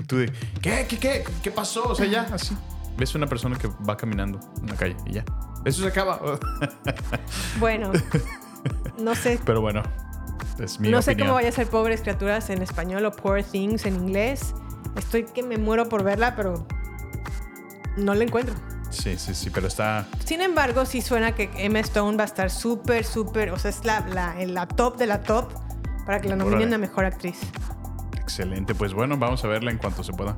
Y 0.00 0.04
tú 0.04 0.16
de. 0.16 0.32
¿Qué, 0.60 0.86
qué, 0.88 0.98
qué? 0.98 1.24
¿Qué 1.42 1.50
pasó? 1.50 1.84
O 1.88 1.94
sea, 1.94 2.06
ya, 2.06 2.22
así. 2.32 2.56
Ves 2.96 3.14
una 3.14 3.26
persona 3.26 3.56
que 3.56 3.68
va 3.88 3.96
caminando 3.96 4.40
en 4.60 4.66
la 4.66 4.74
calle 4.74 4.96
y 5.06 5.12
ya. 5.12 5.24
Eso 5.64 5.82
se 5.82 5.88
acaba. 5.88 6.20
Bueno, 7.58 7.92
no 8.98 9.14
sé, 9.14 9.38
Pero 9.44 9.60
bueno, 9.60 9.82
es 10.58 10.80
mi 10.80 10.88
no 10.88 11.02
sé 11.02 11.12
opinión. 11.12 11.28
cómo 11.28 11.34
vaya 11.36 11.48
a 11.50 11.52
ser 11.52 11.66
Pobres 11.66 12.00
Criaturas 12.00 12.50
en 12.50 12.62
español 12.62 13.04
o 13.04 13.12
Poor 13.12 13.42
Things 13.42 13.86
en 13.86 13.94
inglés. 13.96 14.54
Estoy 14.96 15.24
que 15.24 15.42
me 15.42 15.56
muero 15.58 15.88
por 15.88 16.02
verla, 16.02 16.34
pero 16.34 16.66
no 17.96 18.14
la 18.14 18.24
encuentro. 18.24 18.54
Sí, 18.90 19.16
sí, 19.18 19.34
sí, 19.34 19.50
pero 19.50 19.68
está. 19.68 20.06
Sin 20.24 20.40
embargo, 20.40 20.84
sí 20.84 21.00
suena 21.00 21.32
que 21.32 21.48
Emma 21.54 21.78
Stone 21.80 22.16
va 22.16 22.24
a 22.24 22.26
estar 22.26 22.50
súper, 22.50 23.04
súper, 23.04 23.50
o 23.52 23.58
sea, 23.58 23.70
es 23.70 23.84
la, 23.84 24.00
la, 24.08 24.40
en 24.42 24.52
la 24.54 24.66
top 24.66 24.96
de 24.96 25.06
la 25.06 25.22
top 25.22 25.52
para 26.06 26.20
que 26.20 26.28
la 26.28 26.36
nominen 26.36 26.74
a 26.74 26.78
Mejor 26.78 27.04
Actriz. 27.04 27.38
Excelente. 28.30 28.74
Pues 28.76 28.94
bueno, 28.94 29.16
vamos 29.18 29.44
a 29.44 29.48
verla 29.48 29.72
en 29.72 29.78
cuanto 29.78 30.04
se 30.04 30.12
pueda. 30.12 30.36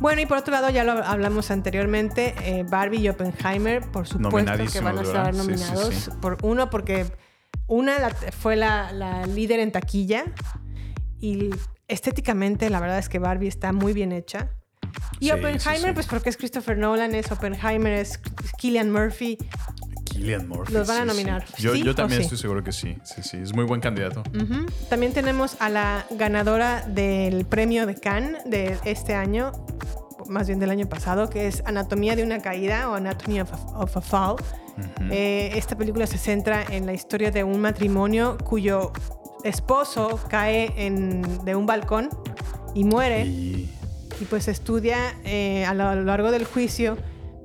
Bueno, 0.00 0.20
y 0.22 0.26
por 0.26 0.38
otro 0.38 0.52
lado, 0.52 0.70
ya 0.70 0.84
lo 0.84 0.92
hablamos 0.92 1.50
anteriormente, 1.50 2.34
eh, 2.44 2.64
Barbie 2.68 3.00
y 3.00 3.08
Oppenheimer, 3.08 3.82
por 3.90 4.06
supuesto 4.06 4.52
que 4.72 4.80
van 4.80 4.98
a 4.98 5.02
estar 5.02 5.26
¿verdad? 5.26 5.32
Sí, 5.32 5.40
sí, 5.40 5.46
nominados. 5.48 5.94
sí. 5.94 6.10
Por 6.20 6.38
uno, 6.42 6.70
porque 6.70 7.06
una 7.66 7.98
la- 7.98 8.10
fue 8.10 8.56
la, 8.56 8.92
la 8.92 9.26
líder 9.26 9.60
en 9.60 9.70
taquilla 9.72 10.24
y 11.20 11.50
estéticamente 11.88 12.70
la 12.70 12.80
verdad 12.80 12.98
es 12.98 13.08
que 13.08 13.18
Barbie 13.18 13.48
está 13.48 13.72
muy 13.72 13.92
bien 13.92 14.12
hecha. 14.12 14.50
Y 15.20 15.30
Oppenheimer, 15.30 15.94
pues 15.94 16.06
porque 16.06 16.30
es 16.30 16.36
Christopher 16.36 16.76
Nolan, 16.78 17.14
es 17.14 17.30
Oppenheimer, 17.30 17.92
es 17.92 18.18
Killian 18.58 18.90
Murphy. 18.90 19.38
Killian 20.12 20.48
Murphy. 20.48 20.72
Los 20.72 20.86
van 20.88 20.98
a 20.98 21.00
sí, 21.02 21.08
sí. 21.18 21.24
nominar. 21.24 21.44
Yo, 21.58 21.74
¿Sí 21.74 21.82
yo 21.82 21.94
también 21.94 22.20
estoy 22.22 22.38
seguro 22.38 22.62
que 22.62 22.72
sí. 22.72 22.96
Sí, 23.02 23.22
sí. 23.22 23.38
Es 23.38 23.54
muy 23.54 23.64
buen 23.64 23.80
candidato. 23.80 24.22
Ujú. 24.34 24.66
También 24.88 25.12
tenemos 25.12 25.56
a 25.60 25.68
la 25.68 26.06
ganadora 26.10 26.82
del 26.86 27.44
premio 27.46 27.86
de 27.86 27.94
Cannes 27.94 28.42
de 28.44 28.78
este 28.84 29.14
año, 29.14 29.52
más 30.28 30.46
bien 30.46 30.58
del 30.60 30.70
año 30.70 30.88
pasado, 30.88 31.28
que 31.30 31.46
es 31.46 31.62
Anatomía 31.66 32.14
de 32.16 32.22
una 32.22 32.40
caída 32.40 32.88
o 32.90 32.94
Anatomy 32.94 33.40
of 33.40 33.52
a, 33.52 33.56
of 33.78 33.96
a 33.96 34.00
Fall. 34.00 34.36
Eh, 35.10 35.52
esta 35.54 35.76
película 35.76 36.06
se 36.06 36.16
centra 36.18 36.64
en 36.70 36.86
la 36.86 36.94
historia 36.94 37.30
de 37.30 37.44
un 37.44 37.60
matrimonio 37.60 38.38
cuyo 38.42 38.92
esposo 39.44 40.18
cae 40.28 40.72
en- 40.86 41.44
de 41.44 41.54
un 41.54 41.66
balcón 41.66 42.08
y 42.74 42.84
muere. 42.84 43.24
Y 43.26 43.68
Y 44.20 44.24
pues 44.26 44.46
estudia 44.48 44.96
eh, 45.24 45.64
a 45.66 45.74
lo 45.74 45.94
largo 46.04 46.30
del 46.30 46.44
juicio 46.44 46.96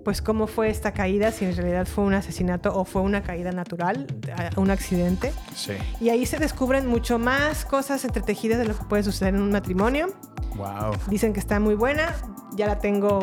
pues 0.08 0.22
cómo 0.22 0.48
fue 0.48 0.70
esta 0.70 0.94
caída, 0.94 1.34
si 1.34 1.44
en 1.44 1.54
realidad 1.54 1.86
fue 1.86 2.06
un 2.06 2.14
asesinato 2.14 2.74
o 2.74 2.86
fue 2.86 3.02
una 3.02 3.24
caída 3.24 3.52
natural, 3.52 4.08
un 4.56 4.72
accidente. 4.72 5.34
sí. 5.54 5.74
Y 6.00 6.08
ahí 6.08 6.26
se 6.26 6.40
descubren 6.40 6.88
mucho 6.88 7.20
más 7.20 7.66
cosas 7.66 8.06
entretejidas 8.06 8.58
de 8.58 8.64
lo 8.68 8.78
que 8.78 8.86
puede 8.86 9.04
suceder 9.04 9.36
en 9.36 9.42
un 9.42 9.52
matrimonio. 9.52 10.08
Wow. 10.56 10.94
Dicen 11.10 11.34
que 11.34 11.42
está 11.42 11.60
muy 11.60 11.76
buena, 11.76 12.16
ya 12.56 12.68
la 12.68 12.80
tengo 12.80 13.20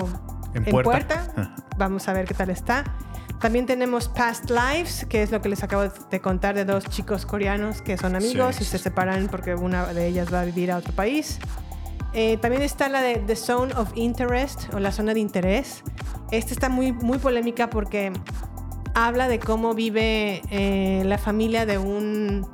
En 0.53 0.65
en, 0.67 0.71
puerta. 0.73 1.33
puerta. 1.35 1.55
Vamos 1.79 2.07
a 2.07 2.13
ver 2.13 2.27
qué 2.27 2.35
tal 2.35 2.51
está. 2.51 2.85
También 3.41 3.65
tenemos 3.65 4.09
Past 4.11 4.51
Lives, 4.51 5.07
que 5.09 5.23
es 5.23 5.31
lo 5.31 5.41
que 5.41 5.49
les 5.49 5.63
acabo 5.63 5.85
de 5.85 6.21
contar 6.21 6.55
de 6.55 6.67
dos 6.67 6.85
chicos 6.91 7.25
coreanos 7.25 7.81
que 7.81 7.97
son 7.97 8.15
amigos 8.15 8.57
Sí, 8.57 8.65
y 8.65 8.67
se 8.67 8.77
separan 8.77 9.29
porque 9.29 9.55
una 9.55 9.87
de 9.95 10.07
ellas 10.07 10.31
va 10.31 10.43
a 10.43 10.45
vivir 10.45 10.71
a 10.71 10.77
otro 10.77 10.93
país. 10.93 11.39
Eh, 12.15 12.37
también 12.39 12.63
está 12.63 12.89
la 12.89 13.03
de 13.03 13.17
The 13.17 13.35
Zone 13.37 13.75
of 13.75 13.91
Interest 13.97 14.73
o 14.73 14.79
la 14.79 14.93
zona 14.93 15.15
de 15.15 15.21
interés. 15.21 15.83
Esta 16.31 16.53
está 16.55 16.69
muy, 16.69 16.93
muy 16.93 17.19
polémica 17.19 17.69
porque 17.71 18.13
habla 18.95 19.27
de 19.29 19.39
cómo 19.41 19.75
vive 19.75 20.41
eh, 20.51 21.03
la 21.05 21.19
familia 21.19 21.67
de 21.67 21.79
un 21.79 22.47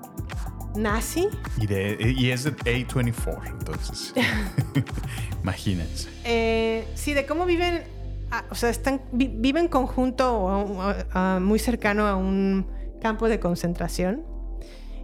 nazi. 0.74 1.28
Y, 1.58 1.66
de, 1.66 2.14
y 2.16 2.30
es 2.30 2.44
de 2.44 2.56
A24, 2.56 3.48
entonces. 3.50 4.14
Imagínense. 5.42 6.08
Eh, 6.24 6.86
sí, 6.94 7.12
de 7.12 7.26
cómo 7.26 7.44
viven, 7.44 7.82
ah, 8.30 8.44
o 8.50 8.54
sea, 8.54 8.70
están, 8.70 9.02
vi- 9.12 9.28
viven 9.34 9.68
conjunto 9.68 10.38
o 10.38 10.48
a 10.48 10.56
un- 10.64 10.80
a- 11.12 11.34
a- 11.36 11.40
muy 11.40 11.58
cercano 11.58 12.06
a 12.06 12.16
un 12.16 12.66
campo 13.02 13.28
de 13.28 13.40
concentración. 13.40 14.24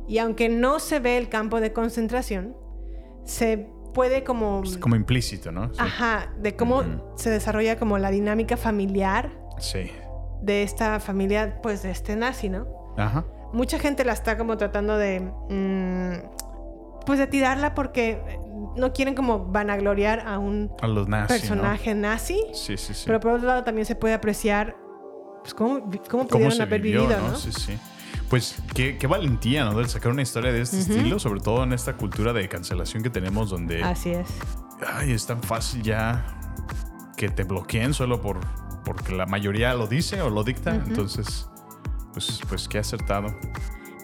Y 0.08 0.18
aunque 0.18 0.48
no 0.48 0.78
se 0.78 1.00
ve 1.00 1.18
el 1.18 1.28
campo 1.28 1.60
de 1.60 1.72
concentración, 1.72 2.54
se 3.24 3.68
puede 3.96 4.22
como... 4.24 4.62
Es 4.62 4.76
como 4.76 4.94
implícito, 4.94 5.50
¿no? 5.50 5.68
Sí. 5.72 5.80
Ajá, 5.80 6.30
de 6.38 6.54
cómo 6.54 6.82
se 7.16 7.30
desarrolla 7.30 7.78
como 7.78 7.96
la 7.96 8.10
dinámica 8.10 8.56
familiar 8.58 9.30
Sí. 9.58 9.90
de 10.42 10.62
esta 10.62 11.00
familia, 11.00 11.60
pues 11.62 11.82
de 11.82 11.90
este 11.90 12.14
nazi, 12.14 12.50
¿no? 12.50 12.66
Ajá. 12.98 13.24
Mucha 13.54 13.78
gente 13.78 14.04
la 14.04 14.12
está 14.12 14.36
como 14.36 14.58
tratando 14.58 14.98
de, 14.98 15.20
mm, 15.20 17.04
pues 17.06 17.18
de 17.18 17.26
tirarla 17.26 17.74
porque 17.74 18.20
no 18.76 18.92
quieren 18.92 19.14
como 19.14 19.46
vanagloriar 19.46 20.20
a 20.26 20.38
un 20.38 20.70
A 20.82 20.86
los 20.88 21.08
nazis. 21.08 21.44
¿no? 21.44 21.48
personaje 21.56 21.94
nazi, 21.94 22.40
Sí, 22.52 22.76
sí, 22.76 22.92
sí. 22.92 23.04
pero 23.06 23.18
por 23.20 23.32
otro 23.32 23.46
lado 23.46 23.64
también 23.64 23.86
se 23.86 23.94
puede 23.94 24.12
apreciar 24.12 24.76
pues 25.40 25.54
cómo, 25.54 25.80
cómo 25.80 26.00
¿Cómo 26.10 26.26
pudieron 26.28 26.52
se 26.56 26.62
haber 26.64 26.80
vivió, 26.82 27.02
vivido, 27.02 27.18
¿no? 27.20 27.28
¿no? 27.28 27.36
Sí, 27.36 27.50
sí. 27.52 27.78
Pues 28.28 28.56
qué, 28.74 28.98
qué 28.98 29.06
valentía, 29.06 29.64
¿no? 29.64 29.78
De 29.78 29.88
sacar 29.88 30.10
una 30.10 30.22
historia 30.22 30.52
de 30.52 30.62
este 30.62 30.80
estilo, 30.80 31.18
sobre 31.18 31.40
todo 31.40 31.62
en 31.62 31.72
esta 31.72 31.96
cultura 31.96 32.32
de 32.32 32.48
cancelación 32.48 33.02
que 33.02 33.10
tenemos 33.10 33.50
donde 33.50 33.82
Así 33.82 34.10
es. 34.10 34.28
ay, 34.94 35.12
es 35.12 35.26
tan 35.26 35.42
fácil 35.42 35.82
ya 35.82 36.24
que 37.16 37.28
te 37.28 37.44
bloqueen 37.44 37.94
solo 37.94 38.20
por 38.20 38.40
porque 38.86 39.12
la 39.12 39.26
mayoría 39.26 39.74
lo 39.74 39.86
dice 39.88 40.22
o 40.22 40.30
lo 40.30 40.44
dicta. 40.44 40.74
Entonces, 40.74 41.48
pues, 42.14 42.40
pues 42.48 42.68
qué 42.68 42.78
acertado. 42.78 43.36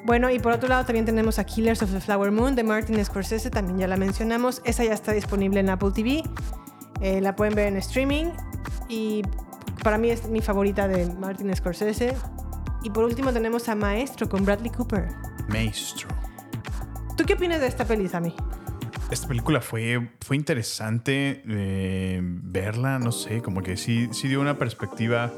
Bueno, 0.04 0.28
y 0.28 0.40
por 0.40 0.52
otro 0.52 0.68
lado 0.68 0.84
también 0.84 1.06
tenemos 1.06 1.38
a 1.38 1.44
Killers 1.44 1.80
of 1.82 1.92
the 1.92 2.00
Flower 2.00 2.32
Moon 2.32 2.56
de 2.56 2.64
Martin 2.64 3.02
Scorsese, 3.04 3.50
también 3.50 3.78
ya 3.78 3.86
la 3.86 3.96
mencionamos. 3.96 4.60
Esa 4.64 4.84
ya 4.84 4.92
está 4.92 5.12
disponible 5.12 5.60
en 5.60 5.70
Apple 5.70 5.92
TV. 5.94 6.24
Eh, 7.00 7.20
la 7.20 7.36
pueden 7.36 7.54
ver 7.54 7.68
en 7.68 7.76
streaming. 7.76 8.32
Y 8.88 9.22
para 9.84 9.98
mí 9.98 10.10
es 10.10 10.28
mi 10.28 10.40
favorita 10.40 10.88
de 10.88 11.06
Martin 11.14 11.54
Scorsese. 11.54 12.16
Y 12.84 12.90
por 12.90 13.04
último 13.04 13.32
tenemos 13.32 13.68
a 13.68 13.74
Maestro 13.74 14.28
con 14.28 14.44
Bradley 14.44 14.70
Cooper. 14.70 15.09
Maestro. 15.48 16.09
¿Tú 17.16 17.24
qué 17.24 17.34
opinas 17.34 17.60
de 17.60 17.66
esta 17.68 17.84
peli, 17.84 18.09
Sammy? 18.09 18.34
Esta 19.10 19.28
película 19.28 19.60
fue, 19.60 20.09
fue 20.24 20.36
interesante 20.36 21.42
eh, 21.46 22.20
verla, 22.22 22.98
no 22.98 23.12
sé, 23.12 23.42
como 23.42 23.62
que 23.62 23.76
sí, 23.76 24.09
sí 24.12 24.26
dio 24.26 24.40
una 24.40 24.59
perspectiva 24.59 25.32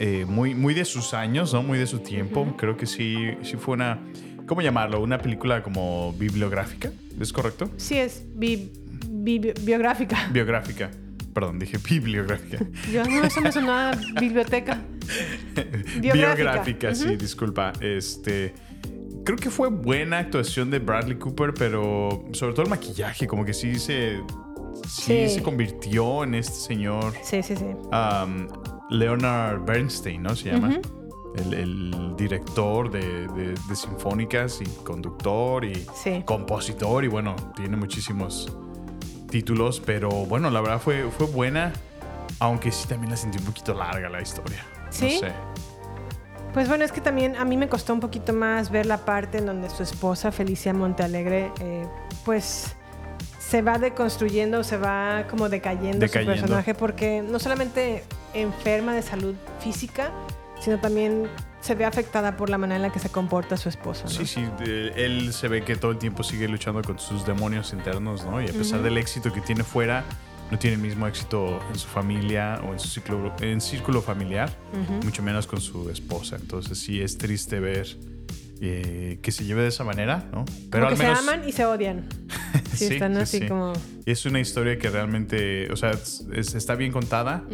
eh, 0.00 0.24
muy, 0.26 0.54
muy 0.54 0.72
de 0.74 0.84
sus 0.84 1.12
años, 1.12 1.52
¿no? 1.52 1.62
Muy 1.62 1.78
de 1.78 1.86
su 1.86 1.98
tiempo. 2.00 2.54
Creo 2.56 2.76
que 2.76 2.86
sí, 2.86 3.16
sí 3.42 3.56
fue 3.56 3.74
una, 3.74 4.00
¿cómo 4.46 4.62
llamarlo? 4.62 5.00
Una 5.02 5.18
película 5.18 5.62
como 5.62 6.14
bibliográfica, 6.14 6.90
¿es 7.20 7.32
correcto? 7.32 7.68
Sí, 7.76 7.98
es 7.98 8.24
bi- 8.34 8.72
bi- 9.08 9.52
biográfica. 9.60 10.28
Biográfica. 10.32 10.90
Perdón, 11.32 11.58
dije 11.58 11.78
bibliográfica. 11.78 12.58
Yo 12.92 13.04
no, 13.04 13.22
eso 13.24 13.40
me 13.40 13.50
sonaba 13.52 13.92
biblioteca. 14.20 14.82
Biográfica, 16.00 16.34
Biográfica, 16.34 16.94
sí, 16.94 17.16
disculpa. 17.16 17.72
Este. 17.80 18.54
Creo 19.24 19.36
que 19.38 19.50
fue 19.50 19.68
buena 19.68 20.18
actuación 20.18 20.70
de 20.70 20.78
Bradley 20.80 21.16
Cooper, 21.16 21.54
pero 21.54 22.24
sobre 22.32 22.54
todo 22.54 22.64
el 22.64 22.70
maquillaje, 22.70 23.26
como 23.26 23.44
que 23.44 23.54
sí 23.54 23.78
se. 23.78 24.20
Sí, 24.86 25.26
Sí. 25.28 25.28
se 25.36 25.42
convirtió 25.42 26.24
en 26.24 26.34
este 26.34 26.54
señor. 26.54 27.14
Sí, 27.22 27.42
sí, 27.42 27.54
sí. 27.56 27.64
um, 27.64 28.48
Leonard 28.90 29.64
Bernstein, 29.64 30.22
¿no? 30.22 30.34
Se 30.34 30.50
llama. 30.52 30.80
El, 31.36 31.54
el 31.54 32.14
director 32.16 32.90
de, 32.90 33.26
de- 33.28 33.54
de 33.54 33.76
sinfónicas 33.76 34.60
y 34.60 34.64
conductor 34.84 35.64
y 35.64 35.74
Sí. 35.94 36.22
compositor. 36.26 37.04
Y 37.04 37.08
bueno, 37.08 37.36
tiene 37.56 37.76
muchísimos 37.76 38.54
títulos, 39.32 39.80
pero 39.84 40.08
bueno, 40.10 40.48
la 40.50 40.60
verdad 40.60 40.78
fue, 40.80 41.10
fue 41.10 41.26
buena. 41.26 41.72
Aunque 42.38 42.70
sí 42.70 42.86
también 42.88 43.10
la 43.10 43.16
sentí 43.16 43.38
un 43.38 43.44
poquito 43.44 43.74
larga 43.74 44.08
la 44.08 44.20
historia. 44.20 44.64
¿Sí? 44.90 45.18
No 45.20 45.28
sé. 45.28 45.32
Pues 46.52 46.68
bueno, 46.68 46.84
es 46.84 46.92
que 46.92 47.00
también 47.00 47.34
a 47.36 47.44
mí 47.44 47.56
me 47.56 47.68
costó 47.68 47.94
un 47.94 48.00
poquito 48.00 48.32
más 48.32 48.70
ver 48.70 48.84
la 48.86 48.98
parte 48.98 49.38
en 49.38 49.46
donde 49.46 49.70
su 49.70 49.82
esposa, 49.82 50.30
Felicia 50.32 50.74
Montealegre, 50.74 51.50
eh, 51.60 51.86
pues 52.24 52.76
se 53.38 53.62
va 53.62 53.78
deconstruyendo, 53.78 54.62
se 54.64 54.76
va 54.76 55.26
como 55.30 55.48
decayendo, 55.48 55.98
Decayendo. 55.98 56.34
su 56.34 56.40
personaje, 56.40 56.74
porque 56.74 57.22
no 57.22 57.38
solamente 57.38 58.04
enferma 58.34 58.94
de 58.94 59.02
salud 59.02 59.34
física, 59.60 60.10
sino 60.60 60.78
también 60.78 61.28
se 61.62 61.74
ve 61.74 61.84
afectada 61.86 62.36
por 62.36 62.50
la 62.50 62.58
manera 62.58 62.76
en 62.76 62.82
la 62.82 62.92
que 62.92 62.98
se 62.98 63.08
comporta 63.08 63.56
su 63.56 63.68
esposo. 63.70 64.02
¿no? 64.04 64.10
Sí, 64.10 64.26
sí, 64.26 64.44
él 64.96 65.32
se 65.32 65.48
ve 65.48 65.64
que 65.64 65.76
todo 65.76 65.92
el 65.92 65.98
tiempo 65.98 66.22
sigue 66.22 66.46
luchando 66.48 66.82
con 66.82 66.98
sus 66.98 67.24
demonios 67.24 67.72
internos, 67.72 68.24
¿no? 68.26 68.42
Y 68.42 68.48
a 68.48 68.52
pesar 68.52 68.82
del 68.82 68.98
éxito 68.98 69.32
que 69.32 69.40
tiene 69.40 69.64
fuera, 69.64 70.04
no 70.50 70.58
tiene 70.58 70.76
el 70.76 70.82
mismo 70.82 71.06
éxito 71.06 71.60
en 71.72 71.78
su 71.78 71.88
familia 71.88 72.60
o 72.68 72.72
en 72.74 72.78
su 72.80 72.88
ciclo, 72.88 73.32
en 73.40 73.60
círculo 73.62 74.02
familiar, 74.02 74.50
mucho 75.02 75.22
menos 75.22 75.46
con 75.46 75.60
su 75.62 75.88
esposa. 75.88 76.36
Entonces 76.36 76.78
sí 76.78 77.00
es 77.00 77.16
triste 77.16 77.58
ver 77.60 77.86
eh, 78.60 79.18
que 79.22 79.32
se 79.32 79.44
lleve 79.44 79.62
de 79.62 79.68
esa 79.68 79.82
manera, 79.84 80.28
¿no? 80.32 80.44
Como 80.70 80.70
que 80.70 80.78
al 80.78 80.96
menos 80.98 81.18
se 81.24 81.30
aman 81.30 81.48
y 81.48 81.52
se 81.52 81.64
odian. 81.64 82.06
Sí, 82.72 82.86
Sí, 82.88 82.94
están 82.94 83.14
sí, 83.16 83.20
así 83.20 83.38
sí. 83.40 83.48
como... 83.48 83.74
es 84.06 84.24
una 84.24 84.40
historia 84.40 84.78
que 84.78 84.88
realmente, 84.88 85.70
o 85.70 85.76
sea, 85.76 85.90
es- 85.90 86.26
es- 86.32 86.54
está 86.54 86.74
bien 86.74 86.90
contada, 86.90 87.44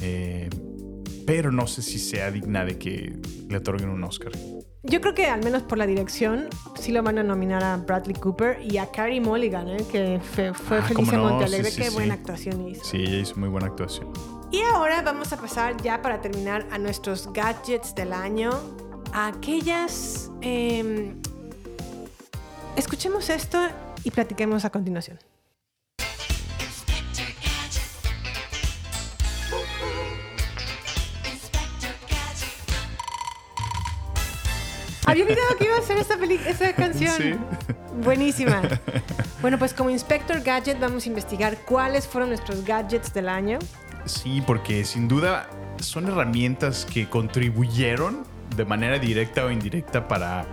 eh, 0.00 0.50
pero 1.28 1.52
no 1.52 1.66
sé 1.66 1.82
si 1.82 1.98
sea 1.98 2.30
digna 2.30 2.64
de 2.64 2.78
que 2.78 3.20
le 3.50 3.58
otorguen 3.58 3.90
un 3.90 4.02
Oscar. 4.02 4.32
Yo 4.82 5.02
creo 5.02 5.12
que 5.12 5.26
al 5.26 5.44
menos 5.44 5.62
por 5.62 5.76
la 5.76 5.86
dirección 5.86 6.48
sí 6.74 6.90
lo 6.90 7.02
van 7.02 7.18
a 7.18 7.22
nominar 7.22 7.62
a 7.62 7.76
Bradley 7.76 8.14
Cooper 8.14 8.58
y 8.64 8.78
a 8.78 8.90
Carrie 8.90 9.20
Mulligan, 9.20 9.68
¿eh? 9.68 9.84
que 9.92 10.20
fue, 10.22 10.54
fue 10.54 10.78
Ah, 10.78 10.82
Felicia 10.84 11.18
no, 11.18 11.46
sí, 11.46 11.54
sí, 11.64 11.82
Qué 11.82 11.90
sí. 11.90 11.94
buena 11.94 12.14
actuación 12.14 12.66
hizo. 12.66 12.82
Sí, 12.82 12.96
ella 12.96 13.18
hizo 13.18 13.36
muy 13.36 13.50
buena 13.50 13.66
actuación. 13.66 14.10
Y 14.50 14.62
ahora 14.62 15.02
vamos 15.02 15.30
a 15.34 15.36
pasar 15.36 15.76
ya 15.82 16.00
para 16.00 16.22
terminar 16.22 16.66
a 16.70 16.78
nuestros 16.78 17.30
gadgets 17.30 17.94
del 17.94 18.14
año. 18.14 18.48
A 19.12 19.26
aquellas... 19.26 20.30
em, 20.40 21.20
escuchemos 22.74 23.28
esto 23.28 23.58
y 24.02 24.10
platiquemos 24.10 24.64
a 24.64 24.70
continuación. 24.70 25.18
Había 35.08 35.24
olvidado 35.24 35.56
que 35.58 35.64
iba 35.64 35.78
a 35.78 35.82
ser 35.82 35.98
esta, 35.98 36.14
esta 36.48 36.72
canción. 36.74 37.14
Sí. 37.16 37.34
Buenísima. 38.02 38.62
Bueno, 39.40 39.58
pues 39.58 39.72
como 39.72 39.90
Inspector 39.90 40.40
Gadget 40.40 40.80
vamos 40.80 41.06
a 41.06 41.08
investigar 41.08 41.58
cuáles 41.64 42.06
fueron 42.06 42.30
nuestros 42.30 42.64
gadgets 42.64 43.14
del 43.14 43.28
año. 43.28 43.58
Sí, 44.04 44.42
porque 44.46 44.84
sin 44.84 45.06
duda 45.06 45.48
son 45.78 46.08
herramientas 46.08 46.84
que 46.84 47.08
contribuyeron 47.08 48.24
de 48.56 48.64
manera 48.64 48.98
directa 48.98 49.44
o 49.44 49.50
indirecta 49.50 50.08
para 50.08 50.44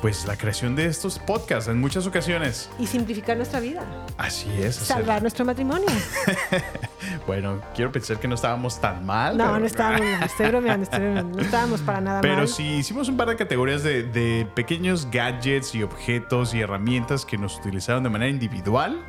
pues 0.00 0.26
la 0.26 0.36
creación 0.36 0.74
de 0.76 0.86
estos 0.86 1.18
podcasts 1.18 1.68
en 1.68 1.78
muchas 1.80 2.06
ocasiones. 2.06 2.70
y 2.78 2.86
simplificar 2.86 3.36
nuestra 3.36 3.60
vida. 3.60 3.82
Así 4.16 4.48
es. 4.60 4.76
hacer- 4.80 4.96
Salvar 4.96 5.20
nuestro 5.22 5.44
matrimonio. 5.44 5.86
Bueno, 7.26 7.60
quiero 7.74 7.90
pensar 7.92 8.18
que 8.20 8.28
no 8.28 8.34
estábamos 8.34 8.80
tan 8.80 9.04
mal. 9.06 9.36
No, 9.36 9.44
pero- 9.46 9.58
no 9.60 9.66
estábamos, 9.66 10.02
estoy 10.24 10.46
bromeando, 10.48 10.84
estoy 10.84 11.00
bromeando. 11.00 11.36
No 11.38 11.42
estábamos 11.42 11.80
para 11.80 12.00
nada 12.00 12.20
Pero 12.20 12.36
mal. 12.38 12.48
sí, 12.48 12.62
hicimos 12.62 13.08
un 13.08 13.16
par 13.16 13.28
de 13.28 13.36
categorías 13.36 13.82
de, 13.82 14.02
de 14.04 14.46
pequeños 14.54 15.08
gadgets 15.10 15.74
y 15.74 15.82
objetos 15.82 16.54
y 16.54 16.60
herramientas 16.60 17.24
que 17.24 17.38
nos 17.38 17.56
utilizaron 17.58 18.02
de 18.02 18.10
manera 18.10 18.30
individual 18.30 19.02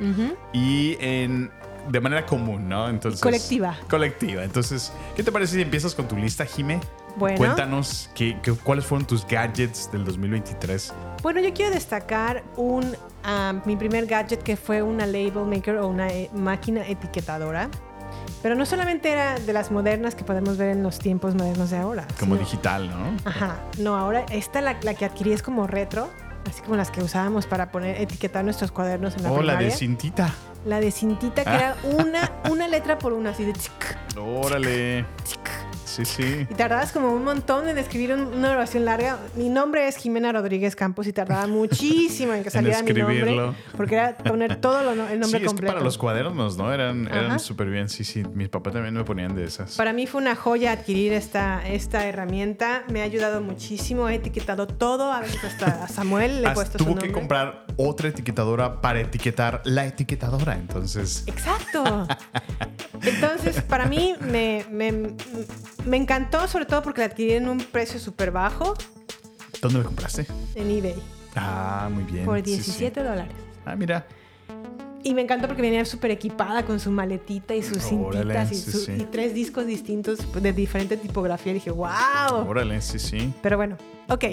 y 0.52 0.96
en, 1.00 1.50
de 1.88 2.00
manera 2.00 2.24
común, 2.26 2.68
¿no? 2.68 2.88
Entonces, 2.88 3.20
colectiva. 3.20 3.76
Colectiva. 3.90 4.42
Entonces, 4.42 4.92
¿qué 5.16 5.22
te 5.22 5.30
parece 5.32 5.56
si 5.56 5.62
empiezas 5.62 5.94
con 5.94 6.08
tu 6.08 6.16
lista, 6.16 6.44
Jime? 6.46 6.80
Bueno. 7.16 7.36
Cuéntanos 7.36 8.10
qué, 8.14 8.38
qué- 8.42 8.52
cuáles 8.52 8.84
fueron 8.86 9.06
tus 9.06 9.26
gadgets 9.26 9.90
del 9.92 10.04
2023. 10.04 10.92
Bueno, 11.22 11.40
yo 11.40 11.52
quiero 11.52 11.72
destacar 11.72 12.42
un, 12.56 12.96
ah, 13.24 13.54
mi 13.64 13.76
primer 13.76 14.06
gadget 14.06 14.42
que 14.42 14.56
fue 14.56 14.82
una 14.82 15.06
label 15.06 15.44
maker 15.46 15.76
o 15.78 15.88
una 15.88 16.08
eh, 16.08 16.30
máquina 16.34 16.86
etiquetadora. 16.86 17.68
Pero 18.42 18.56
no 18.56 18.66
solamente 18.66 19.10
era 19.10 19.38
de 19.38 19.52
las 19.52 19.70
modernas 19.70 20.14
que 20.14 20.24
podemos 20.24 20.56
ver 20.56 20.70
en 20.70 20.82
los 20.82 20.98
tiempos 20.98 21.34
modernos 21.34 21.70
de 21.70 21.78
ahora. 21.78 22.06
Como 22.18 22.34
sino- 22.34 22.44
digital, 22.46 22.90
¿no? 22.90 23.16
Ajá, 23.24 23.56
no, 23.78 23.96
ahora 23.96 24.24
esta 24.30 24.60
la, 24.60 24.76
la 24.82 24.94
que 24.94 25.04
adquirí 25.04 25.32
es 25.32 25.42
como 25.42 25.66
retro, 25.68 26.10
así 26.50 26.60
como 26.62 26.76
las 26.76 26.90
que 26.90 27.02
usábamos 27.02 27.46
para 27.46 27.70
poner 27.70 28.00
etiquetar 28.00 28.44
nuestros 28.44 28.72
cuadernos 28.72 29.14
en 29.16 29.22
la 29.22 29.30
Oh, 29.30 29.36
la 29.36 29.52
primaria. 29.54 29.68
de 29.68 29.74
cintita. 29.74 30.34
La 30.64 30.80
de 30.80 30.90
cintita 30.90 31.44
que 31.44 31.50
Ah. 31.50 31.56
era 31.56 31.76
una, 31.96 32.32
una 32.50 32.66
letra 32.68 32.98
por 32.98 33.12
una, 33.12 33.30
así 33.30 33.44
de 33.44 33.52
tsk, 33.52 34.18
Órale. 34.18 35.04
Sí, 35.92 36.04
sí. 36.06 36.46
Y 36.50 36.54
tardabas 36.54 36.90
como 36.90 37.12
un 37.12 37.22
montón 37.22 37.68
en 37.68 37.76
escribir 37.76 38.12
un- 38.14 38.28
una 38.34 38.52
oración 38.52 38.86
larga. 38.86 39.18
Mi 39.36 39.50
nombre 39.50 39.86
es 39.88 39.96
Jimena 39.96 40.32
Rodríguez 40.32 40.74
Campos 40.74 41.06
y 41.06 41.12
tardaba 41.12 41.46
muchísimo 41.46 42.32
en 42.32 42.42
que 42.42 42.48
En 42.48 42.52
saliera 42.52 42.82
mi 42.82 42.92
nombre. 42.94 43.52
Porque 43.76 43.96
era 43.96 44.16
poner 44.16 44.56
todo 44.56 44.82
lo- 44.82 44.92
el 45.08 45.20
nombre 45.20 45.28
sí, 45.28 45.36
es 45.36 45.40
que 45.42 45.46
completo. 45.48 45.72
para 45.74 45.84
los 45.84 45.98
cuadernos, 45.98 46.56
¿no? 46.56 46.72
Eran, 46.72 47.06
eran 47.08 47.38
súper 47.40 47.68
bien. 47.68 47.90
Sí, 47.90 48.04
sí. 48.04 48.22
Mis 48.32 48.48
papás 48.48 48.72
también 48.72 48.94
me 48.94 49.04
ponían 49.04 49.34
de 49.34 49.44
esas. 49.44 49.76
Para 49.76 49.92
mí 49.92 50.06
fue 50.06 50.22
una 50.22 50.34
joya 50.34 50.72
adquirir 50.72 51.12
esta, 51.12 51.60
esta 51.68 52.06
herramienta. 52.06 52.84
Me 52.88 53.02
ha 53.02 53.04
ayudado 53.04 53.42
muchísimo. 53.42 54.08
He 54.08 54.14
etiquetado 54.14 54.66
todo. 54.66 55.12
A 55.12 55.20
veces 55.20 55.44
hasta 55.44 55.84
a 55.84 55.88
Samuel 55.88 56.40
le 56.42 56.48
he 56.48 56.52
puesto 56.52 56.78
su 56.78 56.84
tuvo 56.84 56.90
nombre. 56.94 57.08
que 57.08 57.12
comprar 57.12 57.66
otra 57.76 58.08
etiquetadora 58.08 58.80
para 58.80 59.00
etiquetar 59.00 59.60
la 59.64 59.84
etiquetadora. 59.84 60.54
Entonces, 60.54 61.24
Exacto. 61.26 62.06
Entonces, 63.02 63.60
para 63.62 63.86
mí 63.86 64.14
me, 64.20 64.64
me- 64.70 65.16
me 65.86 65.96
encantó, 65.96 66.46
sobre 66.48 66.66
todo 66.66 66.82
porque 66.82 67.00
la 67.00 67.06
adquirí 67.06 67.32
en 67.34 67.48
un 67.48 67.58
precio 67.58 67.98
súper 68.00 68.30
bajo 68.30 68.74
¿dónde 69.60 69.78
lo 69.78 69.84
compraste? 69.84 70.26
en 70.54 70.70
eBay. 70.70 71.02
Ah, 71.36 71.88
muy 71.92 72.04
bien. 72.04 72.24
Por 72.24 72.38
Sí, 72.44 72.56
sí. 72.56 72.56
17 72.56 73.02
dólares. 73.02 73.32
Ah, 73.64 73.76
mira. 73.76 74.06
Y 75.04 75.14
me 75.14 75.22
encantó 75.22 75.46
porque 75.48 75.62
venía 75.62 75.84
súper 75.84 76.10
equipada 76.12 76.64
con 76.64 76.78
su 76.78 76.90
maletita 76.90 77.54
y 77.54 77.62
sus 77.62 77.78
Órale, 77.92 78.20
cintitas 78.34 78.52
y, 78.52 78.54
sí, 78.54 78.70
su- 78.70 78.78
sí. 78.78 78.92
y 78.98 79.04
tres 79.04 79.34
discos 79.34 79.66
distintos 79.66 80.18
de 80.40 80.52
diferente 80.52 80.96
tipografía. 80.96 81.50
Y 81.52 81.54
dije, 81.54 81.70
wow. 81.70 82.46
Órale, 82.48 82.80
sí, 82.80 82.98
sí. 82.98 83.32
Pero 83.42 83.56
bueno, 83.56 83.76
ok. 84.08 84.24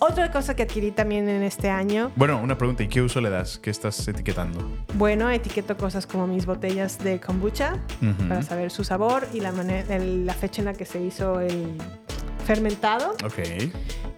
Otra 0.00 0.30
cosa 0.30 0.54
que 0.56 0.64
adquirí 0.64 0.90
también 0.90 1.28
en 1.28 1.42
este 1.42 1.70
año, 1.70 2.10
Bueno, 2.16 2.40
una 2.42 2.58
pregunta. 2.58 2.82
¿Y 2.82 2.88
qué 2.88 3.00
uso 3.00 3.20
le 3.20 3.30
das? 3.30 3.58
¿Qué 3.58 3.70
estás 3.70 4.06
etiquetando? 4.08 4.58
bueno, 4.94 5.30
etiqueto 5.30 5.76
cosas 5.76 6.06
como 6.06 6.26
mis 6.26 6.44
botellas 6.44 6.98
de 6.98 7.18
kombucha 7.20 7.78
para 8.28 8.42
saber 8.42 8.70
su 8.70 8.84
sabor 8.84 9.26
y 9.32 9.40
la, 9.40 9.52
la 9.52 10.34
fecha 10.34 10.60
en 10.60 10.66
la 10.66 10.74
que 10.74 10.84
se 10.84 11.00
hizo 11.00 11.40
el 11.40 11.78
fermentado 12.44 13.12
Ok. 13.24 13.38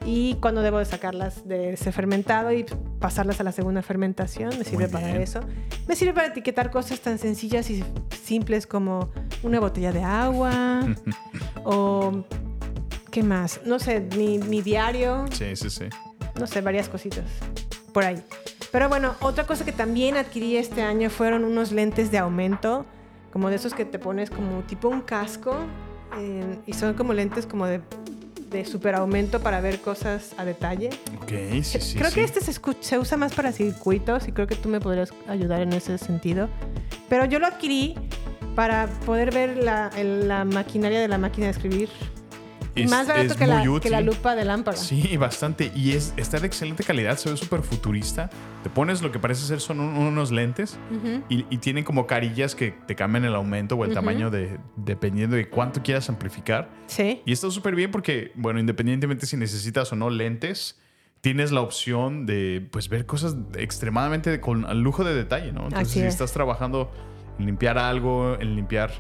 y 0.07 0.35
cuando 0.36 0.62
debo 0.62 0.78
de 0.78 0.85
sacarlas 0.85 1.47
de 1.47 1.74
ese 1.74 1.93
fermentado 1.93 2.53
y 2.53 2.65
pasarlas 2.99 3.41
a 3.41 3.45
la 3.45 3.53
segunda 3.53 3.82
fermentación. 3.82 4.51
Me 4.59 4.65
sirve 4.65 4.89
para 4.89 5.09
bien. 5.09 5.20
eso. 5.23 5.41
Me 5.86 5.95
sirve 5.97 6.15
para 6.15 6.28
etiquetar 6.28 6.70
cosas 6.70 7.01
tan 7.01 7.19
sencillas 7.19 7.69
y 7.70 7.85
simples 8.23 8.66
como 8.66 9.11
una 9.43 9.61
botella 9.61 9.93
de 9.93 10.03
agua 10.03 10.86
o... 11.65 12.24
¿Qué 13.11 13.23
más? 13.23 13.61
No 13.65 13.78
sé, 13.78 14.01
mi, 14.16 14.39
mi 14.39 14.61
diario, 14.61 15.27
Sí, 15.31 15.55
sí, 15.55 15.70
sí. 15.70 15.85
no 16.39 16.49
sé, 16.49 16.61
varias 16.62 16.89
cositas 16.89 17.24
por 17.93 18.03
ahí. 18.05 18.20
Pero 18.73 18.89
bueno, 18.89 19.15
otra 19.20 19.47
cosa 19.47 19.65
que 19.65 19.70
también 19.70 20.16
adquirí 20.16 20.57
este 20.57 20.82
año 20.82 21.09
fueron 21.11 21.45
unos 21.45 21.70
lentes 21.70 22.11
de 22.11 22.19
aumento, 22.19 22.86
como 23.32 23.51
de 23.51 23.57
esos 23.57 23.73
que 23.73 23.85
te 23.85 24.01
pones 24.01 24.31
como 24.31 24.62
tipo 24.62 24.89
un 24.89 25.01
casco 25.01 25.55
eh, 26.19 26.59
y 26.66 26.73
son 26.73 26.95
como 26.95 27.12
lentes 27.12 27.47
como 27.47 27.66
de, 27.66 27.81
de 28.51 28.65
super 28.65 28.95
aumento 28.95 29.41
para 29.41 29.61
ver 29.61 29.81
cosas 29.81 30.35
a 30.39 30.45
detalle. 30.45 30.91
Ok, 31.23 31.62
sí, 31.62 31.81
sí. 31.81 31.99
creo 31.99 32.11
sí. 32.11 32.16
que 32.16 32.24
este 32.24 32.41
se, 32.41 32.99
usa 32.99 33.16
más 33.16 33.35
para 33.35 33.53
circuitos 33.53 34.28
y 34.28 34.32
creo 34.32 34.47
que 34.47 34.57
tú 34.57 34.69
me 34.69 34.81
podrías 34.81 35.12
ayudar 35.28 35.62
en 35.62 35.73
ese 35.73 35.99
sentido. 35.99 36.49
Pero 37.09 37.24
yo 37.24 37.39
lo 37.39 37.47
adquirí 37.47 37.95
para 38.55 38.86
poder 39.07 39.32
ver 39.32 39.57
la 39.59 40.45
maquinaria 40.45 41.01
de 41.01 41.09
la 41.09 41.19
máquina 41.19 41.47
de 41.47 41.53
escribir. 41.53 41.89
Es- 42.74 42.90
más 42.90 43.06
barato 43.06 43.26
es 43.32 43.36
que 43.36 43.46
la, 43.46 43.62
que 43.62 44.01
lupa 44.02 44.34
de 44.34 44.44
lámpara. 44.44 44.76
Sí, 44.76 45.16
bastante. 45.16 45.70
Y 45.74 45.92
es, 45.92 46.12
está 46.16 46.40
de 46.40 46.46
excelente 46.46 46.82
calidad, 46.84 47.16
se 47.16 47.30
ve 47.30 47.36
súper 47.36 47.62
futurista. 47.62 48.30
Te 48.62 48.70
pones 48.70 49.01
lo 49.02 49.12
que 49.12 49.18
parece 49.18 49.46
ser 49.46 49.60
son 49.60 49.80
un- 49.80 49.94
unos 49.96 50.30
lentes 50.32 50.76
Ujú. 50.90 51.22
y, 51.28 51.46
y 51.51 51.59
tienen 51.59 51.84
como 51.84 52.06
carillas 52.06 52.55
que 52.55 52.72
te 52.86 52.94
cambian 52.96 53.24
el 53.24 53.34
aumento 53.34 53.76
o 53.76 53.84
el 53.84 53.94
tamaño 53.94 54.30
de, 54.30 54.59
dependiendo 54.76 55.36
de 55.36 55.48
cuánto 55.48 55.82
quieras 55.82 56.09
amplificar. 56.09 56.68
Sí. 56.86 57.22
Y 57.24 57.32
está 57.32 57.51
súper 57.51 57.74
bien 57.74 57.90
porque, 57.90 58.32
bueno, 58.34 58.59
independientemente 58.59 59.26
si 59.26 59.36
necesitas 59.36 59.92
o 59.92 59.96
no 59.96 60.10
lentes, 60.10 60.80
tienes 61.20 61.52
la 61.52 61.60
opción 61.62 62.26
de 62.26 62.66
pues 62.70 62.88
ver 62.88 63.06
cosas 63.06 63.36
extremadamente 63.56 64.40
con 64.40 64.82
lujo 64.82 65.05
de 65.05 65.14
detalle, 65.14 65.52
¿no? 65.52 65.64
Entonces, 65.64 65.88
Así 65.88 66.01
si 66.01 66.06
es. 66.06 66.12
estás 66.14 66.32
trabajando 66.32 66.90
en 67.38 67.46
limpiar 67.46 67.78
algo, 67.78 68.36
en 68.40 68.56
limpiar 68.56 68.90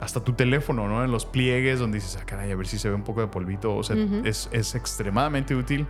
hasta 0.00 0.24
tu 0.24 0.32
teléfono, 0.32 0.88
¿no? 0.88 1.04
En 1.04 1.12
los 1.12 1.26
pliegues 1.26 1.78
donde 1.78 1.98
dices, 1.98 2.18
ah, 2.20 2.24
caray, 2.24 2.50
a 2.50 2.56
ver 2.56 2.66
si 2.66 2.78
se 2.78 2.88
ve 2.88 2.94
un 2.94 3.04
poco 3.04 3.20
de 3.20 3.26
polvito. 3.26 3.76
O 3.76 3.82
sea, 3.82 3.96
es, 4.24 4.48
es 4.50 4.74
extremadamente 4.74 5.54
útil. 5.54 5.86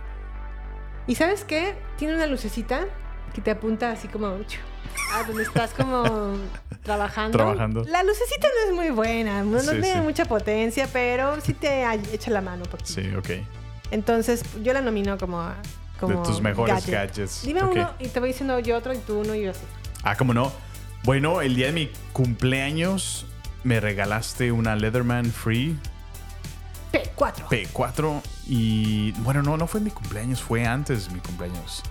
¿Y 1.07 1.15
sabes 1.15 1.43
qué? 1.45 1.75
Tiene 1.97 2.15
una 2.15 2.27
lucecita 2.27 2.85
que 3.33 3.41
te 3.41 3.51
apunta 3.51 3.91
así 3.91 4.09
como 4.09 4.27
a 4.27 5.23
donde 5.23 5.43
estás 5.43 5.73
como 5.73 6.03
trabajando. 6.83 7.37
Trabajando. 7.37 7.83
La 7.85 8.03
lucecita 8.03 8.47
no 8.47 8.69
es 8.69 8.75
muy 8.75 8.89
buena, 8.89 9.43
no, 9.43 9.59
tiene 9.59 9.93
sí. 9.93 9.99
mucha 10.01 10.25
potencia, 10.25 10.89
pero 10.91 11.39
sí 11.39 11.53
te 11.53 11.85
echa 12.13 12.31
la 12.31 12.41
mano. 12.41 12.63
poquito. 12.65 12.91
Sí, 12.91 13.15
ok. 13.15 13.29
Entonces, 13.91 14.43
yo 14.61 14.73
la 14.73 14.81
nomino 14.81 15.17
como, 15.17 15.49
como 15.99 16.19
de 16.19 16.27
tus 16.27 16.41
mejores 16.41 16.75
gadget. 16.75 17.15
gadgets. 17.15 17.43
Dime 17.43 17.63
uno 17.63 17.91
y 17.99 18.07
te 18.07 18.19
voy 18.19 18.29
diciendo 18.29 18.59
yo 18.59 18.77
otro 18.77 18.93
y 18.93 18.97
tú 18.97 19.19
uno 19.19 19.35
y 19.35 19.43
yo 19.43 19.51
así. 19.51 19.63
Ah, 20.03 20.17
¿cómo 20.17 20.33
no? 20.33 20.51
Bueno, 21.03 21.41
el 21.41 21.55
día 21.55 21.67
de 21.67 21.73
mi 21.73 21.91
cumpleaños 22.13 23.25
me 23.63 23.79
regalaste 23.79 24.51
una 24.51 24.75
Leatherman 24.75 25.25
Free 25.25 25.77
P4. 26.91 27.47
P4 27.47 28.21
y 28.47 29.11
bueno, 29.19 29.41
no, 29.41 29.57
no 29.57 29.67
fue 29.67 29.79
en 29.79 29.85
mi 29.85 29.91
cumpleaños, 29.91 30.41
fue 30.41 30.65
antes 30.65 31.07
de 31.07 31.13
mi 31.13 31.19
cumpleaños. 31.19 31.83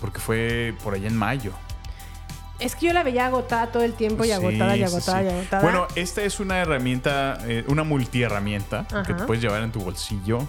Porque 0.00 0.20
fue 0.20 0.74
por 0.84 0.94
allá 0.94 1.08
en 1.08 1.16
mayo. 1.16 1.52
Es 2.58 2.74
que 2.74 2.86
yo 2.86 2.92
la 2.94 3.02
veía 3.02 3.26
agotada 3.26 3.66
todo 3.70 3.82
el 3.82 3.92
tiempo 3.94 4.24
y 4.24 4.28
Sí, 4.28 4.32
agotada 4.32 4.76
y 4.76 4.82
agotada 4.82 5.20
sí. 5.20 5.26
y 5.26 5.30
agotada. 5.30 5.62
Bueno, 5.62 5.86
esta 5.94 6.22
es 6.22 6.40
una 6.40 6.58
herramienta, 6.58 7.38
eh, 7.44 7.64
una 7.68 7.84
multiherramienta 7.84 8.86
que 9.06 9.12
te 9.14 9.24
puedes 9.24 9.42
llevar 9.42 9.62
en 9.62 9.72
tu 9.72 9.80
bolsillo 9.80 10.46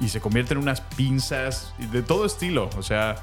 y 0.00 0.08
se 0.08 0.20
convierte 0.20 0.54
en 0.54 0.58
unas 0.58 0.80
pinzas 0.80 1.74
de 1.92 2.02
todo 2.02 2.26
estilo. 2.26 2.70
O 2.76 2.82
sea, 2.82 3.16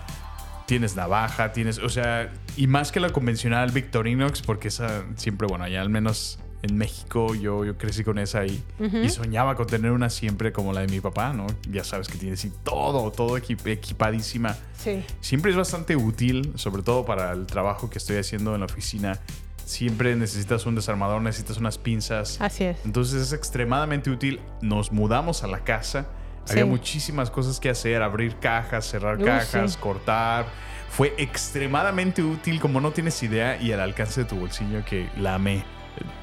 tienes 0.66 0.96
navaja, 0.96 1.54
tienes, 1.54 1.78
o 1.78 1.90
sea, 1.90 2.32
y 2.58 2.68
más 2.68 2.92
que 2.92 3.00
la 3.00 3.12
convencional 3.12 3.72
Victorinox, 3.72 4.42
porque 4.42 4.68
esa 4.68 5.04
siempre, 5.16 5.48
bueno, 5.48 5.64
allá 5.64 5.82
al 5.82 5.90
menos 5.90 6.40
en 6.66 6.78
México 6.78 7.34
yo, 7.34 7.64
yo 7.66 7.78
crecí 7.78 8.04
con 8.04 8.20
esa 8.20 8.46
y, 8.46 8.62
Ujú. 8.80 8.98
y 8.98 9.10
soñaba 9.10 9.56
con 9.56 9.68
tener 9.68 9.92
una 9.92 10.10
siempre 10.10 10.52
como 10.52 10.74
la 10.74 10.82
de 10.82 10.88
mi 10.88 11.00
papá, 11.00 11.32
¿no? 11.34 11.48
Ya 11.70 11.84
sabes 11.84 12.08
que 12.08 12.18
tiene 12.18 12.34
así 12.34 12.52
todo, 12.64 13.12
todo 13.12 13.38
equip- 13.38 13.66
equipadísima. 13.68 14.56
Sí. 14.78 15.04
Siempre 15.22 15.52
es 15.52 15.58
bastante 15.58 15.96
útil, 15.96 16.52
sobre 16.56 16.84
todo 16.84 17.06
para 17.06 17.32
el 17.32 17.46
trabajo 17.46 17.90
que 17.90 17.98
estoy 17.98 18.18
haciendo 18.18 18.54
en 18.54 18.60
la 18.62 18.66
oficina. 18.66 19.20
Siempre 19.66 20.16
necesitas 20.16 20.66
un 20.66 20.76
desarmador, 20.76 21.22
necesitas 21.22 21.58
unas 21.58 21.78
pinzas. 21.78 22.40
Así 22.40 22.66
es. 22.66 22.78
Entonces 22.86 23.22
es 23.22 23.34
extremadamente 23.34 24.12
útil. 24.12 24.40
Nos 24.62 24.92
mudamos 24.92 25.44
a 25.44 25.48
la 25.48 25.64
casa. 25.64 26.06
Sí. 26.46 26.52
Había 26.52 26.66
muchísimas 26.68 27.32
cosas 27.32 27.60
que 27.60 27.70
hacer, 27.70 28.04
abrir 28.04 28.36
cajas, 28.38 28.86
cerrar 28.86 29.20
Uh, 29.20 29.26
cajas, 29.26 29.72
sí. 29.74 29.78
cortar. 29.80 30.46
Fue 30.92 31.14
extremadamente 31.18 32.22
útil, 32.22 32.60
como 32.60 32.80
no 32.80 32.92
tienes 32.92 33.22
idea, 33.24 33.60
y 33.60 33.72
al 33.72 33.80
alcance 33.82 34.22
de 34.22 34.28
tu 34.30 34.36
bolsillo 34.38 34.86
que 34.86 35.10
la 35.18 35.36
amé. 35.36 35.66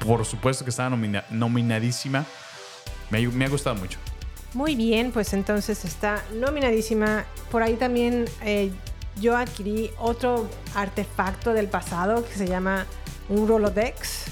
Por 0.05 0.25
supuesto 0.25 0.63
que 0.63 0.69
estaba 0.69 0.89
nomina- 0.89 1.23
nominadísima. 1.29 2.25
Me 3.09 3.45
ha 3.45 3.49
gustado 3.49 3.75
mucho. 3.75 3.99
Muy 4.53 4.75
bien, 4.75 5.11
pues 5.11 5.33
entonces 5.33 5.83
está 5.85 6.23
nominadísima. 6.33 7.25
Por 7.51 7.63
ahí 7.63 7.75
también 7.75 8.25
eh, 8.43 8.71
yo 9.19 9.35
adquirí 9.37 9.91
otro 9.99 10.47
artefacto 10.75 11.53
del 11.53 11.67
pasado 11.67 12.23
que 12.25 12.33
se 12.33 12.47
llama 12.47 12.85
un 13.29 13.47
Rolodex. 13.47 14.25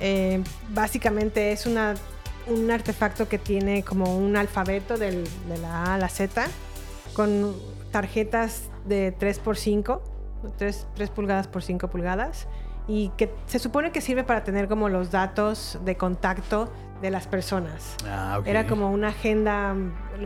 Eh, 0.00 0.42
básicamente 0.70 1.52
es 1.52 1.66
una, 1.66 1.94
un 2.46 2.70
artefacto 2.70 3.28
que 3.28 3.38
tiene 3.38 3.82
como 3.82 4.16
un 4.16 4.36
alfabeto 4.36 4.96
del- 4.96 5.24
de 5.48 5.58
la 5.58 5.84
A 5.84 5.94
a 5.94 5.98
la 5.98 6.08
Z 6.08 6.46
con 7.14 7.54
tarjetas 7.90 8.64
de 8.86 9.14
3x5, 9.18 10.00
3, 10.58 10.86
3 10.94 11.10
pulgadas 11.10 11.46
por 11.46 11.62
5 11.62 11.88
pulgadas 11.88 12.46
y 12.88 13.10
que 13.16 13.32
se 13.46 13.58
supone 13.58 13.92
que 13.92 14.00
sirve 14.00 14.24
para 14.24 14.42
tener 14.44 14.68
como 14.68 14.88
los 14.88 15.10
datos 15.10 15.78
de 15.84 15.96
contacto 15.96 16.72
de 17.00 17.10
las 17.10 17.26
personas. 17.26 17.96
Ah, 18.06 18.36
ok. 18.40 18.46
Era 18.46 18.66
como 18.66 18.90
una 18.92 19.08
agenda, 19.08 19.74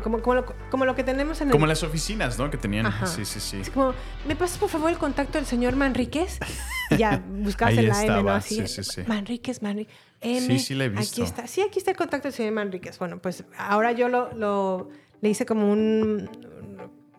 como, 0.02 0.20
como, 0.20 0.34
lo, 0.34 0.44
como 0.70 0.84
lo 0.84 0.94
que 0.94 1.04
tenemos 1.04 1.40
en 1.40 1.48
el... 1.48 1.52
Como 1.52 1.64
en 1.64 1.70
las 1.70 1.82
oficinas, 1.82 2.38
¿no? 2.38 2.50
Que 2.50 2.58
tenían. 2.58 2.84
Ajá. 2.86 3.06
Sí, 3.06 3.24
sí, 3.24 3.40
sí. 3.40 3.60
Es 3.60 3.70
como, 3.70 3.94
¿me 4.28 4.36
pasas 4.36 4.58
por 4.58 4.68
favor 4.68 4.90
el 4.90 4.98
contacto 4.98 5.38
del 5.38 5.46
señor 5.46 5.76
Manríquez? 5.76 6.38
Ya, 6.96 7.20
buscabas 7.28 7.74
en 7.78 7.88
la 7.88 8.04
M, 8.04 8.22
¿no? 8.22 8.30
Así, 8.30 8.64
sí, 8.68 8.68
sí, 8.68 8.84
sí. 8.84 9.02
Manríquez, 9.08 9.60
Manríquez. 9.60 9.92
M, 10.20 10.40
Sí, 10.40 10.58
sí 10.60 10.74
la 10.76 10.84
he 10.84 10.86
Aquí 10.86 10.98
visto. 10.98 11.24
está. 11.24 11.48
Sí, 11.48 11.60
aquí 11.60 11.80
está 11.80 11.90
el 11.90 11.96
contacto 11.96 12.28
del 12.28 12.32
señor 12.32 12.52
Manríquez. 12.52 12.96
Bueno, 13.00 13.18
pues 13.18 13.42
ahora 13.58 13.90
yo 13.90 14.08
lo, 14.08 14.32
lo- 14.34 14.88
le 15.20 15.28
hice 15.28 15.44
como 15.46 15.68
un 15.72 16.30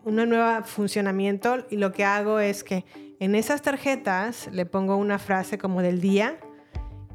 una 0.04 0.24
nueva 0.24 0.62
funcionamiento 0.62 1.66
y 1.68 1.76
lo 1.76 1.92
que 1.92 2.02
hago 2.06 2.40
es 2.40 2.64
que 2.64 2.86
en 3.20 3.34
esas 3.34 3.62
tarjetas 3.62 4.48
le 4.52 4.66
pongo 4.66 4.96
una 4.96 5.18
frase 5.18 5.58
como 5.58 5.82
del 5.82 6.00
día 6.00 6.38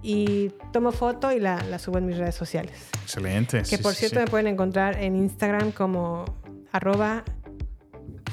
y 0.02 0.52
tomo 0.72 0.92
foto 0.92 1.32
y 1.32 1.40
la, 1.40 1.64
la 1.64 1.80
subo 1.80 1.98
en 1.98 2.06
mis 2.06 2.18
redes 2.18 2.36
sociales. 2.36 2.90
Excelente. 3.02 3.60
Que 3.60 3.66
sí, 3.66 3.78
por 3.78 3.94
cierto 3.94 4.20
sí. 4.20 4.26
me 4.26 4.28
pueden 4.30 4.48
encontrar 4.48 5.02
en 5.02 5.16
Instagram 5.16 5.72
como 5.72 6.26
arroba 6.72 7.24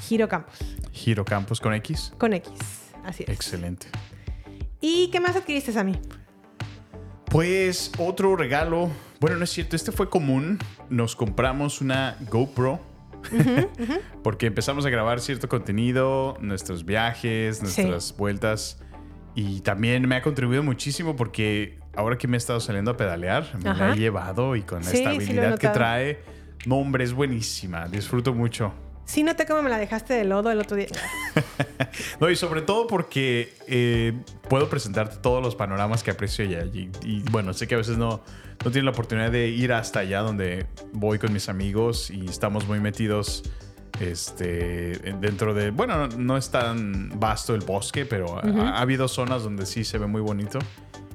girocampos, 0.00 0.58
Giro 0.92 1.24
Campos 1.24 1.60
con 1.60 1.74
X. 1.74 2.12
con 2.18 2.32
X. 2.32 2.52
Así 3.04 3.22
es. 3.22 3.28
Excelente. 3.28 3.86
¿Y 4.80 5.08
qué 5.10 5.20
más 5.20 5.36
adquiriste 5.36 5.78
a 5.78 5.84
mí? 5.84 5.98
Pues 7.26 7.92
otro 7.98 8.34
regalo 8.34 8.90
Bueno, 9.20 9.36
no 9.36 9.44
es 9.44 9.50
cierto, 9.50 9.76
este 9.76 9.92
fue 9.92 10.10
común. 10.10 10.58
Nos 10.88 11.14
compramos 11.14 11.80
una 11.80 12.16
GoPro. 12.30 12.80
Porque 14.22 14.46
empezamos 14.46 14.84
a 14.86 14.90
grabar 14.90 15.20
cierto 15.20 15.48
contenido, 15.48 16.36
nuestros 16.40 16.84
viajes, 16.84 17.62
nuestras 17.62 18.16
vueltas. 18.16 18.80
Y 19.34 19.60
también 19.60 20.06
me 20.08 20.16
ha 20.16 20.22
contribuido 20.22 20.62
muchísimo 20.62 21.14
porque 21.14 21.78
ahora 21.94 22.18
que 22.18 22.26
me 22.26 22.36
he 22.36 22.38
estado 22.38 22.58
saliendo 22.60 22.90
a 22.90 22.96
pedalear, 22.96 23.46
me 23.58 23.64
la 23.64 23.70
Ajá. 23.70 23.92
he 23.92 23.96
llevado 23.96 24.56
y 24.56 24.62
con 24.62 24.80
la 24.80 24.84
Sí, 24.86 24.96
sí 24.98 25.02
estabilidad 25.04 25.58
que 25.58 25.68
trae, 25.68 26.18
no, 26.66 26.76
hombre, 26.76 27.04
es 27.04 27.12
buenísima. 27.12 27.86
Disfruto 27.86 28.34
mucho. 28.34 28.72
Sí, 29.10 29.24
noté 29.24 29.44
cómo 29.44 29.60
me 29.60 29.70
la 29.70 29.76
dejaste 29.76 30.14
de 30.14 30.24
lodo 30.24 30.52
el 30.52 30.60
otro 30.60 30.76
día. 30.76 30.86
No, 32.20 32.30
y 32.30 32.36
sobre 32.36 32.62
todo 32.62 32.86
porque 32.86 33.52
eh, 33.66 34.12
puedo 34.48 34.68
presentarte 34.68 35.16
todos 35.16 35.42
los 35.42 35.56
panoramas 35.56 36.04
que 36.04 36.12
aprecio 36.12 36.44
allá. 36.44 36.64
Y, 36.72 36.90
y, 37.02 37.22
bueno, 37.30 37.52
sé 37.52 37.66
que 37.66 37.74
a 37.74 37.78
veces 37.78 37.98
no, 37.98 38.22
no 38.64 38.70
tienes 38.70 38.84
la 38.84 38.90
oportunidad 38.90 39.32
de 39.32 39.48
ir 39.48 39.72
hasta 39.72 40.00
allá 40.00 40.20
donde 40.20 40.66
voy 40.92 41.18
con 41.18 41.32
mis 41.32 41.48
amigos 41.48 42.10
y 42.10 42.26
estamos 42.26 42.68
muy 42.68 42.78
metidos 42.78 43.42
este, 43.98 44.98
dentro 45.20 45.52
de... 45.52 45.70
Bueno, 45.70 46.06
no, 46.06 46.36
es 46.36 46.50
tan 46.50 47.18
vasto 47.18 47.54
el 47.54 47.62
bosque, 47.62 48.06
pero 48.06 48.38
ha, 48.38 48.80
habido 48.80 49.08
zonas 49.08 49.42
donde 49.42 49.66
sí 49.66 49.82
se 49.82 49.98
ve 49.98 50.06
muy 50.06 50.20
bonito. 50.20 50.60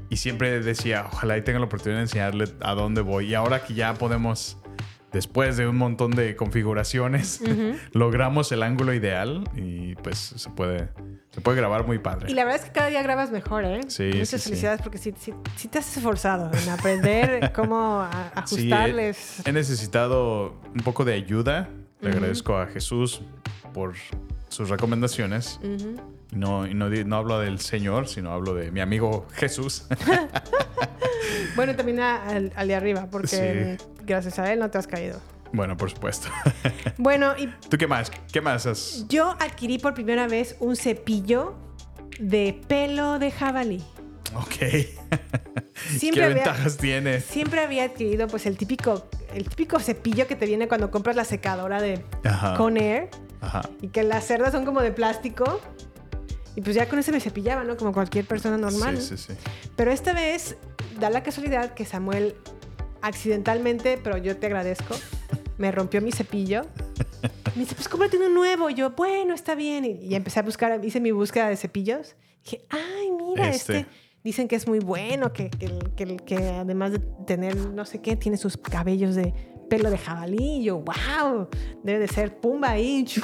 Y 0.09 0.17
siempre 0.17 0.59
decía, 0.59 1.05
ojalá 1.11 1.37
y 1.37 1.43
tenga 1.43 1.59
la 1.59 1.65
oportunidad 1.65 1.99
de 1.99 2.03
enseñarle 2.03 2.45
a 2.59 2.73
dónde 2.73 3.01
voy. 3.01 3.27
Y 3.27 3.33
ahora 3.35 3.63
que 3.63 3.73
ya 3.73 3.93
podemos... 3.93 4.57
Después 5.15 5.55
de 5.55 5.65
un 5.65 5.77
montón 5.77 6.11
de 6.11 6.35
configuraciones, 6.35 7.39
logramos 7.93 8.51
el 8.51 8.61
ángulo 8.63 8.93
ideal 8.93 9.49
y 9.55 9.95
pues 9.95 10.17
se 10.17 10.49
puede, 10.49 10.89
se 11.29 11.39
puede 11.39 11.55
grabar 11.55 11.87
muy 11.87 11.99
padre. 11.99 12.29
Y 12.29 12.33
la 12.33 12.43
verdad 12.43 12.59
es 12.59 12.65
que 12.67 12.73
cada 12.73 12.89
día 12.89 13.01
grabas 13.01 13.31
mejor, 13.31 13.63
¿eh? 13.63 13.79
Sí, 13.87 14.09
Muchas 14.11 14.27
sí, 14.27 14.37
sí. 14.39 14.49
felicidades 14.49 14.81
porque 14.81 14.97
sí, 14.97 15.13
sí, 15.17 15.33
sí 15.55 15.69
te 15.69 15.79
has 15.79 15.95
esforzado 15.95 16.51
en 16.53 16.67
aprender 16.67 17.53
cómo 17.55 18.01
ajustarles. 18.01 19.41
he, 19.47 19.53
necesitado 19.53 20.59
un 20.73 20.81
poco 20.83 21.05
de 21.05 21.13
ayuda. 21.13 21.69
Le 22.01 22.09
agradezco 22.09 22.57
a 22.57 22.67
Jesús 22.67 23.21
por 23.73 23.93
sus 24.49 24.67
recomendaciones. 24.67 25.61
Y 25.63 25.77
no, 26.31 26.67
no, 26.67 26.89
no 26.89 27.15
hablo 27.15 27.39
del 27.39 27.59
Señor, 27.59 28.07
sino 28.07 28.31
hablo 28.31 28.53
de 28.53 28.71
mi 28.71 28.81
amigo 28.81 29.27
Jesús. 29.33 29.85
Bueno, 31.55 31.75
también 31.75 31.99
al, 32.01 32.51
al 32.55 32.67
de 32.67 32.75
arriba, 32.75 33.07
porque 33.09 33.77
gracias 34.05 34.37
a 34.39 34.51
él 34.53 34.59
no 34.59 34.69
te 34.69 34.77
has 34.77 34.87
caído. 34.87 35.19
bueno, 35.53 35.75
por 35.77 35.89
supuesto. 35.89 36.27
Bueno, 36.97 37.33
y 37.37 37.47
¿Tú 37.69 37.77
qué 37.77 37.87
más? 37.87 38.11
¿Qué 38.31 38.41
más 38.41 38.65
has? 38.65 39.05
yo 39.07 39.31
adquirí 39.39 39.79
por 39.79 39.93
primera 39.93 40.27
vez 40.27 40.55
un 40.59 40.75
cepillo 40.75 41.55
de 42.19 42.61
pelo 42.67 43.19
de 43.19 43.31
jabalí. 43.31 43.83
Ok. 44.35 44.53
Siempre 45.97 46.21
¿Qué 46.21 46.23
había- 46.23 46.35
ventajas 46.35 46.77
tiene? 46.77 47.21
Siempre 47.21 47.61
había 47.61 47.85
adquirido 47.85 48.27
pues 48.27 48.45
el 48.45 48.57
típico, 48.57 49.07
el 49.33 49.47
típico 49.49 49.79
cepillo 49.79 50.27
que 50.27 50.35
te 50.35 50.45
viene 50.45 50.67
cuando 50.67 50.91
compras 50.91 51.15
la 51.15 51.25
secadora 51.25 51.81
de. 51.81 52.03
Conair 52.57 53.09
Ajá. 53.41 53.63
y 53.81 53.87
que 53.89 54.03
las 54.03 54.25
cerdas 54.25 54.51
son 54.51 54.65
como 54.65 54.81
de 54.81 54.91
plástico. 54.91 55.59
Y 56.55 56.61
pues 56.61 56.75
ya 56.75 56.87
con 56.87 56.99
ese 56.99 57.11
me 57.11 57.19
cepillaba, 57.19 57.63
¿no? 57.63 57.75
Como 57.77 57.91
cualquier 57.91 58.25
persona 58.25 58.57
normal. 58.57 59.01
Sí, 59.01 59.17
sí, 59.17 59.33
sí. 59.33 59.33
Pero 59.75 59.91
esta 59.91 60.13
vez 60.13 60.57
da 60.99 61.09
la 61.09 61.21
casualidad 61.23 61.73
que 61.73 61.85
Samuel 61.85 62.35
accidentalmente, 63.01 63.99
pero 64.01 64.17
yo 64.17 64.37
te 64.37 64.47
agradezco, 64.47 64.95
me 65.57 65.71
rompió 65.71 66.01
mi 66.01 66.11
cepillo. 66.11 66.61
Me 67.55 67.61
dice, 67.61 67.75
pues 67.75 67.87
cómprate 67.87 68.17
uno 68.17 68.29
nuevo. 68.29 68.69
Y 68.69 68.73
yo, 68.73 68.91
bueno, 68.91 69.33
está 69.33 69.55
bien. 69.55 69.85
Y, 69.85 69.91
y 70.01 70.15
empecé 70.15 70.39
a 70.39 70.43
buscar, 70.43 70.83
hice 70.83 70.99
mi 70.99 71.11
búsqueda 71.11 71.49
de 71.49 71.57
cepillos. 71.57 72.15
Dije, 72.43 72.61
ay, 72.69 73.11
mira, 73.11 73.49
Este. 73.49 73.79
este. 73.79 73.89
Dicen 74.23 74.47
que 74.47 74.55
es 74.55 74.67
muy 74.67 74.79
bueno, 74.79 75.31
que, 75.33 75.51
que, 75.51 75.77
que, 75.95 76.17
que 76.17 76.35
además 76.35 76.93
de 76.93 76.99
tener 77.27 77.55
no 77.55 77.85
sé 77.85 78.01
qué, 78.01 78.15
tiene 78.15 78.37
sus 78.37 78.57
cabellos 78.57 79.13
de 79.13 79.33
pelo 79.69 79.91
de 79.91 79.99
jabalí. 79.99 80.61
Y 80.61 80.63
yo, 80.63 80.79
wow, 80.79 81.47
debe 81.83 81.99
de 81.99 82.07
ser 82.07 82.39
pumba 82.39 82.71
ahí. 82.71 83.05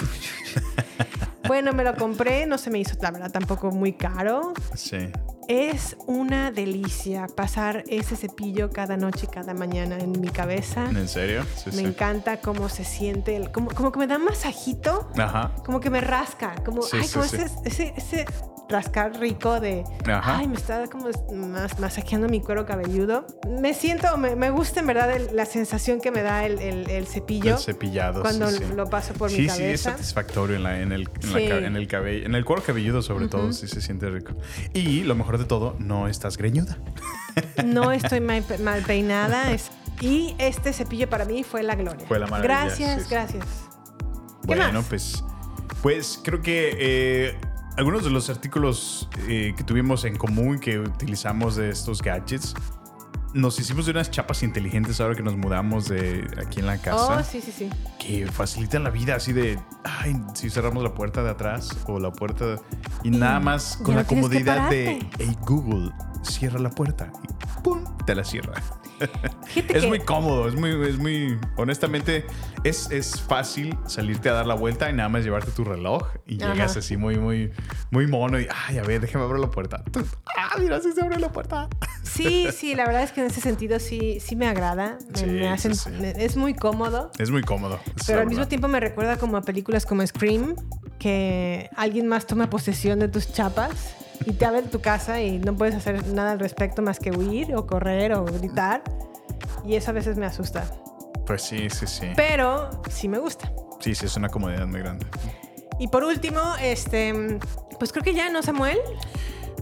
bueno, 1.47 1.73
me 1.73 1.83
lo 1.83 1.95
compré, 1.95 2.45
no 2.45 2.57
se 2.57 2.69
me 2.69 2.79
hizo, 2.79 2.95
la 3.01 3.11
verdad, 3.11 3.31
tampoco 3.31 3.71
muy 3.71 3.93
caro. 3.93 4.53
Sí. 4.75 5.09
Es 5.47 5.97
una 6.07 6.51
delicia 6.51 7.27
pasar 7.27 7.83
ese 7.87 8.15
cepillo 8.15 8.69
cada 8.69 8.95
noche 8.95 9.25
y 9.29 9.33
cada 9.33 9.53
mañana 9.53 9.97
en 9.97 10.19
mi 10.21 10.29
cabeza. 10.29 10.85
¿En 10.89 11.07
serio? 11.07 11.43
Sí, 11.55 11.71
me 11.71 11.77
sí. 11.77 11.85
encanta 11.85 12.37
cómo 12.37 12.69
se 12.69 12.83
siente, 12.85 13.35
el- 13.35 13.51
como, 13.51 13.69
como 13.71 13.91
que 13.91 13.99
me 13.99 14.07
da 14.07 14.17
un 14.17 14.25
masajito, 14.25 15.09
Ajá. 15.17 15.51
como 15.65 15.79
que 15.79 15.89
me 15.89 15.99
rasca, 16.01 16.55
como, 16.63 16.81
Sí, 16.83 16.97
ay, 17.01 17.07
sí, 17.07 17.13
como 17.13 17.25
sí. 17.25 17.35
Ese, 17.37 17.53
ese, 17.65 17.93
ese 17.97 18.25
rascar 18.69 19.19
rico 19.19 19.59
de, 19.59 19.83
Ajá. 20.09 20.37
ay, 20.37 20.47
me 20.47 20.55
está 20.55 20.87
como 20.87 21.09
mas- 21.35 21.77
masajeando 21.77 22.29
mi 22.29 22.39
cuero 22.39 22.65
cabelludo. 22.65 23.25
Me 23.59 23.73
siento, 23.73 24.15
me, 24.15 24.37
me 24.37 24.49
gusta 24.49 24.79
en 24.79 24.87
verdad 24.87 25.11
el- 25.13 25.35
la 25.35 25.43
sensación 25.45 25.99
que 25.99 26.09
me 26.09 26.21
da 26.21 26.45
el, 26.45 26.57
el- 26.59 26.89
el 26.89 27.05
cepillo 27.05 27.55
El 27.55 27.59
cepillado. 27.59 28.21
cuando 28.21 28.49
sí, 28.49 28.59
sí. 28.59 28.73
lo 28.73 28.85
paso 28.89 29.13
por 29.13 29.29
sí, 29.29 29.41
mi 29.41 29.49
Sí, 29.49 29.49
es 29.49 29.57
cabeza. 29.83 29.91
satisfactorio 29.91 30.55
en, 30.55 30.63
la- 30.63 30.79
en 30.79 30.93
el, 30.93 31.01
en, 31.21 31.33
la 31.33 31.39
Sí. 31.39 31.45
en 31.65 31.75
el 31.75 31.87
cabello, 31.89 32.25
en 32.25 32.33
el 32.33 32.45
cuero 32.45 32.63
cabelludo 32.63 33.01
sobre 33.01 33.27
todo, 33.27 33.43
Ujú. 33.45 33.53
sí 33.53 33.67
se 33.67 33.81
siente 33.81 34.09
rico. 34.09 34.35
Y 34.73 35.03
lo 35.03 35.15
mejor 35.15 35.30
de 35.37 35.45
todo, 35.45 35.75
no 35.79 36.07
estás 36.07 36.37
greñuda. 36.37 36.77
No 37.65 37.91
estoy 37.91 38.19
mal, 38.21 38.43
mal 38.63 38.81
peinada. 38.83 39.51
es- 39.51 39.71
y 40.01 40.35
este 40.39 40.73
cepillo 40.73 41.09
para 41.09 41.25
mí 41.25 41.43
fue 41.43 41.61
la 41.63 41.75
gloria. 41.75 42.05
Fue 42.07 42.17
la 42.19 42.25
maravilla, 42.27 42.63
Gracias, 42.65 42.95
sí, 42.95 43.07
sí. 43.07 43.07
gracias. 43.11 43.45
¿Qué 44.41 44.47
Bueno, 44.47 44.73
más? 44.73 44.85
pues, 44.89 45.23
pues 45.83 46.19
creo 46.23 46.41
que 46.41 46.75
eh, 46.79 47.37
algunos 47.77 48.03
de 48.03 48.09
los 48.09 48.29
artículos 48.29 49.07
eh, 49.27 49.53
que 49.55 49.63
tuvimos 49.63 50.03
en 50.05 50.17
común 50.17 50.59
que 50.59 50.79
utilizamos 50.79 51.55
de 51.55 51.69
estos 51.69 52.01
gadgets, 52.01 52.55
nos 53.33 53.59
hicimos 53.59 53.85
de 53.85 53.91
unas 53.91 54.11
chapas 54.11 54.43
inteligentes 54.43 54.99
ahora 54.99 55.15
que 55.15 55.23
nos 55.23 55.37
mudamos 55.37 55.87
de 55.87 56.27
aquí 56.37 56.59
en 56.59 56.67
la 56.67 56.77
casa. 56.77 57.19
Oh, 57.19 57.23
sí, 57.23 57.41
sí, 57.41 57.51
sí. 57.51 57.69
que 57.99 58.27
facilitan 58.27 58.83
la 58.83 58.89
vida 58.89 59.15
así 59.15 59.33
de, 59.33 59.59
ay, 59.83 60.21
si 60.33 60.49
cerramos 60.49 60.83
la 60.83 60.93
puerta 60.93 61.23
de 61.23 61.29
atrás 61.29 61.69
o 61.85 61.99
la 61.99 62.11
puerta 62.11 62.57
y 63.03 63.09
nada 63.11 63.39
más 63.39 63.77
con 63.77 63.95
la 63.95 64.03
comodidad 64.03 64.69
de, 64.69 65.05
hey 65.19 65.37
Google, 65.41 65.91
cierra 66.23 66.59
la 66.59 66.69
puerta 66.69 67.11
y 67.23 67.61
¡pum! 67.63 67.83
te 68.05 68.15
la 68.15 68.23
cierra. 68.23 68.53
Es 69.55 69.81
que- 69.81 69.87
muy 69.87 69.99
cómodo, 69.99 70.47
es 70.47 70.53
muy, 70.55 70.69
es 70.87 70.99
muy, 70.99 71.35
honestamente, 71.57 72.23
es, 72.63 72.89
es 72.91 73.19
fácil 73.19 73.75
salirte 73.87 74.29
a 74.29 74.33
dar 74.33 74.45
la 74.45 74.53
vuelta 74.53 74.89
y 74.91 74.93
nada 74.93 75.09
más 75.09 75.23
llevarte 75.23 75.49
tu 75.51 75.63
reloj 75.63 76.07
y 76.27 76.41
Ajá. 76.41 76.53
llegas 76.53 76.77
así 76.77 76.97
muy, 76.97 77.17
muy, 77.17 77.51
muy 77.89 78.05
mono 78.05 78.39
y, 78.39 78.47
ay, 78.67 78.77
a 78.77 78.83
ver, 78.83 79.01
déjame 79.01 79.25
abrir 79.25 79.39
la 79.39 79.49
puerta. 79.49 79.83
Ah, 80.37 80.55
mira, 80.59 80.79
si 80.79 80.91
se 80.91 81.01
abre 81.01 81.17
la 81.19 81.31
puerta. 81.31 81.67
Sí, 82.03 82.47
sí, 82.55 82.75
la 82.75 82.85
verdad 82.85 83.01
es 83.01 83.11
que 83.11 83.21
en 83.21 83.27
ese 83.27 83.41
sentido 83.41 83.79
sí, 83.79 84.19
sí 84.19 84.35
me 84.35 84.47
agrada. 84.47 84.99
Me, 85.13 85.17
Sí, 85.19 85.25
me 85.25 85.49
hacen- 85.49 85.73
sí, 85.75 85.89
sí. 85.89 85.99
me- 85.99 86.11
es 86.23 86.37
muy 86.37 86.53
cómodo. 86.53 87.11
Es 87.17 87.31
muy 87.31 87.41
cómodo. 87.41 87.79
Pero 88.05 88.21
al 88.21 88.27
mismo 88.27 88.47
tiempo 88.47 88.67
me 88.67 88.79
recuerda 88.79 89.17
como 89.17 89.35
a 89.37 89.41
películas 89.41 89.87
como 89.87 90.05
Scream, 90.05 90.55
que 90.99 91.69
alguien 91.75 92.07
más 92.07 92.27
toma 92.27 92.49
posesión 92.51 92.99
de 92.99 93.07
tus 93.07 93.33
chapas 93.33 93.95
y 94.25 94.33
te 94.33 94.45
abre 94.45 94.63
tu 94.63 94.81
casa 94.81 95.21
y 95.21 95.39
no 95.39 95.55
puedes 95.55 95.75
hacer 95.75 96.05
nada 96.07 96.31
al 96.33 96.39
respecto 96.39 96.81
más 96.81 96.99
que 96.99 97.11
huir 97.11 97.55
o 97.55 97.65
correr 97.67 98.13
o 98.13 98.25
gritar. 98.25 98.83
Y 99.65 99.75
eso 99.75 99.91
a 99.91 99.93
veces 99.93 100.17
me 100.17 100.25
asusta. 100.25 100.63
Pues 101.25 101.41
sí, 101.43 101.69
sí, 101.69 101.85
sí. 101.87 102.07
Pero 102.15 102.69
sí 102.89 103.07
me 103.07 103.19
gusta. 103.19 103.51
Sí, 103.79 103.95
sí, 103.95 104.05
es 104.05 104.15
una 104.17 104.29
comodidad 104.29 104.65
muy 104.67 104.79
grande. 104.81 105.05
Y 105.79 105.87
por 105.87 106.03
último, 106.03 106.39
este, 106.61 107.39
pues 107.79 107.91
creo 107.91 108.03
que 108.03 108.13
ya, 108.13 108.29
¿no, 108.29 108.41
Samuel? 108.43 108.77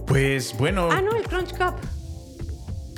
Pues 0.06 0.56
bueno, 0.58 0.88
Ah, 0.90 1.00
no, 1.00 1.14
el 1.16 1.22
Crunch 1.22 1.50
Cup. 1.56 1.74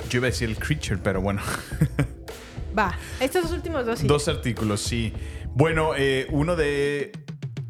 yo 0.09 0.17
iba 0.17 0.27
a 0.27 0.31
decir 0.31 0.49
el 0.49 0.57
creature, 0.57 0.97
pero 1.01 1.21
bueno. 1.21 1.41
Va, 2.77 2.97
estos 3.19 3.43
dos 3.43 3.51
últimos 3.51 3.85
dos 3.85 3.99
sí. 3.99 4.07
Dos 4.07 4.27
artículos, 4.27 4.81
sí. 4.81 5.13
Bueno, 5.53 5.91
eh, 5.95 6.27
uno 6.31 6.55
de. 6.55 7.11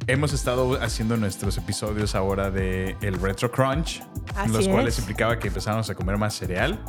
Hemos 0.08 0.34
estado 0.34 0.82
haciendo 0.82 1.16
nuestros 1.18 1.58
episodios 1.58 2.14
ahora 2.16 2.52
de 2.52 2.98
el 3.02 3.20
Retro 3.22 3.50
Crunch, 3.52 4.04
Así 4.36 4.52
los 4.52 4.68
cuales 4.68 4.96
es. 4.96 5.00
implicaba 5.00 5.40
que 5.40 5.48
empezamos 5.48 5.90
a 5.90 5.96
comer 5.96 6.18
más 6.18 6.34
cereal. 6.36 6.84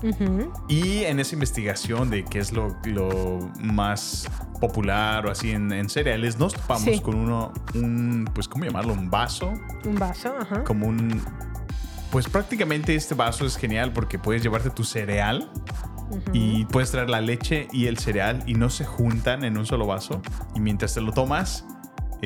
Y 0.68 1.04
en 1.04 1.20
esa 1.20 1.34
investigación 1.34 2.10
de 2.10 2.24
qué 2.24 2.40
es 2.40 2.52
lo, 2.52 2.76
lo 2.84 3.38
más 3.62 4.28
popular 4.60 5.26
o 5.26 5.30
así 5.30 5.52
en, 5.52 5.72
en 5.72 5.88
cereales, 5.88 6.38
nos 6.38 6.54
topamos 6.54 6.82
Sí. 6.84 7.00
con 7.00 7.14
uno, 7.14 7.52
un, 7.74 8.28
pues, 8.34 8.48
¿cómo 8.48 8.64
llamarlo? 8.64 8.92
Un 8.94 9.08
vaso, 9.10 9.52
Un 9.84 9.94
vaso, 9.96 10.34
ajá. 10.40 10.64
como 10.64 10.86
un... 10.86 11.22
Pues 12.10 12.28
prácticamente 12.28 12.94
este 12.94 13.14
vaso 13.14 13.44
es 13.46 13.56
genial 13.56 13.92
porque 13.92 14.18
puedes 14.18 14.42
llevarte 14.42 14.70
tu 14.70 14.84
cereal 14.84 15.50
y 16.32 16.64
puedes 16.66 16.90
traer 16.92 17.10
la 17.10 17.20
leche 17.20 17.66
y 17.72 17.86
el 17.86 17.98
cereal 17.98 18.42
y 18.46 18.54
no 18.54 18.70
se 18.70 18.84
juntan 18.84 19.44
en 19.44 19.58
un 19.58 19.66
solo 19.66 19.86
vaso. 19.86 20.22
Y 20.54 20.60
mientras 20.60 20.94
te 20.94 21.00
lo 21.00 21.10
tomas, 21.12 21.64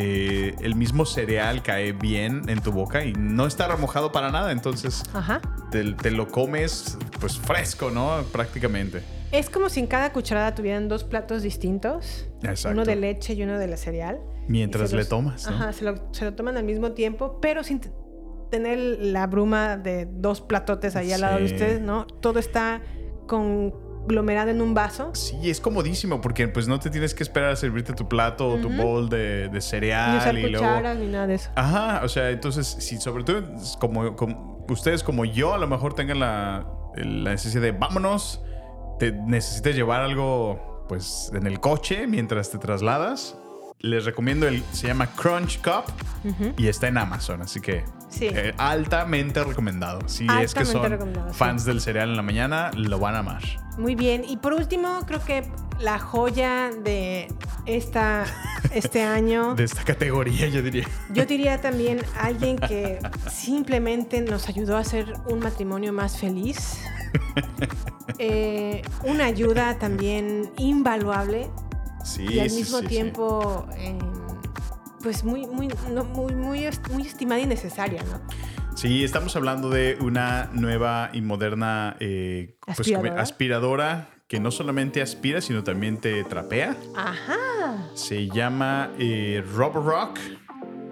eh, 0.00 0.54
el 0.60 0.74
mismo 0.76 1.04
cereal 1.04 1.62
cae 1.62 1.92
bien 1.92 2.42
en 2.48 2.60
tu 2.60 2.70
boca 2.70 3.04
y 3.04 3.12
no 3.14 3.46
está 3.46 3.66
remojado 3.66 4.12
para 4.12 4.30
nada. 4.30 4.52
Entonces 4.52 5.02
Ajá. 5.12 5.40
te, 5.70 5.92
te 5.94 6.10
lo 6.12 6.28
comes 6.28 6.96
pues 7.20 7.36
fresco, 7.38 7.90
¿no? 7.90 8.22
Prácticamente. 8.32 9.02
Es 9.32 9.50
como 9.50 9.68
si 9.68 9.80
en 9.80 9.86
cada 9.88 10.12
cucharada 10.12 10.54
tuvieran 10.54 10.88
dos 10.88 11.04
platos 11.04 11.42
distintos. 11.42 12.28
Exacto. 12.42 12.70
Uno 12.70 12.84
de 12.84 12.96
leche 12.96 13.34
y 13.34 13.42
uno 13.42 13.58
de 13.58 13.66
la 13.66 13.76
cereal. 13.76 14.20
Mientras 14.46 14.92
le 14.92 14.98
los- 14.98 15.08
tomas, 15.08 15.46
¿no? 15.50 15.56
Ajá, 15.56 15.72
se 15.72 15.84
lo, 15.84 15.94
se 16.12 16.24
lo 16.24 16.34
toman 16.34 16.56
al 16.56 16.64
mismo 16.64 16.92
tiempo, 16.92 17.38
pero 17.40 17.62
sin 17.64 17.80
tener 18.50 18.78
la 18.78 19.26
bruma 19.26 19.76
de 19.76 20.06
dos 20.10 20.40
platotes 20.40 20.96
ahí 20.96 21.12
al 21.12 21.20
lado 21.20 21.38
de 21.38 21.44
ustedes, 21.44 21.80
¿no? 21.82 22.06
Todo 22.06 22.38
está 22.38 22.80
con 23.26 23.74
aglomerado 24.08 24.50
en 24.50 24.60
un 24.60 24.74
vaso. 24.74 25.10
Sí, 25.14 25.50
es 25.50 25.60
comodísimo 25.60 26.20
porque 26.20 26.48
pues 26.48 26.66
no 26.66 26.80
te 26.80 26.90
tienes 26.90 27.14
que 27.14 27.22
esperar 27.22 27.50
a 27.50 27.56
servirte 27.56 27.92
tu 27.92 28.08
plato 28.08 28.48
o 28.48 28.56
tu 28.58 28.70
bowl 28.70 29.08
de, 29.08 29.48
de 29.48 29.50
Ni 29.50 29.60
cereal 29.60 30.18
usar 30.18 30.38
y 30.38 30.42
luego... 30.42 30.58
cucharas 30.58 30.98
ni 30.98 31.06
nada 31.06 31.26
de 31.26 31.34
eso. 31.34 31.50
Ajá, 31.54 32.00
o 32.02 32.08
sea, 32.08 32.30
entonces, 32.30 32.66
si 32.66 32.98
sobre 33.00 33.24
todo 33.24 33.44
como, 33.78 34.16
como 34.16 34.66
ustedes 34.68 35.02
como 35.02 35.24
yo 35.24 35.54
a 35.54 35.58
lo 35.58 35.66
mejor 35.66 35.94
tengan 35.94 36.20
la, 36.20 36.66
la 36.96 37.30
necesidad 37.30 37.62
de 37.62 37.72
vámonos, 37.72 38.42
te 38.98 39.12
necesitas 39.12 39.74
llevar 39.74 40.00
algo 40.00 40.86
pues 40.88 41.30
en 41.34 41.46
el 41.46 41.60
coche 41.60 42.06
mientras 42.06 42.50
te 42.50 42.58
trasladas, 42.58 43.36
les 43.78 44.04
recomiendo 44.04 44.48
el, 44.48 44.62
se 44.72 44.88
llama 44.88 45.06
Crunch 45.14 45.60
Cup 45.62 45.84
y 46.56 46.66
está 46.66 46.88
en 46.88 46.98
Amazon, 46.98 47.42
así 47.42 47.60
que 47.60 47.84
Sí. 48.08 48.28
eh, 48.30 48.54
altamente 48.58 49.42
recomendado. 49.44 50.00
Si 50.08 50.26
es 50.40 50.54
que 50.54 50.64
son 50.64 50.82
sí. 50.90 51.20
fans 51.32 51.64
del 51.64 51.80
cereal 51.80 52.10
en 52.10 52.16
la 52.16 52.22
mañana, 52.22 52.70
lo 52.74 52.98
van 52.98 53.14
a 53.14 53.18
amar. 53.18 53.42
Muy 53.76 53.94
bien. 53.94 54.24
Y 54.26 54.38
por 54.38 54.54
último, 54.54 55.00
creo 55.06 55.22
que 55.24 55.44
la 55.78 55.98
joya 55.98 56.70
de 56.70 57.28
esta, 57.66 58.24
este 58.72 59.02
año. 59.04 59.54
De 59.54 59.64
esta 59.64 59.84
categoría, 59.84 60.48
yo 60.48 60.62
diría. 60.62 60.86
Yo 61.12 61.26
diría 61.26 61.60
también 61.60 62.00
alguien 62.20 62.56
que 62.58 62.98
simplemente 63.30 64.20
nos 64.22 64.48
ayudó 64.48 64.76
a 64.76 64.80
hacer 64.80 65.12
un 65.28 65.40
matrimonio 65.40 65.92
más 65.92 66.18
feliz. 66.18 66.78
Eh, 68.20 68.82
una 69.04 69.26
ayuda 69.26 69.78
también 69.78 70.50
invaluable 70.56 71.48
Sí, 72.02 72.26
y 72.28 72.40
al 72.40 72.50
mismo 72.50 72.80
sí. 72.80 72.86
tiempo, 72.86 73.66
eh, 73.76 73.96
pues 75.08 75.24
muy, 75.24 75.46
muy, 75.46 75.68
no, 75.90 76.04
muy, 76.04 76.34
muy, 76.34 76.68
muy 76.90 77.06
estimada 77.06 77.40
y 77.40 77.46
necesaria, 77.46 78.02
¿no? 78.02 78.20
Sí, 78.76 79.02
estamos 79.02 79.34
hablando 79.36 79.70
de 79.70 79.96
una 80.02 80.50
nueva 80.52 81.08
y 81.14 81.22
moderna 81.22 81.96
eh, 81.98 82.58
pues, 82.66 82.92
Aspiradora. 83.16 84.10
que 84.26 84.38
no 84.38 84.50
solamente 84.50 85.00
aspira, 85.00 85.40
sino 85.40 85.64
también 85.64 85.96
te 85.96 86.24
trapea. 86.24 86.76
Ajá. 86.94 87.88
Se 87.94 88.28
llama 88.28 88.90
eh, 88.98 89.42
Roborock 89.54 90.18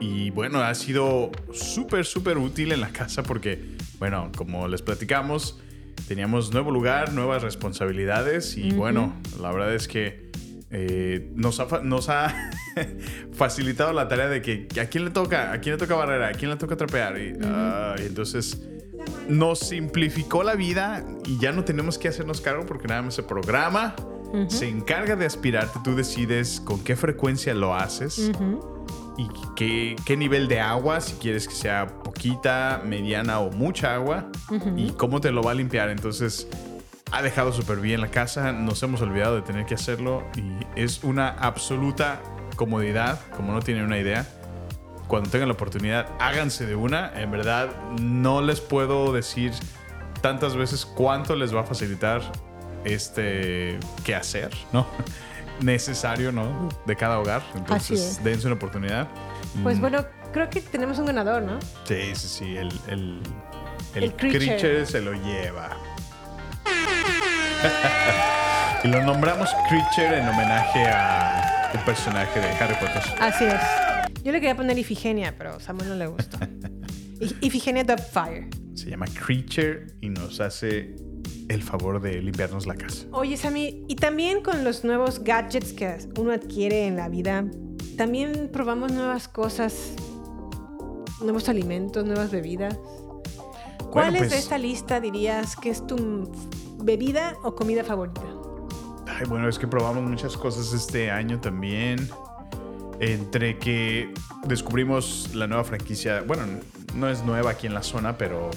y 0.01 0.31
bueno, 0.31 0.63
ha 0.63 0.75
sido 0.75 1.31
súper, 1.53 2.07
súper 2.07 2.39
útil 2.39 2.73
en 2.73 2.81
la 2.81 2.89
casa 2.89 3.23
porque, 3.23 3.77
bueno, 3.99 4.33
como 4.35 4.67
les 4.67 4.81
platicamos, 4.81 5.61
teníamos 6.09 6.55
nuevo 6.55 6.71
lugar, 6.71 7.13
nuevas 7.13 7.43
responsabilidades 7.43 8.57
y 8.57 8.73
bueno, 8.73 9.15
la 9.43 9.53
verdad 9.53 9.75
es 9.75 9.89
que 9.89 10.26
eh, 10.71 11.31
nos 11.35 11.61
ha, 11.61 11.67
fa- 11.67 11.81
nos 11.81 12.09
ha 12.09 12.35
facilitado 13.33 13.93
la 13.93 14.09
tarea 14.09 14.29
de 14.29 14.43
que 14.43 14.69
a 14.81 14.87
quién 14.87 15.05
le 15.05 15.11
toca, 15.11 15.53
a 15.53 15.61
quién 15.61 15.75
le 15.75 15.79
toca 15.79 15.95
barrera, 15.95 16.29
a 16.29 16.33
quién 16.33 16.51
le 16.51 16.57
toca 16.57 16.77
trapear. 16.77 17.19
Y, 17.19 17.35
entonces 18.05 18.63
nos 19.29 19.59
simplificó 19.61 20.43
la 20.43 20.55
vida 20.55 21.05
y 21.25 21.39
ya 21.39 21.53
no 21.53 21.65
tenemos 21.65 21.99
que 21.99 22.09
hacernos 22.09 22.41
cargo 22.41 22.65
porque 22.67 22.89
nada 22.89 23.03
más 23.03 23.15
se 23.15 23.23
programa, 23.23 23.95
se 24.49 24.69
encarga 24.69 25.15
de 25.17 25.25
aspirarte, 25.27 25.79
tú 25.85 25.95
decides 25.95 26.61
con 26.61 26.83
qué 26.83 26.97
frecuencia 26.97 27.55
lo 27.55 27.75
haces 27.75 28.31
y 29.17 29.29
qué, 29.55 29.97
qué 30.05 30.17
nivel 30.17 30.47
de 30.49 30.61
agua, 30.61 31.01
si 31.01 31.15
quieres 31.15 31.47
que 31.49 31.55
sea 31.55 31.87
poquita, 32.03 32.83
mediana 32.85 33.39
o 33.41 33.51
mucha 33.51 33.95
agua, 33.95 34.29
y 34.77 34.91
cómo 34.93 35.21
te 35.21 35.31
lo 35.31 35.43
va 35.43 35.53
a 35.53 35.55
limpiar. 35.55 35.89
Entonces, 35.91 36.49
ha 37.13 37.23
dejado 37.23 37.53
súper 37.53 37.79
bien 37.79 38.01
la 38.01 38.09
casa, 38.09 38.53
nos 38.53 38.83
hemos 38.83 39.01
olvidado 39.01 39.37
de 39.37 39.43
tener 39.43 39.65
que 39.67 39.75
hacerlo 39.75 40.25
y 40.37 40.43
es 40.81 41.05
una 41.05 41.29
absoluta 41.29 42.21
comodidad, 42.57 43.21
como 43.37 43.53
no 43.53 43.61
tienen 43.61 43.85
una 43.85 43.99
idea. 43.99 44.27
Cuando 45.07 45.31
tengan 45.31 45.49
la 45.49 45.55
oportunidad, 45.55 46.09
háganse 46.19 46.67
de 46.67 46.75
una. 46.75 47.13
En 47.21 47.31
verdad, 47.31 47.69
no 48.01 48.43
les 48.43 48.61
puedo 48.61 49.13
decir 49.13 49.53
tantas 50.21 50.57
veces 50.57 50.85
cuánto 50.85 51.37
les 51.37 51.55
va 51.55 51.61
a 51.61 51.65
facilitar 51.65 52.23
este 52.85 53.79
qué 54.05 54.15
hacer, 54.17 54.51
¿no? 54.73 54.87
Necesario, 55.61 56.33
¿no? 56.33 56.69
De 56.87 56.97
cada 56.97 57.19
hogar. 57.21 57.43
Entonces, 57.55 58.01
es. 58.01 58.25
dense 58.25 58.47
una 58.47 58.57
oportunidad. 58.57 59.09
Pues 59.63 59.79
Mm, 59.79 59.81
bueno, 59.81 60.05
creo 60.33 60.51
que 60.51 60.61
tenemos 60.61 60.99
un 60.99 61.07
ganador, 61.07 61.43
¿no? 61.43 61.59
Sí, 61.85 62.15
sí, 62.15 62.29
sí. 62.29 62.57
El, 62.57 62.69
el, 62.89 63.21
el, 63.95 64.03
El 64.03 64.13
creature. 64.17 64.85
se 64.87 65.01
lo 65.01 65.13
lleva. 65.13 65.71
y 68.85 68.89
lo 68.89 69.03
nombramos 69.03 69.51
Creature 69.69 70.21
en 70.21 70.29
homenaje 70.29 70.85
a 70.87 71.71
un 71.75 71.81
personaje 71.85 72.41
de 72.41 72.49
Harry 72.49 72.75
Potter. 72.75 73.03
Así 73.21 73.45
es. 73.45 73.61
Yo 74.23 74.33
le 74.33 74.41
quería 74.41 74.57
poner 74.57 74.79
Ifigenia, 74.79 75.35
pero 75.37 75.61
Samuel 75.61 75.89
no 75.91 75.95
le 75.95 76.07
gustó. 76.07 76.39
Ifigenia 77.41 77.85
Dubfire. 77.85 78.49
Se 78.75 78.91
llama 78.91 79.07
Creature 79.07 79.87
y 80.01 80.11
nos 80.11 80.41
hace 80.41 80.97
el 81.49 81.63
favor 81.63 82.01
de 82.01 82.21
limpiarnos 82.21 82.67
la 82.67 82.75
casa. 82.75 83.07
Oye, 83.13 83.37
Sammy, 83.37 83.85
y 83.89 83.97
también 83.97 84.43
con 84.43 84.65
los 84.65 84.85
nuevos 84.85 85.23
gadgets 85.23 85.73
que 85.73 85.97
uno 86.19 86.33
adquiere 86.33 86.87
en 86.87 86.97
la 86.97 87.09
vida, 87.09 87.45
también 87.97 88.51
probamos 88.53 88.93
nuevas 88.93 89.29
cosas, 89.29 89.93
nuevos 91.23 91.49
alimentos, 91.49 92.05
nuevas 92.05 92.31
bebidas. 92.31 92.77
¿Cuál 93.91 94.11
Bueno, 94.11 94.17
es 94.17 94.23
de 94.25 94.29
pues- 94.29 94.41
esta 94.41 94.59
lista 94.59 95.01
dirías 95.01 95.57
que 95.57 95.71
es 95.71 95.87
tu 95.87 96.31
bebida 96.79 97.37
o 97.43 97.55
comida 97.55 97.85
favorita? 97.85 98.23
Ay, 99.07 99.27
bueno, 99.29 99.49
es 99.49 99.59
que 99.59 99.67
probamos 99.67 100.03
muchas 100.03 100.37
cosas 100.37 100.73
este 100.73 101.11
año 101.11 101.41
también. 101.41 102.09
Entre 102.99 103.59
que 103.59 104.13
descubrimos 104.47 105.35
la 105.35 105.47
nueva 105.47 105.65
franquicia, 105.65 106.23
bueno, 106.27 106.45
no 106.95 107.09
es 107.09 107.23
nueva 107.25 107.51
aquí 107.51 107.67
en 107.67 107.75
la 107.75 107.83
zona, 107.83 108.17
pero 108.17 108.51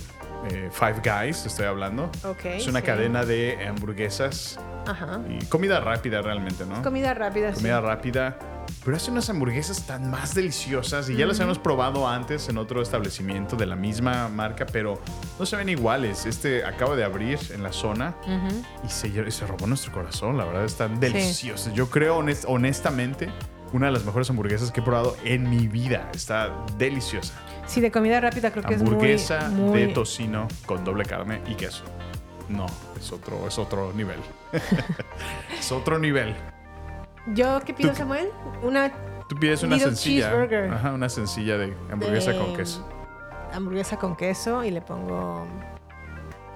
eh, 0.50 0.70
Five 0.72 1.02
Guys, 1.04 1.46
estoy 1.46 1.66
hablando. 1.66 2.10
Ok, 2.24 2.46
es 2.46 2.68
una 2.68 2.80
sí. 2.80 2.86
cadena 2.86 3.26
de 3.26 3.68
hamburguesas 3.68 4.58
Ajá. 4.88 5.20
y 5.30 5.44
comida 5.46 5.82
rápida 5.82 6.22
realmente, 6.22 6.66
¿no? 6.66 6.82
Comida 6.82 7.14
rápida. 7.14 7.50
sí. 7.54 7.58
Comida 7.58 7.82
rápida. 7.82 8.40
Pero 8.86 8.96
hace 8.98 9.12
unas 9.12 9.30
hamburguesas 9.30 9.86
tan 9.86 10.10
más 10.10 10.34
deliciosas 10.34 11.10
y 11.10 11.16
ya 11.16 11.26
las 11.26 11.40
hemos 11.40 11.60
probado 11.60 12.08
antes 12.08 12.48
en 12.50 12.58
otro 12.58 12.82
establecimiento 12.82 13.56
de 13.56 13.66
la 13.66 13.76
misma 13.76 14.30
marca, 14.30 14.66
pero 14.66 15.00
no 15.38 15.46
se 15.46 15.56
ven 15.58 15.70
iguales. 15.70 16.26
Este 16.26 16.64
acaba 16.66 16.96
de 16.96 17.04
abrir 17.04 17.38
en 17.54 17.62
la 17.62 17.72
zona 17.74 18.16
y 18.86 18.90
se, 18.90 19.32
se 19.32 19.46
robó 19.48 19.68
nuestro 19.68 19.92
corazón. 19.92 20.38
La 20.38 20.46
verdad, 20.46 20.66
están 20.66 21.00
deliciosas. 21.00 21.74
Yo 21.74 21.90
creo 21.90 22.20
honest- 22.20 22.46
honestamente 22.48 23.30
una 23.74 23.88
de 23.88 23.92
las 23.92 24.06
mejores 24.06 24.30
hamburguesas 24.30 24.72
que 24.72 24.80
he 24.80 24.84
probado 24.84 25.16
en 25.24 25.48
mi 25.50 25.68
vida. 25.68 26.10
Está 26.14 26.52
deliciosa. 26.78 27.34
Sí, 27.68 27.82
de 27.82 27.92
comida 27.92 28.20
rápida 28.20 28.50
creo 28.52 28.64
que 28.64 28.74
Hamburguesa 28.74 29.38
es 29.46 29.50
muy, 29.52 29.70
muy... 29.70 29.82
de 29.82 29.88
tocino 29.90 30.48
con 30.66 30.84
doble 30.84 31.06
carne 31.06 31.42
y 31.48 31.54
queso. 31.54 31.84
No, 32.48 32.66
es 33.00 33.12
otro, 33.12 33.48
es 33.48 33.60
otro 33.60 33.94
nivel. 33.94 34.18
es 35.60 35.72
otro 35.72 36.00
nivel. 36.00 36.36
¿Yo 37.28 37.60
qué 37.66 37.74
pido, 37.74 37.92
Tú- 37.92 37.98
Samuel? 37.98 38.30
Una 38.64 38.92
Tú 39.28 39.36
pides 39.36 39.62
una 39.64 39.78
sencilla. 39.78 40.32
Ajá, 40.74 40.94
una 40.94 41.08
sencilla 41.10 41.58
de 41.58 41.74
hamburguesa 41.92 42.32
de 42.32 42.38
con 42.40 42.56
queso. 42.56 42.88
Hamburguesa 43.54 43.98
con 43.98 44.16
queso 44.16 44.64
y 44.64 44.72
le 44.72 44.82
pongo 44.82 45.46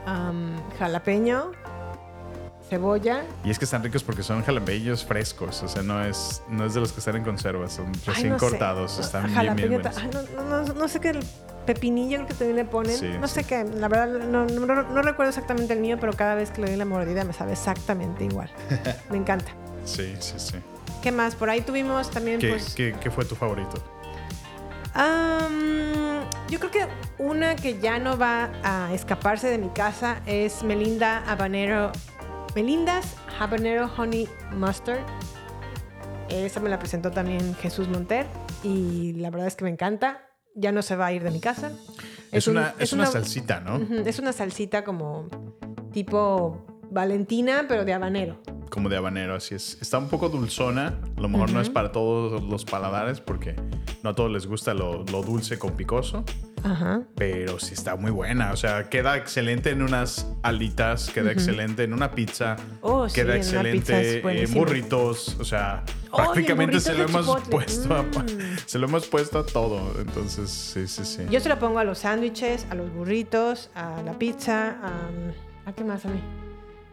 am, 0.07 0.55
jalapeño, 0.79 1.51
cebolla. 2.69 3.23
Y 3.43 3.51
es 3.51 3.59
que 3.59 3.65
están 3.65 3.83
ricos 3.83 4.03
porque 4.03 4.23
son 4.23 4.43
jalapeños 4.43 5.05
frescos. 5.05 5.61
O 5.61 5.67
sea, 5.67 5.83
no 5.83 6.03
es, 6.03 6.41
no 6.49 6.65
es 6.65 6.73
de 6.73 6.79
los 6.79 6.91
que 6.91 6.99
están 6.99 7.15
en 7.17 7.23
conserva. 7.23 7.67
Son 7.69 7.85
Ay, 7.87 8.01
recién 8.07 8.33
sé. 8.33 8.39
cortados. 8.39 8.97
Están 8.99 9.25
bien, 9.25 9.35
Jalapeño 9.35 9.67
bien 9.69 9.81
ay, 9.85 10.09
no, 10.35 10.73
no- 10.73 10.87
sé 10.87 10.99
qué, 10.99 11.09
el 11.09 11.23
pepinillo 11.67 12.17
creo 12.17 12.27
que 12.27 12.33
también 12.33 12.55
le 12.57 12.65
ponen. 12.65 12.97
Sí, 12.97 13.09
no 13.19 13.27
sé 13.27 13.43
qué, 13.43 13.63
la 13.65 13.87
verdad 13.87 14.07
no 14.27 15.01
recuerdo 15.03 15.29
exactamente 15.29 15.73
el 15.73 15.79
mío, 15.79 15.97
pero 15.99 16.13
cada 16.13 16.33
vez 16.35 16.49
que 16.51 16.61
le 16.61 16.67
doy 16.69 16.77
la 16.77 16.85
mordida 16.85 17.23
me 17.23 17.33
sabe 17.33 17.51
exactamente 17.53 18.25
igual. 18.25 18.49
Me 19.11 19.17
encanta. 19.17 19.51
Sí, 19.85 20.15
sí, 20.19 20.33
sí. 20.37 20.55
¿Qué 21.01 21.11
más? 21.11 21.35
Por 21.35 21.49
ahí 21.49 21.61
tuvimos 21.61 22.09
también, 22.09 22.39
¿Qué, 22.39 22.49
pues... 22.49 22.73
qué- 22.75 22.95
qué 23.01 23.11
fue 23.11 23.25
tu 23.25 23.35
favorito? 23.35 23.83
Yo 26.49 26.59
creo 26.59 26.71
que 26.71 26.87
una 27.17 27.55
que 27.55 27.79
ya 27.79 27.99
no 27.99 28.17
va 28.17 28.51
a 28.63 28.93
escaparse 28.93 29.49
de 29.49 29.57
mi 29.57 29.69
casa 29.69 30.21
es 30.25 30.63
Melinda 30.63 31.23
Habanero. 31.27 31.91
Melinda's 32.55 33.15
Habanero 33.39 33.89
Honey 33.97 34.29
Mustard. 34.51 34.99
Esa 36.29 36.59
me 36.59 36.69
la 36.69 36.77
presentó 36.79 37.11
también 37.11 37.55
Jesús 37.55 37.87
Monter 37.89 38.25
y 38.63 39.13
la 39.13 39.29
verdad 39.31 39.47
es 39.47 39.55
que 39.55 39.63
me 39.63 39.71
encanta. 39.71 40.27
Ya 40.55 40.71
no 40.71 40.83
se 40.83 40.95
va 40.95 41.07
a 41.07 41.13
ir 41.13 41.23
de 41.23 41.31
mi 41.31 41.39
casa. 41.39 41.71
Es, 42.31 42.47
un- 42.47 42.57
una, 42.57 42.75
es 42.77 42.93
una 42.93 43.07
salsita, 43.07 43.59
¿no? 43.59 43.77
Es 44.05 44.19
una 44.19 44.31
salsita 44.33 44.83
como 44.83 45.27
tipo 45.91 46.65
Valentina, 46.93 47.65
pero 47.67 47.85
de 47.85 47.93
habanero. 47.93 48.37
Como 48.69 48.89
de 48.89 48.97
habanero, 48.97 49.35
así 49.35 49.53
es. 49.55 49.77
Está 49.81 49.97
un 49.99 50.07
poco 50.09 50.29
dulzona. 50.29 50.99
A 51.17 51.21
lo 51.21 51.29
mejor 51.29 51.51
no 51.51 51.61
es 51.61 51.69
para 51.69 51.91
todos 51.91 52.41
los 52.43 52.65
paladares 52.65 53.19
porque 53.21 53.55
no 54.01 54.11
a 54.11 54.15
todos 54.15 54.31
les 54.31 54.47
gusta 54.47 54.73
lo, 54.73 55.03
lo 55.05 55.21
dulce 55.21 55.59
con 55.59 55.73
picoso. 55.73 56.23
Ajá. 56.63 57.01
Pero 57.15 57.59
sí 57.59 57.73
está 57.73 57.95
muy 57.97 58.09
buena. 58.09 58.51
O 58.53 58.55
sea, 58.57 58.89
queda 58.89 59.17
excelente 59.17 59.69
en 59.71 59.83
unas 59.83 60.27
alitas, 60.43 61.09
queda 61.11 61.31
excelente 61.31 61.83
en 61.83 61.93
una 61.93 62.11
pizza, 62.11 62.55
Oh, 62.81 63.07
sí, 63.09 63.15
queda 63.15 63.35
es 63.35 63.47
excelente 63.51 64.15
en 64.17 64.21
buenísimo. 64.23 64.59
burritos. 64.61 65.37
O 65.39 65.45
sea, 65.45 65.83
Oh, 66.09 66.17
prácticamente 66.17 66.79
se 66.79 66.93
lo 66.93 67.03
hemos 67.03 67.25
chipotle. 67.25 67.49
puesto 67.51 67.93
a, 67.93 68.01
Mm. 68.03 68.57
se 68.65 68.79
lo 68.79 68.87
hemos 68.87 69.07
puesto 69.07 69.39
a 69.39 69.45
todo. 69.45 69.99
Entonces, 69.99 70.49
sí, 70.49 70.87
sí, 70.87 71.03
sí. 71.05 71.23
Yo 71.29 71.39
se 71.41 71.49
lo 71.49 71.59
pongo 71.59 71.79
a 71.79 71.83
los 71.83 71.99
sándwiches, 71.99 72.65
a 72.71 72.75
los 72.75 72.91
burritos, 72.93 73.69
a 73.75 74.01
la 74.03 74.13
pizza, 74.17 74.77
a, 74.83 75.69
¿a 75.69 75.73
qué 75.73 75.83
más 75.83 76.05
a 76.05 76.09
mí? 76.09 76.21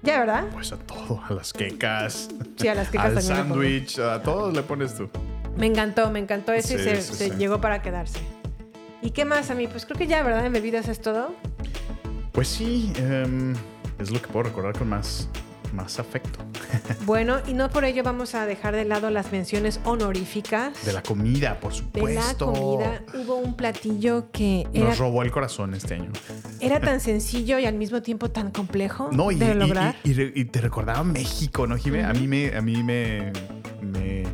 Ya, 0.02 0.20
¿verdad? 0.20 0.44
Pues 0.52 0.72
a 0.72 0.78
todo, 0.78 1.22
a 1.28 1.32
las 1.34 1.52
quecas. 1.52 2.30
Sí, 2.56 2.68
a 2.68 2.74
las 2.74 2.88
quecas 2.88 3.16
Al 3.16 3.22
sándwich, 3.22 3.98
a 3.98 4.22
todos 4.22 4.54
le 4.54 4.62
pones 4.62 4.94
tú. 4.94 5.08
Me 5.56 5.66
encantó, 5.66 6.10
me 6.10 6.18
encantó 6.20 6.52
eso 6.52 6.74
y 6.74 6.78
se, 6.78 7.02
sí, 7.02 7.14
se 7.14 7.30
sí. 7.30 7.36
llegó 7.36 7.60
para 7.60 7.82
quedarse. 7.82 8.18
¿Y 9.02 9.10
qué 9.10 9.24
más 9.24 9.50
a 9.50 9.54
mí? 9.54 9.66
Pues 9.66 9.84
creo 9.84 9.98
que 9.98 10.06
ya, 10.06 10.22
¿verdad? 10.22 10.46
En 10.46 10.52
bebidas 10.52 10.88
es 10.88 11.00
todo. 11.00 11.34
Pues 12.32 12.48
sí, 12.48 12.92
em, 12.96 13.54
es 13.98 14.10
lo 14.10 14.20
que 14.22 14.28
puedo 14.28 14.44
recordar 14.44 14.78
con 14.78 14.88
más, 14.88 15.28
más 15.72 15.98
afecto. 15.98 16.38
Bueno, 17.06 17.38
y 17.46 17.54
no 17.54 17.70
por 17.70 17.84
ello 17.84 18.02
vamos 18.02 18.34
a 18.34 18.46
dejar 18.46 18.74
de 18.74 18.84
lado 18.84 19.10
las 19.10 19.32
menciones 19.32 19.80
honoríficas. 19.84 20.84
De 20.84 20.92
la 20.92 21.02
comida, 21.02 21.58
por 21.58 21.72
De 21.72 21.78
la 21.78 21.82
supuesto. 22.22 22.52
comida 22.52 23.02
hubo 23.14 23.36
un 23.36 23.54
platillo 23.54 24.30
que 24.30 24.66
era, 24.72 24.88
Nos 24.90 24.98
robó 24.98 25.22
el 25.22 25.30
corazón 25.30 25.74
este 25.74 25.94
año. 25.94 26.10
era 26.60 26.78
tan 26.80 27.00
sencillo 27.00 27.58
y 27.58 27.64
al 27.66 27.74
mismo 27.74 28.02
tiempo 28.02 28.30
tan 28.30 28.50
complejo 28.50 29.08
No, 29.12 29.30
y, 29.32 29.36
de 29.36 29.52
y- 29.52 29.54
lograr. 29.54 29.96
y- 30.04 30.10
y 30.10 30.14
re- 30.14 30.32
y 30.34 30.44
te 30.44 30.60
recordaba 30.60 31.02
México, 31.04 31.66
¿no, 31.66 31.76
Jimé? 31.76 32.04
A 32.04 32.12
mí 32.12 32.28
me. 32.28 32.54
A 32.56 32.60
mí 32.60 32.82
me, 32.82 33.32
me- 33.82 34.24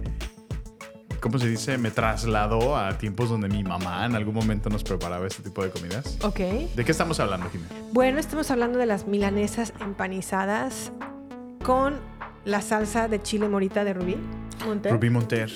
¿Cómo 1.20 1.38
se 1.38 1.48
dice? 1.48 1.76
Me 1.78 1.90
trasladó 1.90 2.76
a 2.76 2.98
tiempos 2.98 3.28
donde 3.30 3.48
mi 3.48 3.64
mamá 3.64 4.04
en 4.06 4.14
algún 4.14 4.34
momento 4.34 4.68
nos 4.70 4.84
preparaba 4.84 5.26
este 5.26 5.42
tipo 5.42 5.62
de 5.64 5.70
comidas. 5.70 6.18
Ok. 6.22 6.38
¿De 6.74 6.84
qué 6.84 6.92
estamos 6.92 7.18
hablando, 7.20 7.48
Jimé? 7.50 7.64
Bueno, 7.92 8.18
estamos 8.18 8.50
hablando 8.50 8.78
de 8.78 8.86
las 8.86 9.06
milanesas 9.08 9.72
empanizadas 9.80 10.92
con 11.66 11.94
la 12.44 12.60
salsa 12.62 13.08
de 13.08 13.20
chile 13.20 13.48
morita 13.48 13.82
de 13.84 13.92
Rubí 13.92 14.16
Monter, 14.64 14.92
Rubí 14.92 15.10
Monter. 15.10 15.50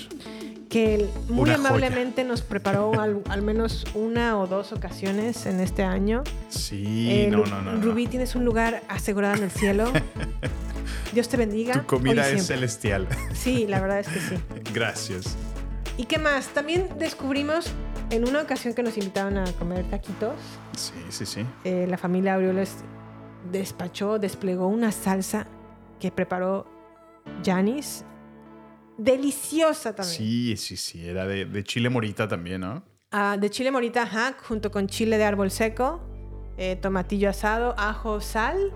que 0.69 1.09
muy 1.29 1.43
Una 1.43 1.55
amablemente 1.55 2.23
nos 2.25 2.41
preparó 2.41 2.91
al, 2.99 3.21
al 3.29 3.41
menos 3.41 3.85
una 3.93 4.37
o 4.37 4.45
dos 4.47 4.73
ocasiones 4.73 5.45
en 5.45 5.59
este 5.61 5.83
año. 5.83 6.23
Sí, 6.49 7.07
Eh, 7.09 7.27
no, 7.31 7.45
no, 7.45 7.61
no. 7.61 7.73
no. 7.73 7.81
Rubí, 7.81 8.07
tienes 8.07 8.35
un 8.35 8.43
lugar 8.45 8.83
asegurado 8.89 9.35
en 9.37 9.43
el 9.43 9.51
cielo. 9.51 9.85
Dios 11.13 11.27
te 11.29 11.37
bendiga. 11.37 11.73
Tu 11.73 11.85
comida 11.85 12.27
es 12.29 12.47
celestial. 12.47 13.07
Sí, 13.33 13.65
la 13.67 13.79
verdad 13.81 13.99
es 13.99 14.07
que 14.07 14.19
sí. 14.19 14.35
Gracias. 14.73 15.35
¿Y 15.97 16.05
qué 16.05 16.17
más? 16.17 16.47
También 16.49 16.87
descubrimos 16.99 17.69
en 18.09 18.27
una 18.27 18.41
ocasión 18.41 18.73
que 18.73 18.83
nos 18.83 18.97
invitaron 18.97 19.37
a 19.37 19.45
comer 19.53 19.85
taquitos, 19.89 20.35
Sí, 20.75 20.93
sí, 21.09 21.25
sí. 21.25 21.45
eh, 21.63 21.85
la 21.89 21.97
familia 21.97 22.35
Aureoles 22.35 22.75
despachó, 23.51 24.19
desplegó 24.19 24.67
una 24.67 24.91
salsa 24.91 25.47
que 26.01 26.11
preparó 26.11 26.67
Janis. 27.45 28.03
Deliciosa 28.97 29.95
también. 29.95 30.17
Sí, 30.17 30.57
sí, 30.57 30.75
sí. 30.77 31.07
Era 31.07 31.25
de, 31.25 31.45
de 31.45 31.63
chile 31.63 31.89
morita 31.89 32.27
también, 32.27 32.61
¿no? 32.61 32.83
Ah, 33.11 33.37
de 33.39 33.49
chile 33.49 33.71
morita, 33.71 34.03
ajá, 34.03 34.35
junto 34.43 34.71
con 34.71 34.87
chile 34.87 35.17
de 35.17 35.23
árbol 35.23 35.49
seco, 35.51 36.01
eh, 36.57 36.75
tomatillo 36.75 37.29
asado, 37.29 37.73
ajo, 37.77 38.21
sal. 38.21 38.73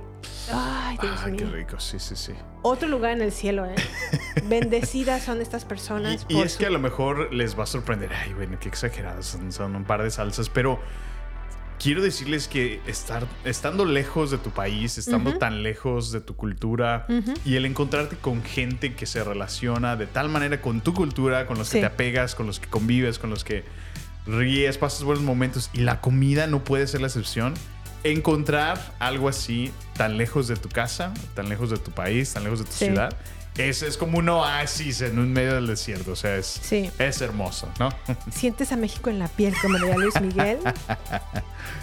Ay, 0.52 0.97
Dios 1.02 1.14
Ah, 1.22 1.26
qué 1.26 1.31
mío. 1.45 1.52
rico. 1.52 1.80
Sí, 1.80 1.99
sí, 1.99 2.15
sí. 2.15 2.34
Otro 2.64 2.88
lugar 2.88 3.11
en 3.11 3.22
el 3.22 3.31
cielo, 3.31 3.65
¿eh? 3.65 3.76
Bendecidas 4.49 5.23
son 5.23 5.41
estas 5.41 5.65
personas. 5.65 6.26
Y 6.30 6.35
por 6.35 6.45
es 6.47 6.53
su- 6.53 6.60
que 6.60 6.65
a 6.65 6.69
lo 6.72 6.80
mejor 6.80 7.34
les 7.34 7.57
va 7.57 7.64
a 7.64 7.68
sorprender. 7.68 8.11
Ay, 8.14 8.34
bueno, 8.34 8.57
qué 8.60 8.68
exagerados 8.69 9.26
son, 9.27 9.52
son 9.52 9.76
un 9.76 9.84
par 9.84 10.02
de 10.02 10.10
salsas. 10.10 10.49
Pero 10.49 10.80
quiero 11.80 12.02
decirles 12.02 12.47
que 12.47 12.81
estar, 12.88 13.27
estando 13.43 13.85
lejos 13.85 14.31
de 14.31 14.38
tu 14.38 14.49
país, 14.52 14.97
estando 14.97 15.38
tan 15.38 15.64
lejos 15.64 16.11
de 16.11 16.22
tu 16.22 16.35
cultura 16.35 17.06
y 17.45 17.56
el 17.56 17.65
encontrarte 17.65 18.15
con 18.15 18.43
gente 18.43 18.95
que 18.95 19.06
se 19.06 19.23
relaciona 19.23 19.95
de 19.95 20.07
tal 20.07 20.30
manera 20.30 20.61
con 20.61 20.81
tu 20.81 20.93
cultura, 20.93 21.47
con 21.47 21.57
los 21.57 21.69
que 21.69 21.80
te 21.81 21.85
apegas, 21.85 22.35
con 22.35 22.47
los 22.47 22.60
que 22.60 22.68
convives, 22.68 23.19
con 23.19 23.30
los 23.30 23.43
que 23.43 23.64
ríes, 24.26 24.77
pasas 24.77 25.03
buenos 25.03 25.23
momentos 25.23 25.69
y 25.73 25.80
la 25.81 26.02
comida 26.02 26.47
no 26.47 26.64
puede 26.64 26.88
ser 26.88 27.02
la 27.02 27.07
excepción. 27.07 27.53
Encontrar 28.03 28.93
algo 28.99 29.27
así 29.30 29.72
tan 29.97 30.18
lejos 30.18 30.47
de 30.47 30.56
tu 30.56 30.69
casa, 30.69 31.11
tan 31.34 31.49
lejos 31.49 31.72
de 31.72 31.77
tu 31.77 31.91
país, 31.91 32.31
tan 32.34 32.43
lejos 32.43 32.60
de 32.60 32.65
tu 32.65 32.72
Sí. 32.72 32.85
ciudad, 32.85 33.15
es, 33.57 33.82
es 33.82 33.98
como 33.98 34.18
un 34.19 34.30
oasis 34.30 35.02
en 35.02 35.18
un 35.19 35.32
medio 35.34 35.56
del 35.56 35.68
desierto. 35.68 36.11
O 36.11 36.15
sea, 36.15 36.36
es, 36.36 36.45
Sí. 36.48 36.90
es 36.99 37.22
hermoso, 37.22 37.69
¿no? 37.80 37.90
Sientes 38.32 38.72
a 38.72 38.76
México 38.77 39.10
en 39.10 39.19
la 39.19 39.27
piel, 39.27 39.53
como 39.61 39.77
diría 39.77 39.95
Luis 39.98 40.19
Miguel. 40.22 40.60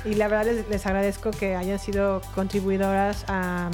Y 0.05 0.15
la 0.15 0.28
verdad 0.28 0.53
les, 0.53 0.69
les 0.69 0.85
agradezco 0.86 1.31
que 1.31 1.55
hayan 1.57 1.78
sido 1.78 2.23
contribuidoras 2.35 3.24
a 3.28 3.70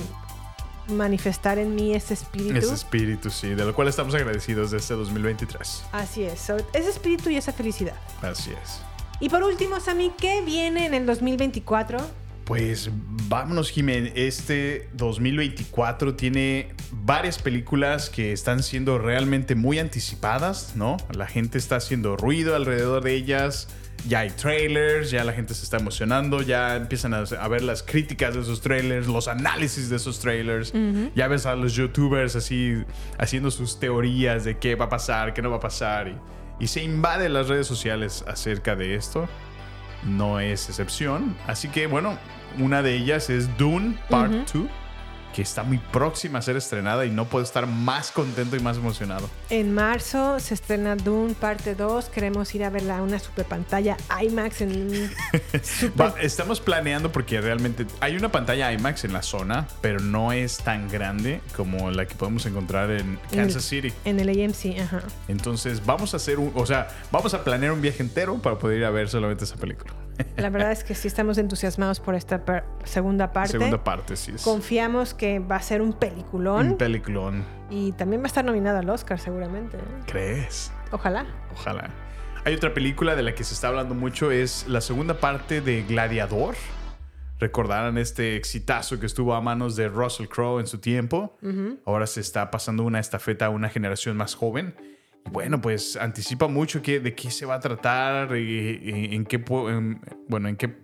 manifestar 0.88 1.58
en 1.58 1.74
mí 1.74 1.94
ese 1.94 2.14
espíritu. 2.14 2.56
Ese 2.56 2.74
espíritu, 2.74 3.30
sí, 3.30 3.48
de 3.48 3.64
lo 3.64 3.74
cual 3.74 3.88
estamos 3.88 4.14
agradecidos 4.14 4.70
de 4.70 4.78
este 4.78 4.94
2023. 4.94 5.84
Así 5.92 6.22
es, 6.24 6.38
so- 6.40 6.56
ese 6.72 6.88
espíritu 6.90 7.28
y 7.30 7.36
esa 7.36 7.52
felicidad. 7.52 7.94
Así 8.22 8.50
es. 8.52 8.80
Y 9.20 9.28
por 9.28 9.42
último, 9.42 9.80
Sammy, 9.80 10.12
¿qué 10.18 10.42
viene 10.42 10.86
en 10.86 10.94
el 10.94 11.04
2024? 11.06 11.98
Pues 12.48 12.90
vámonos, 13.28 13.70
Jiménez. 13.70 14.10
Este 14.16 14.88
2024 14.94 16.14
tiene 16.14 16.70
varias 16.92 17.38
películas 17.38 18.08
que 18.08 18.32
están 18.32 18.62
siendo 18.62 18.96
realmente 18.96 19.54
muy 19.54 19.78
anticipadas, 19.78 20.74
¿no? 20.74 20.96
La 21.12 21.26
gente 21.26 21.58
está 21.58 21.76
haciendo 21.76 22.16
ruido 22.16 22.56
alrededor 22.56 23.04
de 23.04 23.16
ellas. 23.16 23.68
Ya 24.08 24.20
hay 24.20 24.30
trailers, 24.30 25.10
ya 25.10 25.24
la 25.24 25.34
gente 25.34 25.52
se 25.52 25.62
está 25.62 25.76
emocionando, 25.76 26.40
ya 26.40 26.76
empiezan 26.76 27.12
a, 27.12 27.18
a 27.18 27.48
ver 27.48 27.60
las 27.60 27.82
críticas 27.82 28.32
de 28.34 28.40
esos 28.40 28.62
trailers, 28.62 29.08
los 29.08 29.28
análisis 29.28 29.90
de 29.90 29.96
esos 29.96 30.18
trailers. 30.18 30.72
Ya 31.14 31.28
ves 31.28 31.44
a 31.44 31.54
los 31.54 31.74
youtubers 31.74 32.34
así 32.34 32.82
haciendo 33.18 33.50
sus 33.50 33.78
teorías 33.78 34.44
de 34.44 34.56
qué 34.56 34.74
va 34.74 34.86
a 34.86 34.88
pasar, 34.88 35.34
qué 35.34 35.42
no 35.42 35.50
va 35.50 35.58
a 35.58 35.60
pasar. 35.60 36.08
Y, 36.08 36.64
y 36.64 36.68
se 36.68 36.82
invade 36.82 37.28
las 37.28 37.48
redes 37.48 37.66
sociales 37.66 38.24
acerca 38.26 38.74
de 38.74 38.94
esto. 38.94 39.28
No 40.06 40.40
es 40.40 40.66
excepción. 40.70 41.36
Así 41.46 41.68
que 41.68 41.88
bueno, 41.88 42.16
una 42.58 42.82
de 42.82 42.94
ellas 42.96 43.30
es 43.30 43.56
Dune 43.58 43.98
Part 44.08 44.32
Ujú. 44.52 44.62
2, 44.64 44.70
que 45.34 45.42
está 45.42 45.62
muy 45.62 45.78
próxima 45.78 46.40
a 46.40 46.42
ser 46.42 46.56
estrenada 46.56 47.04
y 47.06 47.10
no 47.10 47.26
puedo 47.26 47.44
estar 47.44 47.66
más 47.66 48.10
contento 48.10 48.56
y 48.56 48.60
más 48.60 48.76
emocionado. 48.78 49.28
En 49.50 49.72
marzo 49.72 50.40
se 50.40 50.54
estrena 50.54 50.96
Dune 50.96 51.34
parte 51.34 51.76
2. 51.76 52.06
Queremos 52.06 52.52
ir 52.56 52.64
a 52.64 52.70
verla 52.70 52.98
a 52.98 53.02
una 53.02 53.18
super 53.20 53.44
pantalla 53.44 53.96
IMAX 54.20 54.62
en 54.62 55.10
super- 55.62 56.14
estamos 56.20 56.60
planeando 56.60 57.12
porque 57.12 57.40
realmente 57.40 57.86
hay 58.00 58.16
una 58.16 58.32
pantalla 58.32 58.72
IMAX 58.72 59.04
en 59.04 59.12
la 59.12 59.22
zona, 59.22 59.68
pero 59.80 60.00
no 60.00 60.32
es 60.32 60.56
tan 60.58 60.88
grande 60.88 61.40
como 61.56 61.90
la 61.92 62.06
que 62.06 62.14
podemos 62.16 62.44
encontrar 62.46 62.90
en 62.90 63.18
Kansas 63.32 63.62
City. 63.64 63.92
En 64.06 64.18
el 64.18 64.28
AMC, 64.30 64.80
ajá. 64.80 65.02
Entonces 65.28 65.84
vamos 65.86 66.14
a 66.14 66.16
hacer 66.16 66.38
un, 66.40 66.50
o 66.54 66.66
sea, 66.66 66.88
vamos 67.12 67.32
a 67.34 67.44
planear 67.44 67.70
un 67.72 67.82
viaje 67.82 68.02
entero 68.02 68.38
para 68.38 68.58
poder 68.58 68.78
ir 68.78 68.84
a 68.86 68.90
ver 68.90 69.08
solamente 69.08 69.44
esa 69.44 69.56
película. 69.56 69.92
La 70.36 70.50
verdad 70.50 70.72
es 70.72 70.84
que 70.84 70.94
sí 70.94 71.08
estamos 71.08 71.38
entusiasmados 71.38 72.00
por 72.00 72.14
esta 72.14 72.42
segunda 72.84 73.32
parte. 73.32 73.52
Segunda 73.52 73.82
parte, 73.82 74.16
sí 74.16 74.32
es. 74.34 74.42
Confiamos 74.42 75.14
que 75.14 75.38
va 75.38 75.56
a 75.56 75.62
ser 75.62 75.80
un 75.82 75.92
peliculón 75.92 76.70
Un 76.70 76.76
peliculón. 76.76 77.44
y 77.70 77.92
también 77.92 78.20
va 78.22 78.24
a 78.24 78.28
estar 78.28 78.44
nominado 78.44 78.78
al 78.78 78.88
Oscar 78.90 79.18
seguramente. 79.18 79.76
¿eh? 79.76 79.80
¿Crees? 80.06 80.72
Ojalá. 80.92 81.26
Ojalá. 81.52 81.90
Hay 82.44 82.54
otra 82.54 82.72
película 82.72 83.14
de 83.16 83.22
la 83.22 83.34
que 83.34 83.44
se 83.44 83.52
está 83.54 83.68
hablando 83.68 83.94
mucho, 83.94 84.30
es 84.30 84.66
la 84.68 84.80
segunda 84.80 85.18
parte 85.20 85.60
de 85.60 85.82
Gladiador. 85.82 86.54
Recordarán 87.40 87.98
este 87.98 88.36
exitazo 88.36 88.98
que 88.98 89.06
estuvo 89.06 89.34
a 89.34 89.40
manos 89.40 89.76
de 89.76 89.88
Russell 89.88 90.26
Crowe 90.26 90.58
en 90.60 90.66
su 90.66 90.78
tiempo. 90.78 91.38
Ahora 91.84 92.06
se 92.08 92.20
está 92.20 92.50
pasando 92.50 92.82
una 92.82 92.98
estafeta 92.98 93.46
a 93.46 93.50
una 93.50 93.68
generación 93.68 94.16
más 94.16 94.34
joven. 94.34 94.74
Y 95.28 95.30
bueno, 95.30 95.60
pues 95.60 95.94
anticipa 95.96 96.48
mucho 96.48 96.80
que, 96.80 97.00
de 97.00 97.14
qué 97.14 97.30
se 97.30 97.44
va 97.44 97.56
a 97.56 97.60
tratar, 97.60 98.34
y, 98.34 98.80
y- 98.82 99.14
en 99.14 99.26
qué, 99.26 99.36
en- 99.68 100.00
bueno, 100.26 100.48
en 100.48 100.56
qué, 100.56 100.74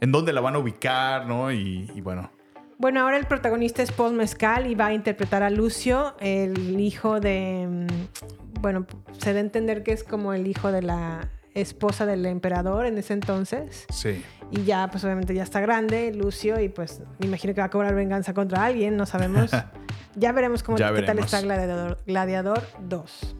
en 0.00 0.12
dónde 0.12 0.32
la 0.32 0.40
van 0.40 0.54
a 0.54 0.58
ubicar, 0.58 1.26
¿no? 1.26 1.50
Y, 1.50 1.90
y 1.92 2.00
bueno, 2.00 2.30
Bueno, 2.78 3.00
ahora 3.00 3.16
el 3.16 3.26
protagonista 3.26 3.82
es 3.82 3.90
Paul 3.90 4.12
Mescal 4.14 4.68
y 4.68 4.76
va 4.76 4.86
a 4.86 4.92
interpretar 4.94 5.42
a 5.42 5.50
Lucio, 5.50 6.14
el 6.20 6.78
hijo 6.78 7.18
de. 7.18 7.66
mm, 7.68 8.60
Bueno, 8.60 8.86
se 9.18 9.32
da 9.32 9.38
a 9.38 9.42
entender 9.42 9.82
que 9.82 9.90
es 9.92 10.04
como 10.04 10.32
el 10.34 10.46
hijo 10.46 10.70
de 10.70 10.82
la 10.82 11.28
esposa 11.54 12.06
del 12.06 12.24
emperador 12.26 12.86
en 12.86 12.96
ese 12.98 13.12
entonces. 13.14 13.86
sí. 13.90 14.22
Y 14.52 14.62
ya, 14.64 14.88
pues 14.90 15.02
obviamente 15.04 15.34
ya 15.34 15.42
está 15.42 15.60
grande, 15.60 16.10
Lucio, 16.14 16.58
y 16.60 16.68
pues 16.70 17.02
me 17.18 17.26
imagino 17.26 17.52
que 17.54 17.60
va 17.60 17.66
a 17.66 17.70
cobrar 17.70 17.94
venganza 17.96 18.32
contra 18.34 18.64
alguien, 18.64 18.96
no 18.96 19.04
sabemos. 19.04 19.50
ya 20.14 20.32
veremos 20.32 20.62
cómo 20.62 20.78
Ya 20.78 20.94
qué 20.94 21.02
tal 21.02 21.18
está 21.18 21.40
Gladiador, 21.42 21.98
Gladiador 22.06 22.62
2. 22.80 23.36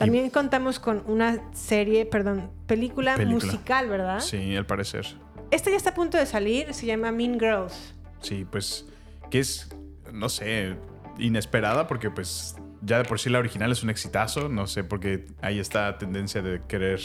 También 0.00 0.30
contamos 0.30 0.80
con 0.80 1.02
una 1.06 1.40
serie, 1.52 2.06
perdón, 2.06 2.50
película, 2.66 3.16
Película. 3.16 3.44
musical, 3.46 3.88
¿verdad? 3.88 4.20
Sí, 4.20 4.56
al 4.56 4.66
parecer. 4.66 5.06
Esta 5.50 5.70
ya 5.70 5.76
está 5.76 5.90
a 5.90 5.94
punto 5.94 6.16
de 6.18 6.26
salir, 6.26 6.72
se 6.74 6.86
llama 6.86 7.12
Mean 7.12 7.38
Girls. 7.38 7.94
Sí, 8.20 8.46
pues 8.50 8.86
que 9.30 9.40
es, 9.40 9.68
no 10.12 10.28
sé, 10.28 10.76
inesperada 11.18 11.86
porque 11.86 12.10
pues 12.10 12.56
ya 12.82 12.98
de 12.98 13.04
por 13.04 13.18
sí 13.20 13.30
la 13.30 13.38
original 13.38 13.70
es 13.72 13.82
un 13.82 13.90
exitazo, 13.90 14.48
no 14.48 14.66
sé 14.66 14.84
por 14.84 15.00
qué 15.00 15.26
hay 15.42 15.58
esta 15.58 15.98
tendencia 15.98 16.40
de 16.42 16.60
querer 16.66 17.00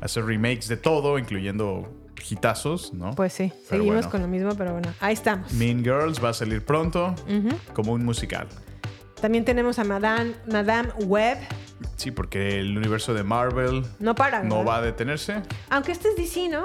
hacer 0.00 0.24
remakes 0.24 0.68
de 0.68 0.76
todo, 0.76 1.18
incluyendo 1.18 1.88
hitazos, 2.30 2.92
¿no? 2.94 3.10
Pues 3.14 3.32
sí, 3.32 3.50
Pero 3.68 3.82
seguimos 3.82 3.94
bueno. 3.96 4.10
con 4.10 4.22
lo 4.22 4.28
mismo, 4.28 4.54
pero 4.56 4.72
bueno, 4.72 4.92
ahí 5.00 5.12
estamos. 5.14 5.52
Mean 5.52 5.82
Girls 5.82 6.22
va 6.22 6.30
a 6.30 6.34
salir 6.34 6.64
pronto 6.64 7.14
como 7.74 7.92
un 7.92 8.04
musical. 8.04 8.46
También 9.20 9.44
tenemos 9.44 9.78
a 9.78 9.84
Madame, 9.84 10.34
Madame 10.50 10.90
Web. 11.06 11.38
Sí, 11.96 12.10
porque 12.10 12.60
el 12.60 12.76
universo 12.76 13.14
de 13.14 13.22
Marvel 13.22 13.84
No 13.98 14.14
para, 14.14 14.42
no 14.42 14.58
¿verdad? 14.58 14.72
va 14.72 14.76
a 14.78 14.82
detenerse. 14.82 15.42
Aunque 15.70 15.92
este 15.92 16.08
es 16.10 16.16
DC, 16.16 16.48
¿no? 16.48 16.64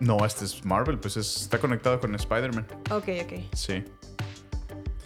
No, 0.00 0.24
este 0.24 0.44
es 0.44 0.64
Marvel, 0.64 0.98
pues 0.98 1.16
es- 1.16 1.42
está 1.42 1.58
conectado 1.58 1.98
con 2.00 2.14
Spider-Man. 2.14 2.66
Ok, 2.90 3.08
ok. 3.24 3.32
Sí. 3.52 3.82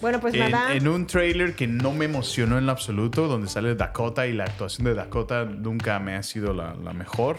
Bueno, 0.02 0.20
pues 0.20 0.34
en, 0.34 0.50
nada. 0.50 0.74
en 0.74 0.88
un 0.88 1.06
trailer 1.06 1.54
que 1.54 1.66
no 1.66 1.92
me 1.92 2.04
emocionó 2.06 2.58
en 2.58 2.66
lo 2.66 2.72
absoluto, 2.72 3.28
donde 3.28 3.48
sale 3.48 3.74
Dakota 3.74 4.26
y 4.26 4.32
la 4.32 4.44
actuación 4.44 4.84
de 4.84 4.94
Dakota 4.94 5.44
nunca 5.44 5.98
me 6.00 6.14
ha 6.16 6.22
sido 6.22 6.52
la, 6.52 6.74
la 6.74 6.92
mejor. 6.92 7.38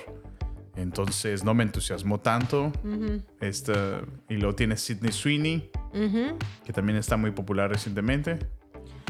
Entonces 0.75 1.43
no 1.43 1.53
me 1.53 1.63
entusiasmó 1.63 2.19
tanto. 2.21 2.71
Ujú. 2.83 3.21
Esta- 3.41 4.01
y 4.29 4.35
luego 4.37 4.55
tiene 4.55 4.77
Sidney 4.77 5.11
Sweeney, 5.11 5.69
que 6.65 6.73
también 6.73 6.97
está 6.97 7.17
muy 7.17 7.31
popular 7.31 7.69
recientemente. 7.69 8.39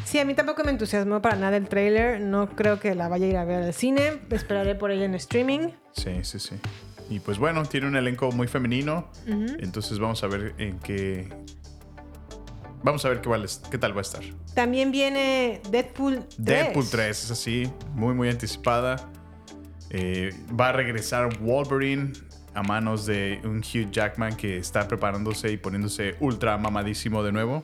Sí, 0.05 0.19
a 0.19 0.25
mí 0.25 0.33
tampoco 0.33 0.63
me 0.63 0.71
entusiasmó 0.71 1.21
para 1.21 1.35
nada 1.37 1.57
el 1.57 1.67
trailer. 1.67 2.19
No 2.21 2.49
creo 2.49 2.79
que 2.79 2.93
la 2.95 3.07
vaya 3.07 3.25
a 3.25 3.29
ir 3.29 3.37
a 3.37 3.45
ver 3.45 3.63
al 3.63 3.73
cine. 3.73 4.19
Esperaré 4.29 4.75
por 4.75 4.91
ella 4.91 5.05
en 5.05 5.15
streaming. 5.15 5.69
Sí, 5.93 6.11
sí, 6.23 6.39
sí. 6.39 6.55
Y 7.09 7.19
pues 7.19 7.37
bueno, 7.37 7.63
tiene 7.65 7.87
un 7.87 7.95
elenco 7.95 8.31
muy 8.31 8.47
femenino. 8.47 9.09
Entonces 9.27 9.99
vamos 9.99 10.23
a 10.23 10.27
ver 10.27 10.53
en 10.57 10.79
qué. 10.79 11.29
Vamos 12.83 13.05
a 13.05 13.09
ver 13.09 13.21
qué, 13.21 13.29
va 13.29 13.37
a- 13.37 13.69
qué 13.71 13.77
tal 13.77 13.93
va 13.95 13.99
a 13.99 14.01
estar. 14.01 14.23
También 14.53 14.91
viene 14.91 15.61
Deadpool 15.71 16.19
3. 16.27 16.35
Deadpool 16.37 16.89
3 16.89 17.23
es 17.23 17.31
así, 17.31 17.71
muy, 17.93 18.13
muy 18.13 18.29
anticipada. 18.29 19.09
Eh, 19.89 20.31
va 20.59 20.69
a 20.69 20.71
regresar 20.73 21.37
Wolverine 21.39 22.11
a 22.53 22.61
manos 22.61 23.05
de 23.05 23.39
un 23.45 23.59
Hugh 23.59 23.89
Jackman 23.91 24.35
que 24.35 24.57
está 24.57 24.87
preparándose 24.87 25.51
y 25.51 25.57
poniéndose 25.57 26.15
ultra 26.19 26.57
mamadísimo 26.57 27.23
de 27.23 27.31
nuevo. 27.31 27.63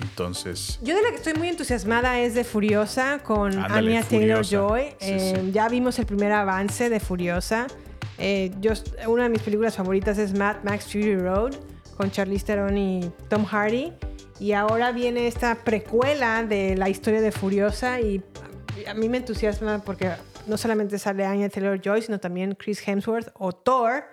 Entonces, 0.00 0.78
Yo 0.82 0.94
de 0.94 1.02
la 1.02 1.10
que 1.10 1.16
estoy 1.16 1.34
muy 1.34 1.48
entusiasmada 1.48 2.20
es 2.20 2.34
de 2.34 2.44
Furiosa 2.44 3.20
con 3.22 3.56
Anya 3.58 4.02
Taylor. 4.02 4.44
Joy. 4.44 4.82
Sí, 5.00 5.10
Eh, 5.10 5.40
sí. 5.44 5.52
Ya 5.52 5.68
vimos 5.68 5.98
el 5.98 6.06
primer 6.06 6.32
avance 6.32 6.88
de 6.90 7.00
Furiosa. 7.00 7.66
Eh, 8.18 8.52
yo, 8.60 8.72
una 9.08 9.24
de 9.24 9.28
mis 9.30 9.42
películas 9.42 9.76
favoritas 9.76 10.18
es 10.18 10.32
Mad 10.38 10.56
Max 10.62 10.84
Fury 10.86 11.16
Road 11.16 11.54
con 11.96 12.10
Charlize 12.10 12.44
Theron 12.46 12.76
y 12.78 13.10
Tom 13.28 13.44
Hardy. 13.44 13.92
Y 14.40 14.52
ahora 14.52 14.92
viene 14.92 15.26
esta 15.26 15.54
precuela 15.64 16.42
de 16.44 16.76
la 16.76 16.88
historia 16.88 17.20
de 17.20 17.30
Furiosa 17.32 18.00
y 18.00 18.22
a 18.88 18.94
mí 18.94 19.08
me 19.08 19.18
entusiasma 19.18 19.78
porque 19.84 20.10
no 20.46 20.56
solamente 20.58 20.98
sale 20.98 21.24
Anya 21.24 21.48
Taylor 21.48 21.80
Joy, 21.80 22.02
sino 22.02 22.18
también 22.18 22.54
Chris 22.56 22.86
Hemsworth 22.86 23.28
o 23.34 23.52
Thor 23.52 24.04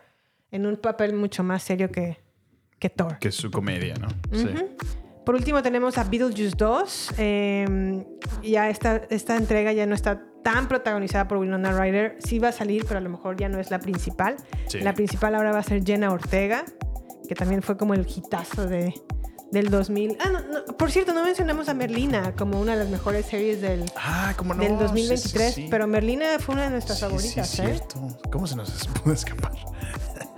en 0.51 0.65
un 0.65 0.77
papel 0.77 1.13
mucho 1.13 1.43
más 1.43 1.63
serio 1.63 1.91
que, 1.91 2.19
que 2.77 2.89
Thor. 2.89 3.17
que 3.19 3.29
es 3.29 3.35
su 3.35 3.49
comedia, 3.49 3.95
¿no? 3.95 4.07
Sí. 4.31 4.47
Por 5.26 5.35
último 5.35 5.61
tenemos 5.61 5.98
a 5.98 6.03
Beetlejuice 6.03 6.56
2. 6.57 7.11
Eh, 7.18 8.06
ya 8.43 8.69
esta, 8.69 9.02
esta 9.10 9.35
entrega 9.35 9.72
ya 9.72 9.85
no 9.85 9.93
está 9.95 10.23
tan 10.43 10.68
protagonizada 10.68 11.27
por 11.27 11.38
Winona 11.38 11.72
Ryder. 11.80 12.18
Sí 12.19 12.39
va 12.39 12.49
a 12.49 12.52
salir, 12.52 12.85
pero 12.88 12.98
a 12.98 13.02
lo 13.02 13.10
mejor 13.10 13.38
ya 13.38 13.48
no 13.48 13.60
es 13.60 13.69
la 13.69 13.80
principal. 13.80 14.35
Sí. 14.68 14.80
La 14.80 14.93
principal 14.93 15.35
ahora 15.35 15.52
va 15.52 15.60
a 15.60 15.64
ser 15.64 15.84
Jenna 15.85 16.11
Ortega, 16.11 16.65
que 17.27 17.35
también 17.35 17.61
fue 17.61 17.77
como 17.77 17.93
el 17.93 18.07
hitazo 18.07 18.65
de, 18.65 18.93
del 19.52 19.69
2000. 19.69 20.18
Ah, 20.19 20.30
no, 20.31 20.39
no, 20.39 20.65
por 20.77 20.91
cierto, 20.91 21.14
no 21.14 21.23
mencionamos 21.23 21.69
a 21.69 21.76
Merlina 21.76 22.34
como 22.35 22.60
una 22.60 22.72
de 22.73 22.80
las 22.80 22.89
mejores 22.89 23.27
series 23.27 23.61
del, 23.61 23.85
Ah, 23.95 24.34
¿cómo 24.35 24.56
no? 24.56 24.64
del 24.64 24.72
Sí, 24.72 24.77
2023, 24.84 25.53
sí, 25.53 25.61
sí. 25.64 25.68
pero 25.69 25.85
Merlina 25.85 26.39
fue 26.39 26.56
una 26.56 26.64
de 26.64 26.69
nuestras 26.72 26.98
Sí, 26.98 27.06
favoritas, 27.06 27.48
sí, 27.48 27.61
¿eh? 27.61 27.65
cierto. 27.68 28.07
¿Cómo 28.31 28.48
se 28.48 28.56
nos 28.56 28.88
pudo 29.03 29.14
escapar? 29.14 29.52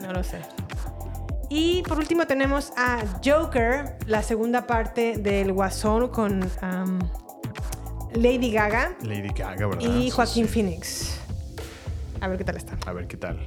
No 0.02 0.12
lo 0.12 0.22
sé. 0.24 0.40
Y 1.56 1.84
por 1.84 2.00
último 2.00 2.26
tenemos 2.26 2.74
a 2.76 3.04
Joker, 3.24 3.96
la 4.08 4.24
segunda 4.24 4.66
parte 4.66 5.20
del 5.20 5.54
Guasón 5.54 6.08
con 6.08 6.42
um, 6.42 7.00
Lady 8.16 8.52
Gaga 8.52 8.96
Lady 9.04 9.28
Gaga, 9.28 9.68
¿verdad? 9.68 9.80
y 9.80 10.10
Joaquín 10.10 10.48
sí. 10.48 10.52
Phoenix. 10.52 11.20
A 12.22 12.28
ver 12.28 12.40
qué 12.40 12.44
tal 12.44 12.58
está. 12.58 12.76
A 12.88 12.94
ver 12.94 13.06
qué 13.06 13.18
tal. 13.18 13.46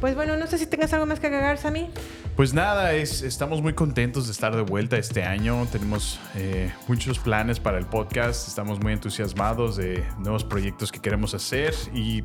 Pues 0.00 0.14
bueno, 0.14 0.36
no 0.36 0.46
sé 0.46 0.58
si 0.58 0.66
tengas 0.66 0.92
algo 0.92 1.06
más 1.06 1.18
que 1.18 1.26
agregar, 1.26 1.58
Sammy. 1.58 1.90
Pues 2.36 2.54
nada, 2.54 2.92
es, 2.92 3.22
estamos 3.22 3.60
muy 3.60 3.72
contentos 3.72 4.26
de 4.26 4.32
estar 4.32 4.54
de 4.54 4.62
vuelta 4.62 4.96
este 4.96 5.24
año. 5.24 5.66
Tenemos 5.72 6.20
eh, 6.36 6.72
muchos 6.86 7.18
planes 7.18 7.58
para 7.58 7.78
el 7.78 7.86
podcast. 7.86 8.46
Estamos 8.46 8.80
muy 8.80 8.92
entusiasmados 8.92 9.74
de 9.74 10.04
nuevos 10.20 10.44
proyectos 10.44 10.92
que 10.92 11.00
queremos 11.00 11.34
hacer 11.34 11.74
y 11.92 12.22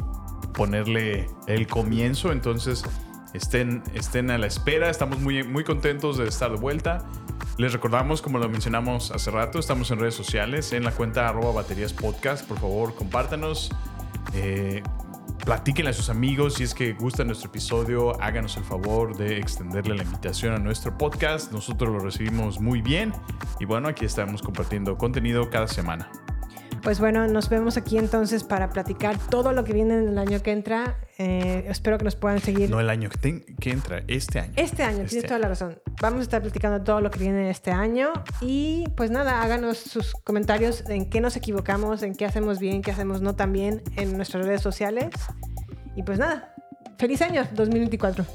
ponerle 0.54 1.26
el 1.48 1.66
comienzo. 1.66 2.32
Entonces, 2.32 2.84
estén, 3.34 3.84
estén 3.94 4.32
a 4.32 4.38
la 4.38 4.48
espera. 4.48 4.90
Estamos 4.90 5.20
muy, 5.20 5.44
muy 5.44 5.64
contentos 5.64 6.18
de 6.18 6.28
estar 6.28 6.52
de 6.52 6.58
vuelta. 6.58 7.06
Les 7.58 7.74
recordamos, 7.74 8.22
como 8.22 8.38
lo 8.38 8.48
mencionamos 8.50 9.12
hace 9.12 9.32
rato, 9.32 9.60
estamos 9.60 9.92
en 9.92 10.00
redes 10.00 10.16
sociales, 10.16 10.72
en 10.72 10.84
la 10.84 10.92
cuenta 10.92 11.28
arroba 11.28 11.52
baterías 11.52 11.94
podcast. 11.94 12.48
Por 12.48 12.60
favor, 12.60 12.96
compártanos. 12.96 13.70
Eh, 14.34 14.82
a 15.88 15.94
sus 15.94 16.10
amigos 16.10 16.56
si 16.56 16.64
es 16.64 16.76
que 16.76 16.94
gusta 16.94 17.24
nuestro 17.24 17.50
episodio, 17.50 18.22
háganos 18.22 18.56
el 18.58 18.64
favor 18.64 19.18
de 19.18 19.40
extenderle 19.40 19.96
la 19.96 20.04
invitación 20.04 20.54
a 20.54 20.60
nuestro 20.60 20.96
podcast. 20.98 21.52
Nosotros 21.52 21.90
lo 21.90 22.00
recibimos 22.00 22.60
muy 22.60 22.82
bien 22.82 23.14
y 23.60 23.66
bueno, 23.66 23.88
aquí 23.88 24.06
estamos 24.06 24.44
compartiendo 24.44 24.98
contenido 24.98 25.50
cada 25.50 25.68
semana. 25.68 26.12
Pues 26.84 27.00
bueno, 27.00 27.28
nos 27.28 27.50
vemos 27.50 27.78
aquí 27.78 27.98
entonces 27.98 28.44
para 28.44 28.70
platicar 28.70 29.18
todo 29.30 29.52
lo 29.52 29.64
que 29.64 29.74
viene 29.74 29.96
en 29.96 30.10
el 30.10 30.18
año 30.18 30.42
que 30.42 30.52
entra. 30.52 30.98
Eh, 31.18 31.66
espero 31.68 31.98
que 31.98 32.06
nos 32.06 32.16
puedan 32.16 32.40
seguir. 32.40 32.70
No 32.70 32.80
el 32.80 32.90
año 32.90 33.10
que, 33.10 33.46
que 33.60 33.72
entra, 33.72 34.04
este 34.08 34.40
año. 34.40 34.54
Este 34.56 34.84
año, 34.84 35.00
Este 35.00 35.10
tienes 35.10 35.28
toda 35.28 35.40
la 35.40 35.50
razón. 35.50 35.80
Vamos 36.02 36.20
a 36.20 36.24
estar 36.24 36.42
platicando 36.42 36.82
todo 36.84 37.02
lo 37.02 37.12
que 37.12 37.20
viene 37.20 37.50
este 37.50 37.72
año. 37.72 38.14
Y 38.42 38.86
pues 38.96 39.12
nada, 39.12 39.42
háganos 39.42 39.78
sus 39.78 40.14
comentarios 40.14 40.84
en 40.90 41.10
qué 41.10 41.20
nos 41.22 41.36
equivocamos, 41.36 42.04
en 42.04 42.16
qué 42.16 42.26
hacemos 42.26 42.60
bien, 42.60 42.82
qué 42.82 42.92
hacemos 42.92 43.22
no 43.22 43.36
tan 43.36 43.52
bien 43.52 43.84
en 43.98 44.16
nuestras 44.16 44.46
redes 44.46 44.62
sociales. 44.62 45.10
Y 45.96 46.04
pues 46.04 46.18
nada, 46.18 46.56
feliz 46.98 47.22
año 47.22 47.46
2024. 47.54 48.26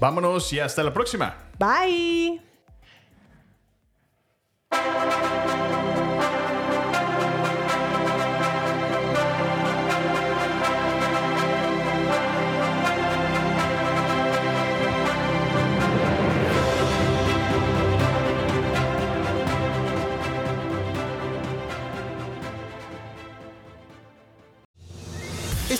Vámonos 0.00 0.52
y 0.52 0.60
hasta 0.60 0.82
la 0.82 0.92
próxima. 0.92 1.34
Bye. 1.58 2.42